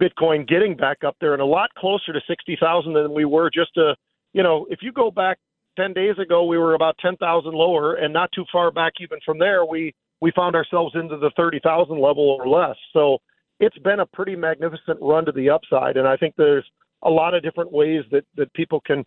Bitcoin 0.01 0.49
getting 0.49 0.75
back 0.75 1.05
up 1.07 1.17
there 1.21 1.35
and 1.35 1.43
a 1.43 1.47
lot 1.47 1.69
closer 1.77 2.13
to 2.13 2.21
sixty 2.27 2.57
thousand 2.59 2.95
than 2.95 3.13
we 3.13 3.27
were 3.27 3.51
just 3.51 3.77
a 3.77 3.95
you 4.33 4.43
know, 4.43 4.67
if 4.71 4.81
you 4.83 4.93
go 4.93 5.11
back 5.11 5.39
10 5.77 5.93
days 5.93 6.19
ago, 6.19 6.45
we 6.45 6.59
were 6.59 6.75
about 6.75 6.97
10,000 6.99 7.53
lower, 7.53 7.95
and 7.95 8.13
not 8.13 8.31
too 8.33 8.45
far 8.53 8.71
back 8.71 8.95
even 9.01 9.19
from 9.25 9.39
there, 9.39 9.65
we, 9.65 9.95
we 10.21 10.33
found 10.37 10.55
ourselves 10.55 10.95
into 10.95 11.17
the 11.17 11.31
30,000 11.37 12.01
level 12.01 12.39
or 12.39 12.49
less. 12.49 12.77
So 12.93 13.19
it's 13.59 13.79
been 13.79 14.01
a 14.01 14.07
pretty 14.07 14.37
magnificent 14.37 14.99
run 15.01 15.25
to 15.27 15.33
the 15.33 15.51
upside, 15.51 15.97
and 15.97 16.07
I 16.07 16.17
think 16.17 16.35
there's 16.37 16.65
a 17.03 17.11
lot 17.11 17.35
of 17.35 17.43
different 17.43 17.73
ways 17.73 18.03
that, 18.11 18.25
that 18.37 18.53
people 18.53 18.81
can 18.81 19.05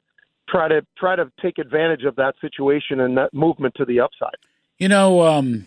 try 0.49 0.67
to 0.67 0.85
try 0.97 1.15
to 1.15 1.31
take 1.41 1.57
advantage 1.57 2.03
of 2.03 2.15
that 2.17 2.35
situation 2.41 3.01
and 3.01 3.15
that 3.17 3.33
movement 3.33 3.73
to 3.75 3.85
the 3.85 3.99
upside. 3.99 4.35
You 4.83 4.89
know, 4.89 5.21
um, 5.21 5.65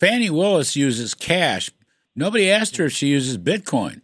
Fani 0.00 0.30
Willis 0.30 0.74
uses 0.74 1.12
cash. 1.12 1.70
Nobody 2.14 2.50
asked 2.50 2.78
her 2.78 2.86
if 2.86 2.92
she 2.92 3.08
uses 3.08 3.36
Bitcoin. 3.36 4.00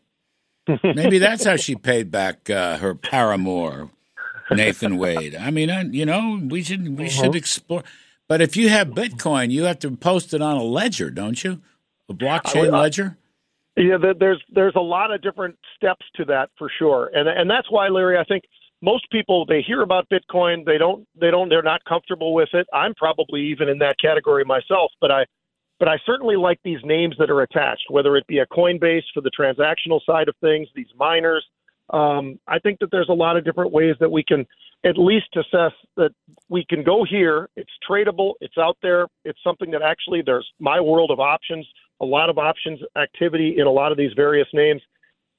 Maybe 0.84 1.16
that's 1.16 1.42
how 1.42 1.56
she 1.56 1.74
paid 1.74 2.10
back 2.10 2.50
uh, 2.50 2.76
her 2.76 2.94
paramour, 2.94 3.88
Nathan 4.50 4.98
Wade. 4.98 5.34
I 5.34 5.50
mean, 5.50 5.70
I, 5.70 5.84
you 5.84 6.04
know, 6.04 6.42
we 6.46 6.62
should 6.62 6.98
we 6.98 7.08
should 7.08 7.34
explore. 7.34 7.82
But 8.28 8.42
if 8.42 8.54
you 8.54 8.68
have 8.68 8.88
Bitcoin, 8.88 9.50
you 9.50 9.64
have 9.64 9.78
to 9.78 9.92
post 9.92 10.34
it 10.34 10.42
on 10.42 10.58
a 10.58 10.62
ledger, 10.62 11.08
don't 11.10 11.42
you? 11.42 11.62
A 12.10 12.12
blockchain 12.12 12.70
I- 12.70 12.80
ledger. 12.80 13.16
Yeah, 13.78 13.96
there's 13.96 14.42
there's 14.54 14.76
a 14.76 14.80
lot 14.80 15.10
of 15.10 15.22
different 15.22 15.56
steps 15.74 16.04
to 16.16 16.26
that 16.26 16.50
for 16.58 16.70
sure, 16.78 17.10
and 17.14 17.26
and 17.26 17.48
that's 17.48 17.70
why 17.70 17.88
Larry, 17.88 18.18
I 18.18 18.24
think 18.24 18.44
most 18.82 19.08
people 19.10 19.46
they 19.46 19.62
hear 19.62 19.82
about 19.82 20.08
Bitcoin, 20.10 20.66
they 20.66 20.76
don't 20.76 21.06
they 21.18 21.30
don't 21.30 21.48
they're 21.48 21.62
not 21.62 21.84
comfortable 21.84 22.34
with 22.34 22.50
it. 22.52 22.66
I'm 22.72 22.94
probably 22.94 23.42
even 23.46 23.68
in 23.68 23.78
that 23.78 23.96
category 24.00 24.44
myself, 24.44 24.90
but 25.00 25.10
I 25.10 25.24
but 25.78 25.88
I 25.88 25.98
certainly 26.04 26.36
like 26.36 26.58
these 26.62 26.80
names 26.84 27.16
that 27.18 27.30
are 27.30 27.42
attached, 27.42 27.84
whether 27.88 28.16
it 28.16 28.26
be 28.26 28.38
a 28.38 28.46
Coinbase 28.46 29.02
for 29.14 29.20
the 29.20 29.30
transactional 29.30 30.00
side 30.04 30.28
of 30.28 30.36
things, 30.40 30.68
these 30.74 30.86
miners. 30.96 31.44
Um, 31.90 32.38
I 32.46 32.58
think 32.58 32.78
that 32.80 32.90
there's 32.90 33.08
a 33.08 33.14
lot 33.14 33.36
of 33.36 33.44
different 33.44 33.72
ways 33.72 33.96
that 34.00 34.10
we 34.10 34.22
can 34.22 34.46
at 34.84 34.98
least 34.98 35.26
assess 35.36 35.72
that 35.96 36.10
we 36.48 36.64
can 36.68 36.82
go 36.82 37.04
here. 37.04 37.48
It's 37.56 37.70
tradable. 37.88 38.34
It's 38.40 38.58
out 38.58 38.76
there. 38.82 39.06
It's 39.24 39.38
something 39.44 39.70
that 39.72 39.82
actually 39.82 40.22
there's 40.24 40.48
my 40.58 40.80
world 40.80 41.10
of 41.10 41.20
options, 41.20 41.66
a 42.00 42.04
lot 42.04 42.30
of 42.30 42.38
options 42.38 42.80
activity 42.96 43.56
in 43.58 43.66
a 43.66 43.70
lot 43.70 43.92
of 43.92 43.98
these 43.98 44.12
various 44.16 44.48
names. 44.52 44.82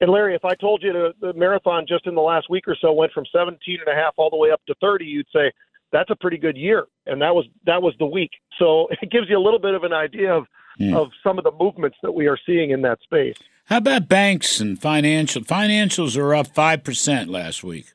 And 0.04 0.12
Larry, 0.12 0.36
if 0.36 0.44
I 0.44 0.54
told 0.56 0.84
you 0.84 0.92
the, 0.92 1.14
the 1.22 1.32
marathon 1.32 1.86
just 1.88 2.08
in 2.08 2.14
the 2.14 2.20
last 2.20 2.50
week 2.50 2.68
or 2.68 2.76
so 2.76 2.92
went 2.92 3.14
from 3.14 3.24
17 3.34 3.58
and 3.80 3.88
a 3.88 3.98
half 3.98 4.14
all 4.18 4.30
the 4.30 4.36
way 4.36 4.52
up 4.52 4.60
to 4.68 4.76
30, 4.82 5.06
you'd 5.06 5.28
say 5.34 5.50
that's 5.94 6.10
a 6.10 6.16
pretty 6.18 6.36
good 6.36 6.58
year. 6.58 6.88
And 7.06 7.22
that 7.22 7.34
was 7.34 7.46
that 7.66 7.82
was 7.82 7.94
the 8.00 8.06
week. 8.06 8.32
So 8.60 8.90
it 9.02 9.10
gives 9.10 9.30
you 9.30 9.38
a 9.38 9.40
little 9.40 9.60
bit 9.60 9.76
of 9.76 9.84
an 9.86 9.94
idea 9.94 10.34
of 10.34 10.46
of 10.94 11.08
some 11.24 11.38
of 11.38 11.46
the 11.46 11.54
movements 11.58 11.96
that 12.04 12.12
we 12.12 12.28
are 12.28 12.38
seeing 12.46 12.72
in 12.72 12.82
that 12.82 13.00
space. 13.02 13.38
How 13.68 13.78
about 13.78 14.10
banks 14.10 14.60
and 14.60 14.78
financial? 14.78 15.42
Financials 15.44 16.18
are 16.18 16.36
up 16.36 16.48
five 16.48 16.84
percent 16.84 17.30
last 17.30 17.64
week. 17.64 17.94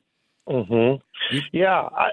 Mm-hmm. 0.48 1.36
Yeah, 1.52 1.88
I 1.94 2.08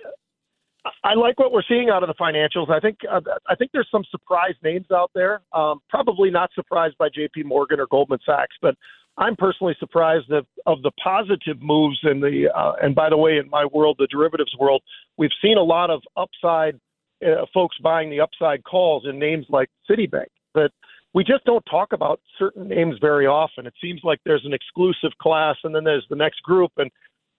I 1.05 1.13
like 1.13 1.39
what 1.39 1.53
we're 1.53 1.63
seeing 1.69 1.89
out 1.89 2.03
of 2.03 2.07
the 2.07 2.15
financials. 2.15 2.69
I 2.69 2.81
think 2.81 2.97
uh, 3.09 3.21
I 3.47 3.55
think 3.55 3.71
there's 3.71 3.87
some 3.89 4.03
surprise 4.11 4.55
names 4.61 4.87
out 4.91 5.11
there. 5.15 5.41
Um, 5.53 5.79
probably 5.89 6.31
not 6.31 6.49
surprised 6.53 6.97
by 6.97 7.07
J.P. 7.07 7.43
Morgan 7.43 7.79
or 7.79 7.87
Goldman 7.87 8.19
Sachs, 8.25 8.57
but 8.61 8.75
I'm 9.17 9.35
personally 9.35 9.75
surprised 9.79 10.29
of, 10.31 10.45
of 10.65 10.81
the 10.81 10.91
positive 11.01 11.61
moves 11.61 11.99
in 12.03 12.19
the. 12.19 12.49
Uh, 12.53 12.73
and 12.81 12.93
by 12.93 13.09
the 13.09 13.17
way, 13.17 13.37
in 13.37 13.49
my 13.49 13.65
world, 13.65 13.95
the 13.97 14.07
derivatives 14.07 14.53
world, 14.59 14.83
we've 15.17 15.31
seen 15.41 15.57
a 15.57 15.63
lot 15.63 15.89
of 15.89 16.01
upside 16.17 16.79
uh, 17.25 17.45
folks 17.53 17.77
buying 17.81 18.09
the 18.09 18.19
upside 18.19 18.63
calls 18.63 19.05
in 19.07 19.17
names 19.17 19.45
like 19.49 19.69
Citibank. 19.89 20.27
But 20.53 20.71
we 21.13 21.23
just 21.23 21.45
don't 21.45 21.63
talk 21.69 21.93
about 21.93 22.19
certain 22.37 22.67
names 22.67 22.95
very 22.99 23.25
often. 23.25 23.65
It 23.65 23.73
seems 23.81 24.01
like 24.03 24.19
there's 24.25 24.43
an 24.45 24.53
exclusive 24.53 25.17
class, 25.21 25.55
and 25.63 25.73
then 25.73 25.85
there's 25.85 26.05
the 26.09 26.17
next 26.17 26.43
group. 26.43 26.71
And 26.77 26.91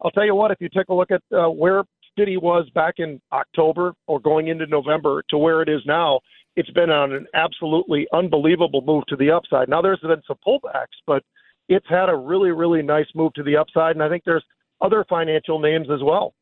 I'll 0.02 0.10
tell 0.10 0.24
you 0.24 0.34
what, 0.34 0.50
if 0.50 0.58
you 0.60 0.70
take 0.70 0.88
a 0.88 0.94
look 0.94 1.10
at 1.10 1.22
uh, 1.30 1.50
where 1.50 1.84
Citi 2.18 2.40
was 2.40 2.68
back 2.74 2.94
in 2.98 3.20
October 3.32 3.92
or 4.06 4.18
going 4.18 4.48
into 4.48 4.66
November 4.66 5.22
to 5.28 5.36
where 5.36 5.60
it 5.60 5.68
is 5.68 5.82
now, 5.84 6.20
it's 6.56 6.70
been 6.70 6.88
on 6.88 7.12
an 7.12 7.26
absolutely 7.34 8.06
unbelievable 8.14 8.80
move 8.80 9.04
to 9.08 9.16
the 9.16 9.30
upside. 9.30 9.68
Now 9.68 9.82
there's 9.82 10.00
been 10.00 10.22
some 10.26 10.38
pullbacks, 10.46 10.96
but 11.06 11.22
it's 11.68 11.88
had 11.88 12.08
a 12.08 12.16
really, 12.16 12.50
really 12.50 12.82
nice 12.82 13.06
move 13.14 13.34
to 13.34 13.42
the 13.42 13.56
upside, 13.56 13.96
and 13.96 14.02
I 14.02 14.08
think 14.08 14.24
there's 14.24 14.44
other 14.80 15.04
financial 15.08 15.58
names 15.58 15.88
as 15.90 16.02
well. 16.02 16.34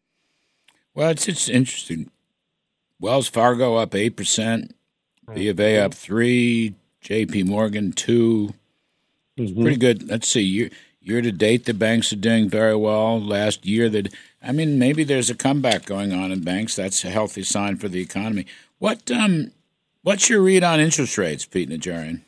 Well, 0.94 1.10
it's 1.10 1.28
it's 1.28 1.48
interesting. 1.48 2.10
Wells 3.00 3.28
Fargo 3.28 3.76
up 3.76 3.94
eight 3.94 4.16
percent, 4.16 4.74
B 5.34 5.48
of 5.48 5.58
A 5.60 5.78
up 5.78 5.94
three, 5.94 6.74
J.P. 7.00 7.42
Morgan 7.44 7.92
2 7.92 8.54
Mm-hmm. 9.38 9.62
Pretty 9.62 9.76
good. 9.76 10.08
Let's 10.08 10.28
see. 10.28 10.42
Year 10.42 10.70
year 11.00 11.20
to 11.20 11.32
date, 11.32 11.64
the 11.64 11.74
banks 11.74 12.12
are 12.12 12.16
doing 12.16 12.48
very 12.48 12.76
well. 12.76 13.20
Last 13.20 13.66
year, 13.66 13.88
that 13.88 14.14
I 14.42 14.52
mean, 14.52 14.78
maybe 14.78 15.04
there's 15.04 15.30
a 15.30 15.34
comeback 15.34 15.86
going 15.86 16.12
on 16.12 16.30
in 16.30 16.42
banks. 16.42 16.76
That's 16.76 17.04
a 17.04 17.10
healthy 17.10 17.42
sign 17.42 17.76
for 17.76 17.88
the 17.88 18.00
economy. 18.00 18.46
What 18.78 19.10
um, 19.10 19.50
what's 20.02 20.28
your 20.28 20.40
read 20.40 20.62
on 20.62 20.80
interest 20.80 21.18
rates, 21.18 21.44
Pete 21.44 21.68
Najarian? 21.68 22.20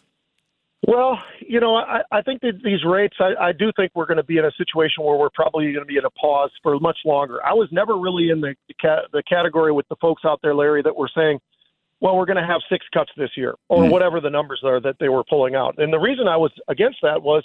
Well, 0.86 1.18
you 1.40 1.58
know, 1.58 1.74
I, 1.74 2.02
I 2.12 2.22
think 2.22 2.42
that 2.42 2.60
these 2.62 2.84
rates, 2.84 3.16
I, 3.18 3.48
I 3.48 3.52
do 3.52 3.72
think 3.74 3.90
we're 3.96 4.06
going 4.06 4.18
to 4.18 4.22
be 4.22 4.38
in 4.38 4.44
a 4.44 4.52
situation 4.52 5.02
where 5.02 5.16
we're 5.16 5.30
probably 5.34 5.64
going 5.72 5.80
to 5.80 5.84
be 5.84 5.96
in 5.96 6.04
a 6.04 6.10
pause 6.10 6.52
for 6.62 6.78
much 6.78 6.98
longer. 7.04 7.44
I 7.44 7.54
was 7.54 7.68
never 7.72 7.98
really 7.98 8.30
in 8.30 8.40
the 8.40 8.54
ca- 8.80 9.08
the 9.12 9.22
category 9.28 9.72
with 9.72 9.88
the 9.88 9.96
folks 10.00 10.22
out 10.24 10.38
there, 10.42 10.54
Larry, 10.54 10.82
that 10.82 10.94
were 10.96 11.10
saying, 11.12 11.40
well, 12.00 12.16
we're 12.16 12.26
going 12.26 12.36
to 12.40 12.46
have 12.46 12.60
six 12.70 12.86
cuts 12.94 13.10
this 13.16 13.30
year, 13.36 13.54
or 13.68 13.82
Mm. 13.84 13.90
whatever 13.90 14.20
the 14.20 14.30
numbers 14.30 14.60
are 14.64 14.80
that 14.80 14.96
they 15.00 15.08
were 15.08 15.24
pulling 15.24 15.56
out. 15.56 15.74
And 15.78 15.92
the 15.92 15.98
reason 15.98 16.28
I 16.28 16.36
was 16.36 16.52
against 16.68 16.98
that 17.02 17.20
was, 17.20 17.42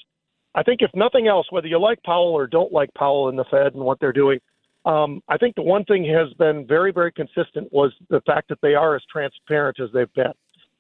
I 0.54 0.62
think 0.62 0.82
if 0.82 0.92
nothing 0.94 1.28
else, 1.28 1.48
whether 1.50 1.68
you 1.68 1.80
like 1.80 2.04
Powell 2.04 2.34
or 2.34 2.46
don't 2.46 2.72
like 2.72 2.94
Powell 2.94 3.30
and 3.30 3.40
the 3.40 3.46
Fed 3.46 3.74
and 3.74 3.84
what 3.84 4.00
they're 4.00 4.14
doing, 4.14 4.40
um, 4.86 5.22
I 5.30 5.38
think 5.38 5.56
the 5.56 5.64
one 5.64 5.84
thing 5.86 6.06
has 6.06 6.32
been 6.34 6.68
very, 6.68 6.92
very 6.92 7.12
consistent 7.12 7.72
was 7.72 7.92
the 8.10 8.22
fact 8.22 8.50
that 8.50 8.60
they 8.62 8.76
are 8.76 8.96
as 8.96 9.02
transparent 9.12 9.80
as 9.80 9.90
they've 9.94 10.14
been. 10.14 10.34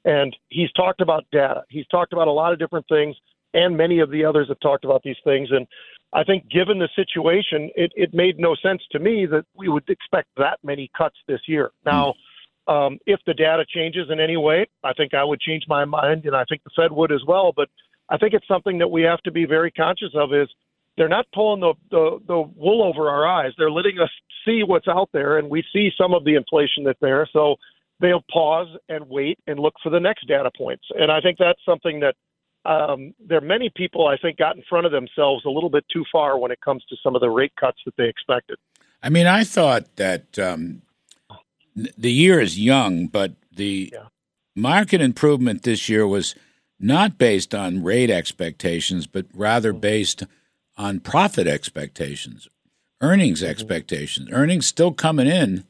And 0.05 0.35
he's 0.49 0.71
talked 0.71 1.01
about 1.01 1.25
data. 1.31 1.63
He's 1.69 1.87
talked 1.87 2.13
about 2.13 2.27
a 2.27 2.31
lot 2.31 2.53
of 2.53 2.59
different 2.59 2.87
things, 2.87 3.15
and 3.53 3.77
many 3.77 3.99
of 3.99 4.09
the 4.09 4.25
others 4.25 4.47
have 4.47 4.59
talked 4.59 4.85
about 4.85 5.03
these 5.03 5.17
things. 5.23 5.49
And 5.51 5.67
I 6.13 6.23
think, 6.23 6.49
given 6.49 6.79
the 6.79 6.89
situation, 6.95 7.69
it, 7.75 7.91
it 7.95 8.13
made 8.13 8.39
no 8.39 8.55
sense 8.55 8.81
to 8.91 8.99
me 8.99 9.25
that 9.27 9.45
we 9.55 9.69
would 9.69 9.87
expect 9.89 10.29
that 10.37 10.57
many 10.63 10.89
cuts 10.97 11.15
this 11.27 11.41
year. 11.47 11.71
Now, 11.85 12.15
um, 12.67 12.97
if 13.05 13.19
the 13.25 13.33
data 13.33 13.65
changes 13.67 14.07
in 14.09 14.19
any 14.19 14.37
way, 14.37 14.67
I 14.83 14.93
think 14.93 15.13
I 15.13 15.23
would 15.23 15.39
change 15.39 15.63
my 15.67 15.85
mind, 15.85 16.25
and 16.25 16.35
I 16.35 16.45
think 16.45 16.63
the 16.63 16.71
Fed 16.75 16.91
would 16.91 17.11
as 17.11 17.21
well. 17.27 17.53
But 17.55 17.69
I 18.09 18.17
think 18.17 18.33
it's 18.33 18.47
something 18.47 18.79
that 18.79 18.89
we 18.89 19.03
have 19.03 19.21
to 19.21 19.31
be 19.31 19.45
very 19.45 19.71
conscious 19.71 20.11
of. 20.15 20.33
Is 20.33 20.49
they're 20.97 21.07
not 21.07 21.25
pulling 21.33 21.61
the, 21.61 21.73
the, 21.89 22.19
the 22.27 22.41
wool 22.55 22.83
over 22.83 23.09
our 23.09 23.25
eyes. 23.25 23.53
They're 23.57 23.71
letting 23.71 23.99
us 23.99 24.09
see 24.45 24.63
what's 24.63 24.87
out 24.87 25.09
there, 25.13 25.37
and 25.37 25.49
we 25.49 25.63
see 25.73 25.91
some 25.97 26.13
of 26.13 26.25
the 26.25 26.35
inflation 26.35 26.83
that's 26.83 26.99
there. 26.99 27.27
So 27.31 27.55
they'll 28.01 28.25
pause 28.31 28.67
and 28.89 29.07
wait 29.07 29.39
and 29.47 29.59
look 29.59 29.75
for 29.81 29.89
the 29.89 29.99
next 29.99 30.27
data 30.27 30.49
points. 30.57 30.83
And 30.95 31.11
I 31.11 31.21
think 31.21 31.37
that's 31.37 31.59
something 31.65 32.01
that 32.01 32.15
um, 32.65 33.13
there 33.25 33.37
are 33.37 33.41
many 33.41 33.71
people, 33.75 34.07
I 34.07 34.17
think, 34.17 34.37
got 34.37 34.55
in 34.55 34.63
front 34.69 34.85
of 34.85 34.91
themselves 34.91 35.45
a 35.45 35.49
little 35.49 35.69
bit 35.69 35.85
too 35.91 36.03
far 36.11 36.37
when 36.37 36.51
it 36.51 36.59
comes 36.61 36.83
to 36.89 36.95
some 37.03 37.15
of 37.15 37.21
the 37.21 37.29
rate 37.29 37.53
cuts 37.59 37.79
that 37.85 37.95
they 37.97 38.07
expected. 38.07 38.57
I 39.01 39.09
mean, 39.09 39.25
I 39.25 39.43
thought 39.43 39.95
that 39.95 40.37
um, 40.37 40.81
the 41.75 42.11
year 42.11 42.39
is 42.39 42.59
young, 42.59 43.07
but 43.07 43.33
the 43.51 43.93
market 44.55 45.01
improvement 45.01 45.63
this 45.63 45.89
year 45.89 46.05
was 46.05 46.35
not 46.79 47.17
based 47.17 47.55
on 47.55 47.83
rate 47.83 48.09
expectations, 48.09 49.07
but 49.07 49.25
rather 49.33 49.73
based 49.73 50.23
on 50.77 50.99
profit 50.99 51.47
expectations, 51.47 52.47
earnings 53.01 53.43
expectations. 53.43 54.29
Earnings 54.31 54.65
still 54.65 54.91
coming 54.91 55.27
in, 55.27 55.63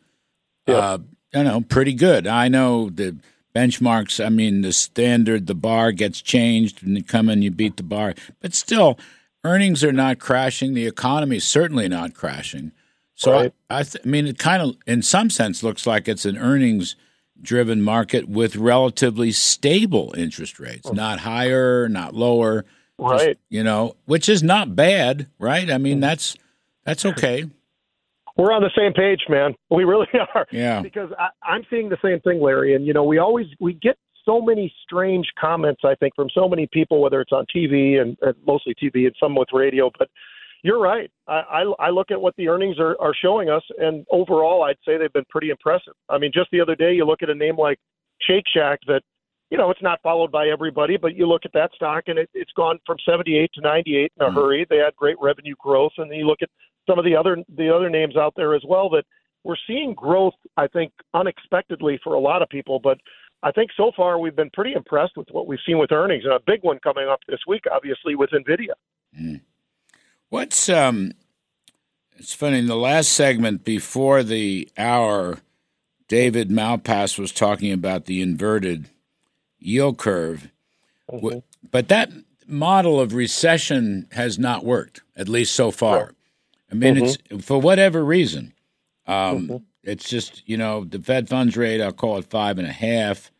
uh, 0.68 1.00
you 1.34 1.44
know, 1.44 1.62
pretty 1.62 1.94
good. 1.94 2.28
I 2.28 2.48
know 2.48 2.90
the 2.90 3.16
benchmarks. 3.56 4.24
I 4.24 4.30
mean, 4.30 4.62
the 4.62 4.74
standard, 4.74 5.48
the 5.48 5.56
bar 5.56 5.92
gets 5.92 6.22
changed, 6.22 6.84
and 6.84 6.98
you 6.98 7.04
come 7.04 7.30
in, 7.30 7.42
you 7.42 7.52
beat 7.52 7.78
the 7.78 7.84
bar, 7.84 8.14
but 8.42 8.54
still, 8.54 8.98
earnings 9.44 9.84
are 9.84 9.92
not 9.92 10.20
crashing. 10.20 10.74
The 10.74 10.88
economy 10.88 11.38
is 11.38 11.44
certainly 11.44 11.88
not 11.88 12.14
crashing. 12.14 12.72
So 13.16 13.32
Right. 13.32 13.54
I, 13.70 13.80
I, 13.80 13.84
th- 13.84 14.06
I 14.06 14.08
mean, 14.08 14.28
it 14.28 14.38
kind 14.40 14.62
of, 14.62 14.76
in 14.88 15.02
some 15.02 15.30
sense, 15.30 15.64
looks 15.64 15.86
like 15.86 16.08
it's 16.08 16.26
an 16.26 16.38
earnings-driven 16.38 17.82
market 17.82 18.28
with 18.28 18.56
relatively 18.56 19.32
stable 19.32 20.14
interest 20.18 20.60
rates, 20.60 20.90
hmm. 20.90 20.96
not 20.96 21.20
higher, 21.20 21.88
not 21.90 22.14
lower. 22.16 22.64
just, 23.00 23.26
Right. 23.26 23.38
you 23.50 23.64
know, 23.64 23.96
which 24.06 24.30
is 24.30 24.44
not 24.44 24.76
bad, 24.76 25.28
right? 25.40 25.70
I 25.70 25.78
mean, 25.78 25.98
hmm. 25.98 26.02
that's 26.02 26.36
that's 26.86 27.06
okay. 27.06 27.46
We're 28.38 28.52
on 28.52 28.62
the 28.62 28.72
same 28.78 28.94
page, 28.94 29.22
man. 29.30 29.54
We 29.70 29.86
really 29.86 30.08
are. 30.36 30.46
Yeah. 30.52 30.82
Because 30.82 31.10
I, 31.18 31.30
I'm 31.44 31.64
seeing 31.70 31.90
the 31.90 31.98
same 32.04 32.20
thing, 32.20 32.42
Larry. 32.42 32.76
And 32.76 32.86
you 32.86 32.94
know, 32.94 33.04
we 33.04 33.20
always 33.20 33.48
we 33.60 33.74
get 33.74 33.98
so 34.26 34.42
many 34.42 34.74
strange 34.84 35.28
comments. 35.40 35.82
I 35.84 35.96
think 35.96 36.16
from 36.16 36.30
so 36.34 36.48
many 36.48 36.68
people, 36.72 37.02
whether 37.02 37.22
it's 37.22 37.32
on 37.32 37.46
TV 37.56 38.02
and, 38.02 38.18
and 38.22 38.36
mostly 38.46 38.76
TV 38.76 39.06
and 39.06 39.16
some 39.20 39.36
with 39.36 39.50
radio. 39.54 39.90
But 39.98 40.10
you're 40.64 40.80
right. 40.80 41.10
I, 41.28 41.64
I, 41.80 41.88
I 41.88 41.90
look 41.90 42.12
at 42.12 42.22
what 42.22 42.36
the 42.36 42.48
earnings 42.50 42.80
are, 42.80 42.96
are 43.00 43.14
showing 43.20 43.50
us, 43.50 43.64
and 43.80 44.06
overall, 44.12 44.64
I'd 44.64 44.78
say 44.86 44.98
they've 44.98 45.12
been 45.14 45.26
pretty 45.30 45.50
impressive. 45.50 45.94
I 46.10 46.18
mean, 46.18 46.32
just 46.34 46.52
the 46.52 46.62
other 46.62 46.76
day, 46.76 46.94
you 46.94 47.06
look 47.06 47.24
at 47.24 47.30
a 47.30 47.36
name 47.36 47.58
like 47.58 47.80
Shake 48.22 48.46
Shack 48.54 48.80
that. 48.88 49.02
You 49.50 49.58
know, 49.58 49.70
it's 49.70 49.82
not 49.82 50.00
followed 50.02 50.32
by 50.32 50.48
everybody, 50.48 50.96
but 50.96 51.14
you 51.18 51.28
look 51.28 51.42
at 51.44 51.52
that 51.52 51.72
stock 51.76 52.06
and 52.08 52.18
it, 52.18 52.30
it's 52.34 52.54
gone 52.56 52.80
from 52.86 52.96
78 53.06 53.52
to 53.56 53.60
98 53.60 54.14
in 54.16 54.26
a 54.26 54.30
hmm. 54.30 54.34
hurry. 54.34 54.66
They 54.70 54.78
had 54.78 54.96
great 54.96 55.18
revenue 55.20 55.56
growth, 55.60 55.92
and 55.98 56.10
then 56.10 56.20
you 56.20 56.26
look 56.26 56.42
at 56.42 56.48
some 56.92 57.00
of 57.00 57.06
the 57.06 57.16
other 57.16 57.38
the 57.56 57.74
other 57.74 57.90
names 57.90 58.18
out 58.18 58.34
there 58.36 58.54
as 58.54 58.64
well 58.68 58.90
that 58.90 59.06
we're 59.44 59.56
seeing 59.66 59.94
growth 59.94 60.34
I 60.58 60.68
think 60.68 60.92
unexpectedly 61.14 62.00
for 62.04 62.14
a 62.14 62.20
lot 62.20 62.42
of 62.42 62.50
people 62.50 62.80
but 62.80 63.00
I 63.44 63.52
think 63.52 63.72
so 63.76 63.92
far 63.96 64.20
we've 64.20 64.36
been 64.36 64.50
pretty 64.52 64.74
impressed 64.74 65.16
with 65.16 65.28
what 65.32 65.48
we've 65.48 65.60
seen 65.66 65.80
with 65.80 65.92
earnings 65.92 66.26
and 66.26 66.34
a 66.34 66.40
big 66.46 66.64
one 66.64 66.80
coming 66.80 67.08
up 67.08 67.22
this 67.28 67.40
week 67.48 67.64
obviously 67.72 68.16
with 68.16 68.32
Nvidia. 68.32 69.40
What's 70.30 70.70
um? 70.70 71.14
It's 72.18 72.34
funny. 72.34 72.60
In 72.60 72.68
the 72.68 72.76
last 72.76 73.12
segment 73.14 73.64
before 73.64 74.22
the 74.22 74.70
hour, 74.78 75.40
David 76.08 76.50
Malpass 76.50 77.18
was 77.18 77.32
talking 77.32 77.72
about 77.72 78.06
the 78.06 78.22
inverted 78.22 78.90
yield 79.60 79.98
curve, 79.98 80.52
W- 81.12 81.42
but 81.72 81.88
that 81.90 82.12
model 82.48 83.00
of 83.00 83.14
recession 83.14 84.08
has 84.12 84.38
not 84.38 84.64
worked, 84.64 85.02
at 85.16 85.28
least 85.28 85.56
so 85.56 85.72
far. 85.72 86.14
I 86.72 86.76
mean, 86.76 86.98
it's 87.30 87.46
for 87.46 87.60
whatever 87.60 88.04
reason. 88.04 88.54
Um, 89.08 89.48
It's 89.84 90.08
just 90.10 90.48
you 90.48 90.58
know 90.58 90.84
the 90.86 91.00
Fed 91.00 91.28
funds 91.28 91.58
rate. 91.58 91.82
I'll 91.82 91.92
call 91.92 92.18
it 92.18 92.26
five 92.26 92.58
and 92.60 92.68
a 92.68 92.72
half. 92.72 93.32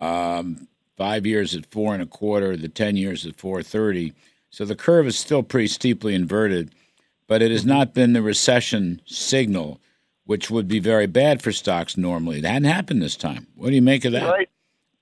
Um, 0.00 0.68
five 0.96 1.26
years 1.26 1.54
at 1.54 1.66
four 1.66 1.94
and 1.94 2.02
a 2.02 2.06
quarter. 2.06 2.56
The 2.56 2.68
ten 2.68 2.96
years 2.96 3.24
at 3.26 3.36
four 3.36 3.62
thirty. 3.62 4.12
So 4.50 4.64
the 4.64 4.76
curve 4.76 5.06
is 5.06 5.18
still 5.18 5.42
pretty 5.42 5.68
steeply 5.68 6.14
inverted, 6.14 6.72
but 7.26 7.42
it 7.42 7.50
has 7.50 7.64
not 7.66 7.94
been 7.94 8.12
the 8.12 8.22
recession 8.22 9.00
signal, 9.06 9.80
which 10.24 10.50
would 10.50 10.68
be 10.68 10.78
very 10.78 11.06
bad 11.06 11.42
for 11.42 11.52
stocks 11.52 11.96
normally. 11.96 12.38
It 12.38 12.44
hadn't 12.44 12.64
happened 12.64 13.02
this 13.02 13.16
time. 13.16 13.46
What 13.56 13.68
do 13.70 13.74
you 13.74 13.82
make 13.82 14.04
of 14.04 14.12
that? 14.12 14.26
Right. 14.28 14.48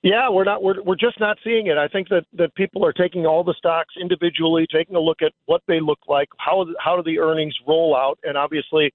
Yeah, 0.07 0.28
we're 0.31 0.45
not 0.45 0.62
we're 0.62 0.81
we're 0.85 0.95
just 0.95 1.19
not 1.19 1.37
seeing 1.43 1.66
it. 1.66 1.77
I 1.77 1.89
think 1.89 2.11
that 2.11 2.27
that 2.35 2.55
people 2.55 2.87
are 2.87 2.93
taking 2.93 3.27
all 3.27 3.43
the 3.43 3.55
stocks 3.59 3.95
individually, 4.01 4.65
taking 4.73 4.95
a 4.95 5.01
look 5.01 5.20
at 5.20 5.33
what 5.47 5.62
they 5.66 5.81
look 5.81 5.99
like, 6.07 6.28
how 6.39 6.65
how 6.78 6.95
do 6.95 7.03
the 7.03 7.19
earnings 7.19 7.57
roll 7.66 7.97
out, 7.97 8.16
and 8.23 8.39
obviously 8.39 8.95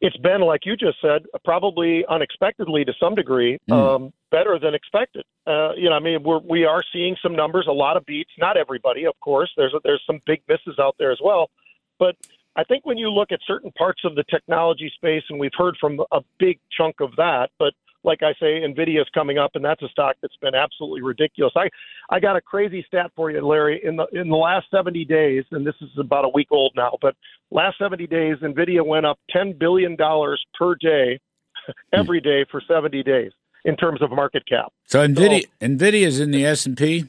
it's 0.00 0.16
been 0.16 0.40
like 0.40 0.64
you 0.64 0.74
just 0.74 1.02
said, 1.02 1.26
probably 1.44 2.02
unexpectedly 2.08 2.82
to 2.86 2.94
some 2.98 3.14
degree, 3.14 3.58
um, 3.70 4.10
better 4.30 4.58
than 4.58 4.72
expected. 4.72 5.22
Uh, 5.46 5.72
you 5.76 5.90
know, 5.90 5.96
I 5.96 6.00
mean, 6.00 6.22
we're 6.22 6.38
we 6.38 6.64
are 6.64 6.82
seeing 6.94 7.14
some 7.22 7.36
numbers, 7.36 7.66
a 7.68 7.72
lot 7.72 7.98
of 7.98 8.06
beats. 8.06 8.30
Not 8.38 8.56
everybody, 8.56 9.04
of 9.04 9.20
course. 9.20 9.52
There's 9.54 9.74
there's 9.84 10.02
some 10.06 10.18
big 10.24 10.40
misses 10.48 10.78
out 10.78 10.96
there 10.98 11.12
as 11.12 11.18
well, 11.22 11.50
but 11.98 12.16
I 12.56 12.64
think 12.64 12.86
when 12.86 12.96
you 12.96 13.10
look 13.10 13.32
at 13.32 13.40
certain 13.46 13.70
parts 13.72 14.00
of 14.02 14.14
the 14.14 14.24
technology 14.30 14.90
space, 14.94 15.24
and 15.28 15.38
we've 15.38 15.58
heard 15.58 15.76
from 15.78 16.00
a 16.10 16.22
big 16.38 16.58
chunk 16.74 17.00
of 17.00 17.14
that, 17.16 17.50
but 17.58 17.74
like 18.04 18.22
I 18.22 18.32
say, 18.40 18.60
Nvidia 18.62 19.00
is 19.00 19.08
coming 19.12 19.38
up, 19.38 19.52
and 19.54 19.64
that's 19.64 19.82
a 19.82 19.88
stock 19.88 20.16
that's 20.22 20.36
been 20.40 20.54
absolutely 20.54 21.02
ridiculous. 21.02 21.52
I 21.56 21.68
I 22.10 22.20
got 22.20 22.36
a 22.36 22.40
crazy 22.40 22.84
stat 22.86 23.10
for 23.16 23.30
you, 23.30 23.44
Larry. 23.46 23.80
In 23.84 23.96
the 23.96 24.06
in 24.12 24.28
the 24.28 24.36
last 24.36 24.66
70 24.70 25.04
days, 25.04 25.44
and 25.50 25.66
this 25.66 25.74
is 25.80 25.88
about 25.98 26.24
a 26.24 26.28
week 26.28 26.48
old 26.50 26.72
now, 26.76 26.96
but 27.02 27.14
last 27.50 27.78
70 27.78 28.06
days, 28.06 28.36
Nvidia 28.42 28.84
went 28.86 29.06
up 29.06 29.18
10 29.30 29.54
billion 29.58 29.96
dollars 29.96 30.42
per 30.58 30.74
day, 30.76 31.18
every 31.92 32.20
day 32.20 32.44
for 32.50 32.60
70 32.66 33.02
days 33.02 33.32
in 33.64 33.76
terms 33.76 34.00
of 34.00 34.10
market 34.10 34.44
cap. 34.48 34.72
So 34.86 35.06
Nvidia 35.06 35.44
Nvidia 35.60 36.06
is 36.06 36.20
in 36.20 36.30
the 36.30 36.44
S 36.46 36.66
and 36.66 36.76
P, 36.76 37.04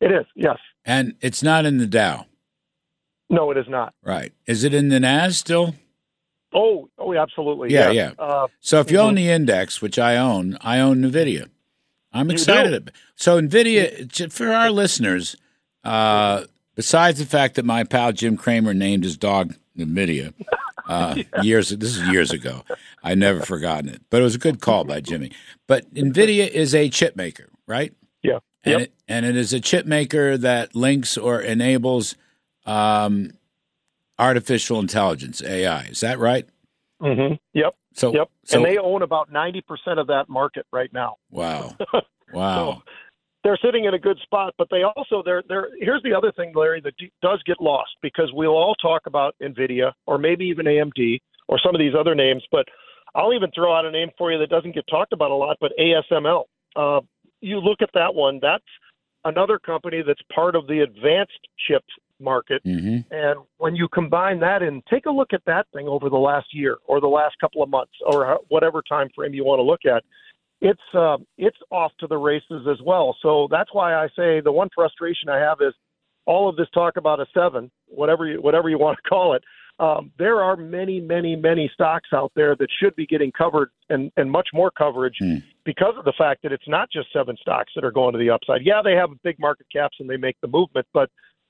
It 0.00 0.12
is, 0.12 0.26
yes. 0.36 0.58
and 0.84 1.14
it's 1.20 1.42
not 1.42 1.64
in 1.66 1.78
the 1.78 1.86
Dow, 1.86 2.26
No, 3.30 3.50
it 3.50 3.56
is 3.56 3.66
not. 3.68 3.94
right? 4.04 4.32
Is 4.46 4.62
it 4.64 4.74
in 4.74 4.88
the 4.90 5.00
Nas 5.00 5.38
still? 5.38 5.74
Oh, 6.52 6.88
oh, 6.98 7.14
absolutely. 7.14 7.72
Yeah, 7.72 7.90
yes. 7.90 8.14
yeah. 8.18 8.24
Uh, 8.24 8.48
So 8.60 8.80
if 8.80 8.90
you 8.90 8.98
own 8.98 9.14
mhm. 9.14 9.18
the 9.18 9.28
index, 9.30 9.80
which 9.80 9.98
I 9.98 10.16
own, 10.16 10.58
I 10.60 10.80
own 10.80 10.98
Nvidia. 11.02 11.48
I'm 12.12 12.30
excited. 12.30 12.70
do? 12.70 12.76
ab- 12.76 12.90
So 13.14 13.40
Nvidia, 13.40 14.32
for 14.32 14.48
our 14.52 14.70
listeners, 14.70 15.36
uh, 15.84 16.44
besides 16.74 17.18
the 17.20 17.26
fact 17.26 17.54
that 17.54 17.64
my 17.64 17.84
pal 17.84 18.12
Jim 18.12 18.36
Cramer 18.36 18.74
named 18.74 19.04
his 19.04 19.16
dog 19.16 19.54
Nvidia 19.78 20.34
uh, 20.88 21.22
years, 21.42 21.70
this 21.70 21.96
is 21.96 22.08
years 22.08 22.32
ago. 22.32 22.62
I 23.02 23.14
never 23.14 23.40
forgotten 23.42 23.88
it, 23.88 24.02
but 24.10 24.20
it 24.20 24.24
was 24.24 24.34
a 24.34 24.38
good 24.38 24.60
call 24.60 24.84
by 24.84 25.00
Jimmy. 25.00 25.30
But 25.68 25.92
Nvidia 25.94 26.48
is 26.48 26.74
a 26.74 26.88
chip 26.88 27.14
maker, 27.16 27.48
right? 27.66 27.92
yeah. 28.22 28.40
And, 28.64 28.72
Yep. 28.72 28.80
it, 28.82 28.92
and 29.08 29.24
it 29.24 29.36
is 29.36 29.52
a 29.54 29.60
chip 29.60 29.86
maker 29.86 30.36
that 30.36 30.74
links 30.76 31.16
or 31.16 31.40
enables 31.40 32.14
um, 32.66 33.32
artificial 34.20 34.78
intelligence, 34.78 35.42
AI. 35.42 35.84
Is 35.84 36.00
that 36.00 36.18
right? 36.18 36.46
Mm-hmm. 37.02 37.34
Yep. 37.54 37.74
So, 37.94 38.14
yep. 38.14 38.30
so 38.44 38.58
and 38.58 38.66
they 38.66 38.78
own 38.78 39.02
about 39.02 39.32
90% 39.32 39.62
of 39.98 40.06
that 40.08 40.28
market 40.28 40.66
right 40.72 40.92
now. 40.92 41.16
wow, 41.30 41.76
wow. 42.32 42.74
So 42.74 42.82
they're 43.42 43.58
sitting 43.64 43.86
in 43.86 43.94
a 43.94 43.98
good 43.98 44.18
spot, 44.22 44.54
but 44.58 44.68
they 44.70 44.82
also 44.82 45.22
they're 45.24 45.42
they're 45.48 45.68
here's 45.78 46.02
the 46.02 46.12
other 46.12 46.30
thing, 46.32 46.52
Larry, 46.54 46.80
that 46.82 46.96
d- 46.98 47.10
does 47.22 47.42
get 47.46 47.60
lost 47.60 47.90
because 48.02 48.30
we'll 48.32 48.50
all 48.50 48.74
talk 48.76 49.02
about 49.06 49.34
Nvidia 49.42 49.92
or 50.06 50.18
maybe 50.18 50.44
even 50.44 50.66
AMD 50.66 51.18
or 51.48 51.58
some 51.58 51.74
of 51.74 51.80
these 51.80 51.94
other 51.98 52.14
names, 52.14 52.44
but 52.52 52.66
I'll 53.14 53.34
even 53.34 53.50
throw 53.52 53.74
out 53.74 53.84
a 53.84 53.90
name 53.90 54.10
for 54.16 54.30
you 54.30 54.38
that 54.38 54.50
doesn't 54.50 54.74
get 54.74 54.84
talked 54.88 55.12
about 55.12 55.30
a 55.30 55.34
lot, 55.34 55.56
but 55.60 55.72
ASML. 55.80 56.44
Uh, 56.76 57.00
you 57.40 57.58
look 57.58 57.82
at 57.82 57.90
that 57.94 58.14
one, 58.14 58.38
that's 58.40 58.62
another 59.24 59.58
company 59.58 60.02
that's 60.06 60.20
part 60.32 60.54
of 60.54 60.66
the 60.66 60.80
advanced 60.80 61.48
chip 61.66 61.82
market. 62.20 62.62
hmm 62.64 62.98
And 63.10 63.40
when 63.58 63.74
you 63.74 63.88
combine 63.88 64.40
that 64.40 64.62
in, 64.62 64.82
take 64.90 65.06
a 65.06 65.10
look 65.10 65.32
at 65.32 65.42
that 65.46 65.66
thing 65.72 65.88
over 65.88 66.08
the 66.08 66.16
last 66.16 66.48
year 66.52 66.78
or 66.86 67.00
the 67.00 67.06
last 67.06 67.36
couple 67.40 67.62
of 67.62 67.68
months 67.68 67.92
or 68.06 68.38
whatever 68.48 68.82
time 68.88 69.08
frame 69.14 69.34
you 69.34 69.44
want 69.44 69.58
to 69.58 69.62
look 69.62 69.84
at. 69.84 70.04
It's 70.60 70.80
uh, 70.94 71.16
it's 71.38 71.56
off 71.70 71.92
to 72.00 72.06
the 72.06 72.18
races 72.18 72.66
as 72.70 72.78
well. 72.84 73.16
So 73.22 73.48
that's 73.50 73.70
why 73.72 73.94
I 73.94 74.08
say 74.08 74.40
the 74.40 74.52
one 74.52 74.68
frustration 74.74 75.30
I 75.30 75.38
have 75.38 75.58
is 75.62 75.72
all 76.26 76.48
of 76.48 76.56
this 76.56 76.68
talk 76.74 76.96
about 76.96 77.18
a 77.18 77.26
seven, 77.32 77.70
whatever 77.86 78.26
you 78.26 78.42
whatever 78.42 78.68
you 78.68 78.78
want 78.78 78.98
to 79.02 79.08
call 79.08 79.34
it. 79.34 79.42
Um, 79.80 80.12
there 80.18 80.42
are 80.42 80.56
many, 80.56 81.00
many, 81.00 81.34
many 81.36 81.70
stocks 81.72 82.10
out 82.12 82.32
there 82.36 82.54
that 82.54 82.68
should 82.82 82.94
be 82.96 83.06
getting 83.06 83.32
covered 83.32 83.70
and, 83.88 84.12
and 84.18 84.30
much 84.30 84.48
more 84.52 84.70
coverage 84.70 85.16
because 85.64 85.94
of 85.96 86.04
the 86.04 86.12
fact 86.18 86.42
that 86.42 86.52
it's 86.52 86.68
not 86.68 86.90
just 86.92 87.10
seven 87.14 87.34
stocks 87.40 87.72
that 87.74 87.82
are 87.82 87.90
going 87.90 88.12
to 88.12 88.18
the 88.18 88.28
upside. 88.28 88.60
Yeah, 88.62 88.82
they 88.84 88.92
have 88.92 89.08
big 89.24 89.38
market 89.38 89.66
caps 89.72 89.96
and 89.98 90.10
they 90.10 90.18
make 90.18 90.36
the 90.42 90.48
movement, 90.48 90.86
but 90.92 91.08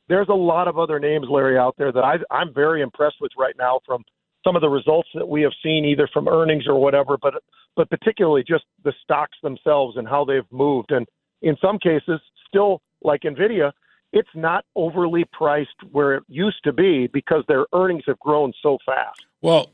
there's 0.09 0.29
a 0.29 0.35
lot 0.35 0.69
of 0.69 0.79
other 0.79 0.99
names, 0.99 1.27
Larry, 1.31 1.59
out 1.59 1.77
there 1.79 1.93
that 1.93 2.05
I, 2.05 2.17
I'm 2.31 2.53
very 2.53 2.83
impressed 2.83 3.17
with 3.21 3.33
right 3.39 3.55
now 3.59 3.81
from 3.87 4.05
some 4.45 4.57
of 4.57 4.63
the 4.63 4.69
results 4.69 5.09
that 5.15 5.29
we 5.29 5.43
have 5.43 5.53
seen, 5.63 5.85
either 5.85 6.09
from 6.13 6.29
earnings 6.29 6.65
or 6.67 6.81
whatever, 6.81 7.17
but 7.21 7.35
but 7.77 7.89
particularly 7.89 8.43
just 8.47 8.65
the 8.85 8.93
stocks 9.03 9.39
themselves 9.43 9.97
and 9.97 10.09
how 10.09 10.25
they've 10.25 10.51
moved. 10.51 10.91
And 10.91 11.07
in 11.41 11.57
some 11.63 11.79
cases, 11.79 12.21
still 12.49 12.83
like 13.03 13.21
Nvidia, 13.23 13.73
it's 14.13 14.29
not 14.35 14.65
overly 14.75 15.25
priced 15.33 15.71
where 15.93 16.15
it 16.15 16.25
used 16.29 16.63
to 16.65 16.73
be 16.73 17.07
because 17.07 17.45
their 17.47 17.67
earnings 17.73 18.03
have 18.07 18.19
grown 18.19 18.53
so 18.61 18.79
fast. 18.85 19.25
Well, 19.41 19.71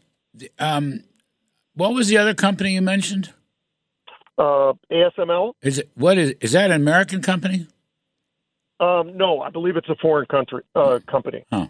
um, 0.59 1.05
what 1.75 1.95
was 1.95 2.09
the 2.09 2.19
other 2.19 2.35
company 2.35 2.75
you 2.75 2.83
mentioned? 2.83 3.33
Uh, 4.39 4.75
ASML, 4.93 5.55
Is 5.63 5.79
it 5.79 5.91
what 5.95 6.19
is 6.19 6.35
is 6.43 6.53
that 6.53 6.71
an 6.71 6.77
American 6.77 7.23
company? 7.23 7.67
Um, 8.81 9.17
no, 9.17 9.41
I 9.41 9.51
believe 9.51 9.77
it's 9.77 9.89
a 9.89 9.97
foreign 9.97 10.27
country 10.27 10.63
uh, 10.75 10.99
company. 11.11 11.45
Huh. 11.53 11.67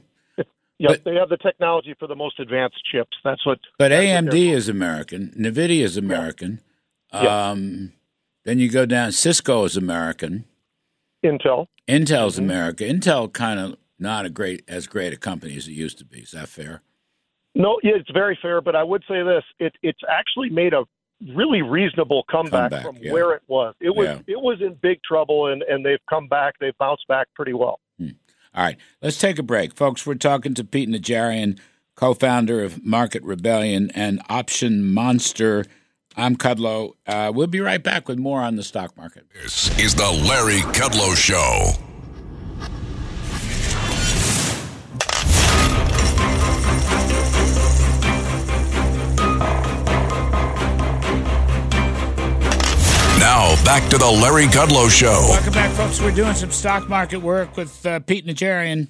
But- 0.78 1.04
they 1.04 1.14
have 1.14 1.30
the 1.30 1.38
technology 1.38 1.94
for 1.98 2.06
the 2.06 2.14
most 2.16 2.38
advanced 2.38 2.76
chips. 2.92 3.16
That's 3.24 3.44
what. 3.46 3.58
But 3.78 3.88
that's 3.88 4.04
AMD 4.04 4.30
they're- 4.30 4.56
is 4.56 4.68
American. 4.68 5.32
Nvidia 5.38 5.82
is 5.82 5.96
American. 5.96 6.60
Yeah. 7.14 7.50
Um, 7.50 7.92
then 8.44 8.58
you 8.58 8.70
go 8.70 8.84
down. 8.84 9.12
Cisco 9.12 9.64
is 9.64 9.76
American. 9.76 10.44
Intel. 11.24 11.66
Intel's 11.88 12.34
Mm-hmm. 12.36 12.44
America. 12.44 12.84
Intel 12.84 13.32
kind 13.32 13.58
of 13.58 13.76
not 13.98 14.26
a 14.26 14.30
great 14.30 14.62
as 14.68 14.86
great 14.86 15.12
a 15.14 15.16
company 15.16 15.56
as 15.56 15.66
it 15.66 15.72
used 15.72 15.96
to 15.98 16.04
be. 16.04 16.18
Is 16.18 16.32
that 16.32 16.48
fair? 16.48 16.82
No, 17.54 17.80
yeah, 17.82 17.92
it's 17.94 18.10
very 18.10 18.38
fair, 18.42 18.60
but 18.60 18.76
I 18.76 18.82
would 18.82 19.02
say 19.08 19.22
this: 19.22 19.44
it, 19.58 19.72
it's 19.82 20.00
actually 20.08 20.50
made 20.50 20.74
a 20.74 20.84
really 21.34 21.62
reasonable 21.62 22.24
comeback, 22.30 22.70
Comeback, 22.70 22.82
from 22.84 22.96
yeah. 23.02 23.12
where 23.12 23.32
it 23.32 23.42
was. 23.48 23.74
It 23.80 23.94
was 23.94 24.06
Yeah. 24.06 24.18
it 24.26 24.40
was 24.40 24.60
in 24.60 24.74
big 24.74 25.00
trouble, 25.02 25.46
and 25.46 25.62
and 25.62 25.84
they've 25.84 26.04
come 26.08 26.28
back. 26.28 26.54
They've 26.60 26.76
bounced 26.78 27.06
back 27.08 27.28
pretty 27.34 27.52
well. 27.52 27.80
All 28.00 28.64
right, 28.64 28.78
let's 29.02 29.18
take 29.18 29.38
a 29.38 29.42
break, 29.42 29.74
folks. 29.76 30.06
We're 30.06 30.14
talking 30.14 30.54
to 30.54 30.64
Pete 30.64 30.88
Najarian, 30.88 31.58
co-founder 31.94 32.62
of 32.64 32.82
Market 32.84 33.22
Rebellion 33.22 33.90
and 33.94 34.22
Option 34.30 34.94
Monster. 34.94 35.66
I'm 36.16 36.36
Kudlow. 36.36 36.92
Uh, 37.06 37.30
we'll 37.34 37.48
be 37.48 37.60
right 37.60 37.82
back 37.82 38.08
with 38.08 38.18
more 38.18 38.40
on 38.40 38.56
the 38.56 38.62
stock 38.62 38.96
market. 38.96 39.26
This 39.34 39.78
is 39.78 39.94
the 39.94 40.10
Larry 40.10 40.60
Kudlow 40.72 41.14
Show. 41.14 41.72
Now, 53.26 53.56
back 53.64 53.90
to 53.90 53.98
the 53.98 54.08
Larry 54.08 54.44
Kudlow 54.44 54.88
Show. 54.88 55.26
Welcome 55.30 55.52
back, 55.52 55.72
folks. 55.72 56.00
We're 56.00 56.12
doing 56.14 56.34
some 56.34 56.52
stock 56.52 56.88
market 56.88 57.16
work 57.16 57.56
with 57.56 57.84
uh, 57.84 57.98
Pete 57.98 58.24
Najarian, 58.24 58.86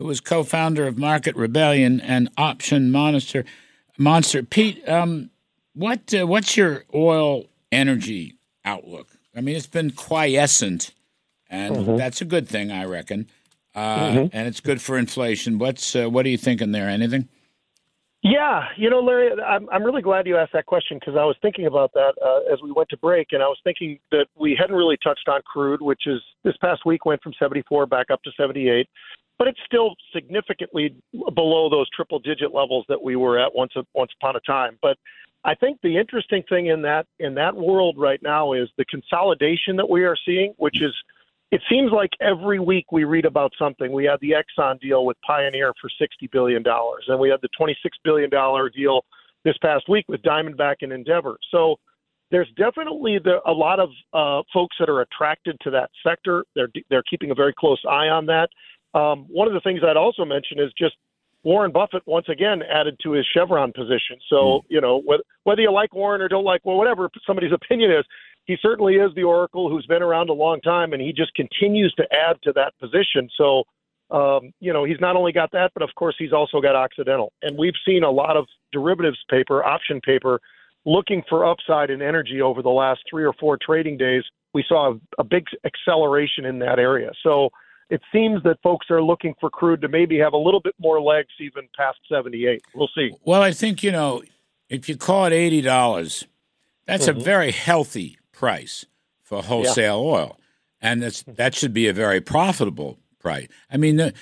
who 0.00 0.10
is 0.10 0.20
co-founder 0.20 0.88
of 0.88 0.98
Market 0.98 1.36
Rebellion 1.36 2.00
and 2.00 2.28
Option 2.36 2.90
Monster. 2.90 3.44
Monster, 3.96 4.42
Pete, 4.42 4.82
um, 4.88 5.30
what 5.74 6.12
uh, 6.12 6.26
what's 6.26 6.56
your 6.56 6.82
oil 6.92 7.44
energy 7.70 8.34
outlook? 8.64 9.06
I 9.36 9.40
mean, 9.40 9.54
it's 9.54 9.68
been 9.68 9.92
quiescent, 9.92 10.90
and 11.48 11.96
that's 11.96 12.20
a 12.20 12.24
good 12.24 12.48
thing, 12.48 12.72
I 12.72 12.86
reckon. 12.86 13.30
Uh, 13.72 14.26
And 14.32 14.48
it's 14.48 14.58
good 14.58 14.82
for 14.82 14.98
inflation. 14.98 15.60
What's 15.60 15.94
uh, 15.94 16.10
what 16.10 16.26
are 16.26 16.30
you 16.30 16.38
thinking 16.38 16.72
there? 16.72 16.88
Anything? 16.88 17.28
Yeah, 18.22 18.62
you 18.76 18.90
know, 18.90 19.00
Larry, 19.00 19.30
I'm 19.40 19.68
I'm 19.70 19.84
really 19.84 20.02
glad 20.02 20.26
you 20.26 20.36
asked 20.36 20.52
that 20.54 20.66
question 20.66 20.98
because 20.98 21.14
I 21.16 21.24
was 21.24 21.36
thinking 21.42 21.66
about 21.66 21.92
that 21.92 22.14
uh, 22.24 22.52
as 22.52 22.60
we 22.62 22.72
went 22.72 22.88
to 22.88 22.96
break, 22.96 23.28
and 23.32 23.42
I 23.42 23.46
was 23.46 23.58
thinking 23.62 23.98
that 24.10 24.26
we 24.34 24.56
hadn't 24.58 24.74
really 24.74 24.96
touched 25.02 25.28
on 25.28 25.40
crude, 25.42 25.80
which 25.80 26.06
is 26.06 26.20
this 26.42 26.56
past 26.60 26.84
week 26.84 27.04
went 27.04 27.22
from 27.22 27.34
74 27.38 27.86
back 27.86 28.06
up 28.10 28.22
to 28.22 28.30
78, 28.36 28.88
but 29.38 29.48
it's 29.48 29.60
still 29.64 29.94
significantly 30.12 30.96
below 31.34 31.68
those 31.70 31.88
triple 31.90 32.18
digit 32.18 32.54
levels 32.54 32.84
that 32.88 33.00
we 33.00 33.16
were 33.16 33.38
at 33.38 33.54
once 33.54 33.74
once 33.94 34.10
upon 34.20 34.34
a 34.34 34.40
time. 34.40 34.78
But 34.82 34.96
I 35.44 35.54
think 35.54 35.78
the 35.82 35.96
interesting 35.96 36.42
thing 36.48 36.66
in 36.66 36.82
that 36.82 37.06
in 37.20 37.34
that 37.34 37.54
world 37.54 37.96
right 37.96 38.20
now 38.22 38.54
is 38.54 38.68
the 38.76 38.84
consolidation 38.86 39.76
that 39.76 39.88
we 39.88 40.04
are 40.04 40.16
seeing, 40.24 40.54
which 40.56 40.82
is 40.82 40.92
it 41.52 41.62
seems 41.70 41.92
like 41.92 42.10
every 42.20 42.58
week 42.58 42.90
we 42.90 43.04
read 43.04 43.24
about 43.24 43.52
something. 43.58 43.92
We 43.92 44.04
had 44.04 44.18
the 44.20 44.32
Exxon 44.32 44.80
deal 44.80 45.04
with 45.06 45.16
Pioneer 45.26 45.72
for 45.80 45.88
$60 45.88 46.30
billion, 46.32 46.64
and 46.66 47.20
we 47.20 47.28
had 47.28 47.40
the 47.42 47.48
$26 47.58 47.74
billion 48.02 48.30
deal 48.74 49.04
this 49.44 49.56
past 49.58 49.88
week 49.88 50.04
with 50.08 50.22
Diamondback 50.22 50.76
and 50.80 50.92
Endeavor. 50.92 51.36
So 51.52 51.76
there's 52.32 52.48
definitely 52.56 53.18
the, 53.22 53.38
a 53.46 53.52
lot 53.52 53.78
of 53.78 53.90
uh, 54.12 54.42
folks 54.52 54.76
that 54.80 54.88
are 54.88 55.02
attracted 55.02 55.56
to 55.62 55.70
that 55.70 55.90
sector. 56.04 56.44
They're, 56.56 56.68
they're 56.90 57.04
keeping 57.08 57.30
a 57.30 57.34
very 57.34 57.54
close 57.56 57.80
eye 57.88 58.08
on 58.08 58.26
that. 58.26 58.48
Um, 58.98 59.26
one 59.28 59.46
of 59.46 59.54
the 59.54 59.60
things 59.60 59.80
I'd 59.86 59.96
also 59.96 60.24
mention 60.24 60.58
is 60.58 60.72
just 60.76 60.96
Warren 61.44 61.70
Buffett 61.70 62.02
once 62.06 62.28
again 62.28 62.62
added 62.62 62.98
to 63.04 63.12
his 63.12 63.24
Chevron 63.32 63.72
position. 63.72 64.18
So, 64.28 64.64
you 64.68 64.80
know, 64.80 65.00
whether, 65.04 65.22
whether 65.44 65.60
you 65.60 65.70
like 65.70 65.94
Warren 65.94 66.20
or 66.20 66.28
don't 66.28 66.44
like, 66.44 66.62
well, 66.64 66.76
whatever 66.76 67.08
somebody's 67.24 67.52
opinion 67.62 67.92
is, 67.92 68.04
he 68.46 68.56
certainly 68.62 68.94
is 68.94 69.10
the 69.14 69.22
oracle 69.24 69.68
who's 69.68 69.86
been 69.86 70.02
around 70.02 70.28
a 70.30 70.32
long 70.32 70.60
time, 70.60 70.92
and 70.92 71.02
he 71.02 71.12
just 71.12 71.34
continues 71.34 71.92
to 71.94 72.04
add 72.12 72.36
to 72.44 72.52
that 72.54 72.72
position. 72.80 73.28
So, 73.36 73.64
um, 74.10 74.52
you 74.60 74.72
know, 74.72 74.84
he's 74.84 75.00
not 75.00 75.16
only 75.16 75.32
got 75.32 75.50
that, 75.52 75.72
but 75.74 75.82
of 75.82 75.90
course 75.96 76.14
he's 76.18 76.32
also 76.32 76.60
got 76.60 76.76
Occidental. 76.76 77.32
And 77.42 77.58
we've 77.58 77.74
seen 77.84 78.04
a 78.04 78.10
lot 78.10 78.36
of 78.36 78.46
derivatives 78.72 79.18
paper, 79.28 79.64
option 79.64 80.00
paper, 80.00 80.40
looking 80.84 81.22
for 81.28 81.44
upside 81.44 81.90
in 81.90 82.00
energy 82.00 82.40
over 82.40 82.62
the 82.62 82.70
last 82.70 83.00
three 83.10 83.24
or 83.24 83.32
four 83.34 83.58
trading 83.60 83.96
days. 83.96 84.22
We 84.54 84.64
saw 84.68 84.92
a, 84.92 85.00
a 85.18 85.24
big 85.24 85.44
acceleration 85.64 86.44
in 86.44 86.60
that 86.60 86.78
area. 86.78 87.10
So 87.24 87.50
it 87.90 88.00
seems 88.12 88.42
that 88.44 88.58
folks 88.62 88.86
are 88.90 89.02
looking 89.02 89.34
for 89.40 89.50
crude 89.50 89.80
to 89.82 89.88
maybe 89.88 90.18
have 90.18 90.32
a 90.32 90.38
little 90.38 90.60
bit 90.60 90.74
more 90.78 91.00
legs 91.00 91.28
even 91.40 91.68
past 91.76 91.98
78. 92.08 92.62
We'll 92.74 92.88
see. 92.96 93.10
Well, 93.24 93.42
I 93.42 93.50
think 93.52 93.82
you 93.82 93.90
know 93.92 94.22
if 94.68 94.88
you 94.88 94.96
call 94.96 95.26
it 95.26 95.32
eighty 95.32 95.60
dollars, 95.60 96.26
that's 96.86 97.06
Mm-hmm. 97.06 97.20
a 97.20 97.24
very 97.24 97.50
healthy 97.52 98.18
price 98.36 98.84
for 99.22 99.42
wholesale 99.42 99.98
oil, 100.00 100.38
and 100.80 101.02
that's 101.02 101.22
that 101.26 101.54
should 101.54 101.72
be 101.72 101.88
a 101.88 101.92
very 101.92 102.20
profitable 102.20 102.98
price. 103.18 103.48
I 103.70 103.76
mean, 103.76 103.96
the, 103.96 104.12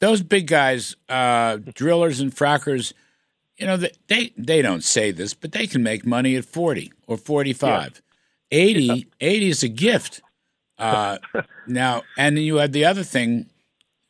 those 0.00 0.22
big 0.22 0.46
guys, 0.46 0.96
uh, 1.08 1.56
drillers 1.74 2.20
and 2.20 2.34
frackers, 2.34 2.92
you 3.56 3.66
know, 3.66 3.76
they, 3.78 3.92
they 4.08 4.32
they 4.36 4.60
don't 4.60 4.84
say 4.84 5.12
this, 5.12 5.32
but 5.32 5.52
they 5.52 5.66
can 5.66 5.82
make 5.82 6.04
money 6.04 6.36
at 6.36 6.44
forty 6.44 6.92
or 7.06 7.16
forty-five. 7.16 8.02
80, 8.52 9.06
80 9.20 9.48
is 9.48 9.62
a 9.62 9.68
gift. 9.68 10.20
Uh, 10.80 11.18
now, 11.66 12.02
and 12.16 12.38
then 12.38 12.42
you 12.42 12.56
had 12.56 12.72
the 12.72 12.86
other 12.86 13.02
thing, 13.02 13.50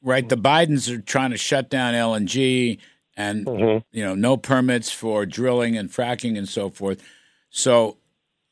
right? 0.05 0.29
The 0.29 0.37
Bidens 0.37 0.89
are 0.89 1.01
trying 1.01 1.33
to 1.33 1.37
shut 1.37 1.69
down 1.69 1.95
LNG 1.95 2.79
and 3.17 3.45
you 3.91 4.05
know 4.05 4.15
no 4.15 4.37
permits 4.37 4.89
for 4.89 5.27
drilling 5.27 5.77
and 5.77 5.91
fracking 5.91 6.39
and 6.39 6.49
so 6.49 6.71
forth. 6.71 7.03
So, 7.51 7.97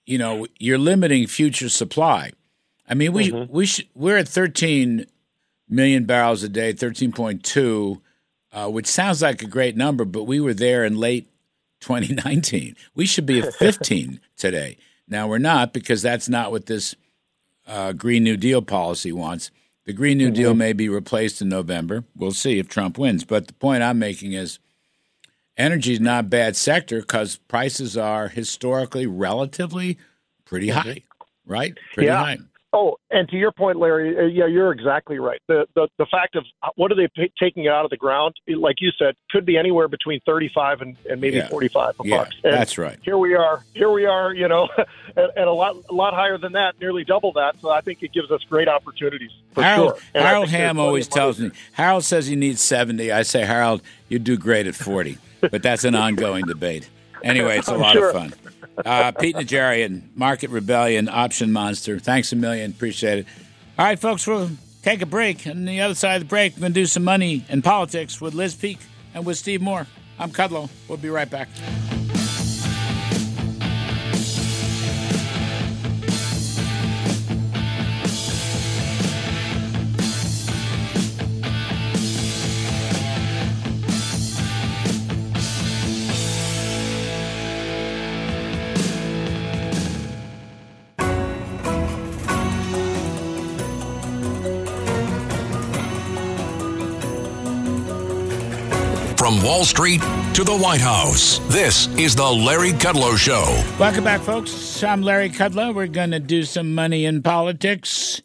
you 0.08 0.16
know, 0.16 0.46
you're 0.58 0.78
limiting 0.78 1.26
future 1.26 1.68
supply. 1.68 2.32
I 2.88 2.94
mean, 2.94 3.12
we 3.12 3.30
we 3.30 3.66
should, 3.66 3.88
we're 3.94 4.16
at 4.16 4.26
13 4.26 5.04
million 5.68 6.04
barrels 6.04 6.42
a 6.42 6.48
day, 6.48 6.72
13.2, 6.72 8.00
uh, 8.52 8.70
which 8.70 8.86
sounds 8.86 9.20
like 9.20 9.42
a 9.42 9.46
great 9.46 9.76
number, 9.76 10.06
but 10.06 10.24
we 10.24 10.40
were 10.40 10.54
there 10.54 10.86
in 10.86 10.96
late 10.96 11.28
2019. 11.80 12.74
We 12.94 13.04
should 13.04 13.26
be 13.26 13.40
at 13.40 13.54
15 13.58 14.18
today. 14.38 14.78
Now 15.06 15.28
we're 15.28 15.36
not 15.36 15.74
because 15.74 16.00
that's 16.00 16.28
not 16.28 16.50
what 16.52 16.64
this 16.66 16.94
uh, 17.66 17.92
Green 17.92 18.24
New 18.24 18.38
Deal 18.38 18.62
policy 18.62 19.12
wants. 19.12 19.50
The 19.84 19.92
Green 19.92 20.16
New 20.16 20.30
Deal 20.30 20.54
may 20.54 20.72
be 20.72 20.88
replaced 20.88 21.42
in 21.42 21.50
November. 21.50 22.04
We'll 22.16 22.32
see 22.32 22.58
if 22.58 22.68
Trump 22.68 22.96
wins. 22.96 23.24
But 23.24 23.46
the 23.46 23.54
point 23.54 23.82
I'm 23.82 23.98
making 23.98 24.32
is 24.32 24.58
energy 25.58 25.92
is 25.94 26.00
not 26.00 26.24
a 26.24 26.28
bad 26.28 26.56
sector 26.56 27.00
because 27.00 27.36
prices 27.48 27.96
are 27.96 28.28
historically 28.28 29.06
relatively 29.06 29.98
pretty 30.44 30.68
high, 30.68 31.02
right? 31.46 31.76
Pretty 31.94 32.06
Yeah. 32.06 32.16
high. 32.16 32.38
Oh, 32.70 32.98
and 33.10 33.26
to 33.30 33.36
your 33.36 33.50
point, 33.50 33.78
Larry, 33.78 34.14
uh, 34.14 34.22
yeah, 34.24 34.44
you're 34.44 34.72
exactly 34.72 35.18
right. 35.18 35.40
The 35.48 35.66
the 35.74 35.88
the 35.96 36.04
fact 36.04 36.36
of 36.36 36.44
what 36.76 36.92
are 36.92 36.94
they 36.94 37.08
p- 37.16 37.32
taking 37.40 37.66
out 37.66 37.84
of 37.86 37.90
the 37.90 37.96
ground, 37.96 38.34
like 38.46 38.76
you 38.80 38.90
said, 38.98 39.14
could 39.30 39.46
be 39.46 39.56
anywhere 39.56 39.88
between 39.88 40.20
35 40.26 40.82
and, 40.82 40.94
and 41.08 41.18
maybe 41.18 41.38
Yeah. 41.38 41.48
45 41.48 41.94
Yeah, 42.04 42.16
bucks. 42.18 42.36
And 42.44 42.52
that's 42.52 42.76
right. 42.76 42.98
Here 43.02 43.16
we 43.16 43.34
are. 43.34 43.64
Here 43.72 43.90
we 43.90 44.04
are. 44.04 44.34
You 44.34 44.48
know, 44.48 44.68
at, 45.16 45.34
at 45.38 45.48
a 45.48 45.52
lot 45.52 45.76
a 45.88 45.94
lot 45.94 46.12
higher 46.12 46.36
than 46.36 46.52
that, 46.52 46.74
nearly 46.78 47.04
double 47.04 47.32
that. 47.32 47.58
So 47.62 47.70
I 47.70 47.80
think 47.80 48.02
it 48.02 48.12
gives 48.12 48.30
us 48.30 48.42
great 48.50 48.68
opportunities 48.68 49.30
for 49.54 49.62
Harold, 49.62 49.92
sure. 49.94 49.98
And 50.14 50.24
Harold 50.26 50.48
Hamm 50.50 50.78
always 50.78 51.08
tells 51.08 51.40
me, 51.40 51.50
Harold 51.72 52.04
says 52.04 52.26
he 52.26 52.36
needs 52.36 52.62
70. 52.62 53.10
I 53.10 53.22
say, 53.22 53.46
Harold, 53.46 53.80
you 54.10 54.18
do 54.18 54.36
great 54.36 54.66
at 54.66 54.74
40. 54.74 55.16
But 55.40 55.62
that's 55.62 55.84
an 55.84 55.94
ongoing 55.94 56.46
debate. 56.46 56.88
Anyway, 57.22 57.58
it's 57.58 57.68
a 57.68 57.76
lot 57.76 57.92
sure. 57.92 58.10
of 58.10 58.14
fun. 58.14 58.34
Uh, 58.84 59.12
Pete 59.12 59.36
Najarian, 59.36 60.02
Market 60.14 60.50
Rebellion, 60.50 61.08
Option 61.08 61.52
Monster. 61.52 61.98
Thanks 61.98 62.32
a 62.32 62.36
million. 62.36 62.70
Appreciate 62.70 63.20
it. 63.20 63.26
All 63.78 63.84
right, 63.84 63.98
folks, 63.98 64.26
we'll 64.26 64.50
take 64.82 65.02
a 65.02 65.06
break. 65.06 65.46
On 65.46 65.64
the 65.64 65.80
other 65.80 65.94
side 65.94 66.16
of 66.16 66.22
the 66.22 66.28
break, 66.28 66.54
we're 66.56 66.60
going 66.60 66.74
to 66.74 66.80
do 66.80 66.86
some 66.86 67.04
money 67.04 67.44
and 67.48 67.62
politics 67.62 68.20
with 68.20 68.34
Liz 68.34 68.54
Peek 68.54 68.78
and 69.14 69.26
with 69.26 69.36
Steve 69.36 69.60
Moore. 69.60 69.86
I'm 70.18 70.30
Kudlow. 70.30 70.68
We'll 70.88 70.98
be 70.98 71.10
right 71.10 71.28
back. 71.28 71.48
Wall 99.48 99.64
Street 99.64 100.02
to 100.34 100.44
the 100.44 100.54
White 100.54 100.82
House, 100.82 101.38
this 101.46 101.86
is 101.96 102.14
the 102.14 102.30
Larry 102.30 102.72
Kudlow 102.72 103.16
Show. 103.16 103.64
Welcome 103.80 104.04
back, 104.04 104.20
folks. 104.20 104.82
I'm 104.84 105.00
Larry 105.00 105.30
Kudlow. 105.30 105.74
We're 105.74 105.86
going 105.86 106.10
to 106.10 106.20
do 106.20 106.42
some 106.42 106.74
money 106.74 107.06
in 107.06 107.22
politics. 107.22 108.20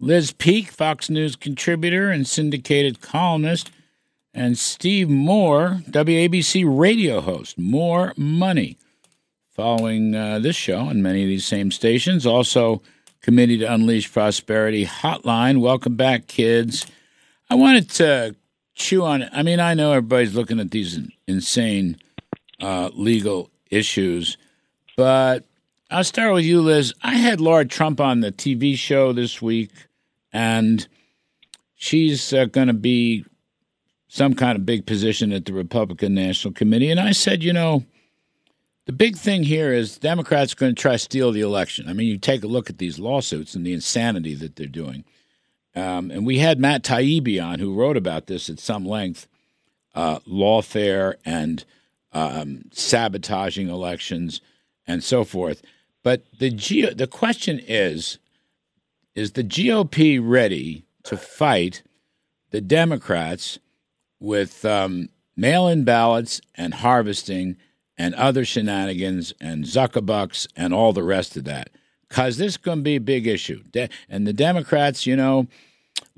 Liz 0.00 0.32
Peek, 0.32 0.68
Fox 0.68 1.10
News 1.10 1.36
contributor 1.36 2.08
and 2.10 2.26
syndicated 2.26 3.02
columnist, 3.02 3.70
and 4.32 4.56
Steve 4.56 5.10
Moore, 5.10 5.82
WABC 5.90 6.64
radio 6.66 7.20
host. 7.20 7.58
More 7.58 8.14
money. 8.16 8.78
Following 9.50 10.14
uh, 10.14 10.38
this 10.38 10.56
show 10.56 10.78
on 10.78 11.02
many 11.02 11.22
of 11.22 11.28
these 11.28 11.44
same 11.44 11.70
stations. 11.70 12.24
Also, 12.24 12.80
Committee 13.20 13.58
to 13.58 13.70
Unleash 13.70 14.10
Prosperity 14.10 14.86
Hotline. 14.86 15.60
Welcome 15.60 15.96
back, 15.96 16.28
kids. 16.28 16.86
I 17.50 17.56
wanted 17.56 17.90
to 17.90 18.36
chew 18.82 19.04
on 19.04 19.22
it. 19.22 19.30
I 19.32 19.42
mean, 19.42 19.60
I 19.60 19.74
know 19.74 19.92
everybody's 19.92 20.34
looking 20.34 20.60
at 20.60 20.70
these 20.70 20.98
insane 21.26 21.96
uh, 22.60 22.90
legal 22.94 23.50
issues, 23.70 24.36
but 24.96 25.44
I'll 25.90 26.04
start 26.04 26.34
with 26.34 26.44
you, 26.44 26.60
Liz. 26.60 26.92
I 27.02 27.14
had 27.14 27.40
Laura 27.40 27.64
Trump 27.64 28.00
on 28.00 28.20
the 28.20 28.32
TV 28.32 28.76
show 28.76 29.12
this 29.12 29.40
week, 29.40 29.70
and 30.32 30.86
she's 31.74 32.32
uh, 32.32 32.46
going 32.46 32.68
to 32.68 32.74
be 32.74 33.24
some 34.08 34.34
kind 34.34 34.58
of 34.58 34.66
big 34.66 34.84
position 34.84 35.32
at 35.32 35.46
the 35.46 35.52
Republican 35.52 36.14
National 36.14 36.52
Committee. 36.52 36.90
And 36.90 37.00
I 37.00 37.12
said, 37.12 37.42
you 37.42 37.52
know, 37.52 37.84
the 38.84 38.92
big 38.92 39.16
thing 39.16 39.44
here 39.44 39.72
is 39.72 39.96
Democrats 39.98 40.52
are 40.52 40.56
going 40.56 40.74
to 40.74 40.80
try 40.80 40.92
to 40.92 40.98
steal 40.98 41.30
the 41.32 41.40
election. 41.40 41.88
I 41.88 41.92
mean, 41.92 42.08
you 42.08 42.18
take 42.18 42.42
a 42.42 42.48
look 42.48 42.68
at 42.68 42.78
these 42.78 42.98
lawsuits 42.98 43.54
and 43.54 43.64
the 43.64 43.72
insanity 43.72 44.34
that 44.34 44.56
they're 44.56 44.66
doing. 44.66 45.04
Um, 45.74 46.10
and 46.10 46.26
we 46.26 46.38
had 46.38 46.60
Matt 46.60 46.82
Taibbi 46.82 47.42
on, 47.42 47.58
who 47.58 47.74
wrote 47.74 47.96
about 47.96 48.26
this 48.26 48.50
at 48.50 48.58
some 48.58 48.84
length, 48.84 49.26
uh, 49.94 50.18
lawfare 50.20 51.14
and 51.24 51.64
um, 52.12 52.64
sabotaging 52.72 53.68
elections 53.68 54.40
and 54.86 55.02
so 55.02 55.24
forth. 55.24 55.62
But 56.02 56.24
the 56.38 56.50
G- 56.50 56.92
the 56.92 57.06
question 57.06 57.60
is, 57.66 58.18
is 59.14 59.32
the 59.32 59.44
GOP 59.44 60.20
ready 60.22 60.84
to 61.04 61.16
fight 61.16 61.82
the 62.50 62.60
Democrats 62.60 63.58
with 64.20 64.64
um, 64.64 65.08
mail-in 65.36 65.84
ballots 65.84 66.40
and 66.54 66.74
harvesting 66.74 67.56
and 67.96 68.14
other 68.14 68.44
shenanigans 68.44 69.32
and 69.40 69.64
Zuckerbucks 69.64 70.46
and 70.56 70.74
all 70.74 70.92
the 70.92 71.02
rest 71.02 71.36
of 71.36 71.44
that? 71.44 71.70
Because 72.12 72.36
this 72.36 72.52
is 72.52 72.56
going 72.58 72.80
to 72.80 72.82
be 72.82 72.96
a 72.96 73.00
big 73.00 73.26
issue. 73.26 73.62
De- 73.70 73.88
and 74.10 74.26
the 74.26 74.34
Democrats, 74.34 75.06
you 75.06 75.16
know, 75.16 75.46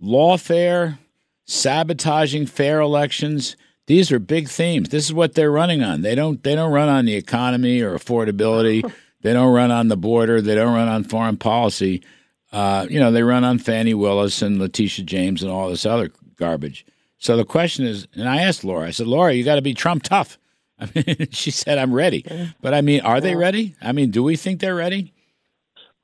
lawfare, 0.02 0.98
sabotaging 1.44 2.46
fair 2.46 2.80
elections. 2.80 3.54
These 3.86 4.10
are 4.10 4.18
big 4.18 4.48
themes. 4.48 4.88
This 4.88 5.04
is 5.04 5.12
what 5.12 5.34
they're 5.34 5.52
running 5.52 5.84
on. 5.84 6.02
They 6.02 6.16
don't 6.16 6.42
they 6.42 6.56
don't 6.56 6.72
run 6.72 6.88
on 6.88 7.04
the 7.04 7.14
economy 7.14 7.80
or 7.80 7.96
affordability. 7.96 8.90
they 9.22 9.32
don't 9.32 9.54
run 9.54 9.70
on 9.70 9.86
the 9.86 9.96
border. 9.96 10.42
They 10.42 10.56
don't 10.56 10.74
run 10.74 10.88
on 10.88 11.04
foreign 11.04 11.36
policy. 11.36 12.02
Uh, 12.50 12.88
you 12.90 12.98
know, 12.98 13.12
they 13.12 13.22
run 13.22 13.44
on 13.44 13.60
Fani 13.60 13.94
Willis 13.94 14.42
and 14.42 14.58
Letitia 14.58 15.04
James 15.04 15.44
and 15.44 15.52
all 15.52 15.70
this 15.70 15.86
other 15.86 16.10
garbage. 16.34 16.84
So 17.18 17.36
the 17.36 17.44
question 17.44 17.86
is, 17.86 18.08
and 18.14 18.28
I 18.28 18.42
asked 18.42 18.64
Laura, 18.64 18.88
I 18.88 18.90
said, 18.90 19.06
Laura, 19.06 19.32
you 19.32 19.44
got 19.44 19.56
to 19.56 19.62
be 19.62 19.74
Trump 19.74 20.02
tough. 20.02 20.38
I 20.80 20.88
mean, 20.92 21.28
she 21.30 21.52
said, 21.52 21.78
I'm 21.78 21.94
ready. 21.94 22.24
But 22.60 22.74
I 22.74 22.80
mean, 22.80 23.00
are 23.02 23.20
they 23.20 23.36
ready? 23.36 23.76
I 23.80 23.92
mean, 23.92 24.10
do 24.10 24.24
we 24.24 24.34
think 24.34 24.58
they're 24.58 24.74
ready? 24.74 25.13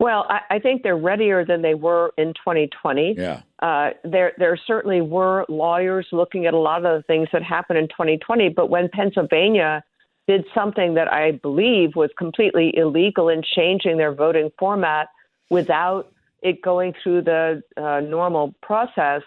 Well, 0.01 0.25
I, 0.31 0.41
I 0.57 0.59
think 0.59 0.83
they're 0.83 0.97
readier 0.97 1.45
than 1.45 1.61
they 1.63 1.75
were 1.75 2.13
in 2.17 2.29
2020. 2.35 3.15
Yeah. 3.19 3.43
Uh, 3.61 3.91
there, 4.03 4.33
there 4.39 4.59
certainly 4.67 5.03
were 5.03 5.45
lawyers 5.49 6.07
looking 6.11 6.47
at 6.47 6.55
a 6.55 6.59
lot 6.59 6.85
of 6.85 6.99
the 6.99 7.03
things 7.07 7.29
that 7.35 7.43
happened 7.43 7.79
in 7.79 7.87
2020. 7.89 8.49
But 8.49 8.71
when 8.71 8.89
Pennsylvania 8.89 9.85
did 10.27 10.45
something 10.55 10.95
that 10.95 11.13
I 11.13 11.33
believe 11.33 11.97
was 11.97 12.11
completely 12.19 12.73
illegal 12.77 13.29
in 13.29 13.43
changing 13.43 13.99
their 13.99 14.15
voting 14.15 14.51
format 14.59 15.09
without 15.51 16.11
it 16.43 16.63
going 16.63 16.95
through 17.03 17.23
the 17.23 17.63
uh, 17.77 18.01
normal 18.01 18.55
process, 18.63 19.23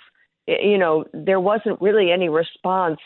i- 0.50 0.58
you 0.64 0.78
know, 0.80 1.06
there 1.14 1.40
wasn't 1.40 1.80
really 1.82 2.12
any 2.12 2.30
response 2.30 3.00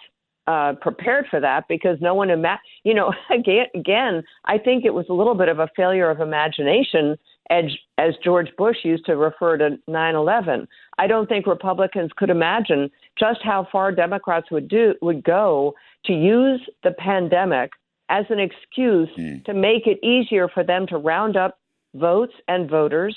uh, 0.47 0.71
prepared 0.79 1.25
for 1.29 1.41
that 1.41 1.65
because 1.67 1.97
no 1.99 2.13
one 2.13 2.29
ima- 2.29 2.61
you 2.85 2.93
know 2.93 3.11
again 3.29 3.65
again 3.75 4.23
I 4.45 4.57
think 4.57 4.85
it 4.85 4.93
was 4.93 5.05
a 5.09 5.13
little 5.13 5.35
bit 5.35 5.49
of 5.49 5.59
a 5.59 5.67
failure 5.75 6.09
of 6.09 6.21
imagination 6.21 7.17
as 7.49 7.65
as 7.97 8.13
George 8.23 8.49
Bush 8.57 8.77
used 8.83 9.05
to 9.05 9.15
refer 9.15 9.57
to 9.57 9.77
9/11 9.89 10.67
I 10.97 11.07
don't 11.07 11.27
think 11.27 11.47
Republicans 11.47 12.11
could 12.15 12.29
imagine 12.29 12.91
just 13.17 13.39
how 13.43 13.67
far 13.71 13.91
Democrats 13.91 14.51
would 14.51 14.67
do 14.67 14.93
would 15.01 15.23
go 15.23 15.73
to 16.05 16.13
use 16.13 16.61
the 16.83 16.91
pandemic 16.91 17.71
as 18.09 18.25
an 18.29 18.39
excuse 18.39 19.09
to 19.45 19.53
make 19.53 19.85
it 19.85 20.03
easier 20.05 20.47
for 20.47 20.63
them 20.63 20.87
to 20.87 20.97
round 20.97 21.35
up 21.35 21.59
votes 21.95 22.33
and 22.47 22.69
voters 22.69 23.15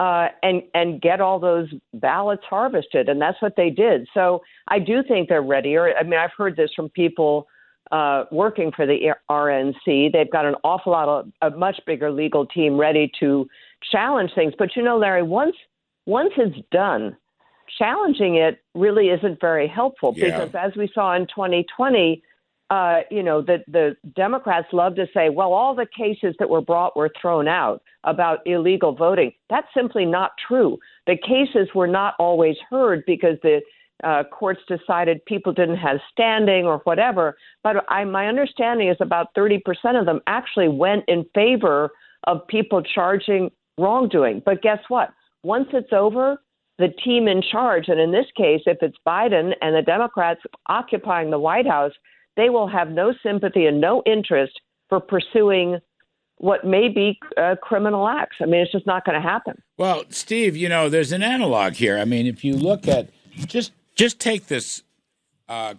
uh, 0.00 0.28
and 0.42 0.62
and 0.72 1.00
get 1.02 1.20
all 1.20 1.38
those 1.38 1.68
ballots 1.94 2.42
harvested, 2.48 3.08
and 3.08 3.20
that's 3.20 3.40
what 3.42 3.54
they 3.56 3.68
did. 3.68 4.08
So 4.14 4.40
I 4.68 4.78
do 4.78 5.02
think 5.06 5.28
they're 5.28 5.42
readier. 5.42 5.94
I 5.94 6.02
mean, 6.02 6.18
I've 6.18 6.30
heard 6.36 6.56
this 6.56 6.70
from 6.74 6.88
people 6.88 7.46
uh, 7.92 8.24
working 8.32 8.72
for 8.74 8.86
the 8.86 9.12
RNC. 9.30 10.12
They've 10.12 10.30
got 10.30 10.46
an 10.46 10.54
awful 10.64 10.92
lot 10.92 11.08
of 11.08 11.30
a 11.42 11.54
much 11.54 11.78
bigger 11.86 12.10
legal 12.10 12.46
team 12.46 12.78
ready 12.78 13.12
to 13.20 13.46
challenge 13.90 14.32
things. 14.34 14.54
But 14.58 14.76
you 14.76 14.82
know, 14.82 14.98
Larry, 14.98 15.22
once 15.22 15.56
once 16.06 16.32
it's 16.36 16.56
done, 16.70 17.16
challenging 17.78 18.36
it 18.36 18.62
really 18.74 19.08
isn't 19.08 19.40
very 19.40 19.68
helpful 19.68 20.14
Yeah. 20.16 20.44
because 20.44 20.54
as 20.54 20.76
we 20.76 20.90
saw 20.94 21.14
in 21.14 21.26
2020. 21.26 22.22
Uh, 22.72 23.00
you 23.10 23.20
know, 23.20 23.42
the, 23.42 23.64
the 23.66 23.96
Democrats 24.14 24.68
love 24.72 24.94
to 24.94 25.04
say, 25.12 25.28
well, 25.28 25.52
all 25.52 25.74
the 25.74 25.86
cases 25.86 26.36
that 26.38 26.48
were 26.48 26.60
brought 26.60 26.96
were 26.96 27.10
thrown 27.20 27.48
out 27.48 27.82
about 28.04 28.38
illegal 28.46 28.94
voting. 28.94 29.32
That's 29.48 29.66
simply 29.74 30.04
not 30.04 30.30
true. 30.46 30.78
The 31.08 31.16
cases 31.16 31.68
were 31.74 31.88
not 31.88 32.14
always 32.20 32.54
heard 32.70 33.02
because 33.06 33.38
the 33.42 33.60
uh, 34.04 34.22
courts 34.30 34.60
decided 34.68 35.24
people 35.26 35.52
didn't 35.52 35.78
have 35.78 35.98
standing 36.12 36.64
or 36.64 36.78
whatever. 36.84 37.36
But 37.64 37.84
I, 37.88 38.04
my 38.04 38.28
understanding 38.28 38.88
is 38.88 38.96
about 39.00 39.34
30% 39.34 39.60
of 39.98 40.06
them 40.06 40.20
actually 40.28 40.68
went 40.68 41.04
in 41.08 41.24
favor 41.34 41.90
of 42.28 42.46
people 42.46 42.82
charging 42.84 43.50
wrongdoing. 43.80 44.42
But 44.44 44.62
guess 44.62 44.80
what? 44.88 45.10
Once 45.42 45.68
it's 45.72 45.92
over, 45.92 46.40
the 46.78 46.88
team 46.88 47.28
in 47.28 47.42
charge, 47.42 47.88
and 47.88 48.00
in 48.00 48.12
this 48.12 48.26
case, 48.36 48.62
if 48.66 48.78
it's 48.80 48.96
Biden 49.06 49.52
and 49.60 49.74
the 49.74 49.82
Democrats 49.82 50.40
occupying 50.68 51.30
the 51.30 51.38
White 51.38 51.66
House, 51.66 51.92
they 52.36 52.48
will 52.48 52.68
have 52.68 52.90
no 52.90 53.12
sympathy 53.22 53.66
and 53.66 53.80
no 53.80 54.02
interest 54.06 54.60
for 54.88 55.00
pursuing 55.00 55.78
what 56.36 56.64
may 56.64 56.88
be 56.88 57.18
uh, 57.36 57.54
criminal 57.62 58.08
acts. 58.08 58.36
I 58.40 58.46
mean, 58.46 58.62
it's 58.62 58.72
just 58.72 58.86
not 58.86 59.04
going 59.04 59.20
to 59.20 59.26
happen. 59.26 59.60
Well, 59.76 60.04
Steve, 60.08 60.56
you 60.56 60.70
know, 60.70 60.88
there's 60.88 61.12
an 61.12 61.22
analog 61.22 61.74
here. 61.74 61.98
I 61.98 62.06
mean, 62.06 62.26
if 62.26 62.42
you 62.44 62.56
look 62.56 62.88
at 62.88 63.10
just 63.46 63.72
just 63.94 64.18
take 64.18 64.46
this 64.46 64.82
uh, 65.48 65.74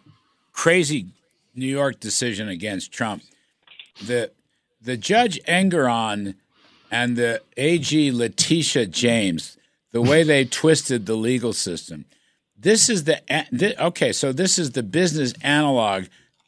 crazy 0.53 1.07
New 1.55 1.65
York 1.65 1.99
decision 1.99 2.47
against 2.47 2.91
Trump, 2.91 3.23
the 4.05 4.31
the 4.79 4.97
Judge 4.97 5.41
Engoron 5.47 6.35
and 6.91 7.15
the 7.15 7.41
AG 7.55 8.11
Letitia 8.11 8.85
James, 8.85 9.57
the 9.91 10.01
way 10.01 10.23
they 10.23 10.45
twisted 10.45 11.05
the 11.05 11.15
legal 11.15 11.53
system. 11.53 12.05
This 12.57 12.89
is 12.89 13.05
the 13.05 13.21
okay. 13.79 14.11
So 14.11 14.31
this 14.31 14.59
is 14.59 14.71
the 14.71 14.83
business 14.83 15.33
analog 15.41 16.05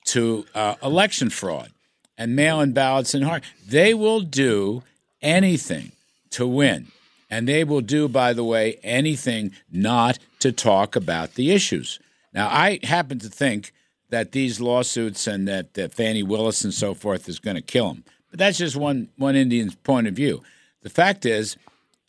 to 0.07 0.45
uh, 0.53 0.75
election 0.83 1.29
fraud 1.29 1.71
and 2.17 2.35
mail-in 2.35 2.73
ballots 2.73 3.15
and 3.15 3.23
hard. 3.23 3.43
They 3.67 3.93
will 3.93 4.21
do 4.21 4.83
anything 5.21 5.93
to 6.31 6.45
win, 6.45 6.87
and 7.29 7.47
they 7.47 7.63
will 7.63 7.81
do, 7.81 8.07
by 8.07 8.33
the 8.33 8.43
way, 8.43 8.77
anything 8.83 9.53
not 9.71 10.19
to 10.39 10.51
talk 10.51 10.95
about 10.95 11.33
the 11.33 11.51
issues. 11.51 11.99
Now, 12.33 12.47
I 12.47 12.79
happen 12.83 13.19
to 13.19 13.29
think 13.29 13.71
that 14.09 14.31
these 14.31 14.59
lawsuits 14.59 15.25
and 15.25 15.47
that, 15.47 15.73
that 15.73 15.93
Fani 15.93 16.21
Willis 16.21 16.63
and 16.63 16.73
so 16.73 16.93
forth 16.93 17.27
is 17.27 17.39
going 17.39 17.55
to 17.55 17.61
kill 17.61 17.87
them, 17.87 18.03
but 18.33 18.39
that's 18.39 18.57
just 18.57 18.75
one 18.75 19.09
one 19.15 19.35
Indian's 19.35 19.75
point 19.75 20.07
of 20.07 20.15
view. 20.15 20.41
The 20.81 20.89
fact 20.89 21.23
is, 21.23 21.55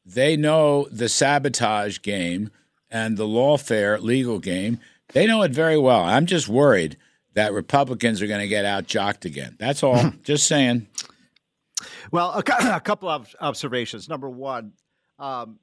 they 0.07 0.39
know 0.39 0.89
the 0.91 1.11
sabotage 1.11 2.01
game 2.01 2.51
and 2.91 3.19
the 3.19 3.27
lawfare 3.27 4.01
legal 4.01 4.39
game. 4.39 4.81
They 5.13 5.27
know 5.27 5.43
it 5.43 5.51
very 5.51 5.77
well. 5.77 6.01
I'm 6.01 6.25
just 6.25 6.49
worried 6.49 6.97
that 7.35 7.53
Republicans 7.53 8.23
are 8.23 8.27
going 8.27 8.41
to 8.41 8.49
get 8.49 8.65
out 8.65 8.87
jocked 8.87 9.27
again. 9.27 9.57
That's 9.59 9.83
all. 9.83 10.13
just 10.23 10.47
saying. 10.47 10.87
Well, 12.11 12.31
a, 12.31 12.39
a, 12.77 12.81
couple 12.81 13.11
of 13.11 13.37
observations. 13.39 14.09
Number 14.09 14.31
one, 14.31 14.73
um, 15.19 15.59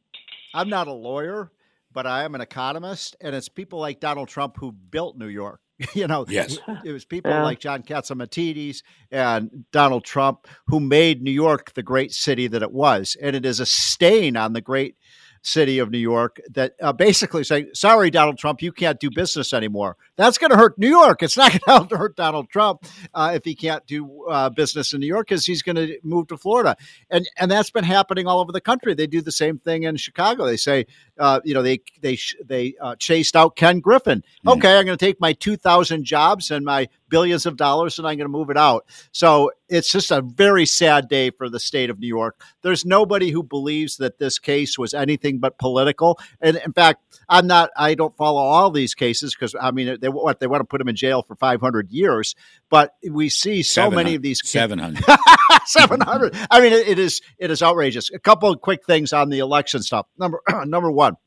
I'm 0.53 0.69
not 0.69 0.87
a 0.87 0.93
lawyer, 0.93 1.51
but 1.91 2.05
I 2.05 2.23
am 2.23 2.35
an 2.35 2.41
economist, 2.41 3.15
and 3.19 3.35
it's 3.35 3.49
people 3.49 3.79
like 3.79 3.99
Donald 3.99 4.27
Trump 4.27 4.57
who 4.57 4.71
built 4.71 5.17
New 5.17 5.27
York. 5.27 5.60
you 5.93 6.07
know, 6.07 6.25
yes. 6.27 6.57
it 6.83 6.91
was 6.91 7.05
people 7.05 7.31
yeah. 7.31 7.43
like 7.43 7.59
John 7.59 7.83
Catsimatidis 7.83 8.83
and 9.11 9.65
Donald 9.71 10.03
Trump 10.03 10.47
who 10.67 10.79
made 10.79 11.21
New 11.21 11.31
York 11.31 11.73
the 11.73 11.83
great 11.83 12.11
city 12.11 12.47
that 12.47 12.61
it 12.61 12.71
was, 12.71 13.15
and 13.21 13.35
it 13.35 13.45
is 13.45 13.59
a 13.59 13.65
stain 13.65 14.37
on 14.37 14.53
the 14.53 14.61
great 14.61 14.95
city 15.43 15.79
of 15.79 15.89
New 15.89 15.97
York 15.97 16.39
that 16.51 16.73
uh, 16.81 16.93
basically 16.93 17.43
saying, 17.43 17.69
"Sorry, 17.73 18.09
Donald 18.11 18.37
Trump, 18.37 18.61
you 18.61 18.71
can't 18.71 18.99
do 18.99 19.09
business 19.09 19.53
anymore." 19.53 19.97
That's 20.15 20.37
going 20.37 20.51
to 20.51 20.57
hurt 20.57 20.77
New 20.77 20.89
York. 20.89 21.23
It's 21.23 21.37
not 21.37 21.59
going 21.65 21.87
to 21.89 21.97
hurt 21.97 22.15
Donald 22.15 22.49
Trump 22.49 22.85
uh, 23.13 23.31
if 23.33 23.43
he 23.43 23.55
can't 23.55 23.85
do 23.87 24.25
uh, 24.29 24.49
business 24.49 24.93
in 24.93 24.99
New 24.99 25.07
York 25.07 25.27
because 25.27 25.45
he's 25.45 25.61
going 25.61 25.75
to 25.75 25.99
move 26.03 26.27
to 26.27 26.37
Florida, 26.37 26.75
and 27.09 27.27
and 27.37 27.49
that's 27.49 27.71
been 27.71 27.83
happening 27.83 28.27
all 28.27 28.39
over 28.39 28.51
the 28.51 28.61
country. 28.61 28.93
They 28.93 29.07
do 29.07 29.21
the 29.21 29.31
same 29.31 29.57
thing 29.57 29.83
in 29.83 29.97
Chicago. 29.97 30.45
They 30.45 30.57
say, 30.57 30.85
uh, 31.21 31.39
you 31.43 31.53
know, 31.53 31.61
they 31.61 31.79
they 32.01 32.17
they 32.43 32.73
uh, 32.81 32.95
chased 32.95 33.35
out 33.35 33.55
Ken 33.55 33.79
Griffin. 33.79 34.23
Okay, 34.45 34.77
I'm 34.77 34.85
going 34.85 34.97
to 34.97 35.05
take 35.05 35.21
my 35.21 35.33
two 35.33 35.55
thousand 35.55 36.03
jobs 36.03 36.49
and 36.49 36.65
my 36.65 36.89
billions 37.11 37.45
of 37.45 37.57
dollars 37.57 37.99
and 37.99 38.07
I'm 38.07 38.17
going 38.17 38.25
to 38.25 38.29
move 38.29 38.49
it 38.49 38.57
out. 38.57 38.87
So 39.11 39.51
it's 39.69 39.91
just 39.91 40.09
a 40.09 40.21
very 40.21 40.65
sad 40.65 41.07
day 41.07 41.29
for 41.29 41.49
the 41.49 41.59
state 41.59 41.91
of 41.91 41.99
New 41.99 42.07
York. 42.07 42.41
There's 42.63 42.85
nobody 42.85 43.29
who 43.29 43.43
believes 43.43 43.97
that 43.97 44.17
this 44.17 44.39
case 44.39 44.79
was 44.79 44.95
anything 44.95 45.37
but 45.37 45.59
political. 45.59 46.17
And 46.41 46.57
in 46.57 46.73
fact, 46.73 47.03
I'm 47.29 47.45
not, 47.45 47.69
I 47.77 47.93
don't 47.93 48.15
follow 48.17 48.41
all 48.41 48.71
these 48.71 48.95
cases 48.95 49.35
because 49.35 49.53
I 49.61 49.69
mean, 49.71 49.97
they 50.01 50.09
what 50.09 50.39
they 50.39 50.47
want 50.47 50.61
to 50.61 50.65
put 50.65 50.81
him 50.81 50.87
in 50.87 50.95
jail 50.95 51.21
for 51.21 51.35
500 51.35 51.91
years, 51.91 52.35
but 52.71 52.95
we 53.07 53.29
see 53.29 53.61
so 53.61 53.91
many 53.91 54.15
of 54.15 54.23
these 54.23 54.41
700 54.43 55.03
700. 55.65 56.35
I 56.49 56.61
mean, 56.61 56.73
it, 56.73 56.87
it 56.87 56.99
is, 56.99 57.21
it 57.37 57.51
is 57.51 57.61
outrageous. 57.61 58.09
A 58.11 58.19
couple 58.19 58.49
of 58.49 58.61
quick 58.61 58.85
things 58.85 59.13
on 59.13 59.29
the 59.29 59.39
election 59.39 59.83
stuff. 59.83 60.07
Number, 60.17 60.41
number 60.65 60.89
one, 60.89 61.17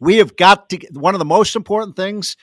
we 0.00 0.18
have 0.18 0.36
got 0.36 0.68
to, 0.68 0.86
one 0.92 1.14
of 1.14 1.18
the 1.18 1.24
most 1.24 1.56
important 1.56 1.96
things 1.96 2.36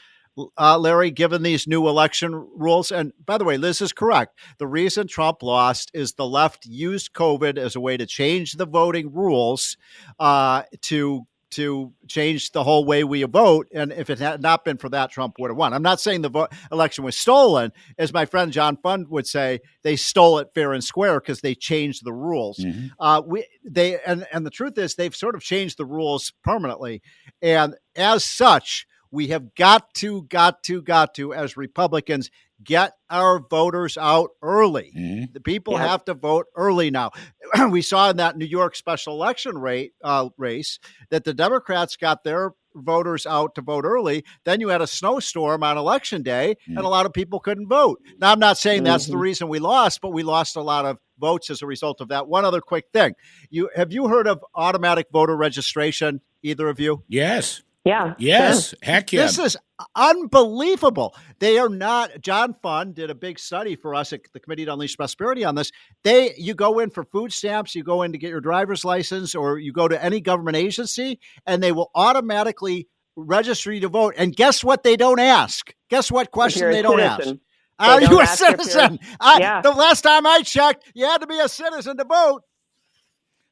uh, 0.58 0.78
Larry, 0.78 1.12
given 1.12 1.44
these 1.44 1.68
new 1.68 1.88
election 1.88 2.34
rules. 2.56 2.92
And 2.92 3.12
by 3.26 3.38
the 3.38 3.44
way, 3.44 3.58
Liz 3.58 3.82
is 3.82 3.92
correct. 3.92 4.40
The 4.58 4.68
reason 4.68 5.08
Trump 5.08 5.44
lost 5.44 5.92
is 5.94 6.14
the 6.14 6.26
left 6.26 6.66
used 6.66 7.14
COVID 7.14 7.58
as 7.58 7.76
a 7.76 7.82
way 7.82 7.98
to 7.98 8.06
change 8.06 8.54
the 8.54 8.66
voting 8.66 9.14
rules 9.14 9.78
uh, 10.20 10.64
to 10.84 11.28
to 11.52 11.94
change 12.08 12.52
the 12.52 12.64
whole 12.64 12.86
way 12.86 13.04
we 13.04 13.24
vote. 13.24 13.68
And 13.74 13.92
if 13.92 14.10
it 14.10 14.20
had 14.20 14.42
not 14.42 14.66
been 14.66 14.78
for 14.78 14.90
that, 14.90 15.12
Trump 15.12 15.36
would 15.40 15.50
have 15.50 15.58
won. 15.58 15.74
I'm 15.74 15.82
not 15.82 16.00
saying 16.00 16.22
the 16.22 16.30
vo- 16.30 16.48
election 16.72 17.04
was 17.04 17.18
stolen. 17.18 17.72
As 17.98 18.14
my 18.14 18.26
friend 18.26 18.52
John 18.52 18.78
Fund 18.78 19.08
would 19.10 19.28
say, 19.28 19.60
they 19.84 19.96
stole 19.96 20.40
it 20.40 20.50
fair 20.54 20.74
and 20.74 20.84
square 20.84 21.20
because 21.20 21.42
they 21.42 21.56
changed 21.56 22.04
the 22.04 22.14
rules. 22.14 22.58
Mm-hmm. 22.58 22.88
Uh, 23.00 23.22
we 23.26 23.46
they 23.64 24.00
and 24.02 24.26
and 24.32 24.46
the 24.46 24.52
truth 24.52 24.78
is 24.78 24.96
they've 24.96 25.16
sort 25.16 25.36
of 25.36 25.42
changed 25.42 25.78
the 25.78 25.86
rules 25.86 26.34
permanently, 26.44 27.02
and 27.42 27.76
as 27.96 28.24
such 28.24 28.88
we 29.12 29.28
have 29.28 29.54
got 29.56 29.94
to, 29.96 30.24
got 30.24 30.64
to, 30.64 30.82
got 30.82 31.14
to, 31.16 31.34
as 31.34 31.58
Republicans, 31.58 32.32
get 32.64 32.94
our 33.10 33.40
voters 33.40 33.98
out 33.98 34.32
early. 34.42 34.92
Mm-hmm. 34.96 35.34
The 35.34 35.42
people 35.42 35.74
yeah. 35.74 35.88
have 35.88 36.06
to 36.06 36.14
vote 36.14 36.48
early 36.56 36.92
now. 36.92 37.12
we 37.70 37.82
saw 37.82 38.10
in 38.10 38.18
that 38.18 38.38
New 38.38 38.46
York 38.46 38.76
special 38.76 39.14
election 39.14 39.58
rate 39.58 39.94
uh, 40.04 40.30
race 40.38 40.80
that 41.10 41.24
the 41.24 41.34
Democrats 41.34 41.96
got 41.96 42.24
their 42.24 42.52
voters 42.74 43.26
out 43.26 43.56
to 43.56 43.62
vote 43.62 43.86
early. 43.86 44.24
Then 44.46 44.62
you 44.62 44.70
had 44.70 44.82
a 44.82 44.88
snowstorm 44.88 45.64
on 45.64 45.78
election 45.78 46.24
day, 46.24 46.56
mm-hmm. 46.62 46.78
and 46.78 46.86
a 46.86 46.90
lot 46.90 47.06
of 47.06 47.14
people 47.14 47.40
couldn't 47.40 47.68
vote. 47.68 48.02
Now, 48.20 48.32
I'm 48.32 48.40
not 48.40 48.58
saying 48.58 48.84
that's 48.84 49.06
mm-hmm. 49.06 49.14
the 49.14 49.18
reason 49.18 49.50
we 49.50 49.60
lost, 49.60 50.02
but 50.02 50.14
we 50.14 50.24
lost 50.24 50.56
a 50.56 50.62
lot 50.62 50.86
of 50.86 50.98
votes 51.20 51.50
as 51.50 51.62
a 51.62 51.66
result 51.66 52.02
of 52.02 52.10
that. 52.10 52.28
One 52.28 52.46
other 52.46 52.62
quick 52.62 52.86
thing: 52.94 53.16
you 53.50 53.70
have 53.76 53.92
you 53.92 54.08
heard 54.08 54.28
of 54.28 54.44
automatic 54.56 55.08
voter 55.12 55.36
registration? 55.36 56.22
Either 56.44 56.70
of 56.70 56.80
you? 56.80 57.04
Yes. 57.08 57.62
Yeah. 57.86 58.14
Yes. 58.18 58.74
Heck 58.82 59.12
yeah. 59.12 59.24
This 59.24 59.40
is 59.40 59.58
unbelievable. 59.96 61.16
They 61.40 61.58
are 61.58 61.70
not. 61.70 62.22
John 62.22 62.56
Fund 62.62 62.96
did 62.96 63.10
a 63.10 63.16
big 63.16 63.40
study 63.40 63.76
for 63.76 63.96
us 63.96 64.14
at 64.14 64.22
the 64.34 64.40
Committee 64.40 64.66
to 64.66 64.74
Unleash 64.74 64.98
Prosperity 64.98 65.44
on 65.44 65.56
this. 65.56 65.72
They, 66.04 66.34
you 66.38 66.54
go 66.54 66.80
in 66.80 66.90
for 66.90 67.04
food 67.04 67.32
stamps, 67.32 67.76
you 67.76 67.84
go 67.84 68.02
in 68.02 68.12
to 68.12 68.18
get 68.18 68.30
your 68.30 68.42
driver's 68.42 68.86
license, 68.86 69.36
or 69.36 69.58
you 69.58 69.72
go 69.72 69.88
to 69.88 70.04
any 70.04 70.22
government 70.22 70.58
agency, 70.58 71.20
and 71.46 71.62
they 71.62 71.72
will 71.72 71.92
automatically 71.96 72.88
register 73.16 73.72
you 73.72 73.82
to 73.82 73.90
vote. 73.90 74.16
And 74.18 74.36
guess 74.36 74.64
what? 74.64 74.84
They 74.84 74.96
don't 74.96 75.20
ask. 75.20 75.74
Guess 75.90 76.12
what 76.12 76.32
question 76.32 76.72
they 76.72 76.82
don't 76.82 77.00
citizen. 77.00 77.40
ask? 77.80 77.92
Are 77.92 78.02
you 78.02 78.22
a 78.22 78.28
citizen? 78.28 79.00
I, 79.20 79.40
yeah. 79.40 79.62
The 79.62 79.72
last 79.72 80.02
time 80.02 80.28
I 80.28 80.42
checked, 80.44 80.86
you 80.94 81.06
had 81.06 81.22
to 81.22 81.28
be 81.28 81.40
a 81.40 81.50
citizen 81.50 81.98
to 81.98 82.04
vote. 82.04 82.44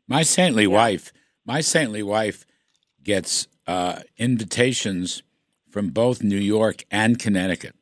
My 0.07 0.23
saintly 0.23 0.64
yeah. 0.64 0.69
wife, 0.69 1.14
my 1.45 1.61
saintly 1.61 2.03
wife 2.03 2.45
gets 3.03 3.47
uh, 3.65 4.01
invitations 4.18 5.23
from 5.69 5.89
both 5.89 6.23
New 6.23 6.37
York 6.37 6.83
and 6.91 7.19
Connecticut. 7.19 7.75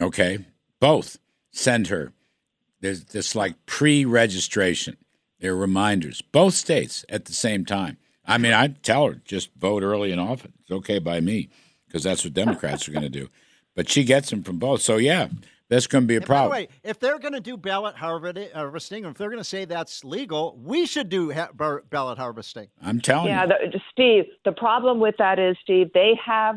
Okay, 0.00 0.44
both 0.80 1.18
send 1.52 1.88
her. 1.88 2.12
There's 2.80 3.04
this 3.04 3.34
like 3.34 3.66
pre-registration. 3.66 4.96
They're 5.38 5.54
reminders. 5.54 6.20
Both 6.20 6.54
states 6.54 7.04
at 7.08 7.26
the 7.26 7.32
same 7.32 7.64
time. 7.64 7.98
I 8.26 8.38
mean, 8.38 8.52
I 8.52 8.68
tell 8.68 9.06
her 9.06 9.20
just 9.24 9.52
vote 9.54 9.82
early 9.82 10.12
and 10.12 10.20
often. 10.20 10.52
It's 10.60 10.70
okay 10.70 10.98
by 10.98 11.20
me 11.20 11.48
because 11.86 12.02
that's 12.02 12.24
what 12.24 12.34
Democrats 12.34 12.88
are 12.88 12.92
going 12.92 13.02
to 13.02 13.08
do. 13.08 13.28
But 13.74 13.88
she 13.88 14.04
gets 14.04 14.30
them 14.30 14.42
from 14.42 14.58
both. 14.58 14.82
So 14.82 14.96
yeah, 14.96 15.28
that's 15.72 15.86
going 15.86 16.04
to 16.04 16.08
be 16.08 16.14
a 16.14 16.18
and 16.18 16.26
problem. 16.26 16.50
By 16.50 16.56
the 16.56 16.62
way, 16.64 16.68
if 16.84 17.00
they're 17.00 17.18
going 17.18 17.32
to 17.32 17.40
do 17.40 17.56
ballot 17.56 17.96
harvesting, 17.96 19.04
if 19.04 19.14
they're 19.14 19.30
going 19.30 19.38
to 19.38 19.44
say 19.44 19.64
that's 19.64 20.04
legal, 20.04 20.58
we 20.62 20.84
should 20.86 21.08
do 21.08 21.30
ha- 21.30 21.48
ballot 21.88 22.18
harvesting. 22.18 22.68
I'm 22.82 23.00
telling 23.00 23.28
yeah, 23.28 23.44
you. 23.46 23.52
Yeah, 23.72 23.80
Steve, 23.90 24.24
the 24.44 24.52
problem 24.52 25.00
with 25.00 25.14
that 25.18 25.38
is, 25.38 25.56
Steve, 25.62 25.90
they 25.94 26.18
have 26.24 26.56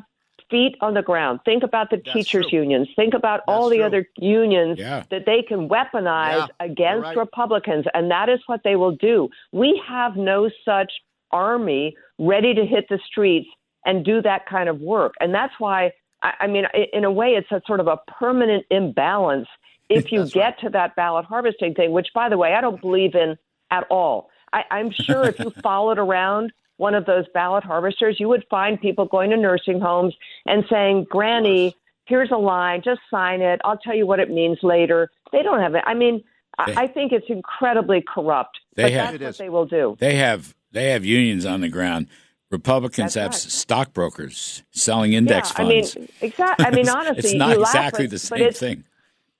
feet 0.51 0.75
on 0.81 0.93
the 0.93 1.01
ground. 1.01 1.39
Think 1.45 1.63
about 1.63 1.89
the 1.89 2.01
that's 2.03 2.13
teachers' 2.13 2.47
true. 2.49 2.59
unions. 2.59 2.89
Think 2.95 3.13
about 3.13 3.41
that's 3.47 3.55
all 3.55 3.69
the 3.69 3.77
true. 3.77 3.85
other 3.85 4.09
unions 4.17 4.79
yeah. 4.79 5.03
that 5.09 5.25
they 5.25 5.41
can 5.41 5.69
weaponize 5.69 6.47
yeah, 6.47 6.65
against 6.65 7.05
right. 7.05 7.17
Republicans, 7.17 7.85
and 7.93 8.11
that 8.11 8.27
is 8.27 8.39
what 8.47 8.61
they 8.63 8.75
will 8.75 8.95
do. 8.97 9.29
We 9.53 9.81
have 9.87 10.17
no 10.17 10.49
such 10.65 10.91
army 11.31 11.95
ready 12.19 12.53
to 12.53 12.65
hit 12.65 12.87
the 12.89 12.99
streets 13.07 13.47
and 13.85 14.03
do 14.03 14.21
that 14.23 14.45
kind 14.45 14.67
of 14.67 14.81
work, 14.81 15.13
and 15.21 15.33
that's 15.33 15.53
why 15.57 15.93
I, 16.39 16.47
mean, 16.47 16.65
in 16.93 17.03
a 17.03 17.11
way, 17.11 17.31
it's 17.31 17.51
a 17.51 17.61
sort 17.67 17.79
of 17.79 17.87
a 17.87 17.97
permanent 18.07 18.65
imbalance 18.69 19.47
if 19.89 20.11
you 20.11 20.25
get 20.25 20.39
right. 20.39 20.59
to 20.61 20.69
that 20.69 20.95
ballot 20.95 21.25
harvesting 21.25 21.73
thing, 21.73 21.91
which, 21.91 22.07
by 22.13 22.29
the 22.29 22.37
way, 22.37 22.53
I 22.53 22.61
don't 22.61 22.81
believe 22.81 23.15
in 23.15 23.37
at 23.71 23.85
all. 23.89 24.29
I, 24.53 24.63
I'm 24.71 24.91
sure 24.91 25.25
if 25.25 25.39
you 25.39 25.49
followed 25.63 25.99
around 25.99 26.51
one 26.77 26.95
of 26.95 27.05
those 27.05 27.25
ballot 27.33 27.63
harvesters, 27.63 28.19
you 28.19 28.27
would 28.27 28.45
find 28.49 28.79
people 28.79 29.05
going 29.05 29.29
to 29.29 29.37
nursing 29.37 29.79
homes 29.79 30.15
and 30.45 30.65
saying, 30.69 31.05
Granny, 31.09 31.75
here's 32.05 32.31
a 32.31 32.37
line, 32.37 32.81
just 32.83 33.01
sign 33.09 33.41
it. 33.41 33.61
I'll 33.63 33.77
tell 33.77 33.95
you 33.95 34.05
what 34.05 34.19
it 34.19 34.29
means 34.29 34.59
later. 34.61 35.09
They 35.31 35.43
don't 35.43 35.61
have 35.61 35.75
it. 35.75 35.83
I 35.85 35.93
mean, 35.93 36.23
they, 36.65 36.75
I 36.75 36.87
think 36.87 37.11
it's 37.11 37.27
incredibly 37.29 38.01
corrupt. 38.01 38.59
They 38.75 38.83
but 38.83 38.91
have, 38.93 39.19
that's 39.19 39.39
what 39.39 39.45
they 39.45 39.49
will 39.49 39.65
do. 39.65 39.95
They 39.99 40.15
have 40.15 40.55
they 40.71 40.91
have 40.91 41.05
unions 41.05 41.45
on 41.45 41.61
the 41.61 41.69
ground 41.69 42.07
Republicans 42.55 43.13
That's 43.13 43.43
have 43.43 43.43
right. 43.43 43.51
stockbrokers 43.51 44.63
selling 44.71 45.13
index 45.13 45.49
yeah, 45.49 45.55
funds. 45.57 45.95
I 45.95 45.99
mean, 45.99 46.09
exactly. 46.21 46.65
I 46.65 46.71
mean, 46.71 46.89
honestly, 46.89 47.17
it's 47.17 47.33
not 47.33 47.57
exactly 47.57 48.07
the 48.07 48.19
same 48.19 48.51
thing. 48.51 48.83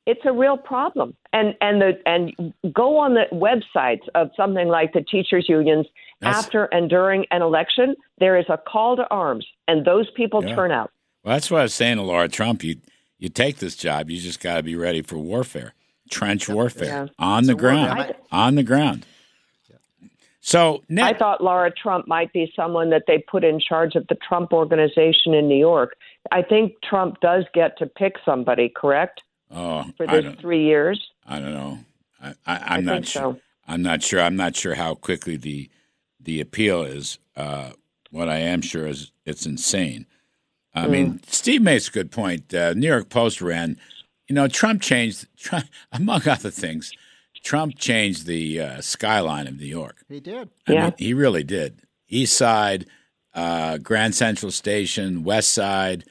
It's 0.06 0.22
a 0.26 0.32
real 0.32 0.58
problem, 0.58 1.16
and 1.34 1.56
and 1.62 1.82
the 1.82 1.92
and 2.06 2.54
go 2.74 2.98
on 2.98 3.16
the 3.16 3.26
websites 3.32 4.08
of 4.14 4.30
something 4.38 4.68
like 4.68 4.94
the 4.94 5.02
teachers' 5.02 5.48
unions 5.50 5.88
That's, 6.20 6.38
after 6.38 6.66
and 6.66 6.90
during 6.90 7.26
an 7.32 7.42
election. 7.42 7.96
There 8.20 8.38
is 8.38 8.46
a 8.50 8.58
call 8.58 8.96
to 8.98 9.08
arms, 9.10 9.48
and 9.68 9.84
those 9.84 10.10
people 10.12 10.46
yeah. 10.46 10.56
turn 10.56 10.72
out. 10.72 10.92
Well, 11.24 11.34
that's 11.36 11.50
what 11.50 11.62
I 11.62 11.64
was 11.64 11.74
saying 11.74 11.98
to 11.98 12.04
Laura 12.04 12.28
Trump. 12.28 12.64
You 12.64 12.76
you 13.18 13.30
take 13.30 13.58
this 13.58 13.76
job, 13.76 14.10
you 14.10 14.20
just 14.20 14.40
got 14.40 14.58
to 14.58 14.64
be 14.64 14.76
ready 14.76 15.02
for 15.02 15.18
warfare, 15.18 15.74
trench 16.12 16.48
warfare 16.50 16.86
Yeah. 16.86 17.08
on 17.18 17.40
It's 17.40 17.48
the 17.48 17.54
a 17.54 17.56
war 17.56 17.62
ground, 17.62 18.16
on 18.32 18.56
the 18.56 18.64
ground. 18.64 19.06
So 20.46 20.84
now- 20.90 21.08
I 21.08 21.18
thought 21.18 21.44
Laura 21.44 21.72
Trump 21.72 22.08
might 22.08 22.32
be 22.32 22.54
someone 22.56 22.92
that 22.92 23.06
they 23.08 23.18
put 23.18 23.44
in 23.44 23.60
charge 23.60 23.96
of 23.96 24.06
the 24.10 24.16
Trump 24.28 24.54
organization 24.54 25.34
in 25.34 25.48
New 25.48 25.58
York. 25.58 25.98
I 26.32 26.44
think 26.44 26.74
Trump 26.84 27.20
does 27.20 27.46
get 27.56 27.80
to 27.80 27.88
pick 27.88 28.18
somebody, 28.24 28.70
correct, 28.70 29.24
oh, 29.50 29.86
for 29.98 30.08
I 30.08 30.36
three 30.36 30.64
years. 30.64 31.04
I 31.26 31.40
don't 31.40 31.54
know. 31.54 31.80
I, 32.22 32.36
I, 32.46 32.76
I'm 32.76 32.86
not 32.86 33.08
sure. 33.08 33.22
so. 33.34 33.40
I'm 33.68 33.82
not 33.82 34.04
sure. 34.04 34.22
I'm 34.22 34.36
not 34.36 34.56
sure 34.56 34.76
how 34.76 34.94
quickly 34.94 35.36
the 35.36 35.68
the 36.20 36.40
appeal 36.40 36.84
is. 36.84 37.18
Uh, 37.36 37.72
what 38.12 38.30
I 38.30 38.38
am 38.38 38.62
sure 38.62 38.86
is 38.86 39.12
it's 39.26 39.48
insane. 39.48 40.06
I 40.76 40.86
mean, 40.88 41.22
Steve 41.26 41.64
makes 41.64 41.88
a 41.88 41.92
good 41.92 42.12
point. 42.12 42.54
Uh, 42.54 42.74
New 42.74 42.88
York 42.88 43.10
Post 43.10 43.42
ran. 43.42 43.78
You 44.28 44.36
know, 44.36 44.48
Trump 44.48 44.82
changed, 44.84 45.26
Trump, 45.38 45.66
among 45.92 46.28
other 46.28 46.52
things, 46.52 46.92
Trump 47.46 47.78
changed 47.78 48.26
the 48.26 48.60
uh, 48.60 48.82
skyline 48.82 49.48
of 49.48 49.58
New 49.60 49.66
York. 49.68 49.98
He 50.10 50.20
did. 50.20 50.50
I 50.68 50.74
Yeah. 50.74 50.84
mean, 50.86 50.94
he 50.98 51.14
really 51.14 51.44
did. 51.44 51.80
East 52.10 52.36
Side, 52.36 52.88
uh, 53.36 53.78
Grand 53.78 54.16
Central 54.16 54.52
Station, 54.52 55.24
West 55.24 55.52
Side, 55.54 56.04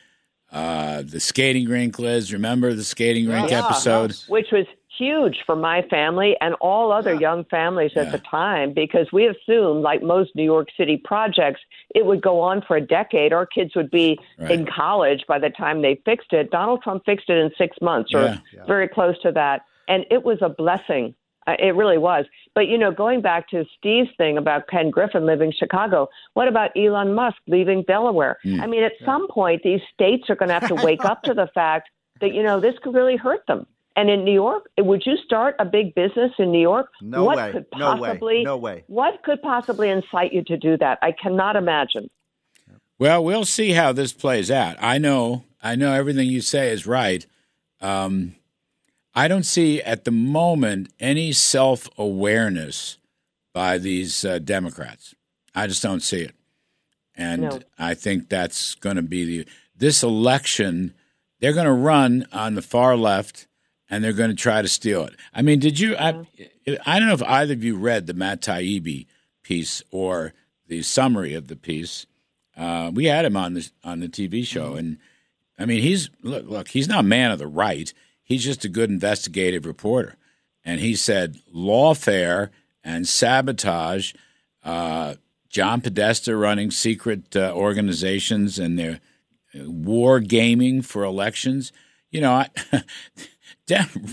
uh, 0.52 1.02
the 1.04 1.18
skating 1.20 1.68
rink. 1.68 1.98
Liz, 1.98 2.32
remember 2.32 2.72
the 2.72 2.84
skating 2.84 3.28
rink 3.28 3.50
Yeah. 3.50 3.64
episode? 3.66 4.14
which 4.28 4.52
was 4.52 4.66
huge 4.96 5.38
for 5.44 5.56
my 5.56 5.82
family 5.90 6.36
and 6.40 6.54
all 6.60 6.92
other 6.92 7.14
Yeah. 7.14 7.20
young 7.20 7.44
families 7.46 7.90
at 7.96 8.04
Yeah. 8.06 8.10
the 8.12 8.18
time 8.18 8.72
because 8.72 9.10
we 9.12 9.26
assumed, 9.26 9.82
like 9.82 10.02
most 10.04 10.36
New 10.36 10.44
York 10.44 10.68
City 10.76 10.96
projects, 10.96 11.60
it 11.96 12.06
would 12.06 12.20
go 12.22 12.38
on 12.40 12.62
for 12.62 12.76
a 12.76 12.80
decade. 12.80 13.32
Our 13.32 13.44
kids 13.44 13.74
would 13.74 13.90
be 13.90 14.16
Right. 14.38 14.52
in 14.52 14.66
college 14.66 15.24
by 15.26 15.40
the 15.40 15.50
time 15.50 15.82
they 15.82 15.96
fixed 16.04 16.32
it. 16.32 16.52
Donald 16.52 16.80
Trump 16.84 17.04
fixed 17.04 17.28
it 17.28 17.38
in 17.38 17.50
six 17.58 17.76
months 17.82 18.14
or 18.14 18.22
Yeah. 18.22 18.36
Yeah. 18.54 18.64
very 18.66 18.86
close 18.86 19.20
to 19.22 19.32
that. 19.32 19.62
And 19.88 20.06
it 20.10 20.22
was 20.24 20.38
a 20.42 20.48
blessing. 20.48 21.14
Uh, 21.46 21.56
It 21.58 21.74
really 21.74 21.98
was. 21.98 22.26
But, 22.54 22.68
you 22.68 22.78
know, 22.78 22.90
going 22.90 23.20
back 23.20 23.48
to 23.50 23.64
Steve's 23.76 24.10
thing 24.16 24.38
about 24.38 24.68
Ken 24.68 24.90
Griffin 24.90 25.26
leaving 25.26 25.52
Chicago, 25.52 26.08
what 26.34 26.48
about 26.48 26.70
Elon 26.76 27.14
Musk 27.14 27.38
leaving 27.48 27.82
Delaware? 27.82 28.38
Hmm. 28.44 28.60
I 28.60 28.66
mean, 28.66 28.82
at 28.84 28.92
some 29.04 29.26
point, 29.28 29.62
these 29.62 29.80
states 29.92 30.30
are 30.30 30.36
going 30.36 30.48
to 30.48 30.54
have 30.54 30.68
to 30.68 30.76
wake 30.76 31.04
up 31.04 31.22
to 31.24 31.34
the 31.34 31.48
fact 31.54 31.88
that, 32.20 32.32
you 32.32 32.42
know, 32.42 32.60
this 32.60 32.74
could 32.82 32.94
really 32.94 33.16
hurt 33.16 33.44
them. 33.48 33.66
And 33.96 34.10
in 34.10 34.24
New 34.24 34.32
York, 34.32 34.68
would 34.78 35.02
you 35.06 35.16
start 35.24 35.54
a 35.58 35.64
big 35.64 35.94
business 35.94 36.32
in 36.38 36.50
New 36.50 36.60
York? 36.60 36.88
No 37.00 37.24
what 37.24 37.36
way. 37.36 37.52
could 37.52 37.66
No 37.76 37.94
way. 37.94 38.08
possibly 38.08 38.44
No 38.44 38.56
way. 38.56 38.84
What 38.88 39.22
could 39.22 39.40
possibly 39.42 39.88
incite 39.88 40.32
you 40.32 40.42
to 40.44 40.56
do 40.56 40.76
that? 40.78 40.98
I 41.02 41.12
cannot 41.12 41.54
imagine. 41.56 42.10
Well, 42.98 43.24
we'll 43.24 43.44
see 43.44 43.72
how 43.72 43.92
this 43.92 44.12
plays 44.12 44.50
out. 44.50 44.76
I 44.80 44.98
know, 44.98 45.44
I 45.62 45.74
know 45.76 45.92
everything 45.92 46.28
you 46.28 46.40
say 46.40 46.70
is 46.70 46.86
right. 46.86 47.26
Um, 47.80 48.36
I 49.14 49.28
don't 49.28 49.44
see 49.44 49.80
at 49.80 50.04
the 50.04 50.10
moment 50.10 50.92
any 50.98 51.32
self 51.32 51.88
awareness 51.96 52.98
by 53.52 53.78
these 53.78 54.24
uh, 54.24 54.38
Democrats. 54.40 55.14
I 55.54 55.66
just 55.68 55.82
don't 55.82 56.02
see 56.02 56.22
it, 56.22 56.34
and 57.14 57.42
No. 57.42 57.60
I 57.78 57.94
think 57.94 58.28
that's 58.28 58.74
going 58.74 58.96
to 58.96 59.02
be 59.02 59.24
the 59.24 59.46
this 59.76 60.02
election. 60.02 60.94
They're 61.40 61.52
going 61.52 61.66
to 61.66 61.72
run 61.72 62.26
on 62.32 62.54
the 62.54 62.62
far 62.62 62.96
left, 62.96 63.46
and 63.88 64.02
they're 64.02 64.12
going 64.12 64.30
to 64.30 64.36
try 64.36 64.62
to 64.62 64.68
steal 64.68 65.04
it. 65.04 65.14
I 65.32 65.42
mean, 65.42 65.60
did 65.60 65.78
you? 65.78 65.96
I, 65.96 66.26
I 66.84 66.98
don't 66.98 67.08
know 67.08 67.14
if 67.14 67.22
either 67.22 67.52
of 67.52 67.62
you 67.62 67.76
read 67.76 68.06
the 68.06 68.14
Matt 68.14 68.40
Taibbi 68.40 69.06
piece 69.42 69.82
or 69.92 70.32
the 70.66 70.82
summary 70.82 71.34
of 71.34 71.46
the 71.48 71.56
piece. 71.56 72.06
Uh, 72.56 72.90
we 72.92 73.04
had 73.04 73.24
him 73.24 73.36
on 73.36 73.54
the 73.54 73.70
on 73.84 74.00
the 74.00 74.08
TV 74.08 74.44
show, 74.44 74.74
and 74.74 74.98
I 75.58 75.66
mean, 75.66 75.82
he's 75.82 76.10
look 76.22 76.46
look. 76.48 76.68
He's 76.68 76.88
not 76.88 77.00
a 77.00 77.06
man 77.08 77.30
of 77.30 77.38
the 77.38 77.46
right. 77.46 77.92
He's 78.24 78.42
just 78.44 78.64
a 78.64 78.68
good 78.68 78.90
investigative 78.90 79.64
reporter, 79.66 80.16
and 80.64 80.80
he 80.80 80.96
said 80.96 81.38
lawfare 81.54 82.50
and 82.82 83.06
sabotage. 83.06 84.12
Uh, 84.64 85.14
John 85.50 85.80
Podesta 85.82 86.34
running 86.36 86.70
secret 86.72 87.36
uh, 87.36 87.52
organizations 87.54 88.58
and 88.58 88.76
they're 88.78 89.00
uh, 89.54 89.70
war 89.70 90.18
gaming 90.18 90.82
for 90.82 91.04
elections. 91.04 91.70
You 92.10 92.22
know, 92.22 92.32
I, 92.32 92.48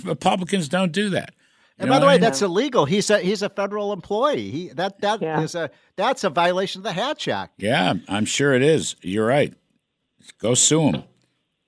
Republicans 0.04 0.70
don't 0.70 0.92
do 0.92 1.10
that. 1.10 1.34
You 1.78 1.84
And 1.84 1.90
by 1.90 2.00
the 2.00 2.02
what 2.02 2.04
I 2.04 2.08
way, 2.08 2.14
mean? 2.16 2.22
that's 2.22 2.42
illegal. 2.42 2.86
He's 2.86 3.10
a 3.10 3.20
he's 3.20 3.42
a 3.42 3.50
federal 3.50 3.92
employee. 3.94 4.50
He 4.52 4.68
that 4.70 5.02
that 5.02 5.22
is 5.24 5.56
Yeah. 5.56 5.64
a 5.66 5.70
that's 5.96 6.24
a 6.24 6.30
violation 6.30 6.80
of 6.80 6.84
the 6.84 6.94
Hatch 6.94 7.28
Act. 7.28 7.54
Yeah, 7.58 7.94
I'm 8.08 8.26
sure 8.26 8.54
it 8.54 8.62
is. 8.62 8.96
You're 9.02 9.26
right. 9.26 9.54
Go 10.40 10.54
sue 10.54 10.82
him. 10.92 11.04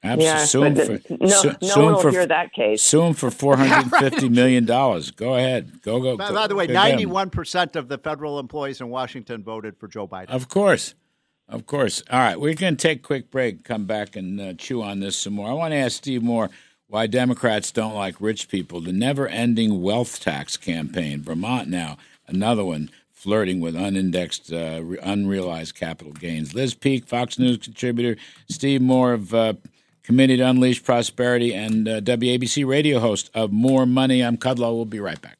Absolutely. 0.04 0.26
Yeah, 0.26 0.46
sue 0.46 0.64
him 0.64 0.76
for, 0.76 1.16
no, 1.16 1.28
sue, 1.28 1.56
no 1.62 1.68
sue 1.68 1.80
one 1.80 1.88
him 1.88 1.94
will 1.94 2.02
for, 2.02 2.12
hear 2.12 2.26
that 2.26 2.52
case. 2.54 2.82
Sue 2.82 3.02
him 3.02 3.14
for 3.14 3.32
four 3.44 3.56
hundred 3.56 3.90
fifty 4.00 4.28
million 4.30 4.66
dollars. 4.66 5.12
Go 5.12 5.36
ahead. 5.36 5.82
Go 5.82 6.02
go. 6.02 6.18
By, 6.18 6.28
go- 6.30 6.34
by 6.34 6.48
the 6.48 6.56
way, 6.56 6.68
go 6.68 6.74
get 6.74 6.84
him. 6.86 6.90
ninety 6.92 7.06
one 7.06 7.30
percent 7.30 7.76
of 7.76 7.88
the 7.88 7.98
federal 7.98 8.40
employees 8.40 8.82
in 8.82 8.90
Washington 8.90 9.44
voted 9.44 9.78
for 9.78 9.88
Joe 9.88 10.08
Biden. 10.08 10.30
Of 10.30 10.50
course. 10.50 10.96
Of 11.48 11.66
course. 11.66 12.02
All 12.10 12.20
right, 12.20 12.40
we're 12.40 12.54
going 12.54 12.78
to 12.78 12.82
take 12.82 13.00
a 13.00 13.02
quick 13.02 13.30
break, 13.30 13.64
come 13.64 13.86
back 13.86 14.16
and 14.16 14.40
uh, 14.40 14.54
chew 14.54 14.82
on 14.82 15.02
this 15.02 15.18
some 15.18 15.34
more. 15.34 15.50
I 15.50 15.54
want 15.54 15.74
to 15.74 15.78
ask 15.78 15.98
Steve 15.98 16.24
Moore 16.24 16.50
why 16.88 17.06
Democrats 17.06 17.72
don't 17.72 17.94
like 17.94 18.16
rich 18.20 18.48
people. 18.50 18.80
The 18.82 18.94
never 18.94 19.28
ending 19.28 19.82
wealth 19.82 20.20
tax 20.22 20.56
campaign. 20.58 21.22
Vermont 21.22 21.68
now, 21.68 21.98
another 22.28 22.64
one 22.64 22.90
flirting 23.12 23.60
with 23.60 23.76
unindexed, 23.76 24.52
uh, 24.52 24.82
unrealized 25.02 25.76
capital 25.76 26.14
gains. 26.14 26.54
Liz 26.54 26.74
Peek, 26.74 27.08
Fox 27.08 27.38
News 27.38 27.58
contributor, 27.58 28.20
Steve 28.50 28.82
Moore 28.82 29.14
of 29.14 29.34
uh, 29.34 29.54
Committee 30.04 30.38
to 30.38 30.44
Unleash 30.44 30.84
Prosperity, 30.84 31.54
and 31.54 31.88
uh, 31.88 32.02
WABC 32.02 32.66
radio 32.68 33.00
host 33.00 33.30
of 33.34 33.52
More 33.52 33.86
Money. 33.86 34.22
I'm 34.22 34.38
Kudlow. 34.38 34.76
We'll 34.76 34.86
be 34.86 35.00
right 35.00 35.22
back. 35.22 35.38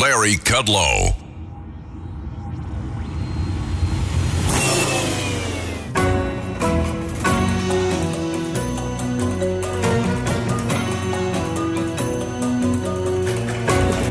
Larry 0.00 0.34
Kudlow. 0.34 1.25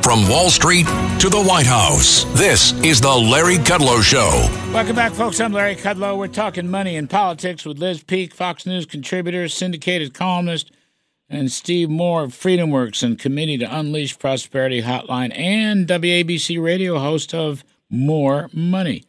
From 0.06 0.30
Wall 0.30 0.52
Street 0.52 0.86
to 0.86 1.30
the 1.32 1.44
White 1.44 1.66
House, 1.66 2.26
this 2.40 2.74
is 2.84 3.02
the 3.02 3.12
Larry 3.12 3.56
Kudlow 3.56 4.04
Show. 4.04 4.48
Welcome 4.72 4.96
back, 4.96 5.14
folks. 5.14 5.40
I'm 5.40 5.52
Larry 5.52 5.76
Kudlow. 5.76 6.16
We're 6.16 6.28
talking 6.28 6.70
money 6.70 6.96
and 6.96 7.10
politics 7.10 7.66
with 7.66 7.80
Liz 7.80 8.04
Peek, 8.04 8.32
Fox 8.32 8.68
News 8.68 8.86
contributor, 8.86 9.48
syndicated 9.48 10.14
columnist, 10.14 10.70
and 11.28 11.52
Steve 11.52 11.90
Moore 11.90 12.26
of 12.26 12.34
FreedomWorks 12.34 13.02
and 13.02 13.18
Committee 13.18 13.58
to 13.58 13.76
Unleash 13.76 14.20
Prosperity 14.20 14.84
Hotline, 14.84 15.36
and 15.36 15.88
WABC 15.88 16.64
radio 16.64 17.00
host 17.00 17.34
of 17.34 17.64
More 17.90 18.52
Money, 18.54 19.06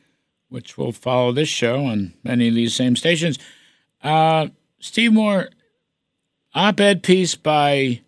which 0.48 0.78
will 0.78 0.93
follow 0.93 1.31
this 1.31 1.51
show 1.51 1.85
on 1.85 2.14
many 2.24 2.48
of 2.48 2.55
these 2.55 2.74
same 2.74 2.97
stations. 2.97 3.39
Uh, 4.02 4.48
Steve 4.81 5.12
Moore, 5.12 5.51
op 6.55 6.81
ed 6.81 7.02
piece 7.02 7.35
by 7.35 8.01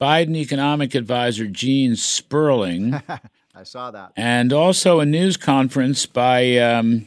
Biden 0.00 0.36
economic 0.36 0.94
advisor 0.94 1.46
Gene 1.46 1.96
Sperling 1.96 3.00
I 3.54 3.64
saw 3.64 3.90
that. 3.90 4.12
and 4.16 4.52
also 4.52 5.00
a 5.00 5.06
news 5.06 5.36
conference 5.36 6.06
by 6.06 6.56
um, 6.58 7.06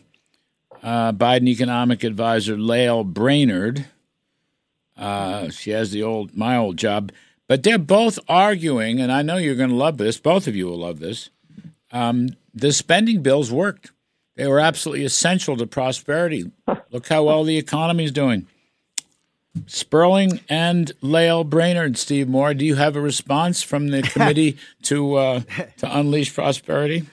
uh, 0.83 1.13
Biden 1.13 1.47
economic 1.47 2.03
advisor 2.03 2.57
Lael 2.57 3.03
Brainard. 3.03 3.85
Uh, 4.97 5.49
she 5.49 5.71
has 5.71 5.91
the 5.91 6.03
old 6.03 6.35
my 6.35 6.57
old 6.57 6.77
job, 6.77 7.11
but 7.47 7.63
they're 7.63 7.77
both 7.77 8.19
arguing, 8.27 8.99
and 8.99 9.11
I 9.11 9.21
know 9.21 9.37
you're 9.37 9.55
going 9.55 9.69
to 9.69 9.75
love 9.75 9.97
this. 9.97 10.17
Both 10.17 10.47
of 10.47 10.55
you 10.55 10.67
will 10.67 10.77
love 10.79 10.99
this. 10.99 11.29
Um, 11.91 12.35
the 12.53 12.73
spending 12.73 13.21
bills 13.23 13.51
worked; 13.51 13.91
they 14.35 14.47
were 14.47 14.59
absolutely 14.59 15.05
essential 15.05 15.55
to 15.57 15.65
prosperity. 15.65 16.51
Look 16.91 17.07
how 17.07 17.23
well 17.23 17.43
the 17.43 17.57
economy 17.57 18.03
is 18.03 18.11
doing. 18.11 18.47
Sperling 19.67 20.39
and 20.49 20.91
Lael 21.01 21.43
Brainard, 21.43 21.97
Steve 21.97 22.27
Moore. 22.27 22.53
Do 22.53 22.65
you 22.65 22.75
have 22.75 22.95
a 22.95 23.01
response 23.01 23.61
from 23.61 23.89
the 23.89 24.01
committee 24.01 24.57
to 24.83 25.15
uh, 25.15 25.41
to 25.77 25.97
unleash 25.97 26.33
prosperity? 26.33 27.05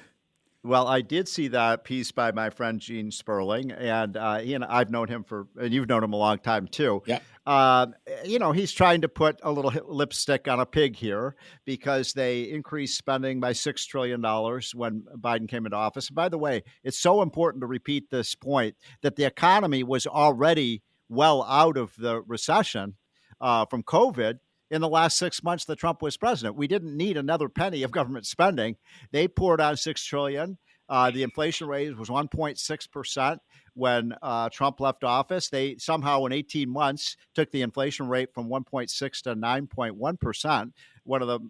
Well, 0.65 0.89
I 0.89 1.01
did 1.03 1.29
see 1.29 1.49
that 1.49 1.85
piece 1.85 2.11
by 2.11 2.33
my 2.33 2.51
friend 2.51 2.81
Gene 2.81 3.11
Sperling, 3.11 3.71
and 3.71 4.17
uh, 4.17 4.39
he 4.39 4.55
and 4.55 4.65
I've 4.65 4.91
known 4.91 5.09
him 5.09 5.25
for, 5.25 5.47
and 5.59 5.73
you've 5.73 5.89
known 5.89 6.03
him 6.03 6.13
a 6.13 6.17
long 6.17 6.39
time 6.39 6.67
too. 6.67 7.03
Yeah. 7.07 7.21
Uh, 7.47 7.87
you 8.25 8.39
know, 8.39 8.53
he's 8.53 8.73
trying 8.73 9.01
to 9.01 9.09
put 9.09 9.41
a 9.43 9.51
little 9.51 9.73
lipstick 9.87 10.49
on 10.49 10.61
a 10.61 10.67
pig 10.67 10.95
here 10.95 11.37
because 11.65 12.13
they 12.13 12.43
increased 12.43 12.99
spending 12.99 13.41
by 13.41 13.53
six 13.53 13.87
trillion 13.87 14.21
dollars 14.21 14.75
when 14.75 15.05
Biden 15.17 15.49
came 15.49 15.65
into 15.65 15.79
office. 15.79 16.09
And 16.09 16.17
by 16.17 16.29
the 16.29 16.37
way, 16.37 16.63
it's 16.85 16.99
so 16.99 17.23
important 17.23 17.63
to 17.63 17.67
repeat 17.67 18.11
this 18.11 18.35
point 18.35 18.77
that 19.01 19.17
the 19.17 19.25
economy 19.25 19.83
was 19.83 20.07
already 20.07 20.83
well 21.09 21.43
out 21.45 21.77
of 21.77 21.95
the 21.97 22.23
recession 22.23 22.97
uh, 23.41 23.65
from 23.67 23.83
COVID 23.83 24.39
in 24.71 24.81
the 24.81 24.89
last 24.89 25.17
six 25.17 25.43
months 25.43 25.65
that 25.65 25.79
Trump 25.79 26.03
was 26.03 26.17
president. 26.17 26.57
We 26.57 26.69
didn't 26.69 26.97
need 26.97 27.17
another 27.17 27.49
penny 27.49 27.83
of 27.83 27.91
government 27.91 28.27
spending. 28.27 28.77
They 29.13 29.29
poured 29.29 29.61
on 29.61 29.77
six 29.77 30.05
trillion. 30.05 30.59
Uh, 30.89 31.11
the 31.11 31.23
inflation 31.23 31.69
rate 31.69 31.97
was 31.97 32.09
1.6 32.09 32.91
percent 32.91 33.41
when 33.75 34.15
uh, 34.23 34.49
Trump 34.49 34.81
left 34.81 35.05
office. 35.05 35.49
They 35.49 35.77
somehow, 35.79 36.25
in 36.25 36.33
18 36.33 36.69
months, 36.69 37.17
took 37.35 37.51
the 37.51 37.63
inflation 37.63 38.09
rate 38.09 38.33
from 38.33 38.49
1.6 38.49 39.23
to 39.23 39.35
9.1 39.35 40.21
percent, 40.21 40.73
one 41.05 41.21
of 41.21 41.29
the 41.29 41.41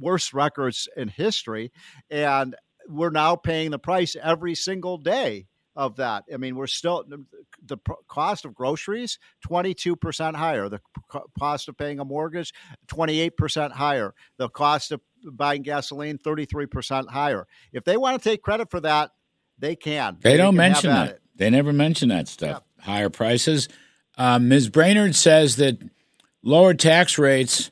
worst 0.00 0.32
records 0.32 0.88
in 0.96 1.08
history, 1.08 1.70
and 2.10 2.56
we're 2.88 3.10
now 3.10 3.36
paying 3.36 3.70
the 3.70 3.78
price 3.78 4.16
every 4.22 4.54
single 4.54 4.96
day 4.96 5.46
of 5.78 5.94
that. 5.94 6.24
I 6.34 6.36
mean, 6.36 6.56
we're 6.56 6.66
still 6.66 7.04
the 7.64 7.78
cost 8.08 8.44
of 8.44 8.52
groceries 8.52 9.20
22% 9.48 10.34
higher, 10.34 10.68
the 10.68 10.80
cost 11.38 11.68
of 11.68 11.78
paying 11.78 12.00
a 12.00 12.04
mortgage 12.04 12.52
28% 12.88 13.70
higher, 13.70 14.12
the 14.38 14.48
cost 14.48 14.90
of 14.90 15.00
buying 15.24 15.62
gasoline 15.62 16.18
33% 16.18 17.08
higher. 17.08 17.46
If 17.72 17.84
they 17.84 17.96
want 17.96 18.20
to 18.20 18.28
take 18.28 18.42
credit 18.42 18.72
for 18.72 18.80
that, 18.80 19.12
they 19.56 19.76
can. 19.76 20.18
They, 20.20 20.32
they 20.32 20.36
don't 20.36 20.50
can 20.50 20.56
mention 20.56 20.90
that. 20.90 21.08
It. 21.10 21.22
They 21.36 21.48
never 21.48 21.72
mention 21.72 22.08
that 22.08 22.26
stuff. 22.26 22.64
Yeah. 22.78 22.84
Higher 22.84 23.10
prices. 23.10 23.68
Um, 24.16 24.48
Ms. 24.48 24.68
Brainard 24.70 25.14
says 25.14 25.56
that 25.56 25.78
lower 26.42 26.74
tax 26.74 27.18
rates 27.18 27.70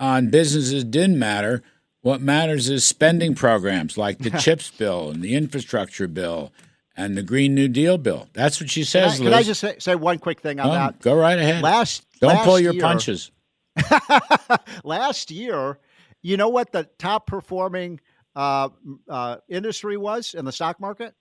on 0.00 0.28
businesses 0.28 0.82
didn't 0.82 1.20
matter. 1.20 1.62
What 2.00 2.20
matters 2.20 2.68
is 2.68 2.84
spending 2.84 3.36
programs 3.36 3.96
like 3.96 4.18
the 4.18 4.30
CHIPS 4.40 4.72
bill 4.72 5.10
and 5.10 5.22
the 5.22 5.36
infrastructure 5.36 6.08
bill 6.08 6.52
and 6.96 7.16
the 7.16 7.22
Green 7.22 7.54
New 7.54 7.68
Deal 7.68 7.98
bill. 7.98 8.28
That's 8.32 8.60
what 8.60 8.70
she 8.70 8.84
says. 8.84 9.18
Can 9.18 9.26
I, 9.26 9.30
can 9.30 9.38
I 9.38 9.42
just 9.42 9.60
say, 9.60 9.76
say, 9.78 9.94
one 9.94 10.18
quick 10.18 10.40
thing 10.40 10.60
on 10.60 10.68
oh, 10.68 10.72
that? 10.72 11.00
Go 11.00 11.14
right 11.14 11.38
ahead. 11.38 11.62
Last 11.62 12.06
don't 12.20 12.34
last 12.34 12.44
pull 12.44 12.60
your 12.60 12.72
year, 12.74 12.82
punches. 12.82 13.30
last 14.84 15.30
year, 15.30 15.78
you 16.22 16.36
know 16.36 16.48
what 16.48 16.72
the 16.72 16.88
top 16.98 17.26
performing 17.26 18.00
uh, 18.36 18.68
uh, 19.08 19.36
industry 19.48 19.96
was 19.96 20.34
in 20.34 20.44
the 20.44 20.52
stock 20.52 20.80
market? 20.80 21.14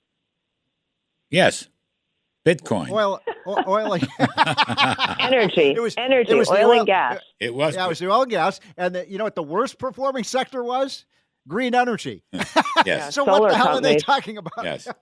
Yes. 1.30 1.68
Bitcoin, 2.46 2.90
oil, 2.90 3.22
oil, 3.48 3.94
energy. 5.20 5.72
It 5.72 5.82
was 5.82 5.96
energy, 5.98 6.34
it 6.34 6.36
was 6.36 6.50
oil, 6.50 6.72
oil, 6.72 6.80
and 6.80 6.86
gas. 6.86 7.22
It 7.40 7.54
was. 7.56 7.76
Yeah, 7.76 7.86
it 7.86 7.88
was 7.88 8.00
the 8.00 8.12
oil 8.12 8.24
and 8.24 8.32
gas, 8.32 8.60
and 8.76 8.96
the, 8.96 9.10
you 9.10 9.18
know 9.18 9.24
what 9.24 9.36
the 9.36 9.44
worst 9.44 9.80
performing 9.80 10.26
sector 10.26 10.62
was? 10.62 11.06
Green 11.48 11.76
energy. 11.76 12.24
yes. 12.86 13.14
so 13.14 13.24
what 13.24 13.50
the 13.50 13.56
hell 13.56 13.68
companies. 13.68 13.90
are 13.90 13.94
they 13.94 13.98
talking 13.98 14.38
about? 14.38 14.64
Yes. 14.64 14.88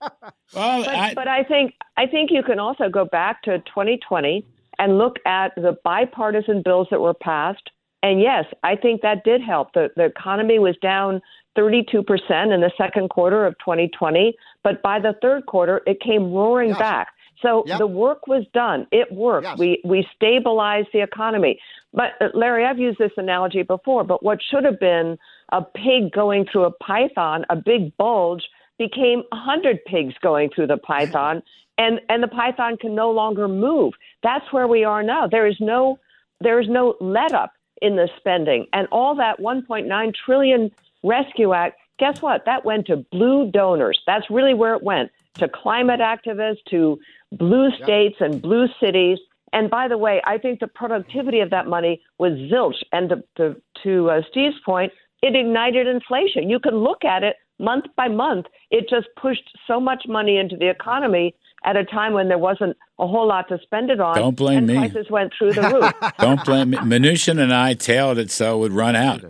Well, 0.54 0.84
but 0.84 0.94
I, 0.94 1.14
but 1.14 1.28
I 1.30 1.46
think 1.46 1.76
I 1.96 2.06
think 2.06 2.30
you 2.30 2.44
can 2.44 2.60
also 2.60 2.90
go 2.90 3.06
back 3.06 3.42
to 3.44 3.60
2020 3.60 4.46
and 4.80 4.98
look 4.98 5.16
at 5.26 5.56
the 5.56 5.78
bipartisan 5.82 6.62
bills 6.62 6.90
that 6.92 7.00
were 7.00 7.14
passed. 7.14 7.70
And 8.04 8.20
yes, 8.20 8.44
I 8.62 8.76
think 8.76 9.02
that 9.02 9.24
did 9.24 9.42
help. 9.42 9.72
The 9.74 9.92
the 9.96 10.04
economy 10.04 10.60
was 10.60 10.76
down 10.82 11.22
32% 11.58 12.54
in 12.54 12.60
the 12.60 12.72
second 12.78 13.12
quarter 13.12 13.46
of 13.46 13.54
2020, 13.60 14.36
but 14.62 14.82
by 14.82 15.00
the 15.00 15.16
third 15.22 15.46
quarter 15.46 15.82
it 15.88 16.02
came 16.02 16.34
roaring 16.34 16.72
yes. 16.72 16.80
back. 16.80 17.08
So 17.42 17.64
yep. 17.66 17.80
the 17.80 17.88
work 17.88 18.28
was 18.28 18.46
done. 18.54 18.88
It 18.92 19.12
worked. 19.12 19.46
Yes. 19.46 19.58
We 19.58 19.82
we 19.86 20.06
stabilized 20.16 20.90
the 20.94 21.02
economy. 21.02 21.60
But 21.94 22.12
uh, 22.20 22.28
Larry, 22.34 22.66
I've 22.66 22.80
used 22.80 23.00
this 23.00 23.12
analogy 23.18 23.64
before. 23.64 24.04
But 24.04 24.24
what 24.24 24.40
should 24.42 24.64
have 24.64 24.80
been 24.80 25.18
a 25.52 25.62
pig 25.62 26.12
going 26.12 26.46
through 26.46 26.66
a 26.66 26.72
python, 26.72 27.46
a 27.50 27.56
big 27.56 27.96
bulge, 27.98 28.44
became 28.78 29.24
a 29.32 29.36
hundred 29.36 29.84
pigs 29.86 30.14
going 30.22 30.50
through 30.50 30.68
the 30.68 30.78
python, 30.78 31.44
and 31.78 32.00
and 32.10 32.24
the 32.24 32.28
python 32.28 32.78
can 32.78 32.96
no 32.96 33.12
longer 33.12 33.48
move. 33.48 33.94
That's 34.24 34.52
where 34.52 34.68
we 34.68 34.84
are 34.84 35.04
now. 35.04 35.28
There 35.28 35.48
is 35.48 35.58
no 35.60 36.00
there 36.40 36.60
is 36.60 36.68
no 36.68 36.96
let 37.00 37.34
up 37.34 37.54
in 37.82 37.96
the 37.96 38.10
spending, 38.18 38.68
and 38.74 38.88
all 38.92 39.16
that 39.16 39.40
1.9 39.40 40.14
trillion 40.26 40.72
rescue 41.04 41.54
act. 41.54 41.78
Guess 42.00 42.22
what? 42.22 42.46
That 42.46 42.66
went 42.66 42.88
to 42.88 42.98
blue 43.12 43.52
donors. 43.52 44.00
That's 44.08 44.30
really 44.30 44.54
where 44.54 44.74
it 44.76 44.84
went 44.84 45.12
to 45.36 45.48
climate 45.48 46.00
activists, 46.00 46.64
to 46.70 47.00
blue 47.32 47.70
states 47.84 48.18
yep. 48.20 48.32
and 48.32 48.42
blue 48.42 48.68
cities. 48.80 49.20
And 49.54 49.70
by 49.70 49.88
the 49.88 49.98
way, 49.98 50.22
I 50.26 50.38
think 50.38 50.60
the 50.60 50.68
productivity 50.68 51.42
of 51.42 51.50
that 51.50 51.68
money 51.68 52.02
was 52.18 52.34
zilch. 52.52 52.82
And 52.92 53.10
to, 53.10 53.24
to, 53.38 53.62
to 53.84 54.10
uh, 54.10 54.22
Steve's 54.30 54.60
point, 54.66 54.94
it 55.22 55.36
ignited 55.36 55.88
inflation. 55.88 56.50
You 56.50 56.60
can 56.60 56.76
look 56.76 57.04
at 57.04 57.24
it 57.24 57.36
month 57.60 57.86
by 57.96 58.08
month. 58.08 58.48
It 58.72 58.90
just 58.90 59.08
pushed 59.22 59.50
so 59.68 59.80
much 59.80 60.04
money 60.08 60.38
into 60.38 60.58
the 60.58 60.70
economy 60.70 61.36
at 61.64 61.76
a 61.76 61.86
time 61.86 62.14
when 62.14 62.28
there 62.28 62.40
wasn't 62.40 62.76
a 63.00 63.08
whole 63.08 63.28
lot 63.28 63.48
to 63.50 63.60
spend 63.62 63.92
it 63.92 64.00
on. 64.00 64.16
Don't 64.16 64.36
blame 64.36 64.60
and 64.60 64.68
me. 64.68 64.78
Prices 64.78 65.10
went 65.10 65.32
through 65.38 65.54
the 65.54 65.62
roof. 65.62 66.14
Don't 66.20 66.44
blame 66.44 66.72
me. 66.72 66.78
Mnuchin 66.78 67.40
and 67.40 67.54
I 67.54 67.76
tailed 67.76 68.18
it 68.18 68.32
so 68.32 68.58
it 68.58 68.60
would 68.60 68.74
run 68.74 68.96
out. 68.96 69.24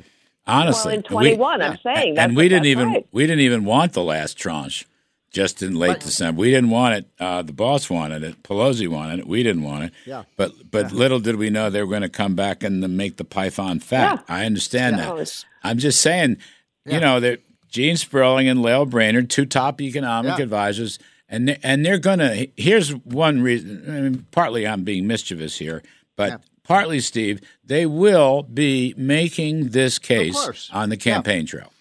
Honestly, 0.48 0.90
well, 0.90 0.98
in 0.98 1.04
twenty 1.04 1.38
one, 1.38 1.62
I'm 1.62 1.78
saying, 1.84 2.18
and 2.18 2.36
we 2.36 2.50
didn't 2.50 2.66
even 2.66 2.88
right. 2.88 3.08
we 3.12 3.28
didn't 3.28 3.42
even 3.42 3.64
want 3.64 3.94
the 3.94 4.04
last 4.04 4.38
tranche 4.38 4.88
just 5.30 5.62
in 5.62 5.76
late 5.76 6.00
December. 6.00 6.40
We 6.40 6.50
didn't 6.50 6.72
want 6.72 6.96
it. 6.96 7.06
Uh, 7.20 7.44
the 7.44 7.54
boss 7.54 7.90
wanted 7.90 8.24
it. 8.24 8.42
Pelosi 8.44 8.88
wanted 8.88 9.20
it. 9.20 9.28
We 9.28 9.44
didn't 9.44 9.64
want 9.64 9.86
it. 9.86 9.94
Yeah. 10.06 10.24
But 10.38 10.72
but 10.72 10.92
yeah. 10.92 10.98
little 10.98 11.20
did 11.20 11.36
we 11.36 11.52
know 11.52 11.70
they 11.70 11.82
were 11.82 11.90
going 11.90 12.02
to 12.02 12.10
come 12.10 12.36
back 12.36 12.64
and 12.64 12.82
make 12.98 13.18
the 13.18 13.24
python 13.24 13.80
fat. 13.80 14.24
Yeah. 14.28 14.36
I 14.36 14.46
understand 14.46 14.98
no, 14.98 15.18
that. 15.18 15.46
I'm 15.64 15.78
just 15.78 16.02
saying, 16.02 16.38
yeah. 16.86 16.96
you 16.96 17.00
know, 17.00 17.20
that 17.20 17.42
Gene 17.70 17.98
Sperling 17.98 18.48
and 18.48 18.62
Lael 18.62 18.86
Brainard, 18.86 19.30
two 19.30 19.46
top 19.46 19.82
economic 19.82 20.40
advisors, 20.40 21.00
and 21.30 21.48
they, 21.48 21.60
and 21.64 21.86
they're 21.86 22.00
going 22.00 22.20
to. 22.20 22.50
Here's 22.58 22.94
one 22.96 23.42
reason. 23.42 23.84
I 23.88 24.02
mean, 24.02 24.26
partly 24.32 24.68
I'm 24.68 24.84
being 24.84 25.08
mischievous 25.08 25.58
here, 25.58 25.84
but. 26.16 26.42
Partly, 26.64 27.02
Steve, 27.02 27.42
they 27.66 27.86
will 27.86 28.44
be 28.44 28.94
making 28.96 29.70
this 29.70 30.00
case 30.00 30.70
on 30.72 30.90
the 30.90 30.96
campaign 30.96 31.46
trail. 31.46 31.74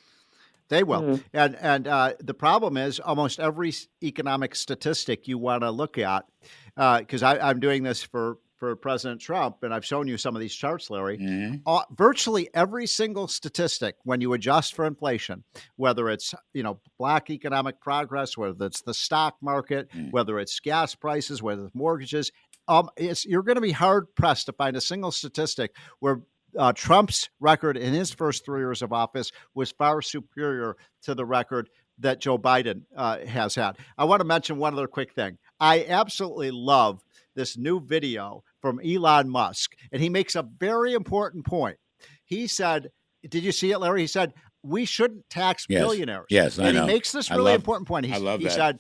They 0.69 0.83
will. 0.83 1.03
Mm-hmm. 1.03 1.23
And 1.35 1.57
and 1.57 1.87
uh, 1.87 2.15
the 2.19 2.35
problem 2.35 2.77
is 2.77 2.99
almost 2.99 3.39
every 3.39 3.73
economic 4.03 4.57
statistic 4.57 5.29
you 5.29 5.39
want 5.39 5.63
to 5.63 5.71
look 5.71 5.99
at, 5.99 6.25
because 6.75 7.23
uh, 7.23 7.39
I'm 7.41 7.61
doing 7.61 7.85
this 7.85 8.03
for 8.03 8.39
for 8.61 8.77
President 8.77 9.21
Trump, 9.21 9.57
and 9.63 9.75
I've 9.75 9.85
shown 9.85 10.07
you 10.07 10.19
some 10.19 10.37
of 10.37 10.41
these 10.41 10.55
charts, 10.55 10.91
Larry. 10.91 11.19
Mm-hmm. 11.19 11.57
Uh, 11.67 11.83
virtually 11.97 12.49
every 12.55 12.87
single 12.87 13.27
statistic, 13.27 13.97
when 14.05 14.21
you 14.21 14.35
adjust 14.35 14.75
for 14.75 14.85
inflation, 14.85 15.43
whether 15.77 16.09
it's 16.11 16.35
you 16.53 16.63
know 16.63 16.79
black 16.99 17.31
economic 17.31 17.81
progress, 17.81 18.37
whether 18.37 18.67
it's 18.67 18.83
the 18.83 18.95
stock 18.95 19.37
market, 19.41 19.91
mm-hmm. 19.91 20.11
whether 20.11 20.39
it's 20.39 20.61
gas 20.61 20.95
prices, 20.95 21.43
whether 21.43 21.65
it's 21.65 21.75
mortgages, 21.75 22.31
um, 22.69 22.89
you're 23.25 23.43
going 23.43 23.57
to 23.57 23.63
be 23.63 23.73
hard 23.73 24.15
pressed 24.15 24.47
to 24.47 24.53
find 24.53 24.77
a 24.77 24.81
single 24.81 25.11
statistic 25.11 25.75
where 25.99 26.21
uh, 26.57 26.73
Trump's 26.73 27.29
record 27.41 27.77
in 27.77 27.95
his 27.95 28.11
first 28.13 28.45
three 28.45 28.61
years 28.61 28.83
of 28.83 28.93
office 28.93 29.33
was 29.55 29.73
far 29.73 30.03
superior 30.03 30.77
to 31.03 31.15
the 31.15 31.25
record 31.25 31.71
that 31.99 32.21
Joe 32.21 32.39
Biden 32.39 32.83
uh, 32.97 33.19
has 33.27 33.55
had. 33.55 33.77
I 33.97 34.05
want 34.05 34.21
to 34.21 34.25
mention 34.25 34.57
one 34.57 34.75
other 34.75 34.87
quick 34.87 35.13
thing. 35.13 35.39
I 35.59 35.85
absolutely 35.89 36.51
love 36.51 37.03
this 37.35 37.57
new 37.57 37.81
video 37.81 38.43
from 38.61 38.81
Elon 38.85 39.29
Musk, 39.29 39.73
and 39.93 40.03
he 40.03 40.09
makes 40.09 40.35
a 40.37 40.43
very 40.43 40.95
important 40.95 41.47
point. 41.47 41.77
He 42.25 42.47
said, 42.47 42.91
Did 43.29 43.43
you 43.43 43.53
see 43.53 43.73
it, 43.73 43.79
Larry? 43.79 44.03
He 44.03 44.07
said, 44.07 44.35
We 44.63 44.85
shouldn't 44.85 45.29
tax 45.31 45.67
yes. 45.69 45.81
billionaires. 45.81 46.27
Yes, 46.31 46.59
I 46.59 46.69
and 46.69 46.77
know. 46.77 46.83
he 46.83 46.93
makes 46.93 47.13
this 47.13 47.31
really 47.31 47.53
love, 47.53 47.57
important 47.57 47.89
point. 47.89 48.07
He, 48.07 48.13
I 48.13 48.19
love 48.19 48.41
he 48.41 48.47
that. 48.47 48.55
said, 48.55 48.79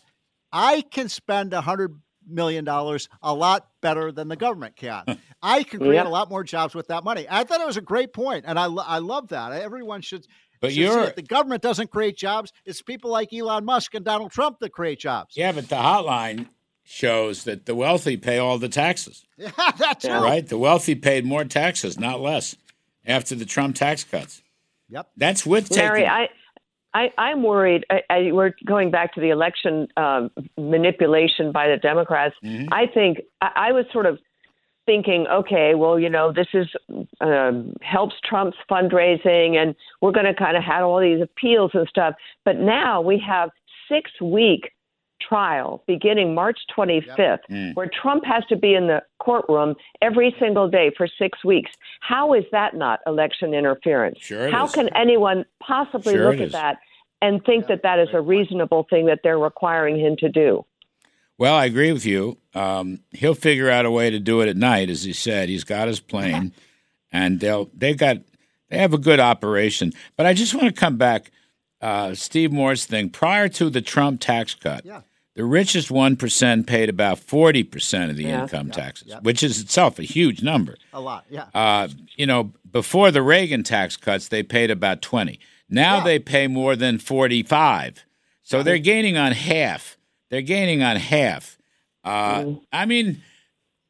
I 0.52 0.82
can 0.82 1.08
spend 1.08 1.52
a 1.52 1.60
hundred 1.60 1.94
million 2.28 2.64
dollars 2.64 3.08
a 3.22 3.34
lot 3.34 3.66
better 3.80 4.12
than 4.12 4.28
the 4.28 4.36
government 4.36 4.76
can. 4.76 5.04
I 5.42 5.62
can 5.62 5.80
create 5.80 5.94
yeah. 5.94 6.06
a 6.06 6.08
lot 6.08 6.30
more 6.30 6.44
jobs 6.44 6.74
with 6.74 6.88
that 6.88 7.04
money. 7.04 7.26
I 7.28 7.44
thought 7.44 7.60
it 7.60 7.66
was 7.66 7.76
a 7.76 7.82
great 7.82 8.12
point, 8.12 8.44
and 8.46 8.58
I 8.58 8.66
I 8.66 8.98
love 8.98 9.28
that. 9.28 9.52
Everyone 9.52 10.00
should. 10.00 10.26
But 10.60 10.74
you're 10.74 11.10
the 11.10 11.22
government 11.22 11.62
doesn't 11.62 11.90
create 11.90 12.18
jobs. 12.18 12.52
It's 12.66 12.82
people 12.82 13.10
like 13.10 13.32
Elon 13.32 13.64
Musk 13.64 13.94
and 13.94 14.04
Donald 14.04 14.30
Trump 14.30 14.58
that 14.60 14.70
create 14.70 14.98
jobs. 14.98 15.34
Yeah, 15.36 15.52
but 15.52 15.68
the 15.68 15.76
hotline 15.76 16.46
shows 16.90 17.44
that 17.44 17.66
the 17.66 17.74
wealthy 17.74 18.16
pay 18.16 18.38
all 18.38 18.58
the 18.58 18.68
taxes. 18.68 19.24
Yeah, 19.36 19.52
that's 19.78 20.04
right. 20.04 20.46
The 20.46 20.58
wealthy 20.58 20.96
paid 20.96 21.24
more 21.24 21.44
taxes, 21.44 22.00
not 22.00 22.20
less, 22.20 22.56
after 23.06 23.36
the 23.36 23.44
Trump 23.44 23.76
tax 23.76 24.02
cuts. 24.02 24.42
Yep, 24.88 25.08
that's 25.16 25.46
with 25.46 25.70
Larry, 25.70 26.00
taking. 26.00 26.10
I, 26.10 26.28
I, 26.92 27.12
I'm 27.16 27.44
worried. 27.44 27.86
I, 27.90 28.02
I, 28.10 28.32
we're 28.32 28.54
going 28.66 28.90
back 28.90 29.14
to 29.14 29.20
the 29.20 29.30
election 29.30 29.86
um, 29.96 30.32
manipulation 30.58 31.52
by 31.52 31.68
the 31.68 31.76
Democrats. 31.76 32.34
Mm-hmm. 32.44 32.72
I 32.72 32.86
think 32.92 33.20
I, 33.40 33.68
I 33.68 33.72
was 33.72 33.84
sort 33.92 34.06
of 34.06 34.18
thinking, 34.84 35.28
okay, 35.28 35.76
well, 35.76 35.96
you 35.96 36.10
know, 36.10 36.32
this 36.32 36.48
is 36.52 36.66
um, 37.20 37.72
helps 37.82 38.16
Trump's 38.28 38.56
fundraising, 38.68 39.54
and 39.54 39.76
we're 40.00 40.10
going 40.10 40.26
to 40.26 40.34
kind 40.34 40.56
of 40.56 40.64
have 40.64 40.84
all 40.84 41.00
these 41.00 41.22
appeals 41.22 41.70
and 41.72 41.86
stuff. 41.86 42.14
But 42.44 42.56
now 42.56 43.00
we 43.00 43.22
have 43.24 43.50
six 43.88 44.10
week 44.20 44.72
trial 45.26 45.82
beginning 45.86 46.34
March 46.34 46.58
25th, 46.76 47.16
yep. 47.18 47.44
mm. 47.50 47.74
where 47.74 47.90
Trump 48.02 48.24
has 48.24 48.44
to 48.48 48.56
be 48.56 48.74
in 48.74 48.86
the 48.86 49.02
courtroom 49.18 49.74
every 50.02 50.34
single 50.38 50.68
day 50.68 50.90
for 50.96 51.06
six 51.06 51.44
weeks. 51.44 51.70
How 52.00 52.34
is 52.34 52.44
that 52.52 52.74
not 52.74 53.00
election 53.06 53.54
interference? 53.54 54.18
Sure 54.20 54.50
How 54.50 54.66
is. 54.66 54.72
can 54.72 54.88
anyone 54.96 55.44
possibly 55.62 56.14
sure 56.14 56.30
look 56.30 56.40
at 56.40 56.52
that 56.52 56.78
and 57.22 57.44
think 57.44 57.64
yeah, 57.64 57.76
that 57.76 57.82
that 57.82 57.98
is 57.98 58.08
a 58.12 58.20
reasonable 58.20 58.86
thing 58.88 59.06
that 59.06 59.20
they're 59.22 59.38
requiring 59.38 59.98
him 59.98 60.16
to 60.18 60.28
do? 60.28 60.64
Well, 61.38 61.54
I 61.54 61.64
agree 61.64 61.92
with 61.92 62.04
you. 62.04 62.36
Um, 62.54 63.00
he'll 63.12 63.34
figure 63.34 63.70
out 63.70 63.86
a 63.86 63.90
way 63.90 64.10
to 64.10 64.18
do 64.18 64.42
it 64.42 64.48
at 64.48 64.56
night, 64.58 64.90
as 64.90 65.04
he 65.04 65.14
said. 65.14 65.48
He's 65.48 65.64
got 65.64 65.88
his 65.88 65.98
plane, 65.98 66.52
and 67.12 67.40
they'll 67.40 67.70
they 67.74 67.94
got 67.94 68.18
they 68.68 68.76
have 68.76 68.92
a 68.92 68.98
good 68.98 69.20
operation. 69.20 69.92
But 70.16 70.26
I 70.26 70.34
just 70.34 70.54
want 70.54 70.66
to 70.66 70.72
come 70.78 70.98
back 70.98 71.30
uh, 71.80 72.14
Steve 72.14 72.52
Moore's 72.52 72.84
thing. 72.84 73.08
Prior 73.08 73.48
to 73.48 73.70
the 73.70 73.80
Trump 73.80 74.20
tax 74.20 74.54
cut, 74.54 74.84
Yeah. 74.84 75.00
The 75.36 75.44
richest 75.44 75.90
one 75.90 76.16
percent 76.16 76.66
paid 76.66 76.88
about 76.88 77.18
forty 77.18 77.62
percent 77.62 78.10
of 78.10 78.16
the 78.16 78.24
Yeah. 78.24 78.42
income 78.42 78.68
Yeah, 78.68 78.72
taxes, 78.74 79.08
yeah. 79.08 79.20
which 79.20 79.42
is 79.42 79.60
itself 79.60 79.98
a 79.98 80.02
huge 80.02 80.42
number. 80.42 80.76
A 80.92 81.00
lot. 81.00 81.24
Yeah. 81.30 81.46
Uh, 81.54 81.88
you 82.16 82.26
know, 82.26 82.52
before 82.70 83.10
the 83.10 83.22
Reagan 83.22 83.62
tax 83.62 83.96
cuts, 83.96 84.28
they 84.28 84.42
paid 84.42 84.70
about 84.70 85.02
20. 85.02 85.38
Now 85.68 86.00
they 86.00 86.18
pay 86.18 86.48
more 86.48 86.74
than 86.74 86.98
45. 86.98 88.04
So 88.42 88.62
they're 88.64 88.78
gaining 88.78 89.16
on 89.16 89.30
half. 89.32 89.96
They're 90.30 90.42
gaining 90.42 90.82
on 90.82 90.96
half. 90.96 91.58
Uh, 92.02 92.54
I 92.72 92.86
mean, 92.86 93.22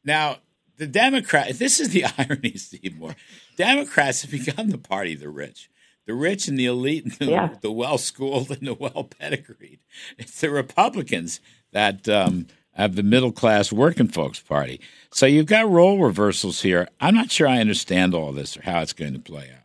now 0.05 0.39
the 0.77 0.87
Democrat, 0.87 1.55
this 1.59 1.81
is 1.81 1.89
the 1.91 2.05
irony, 2.19 2.55
Steve 2.57 2.99
Moore. 2.99 3.17
Democrats 3.57 4.23
have 4.23 4.31
become 4.31 4.69
the 4.69 4.79
party 4.79 5.15
of 5.15 5.21
the 5.21 5.29
rich. 5.31 5.70
The 6.07 6.15
rich 6.15 6.49
and 6.49 6.59
the 6.59 6.67
elite 6.67 7.05
and 7.05 7.13
the, 7.19 7.27
Yeah. 7.27 7.55
the 7.61 7.71
well 7.73 7.99
schooled 7.99 8.51
and 8.51 8.67
the 8.67 8.75
well 8.75 9.05
pedigreed. 9.05 9.81
It's 10.19 10.41
the 10.41 10.51
Republicans 10.51 11.41
that 11.73 12.09
um, 12.09 12.47
have 12.73 12.97
the 12.97 13.03
middle 13.03 13.33
class 13.33 13.73
working 13.73 14.09
folks 14.09 14.41
party. 14.41 14.81
So 15.13 15.27
you've 15.27 15.47
got 15.47 15.71
role 15.71 15.99
reversals 15.99 16.63
here. 16.63 16.89
I'm 17.01 17.15
not 17.15 17.31
sure 17.31 17.47
I 17.47 17.59
understand 17.61 18.15
all 18.15 18.33
this 18.33 18.57
or 18.57 18.63
how 18.63 18.81
it's 18.81 18.93
going 18.93 19.13
to 19.15 19.19
play 19.21 19.51
out. 19.53 19.65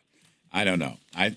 I 0.51 0.63
don't 0.63 0.79
know. 0.79 0.97
I 1.15 1.35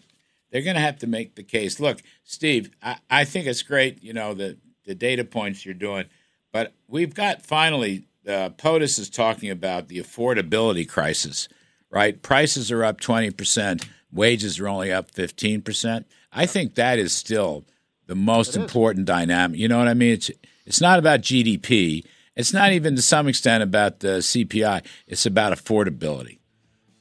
they're 0.51 0.63
going 0.63 0.77
to 0.77 0.81
have 0.81 0.99
to 1.01 1.07
make 1.07 1.35
the 1.35 1.43
case. 1.43 1.79
Look, 1.79 1.99
Steve, 2.25 2.71
I, 2.83 2.97
I 3.11 3.25
think 3.25 3.47
it's 3.47 3.63
great. 3.63 4.03
You 4.03 4.13
know 4.13 4.35
the 4.35 4.57
the 4.85 4.95
data 4.95 5.25
points 5.25 5.65
you're 5.65 5.75
doing, 5.75 6.07
but 6.53 6.73
we've 6.87 7.15
got 7.15 7.43
finally. 7.43 8.05
Uh, 8.27 8.51
POTUS 8.51 8.99
is 8.99 9.09
talking 9.09 9.49
about 9.51 9.89
the 9.89 9.99
affordability 9.99 10.87
crisis, 10.87 11.49
right? 11.91 12.21
Prices 12.21 12.71
are 12.71 12.85
up 12.85 13.01
twenty 13.01 13.31
percent, 13.31 13.89
wages 14.13 14.59
are 14.59 14.69
only 14.69 14.93
up 14.93 15.11
fifteen 15.11 15.63
percent. 15.63 16.07
I 16.33 16.47
think 16.47 16.75
that 16.75 16.99
is 16.99 17.13
still 17.13 17.65
the 18.07 18.15
most 18.15 18.57
important 18.57 19.07
dynamic. 19.07 19.59
You 19.59 19.69
know 19.69 19.79
what 19.79 19.89
I 19.89 19.95
mean? 19.95 20.13
It's 20.13 20.31
it's 20.67 20.81
not 20.81 20.99
about 20.99 21.21
GDP. 21.21 22.05
It's 22.37 22.53
not 22.53 22.73
even 22.73 22.95
to 22.97 23.03
some 23.03 23.27
extent 23.27 23.63
about 23.63 24.01
the 24.01 24.19
CPI. 24.19 24.85
It's 25.07 25.27
about 25.27 25.53
affordability. 25.53 26.39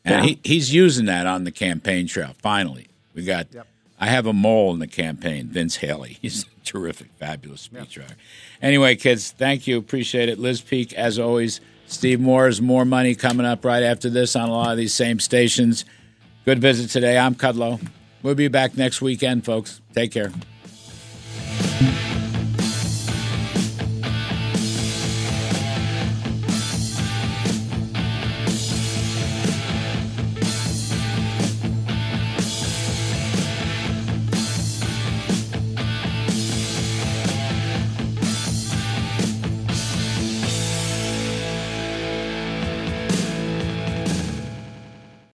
And 0.04 0.26
he, 0.26 0.40
he's 0.44 0.74
using 0.74 1.06
that 1.08 1.28
on 1.28 1.44
the 1.44 1.52
campaign 1.52 2.08
trail. 2.08 2.34
Finally, 2.42 2.88
we 3.14 3.24
got. 3.24 3.48
I 4.00 4.08
have 4.08 4.26
a 4.26 4.34
mole 4.34 4.74
in 4.74 4.80
the 4.80 4.88
campaign, 4.88 5.48
Vince 5.48 5.78
Haley. 5.78 6.18
He's 6.22 6.44
a 6.44 6.64
terrific, 6.64 7.08
fabulous 7.18 7.68
speechwriter. 7.68 8.14
Anyway, 8.62 8.96
kids, 8.96 9.32
thank 9.32 9.66
you. 9.66 9.80
Appreciate 9.80 10.30
it. 10.30 10.38
Liz 10.38 10.62
Peek, 10.62 10.94
as 10.94 11.18
always. 11.18 11.60
Steve 11.88 12.20
Moore's 12.20 12.62
more 12.62 12.86
money 12.86 13.16
coming 13.16 13.46
up 13.46 13.66
right 13.66 13.82
after 13.82 14.10
this 14.10 14.36
on 14.36 14.50
a 14.50 14.52
lot 14.52 14.72
of 14.72 14.78
these 14.78 14.94
same 14.94 15.20
stations. 15.20 15.84
Good 16.48 16.60
visit 16.60 16.90
today. 16.90 17.18
I'm 17.18 17.36
Kudlow. 17.36 17.86
We'll 18.24 18.34
be 18.34 18.48
back 18.48 18.78
next 18.78 19.02
weekend, 19.02 19.44
folks. 19.44 19.82
Take 19.94 20.14
care. 20.14 20.32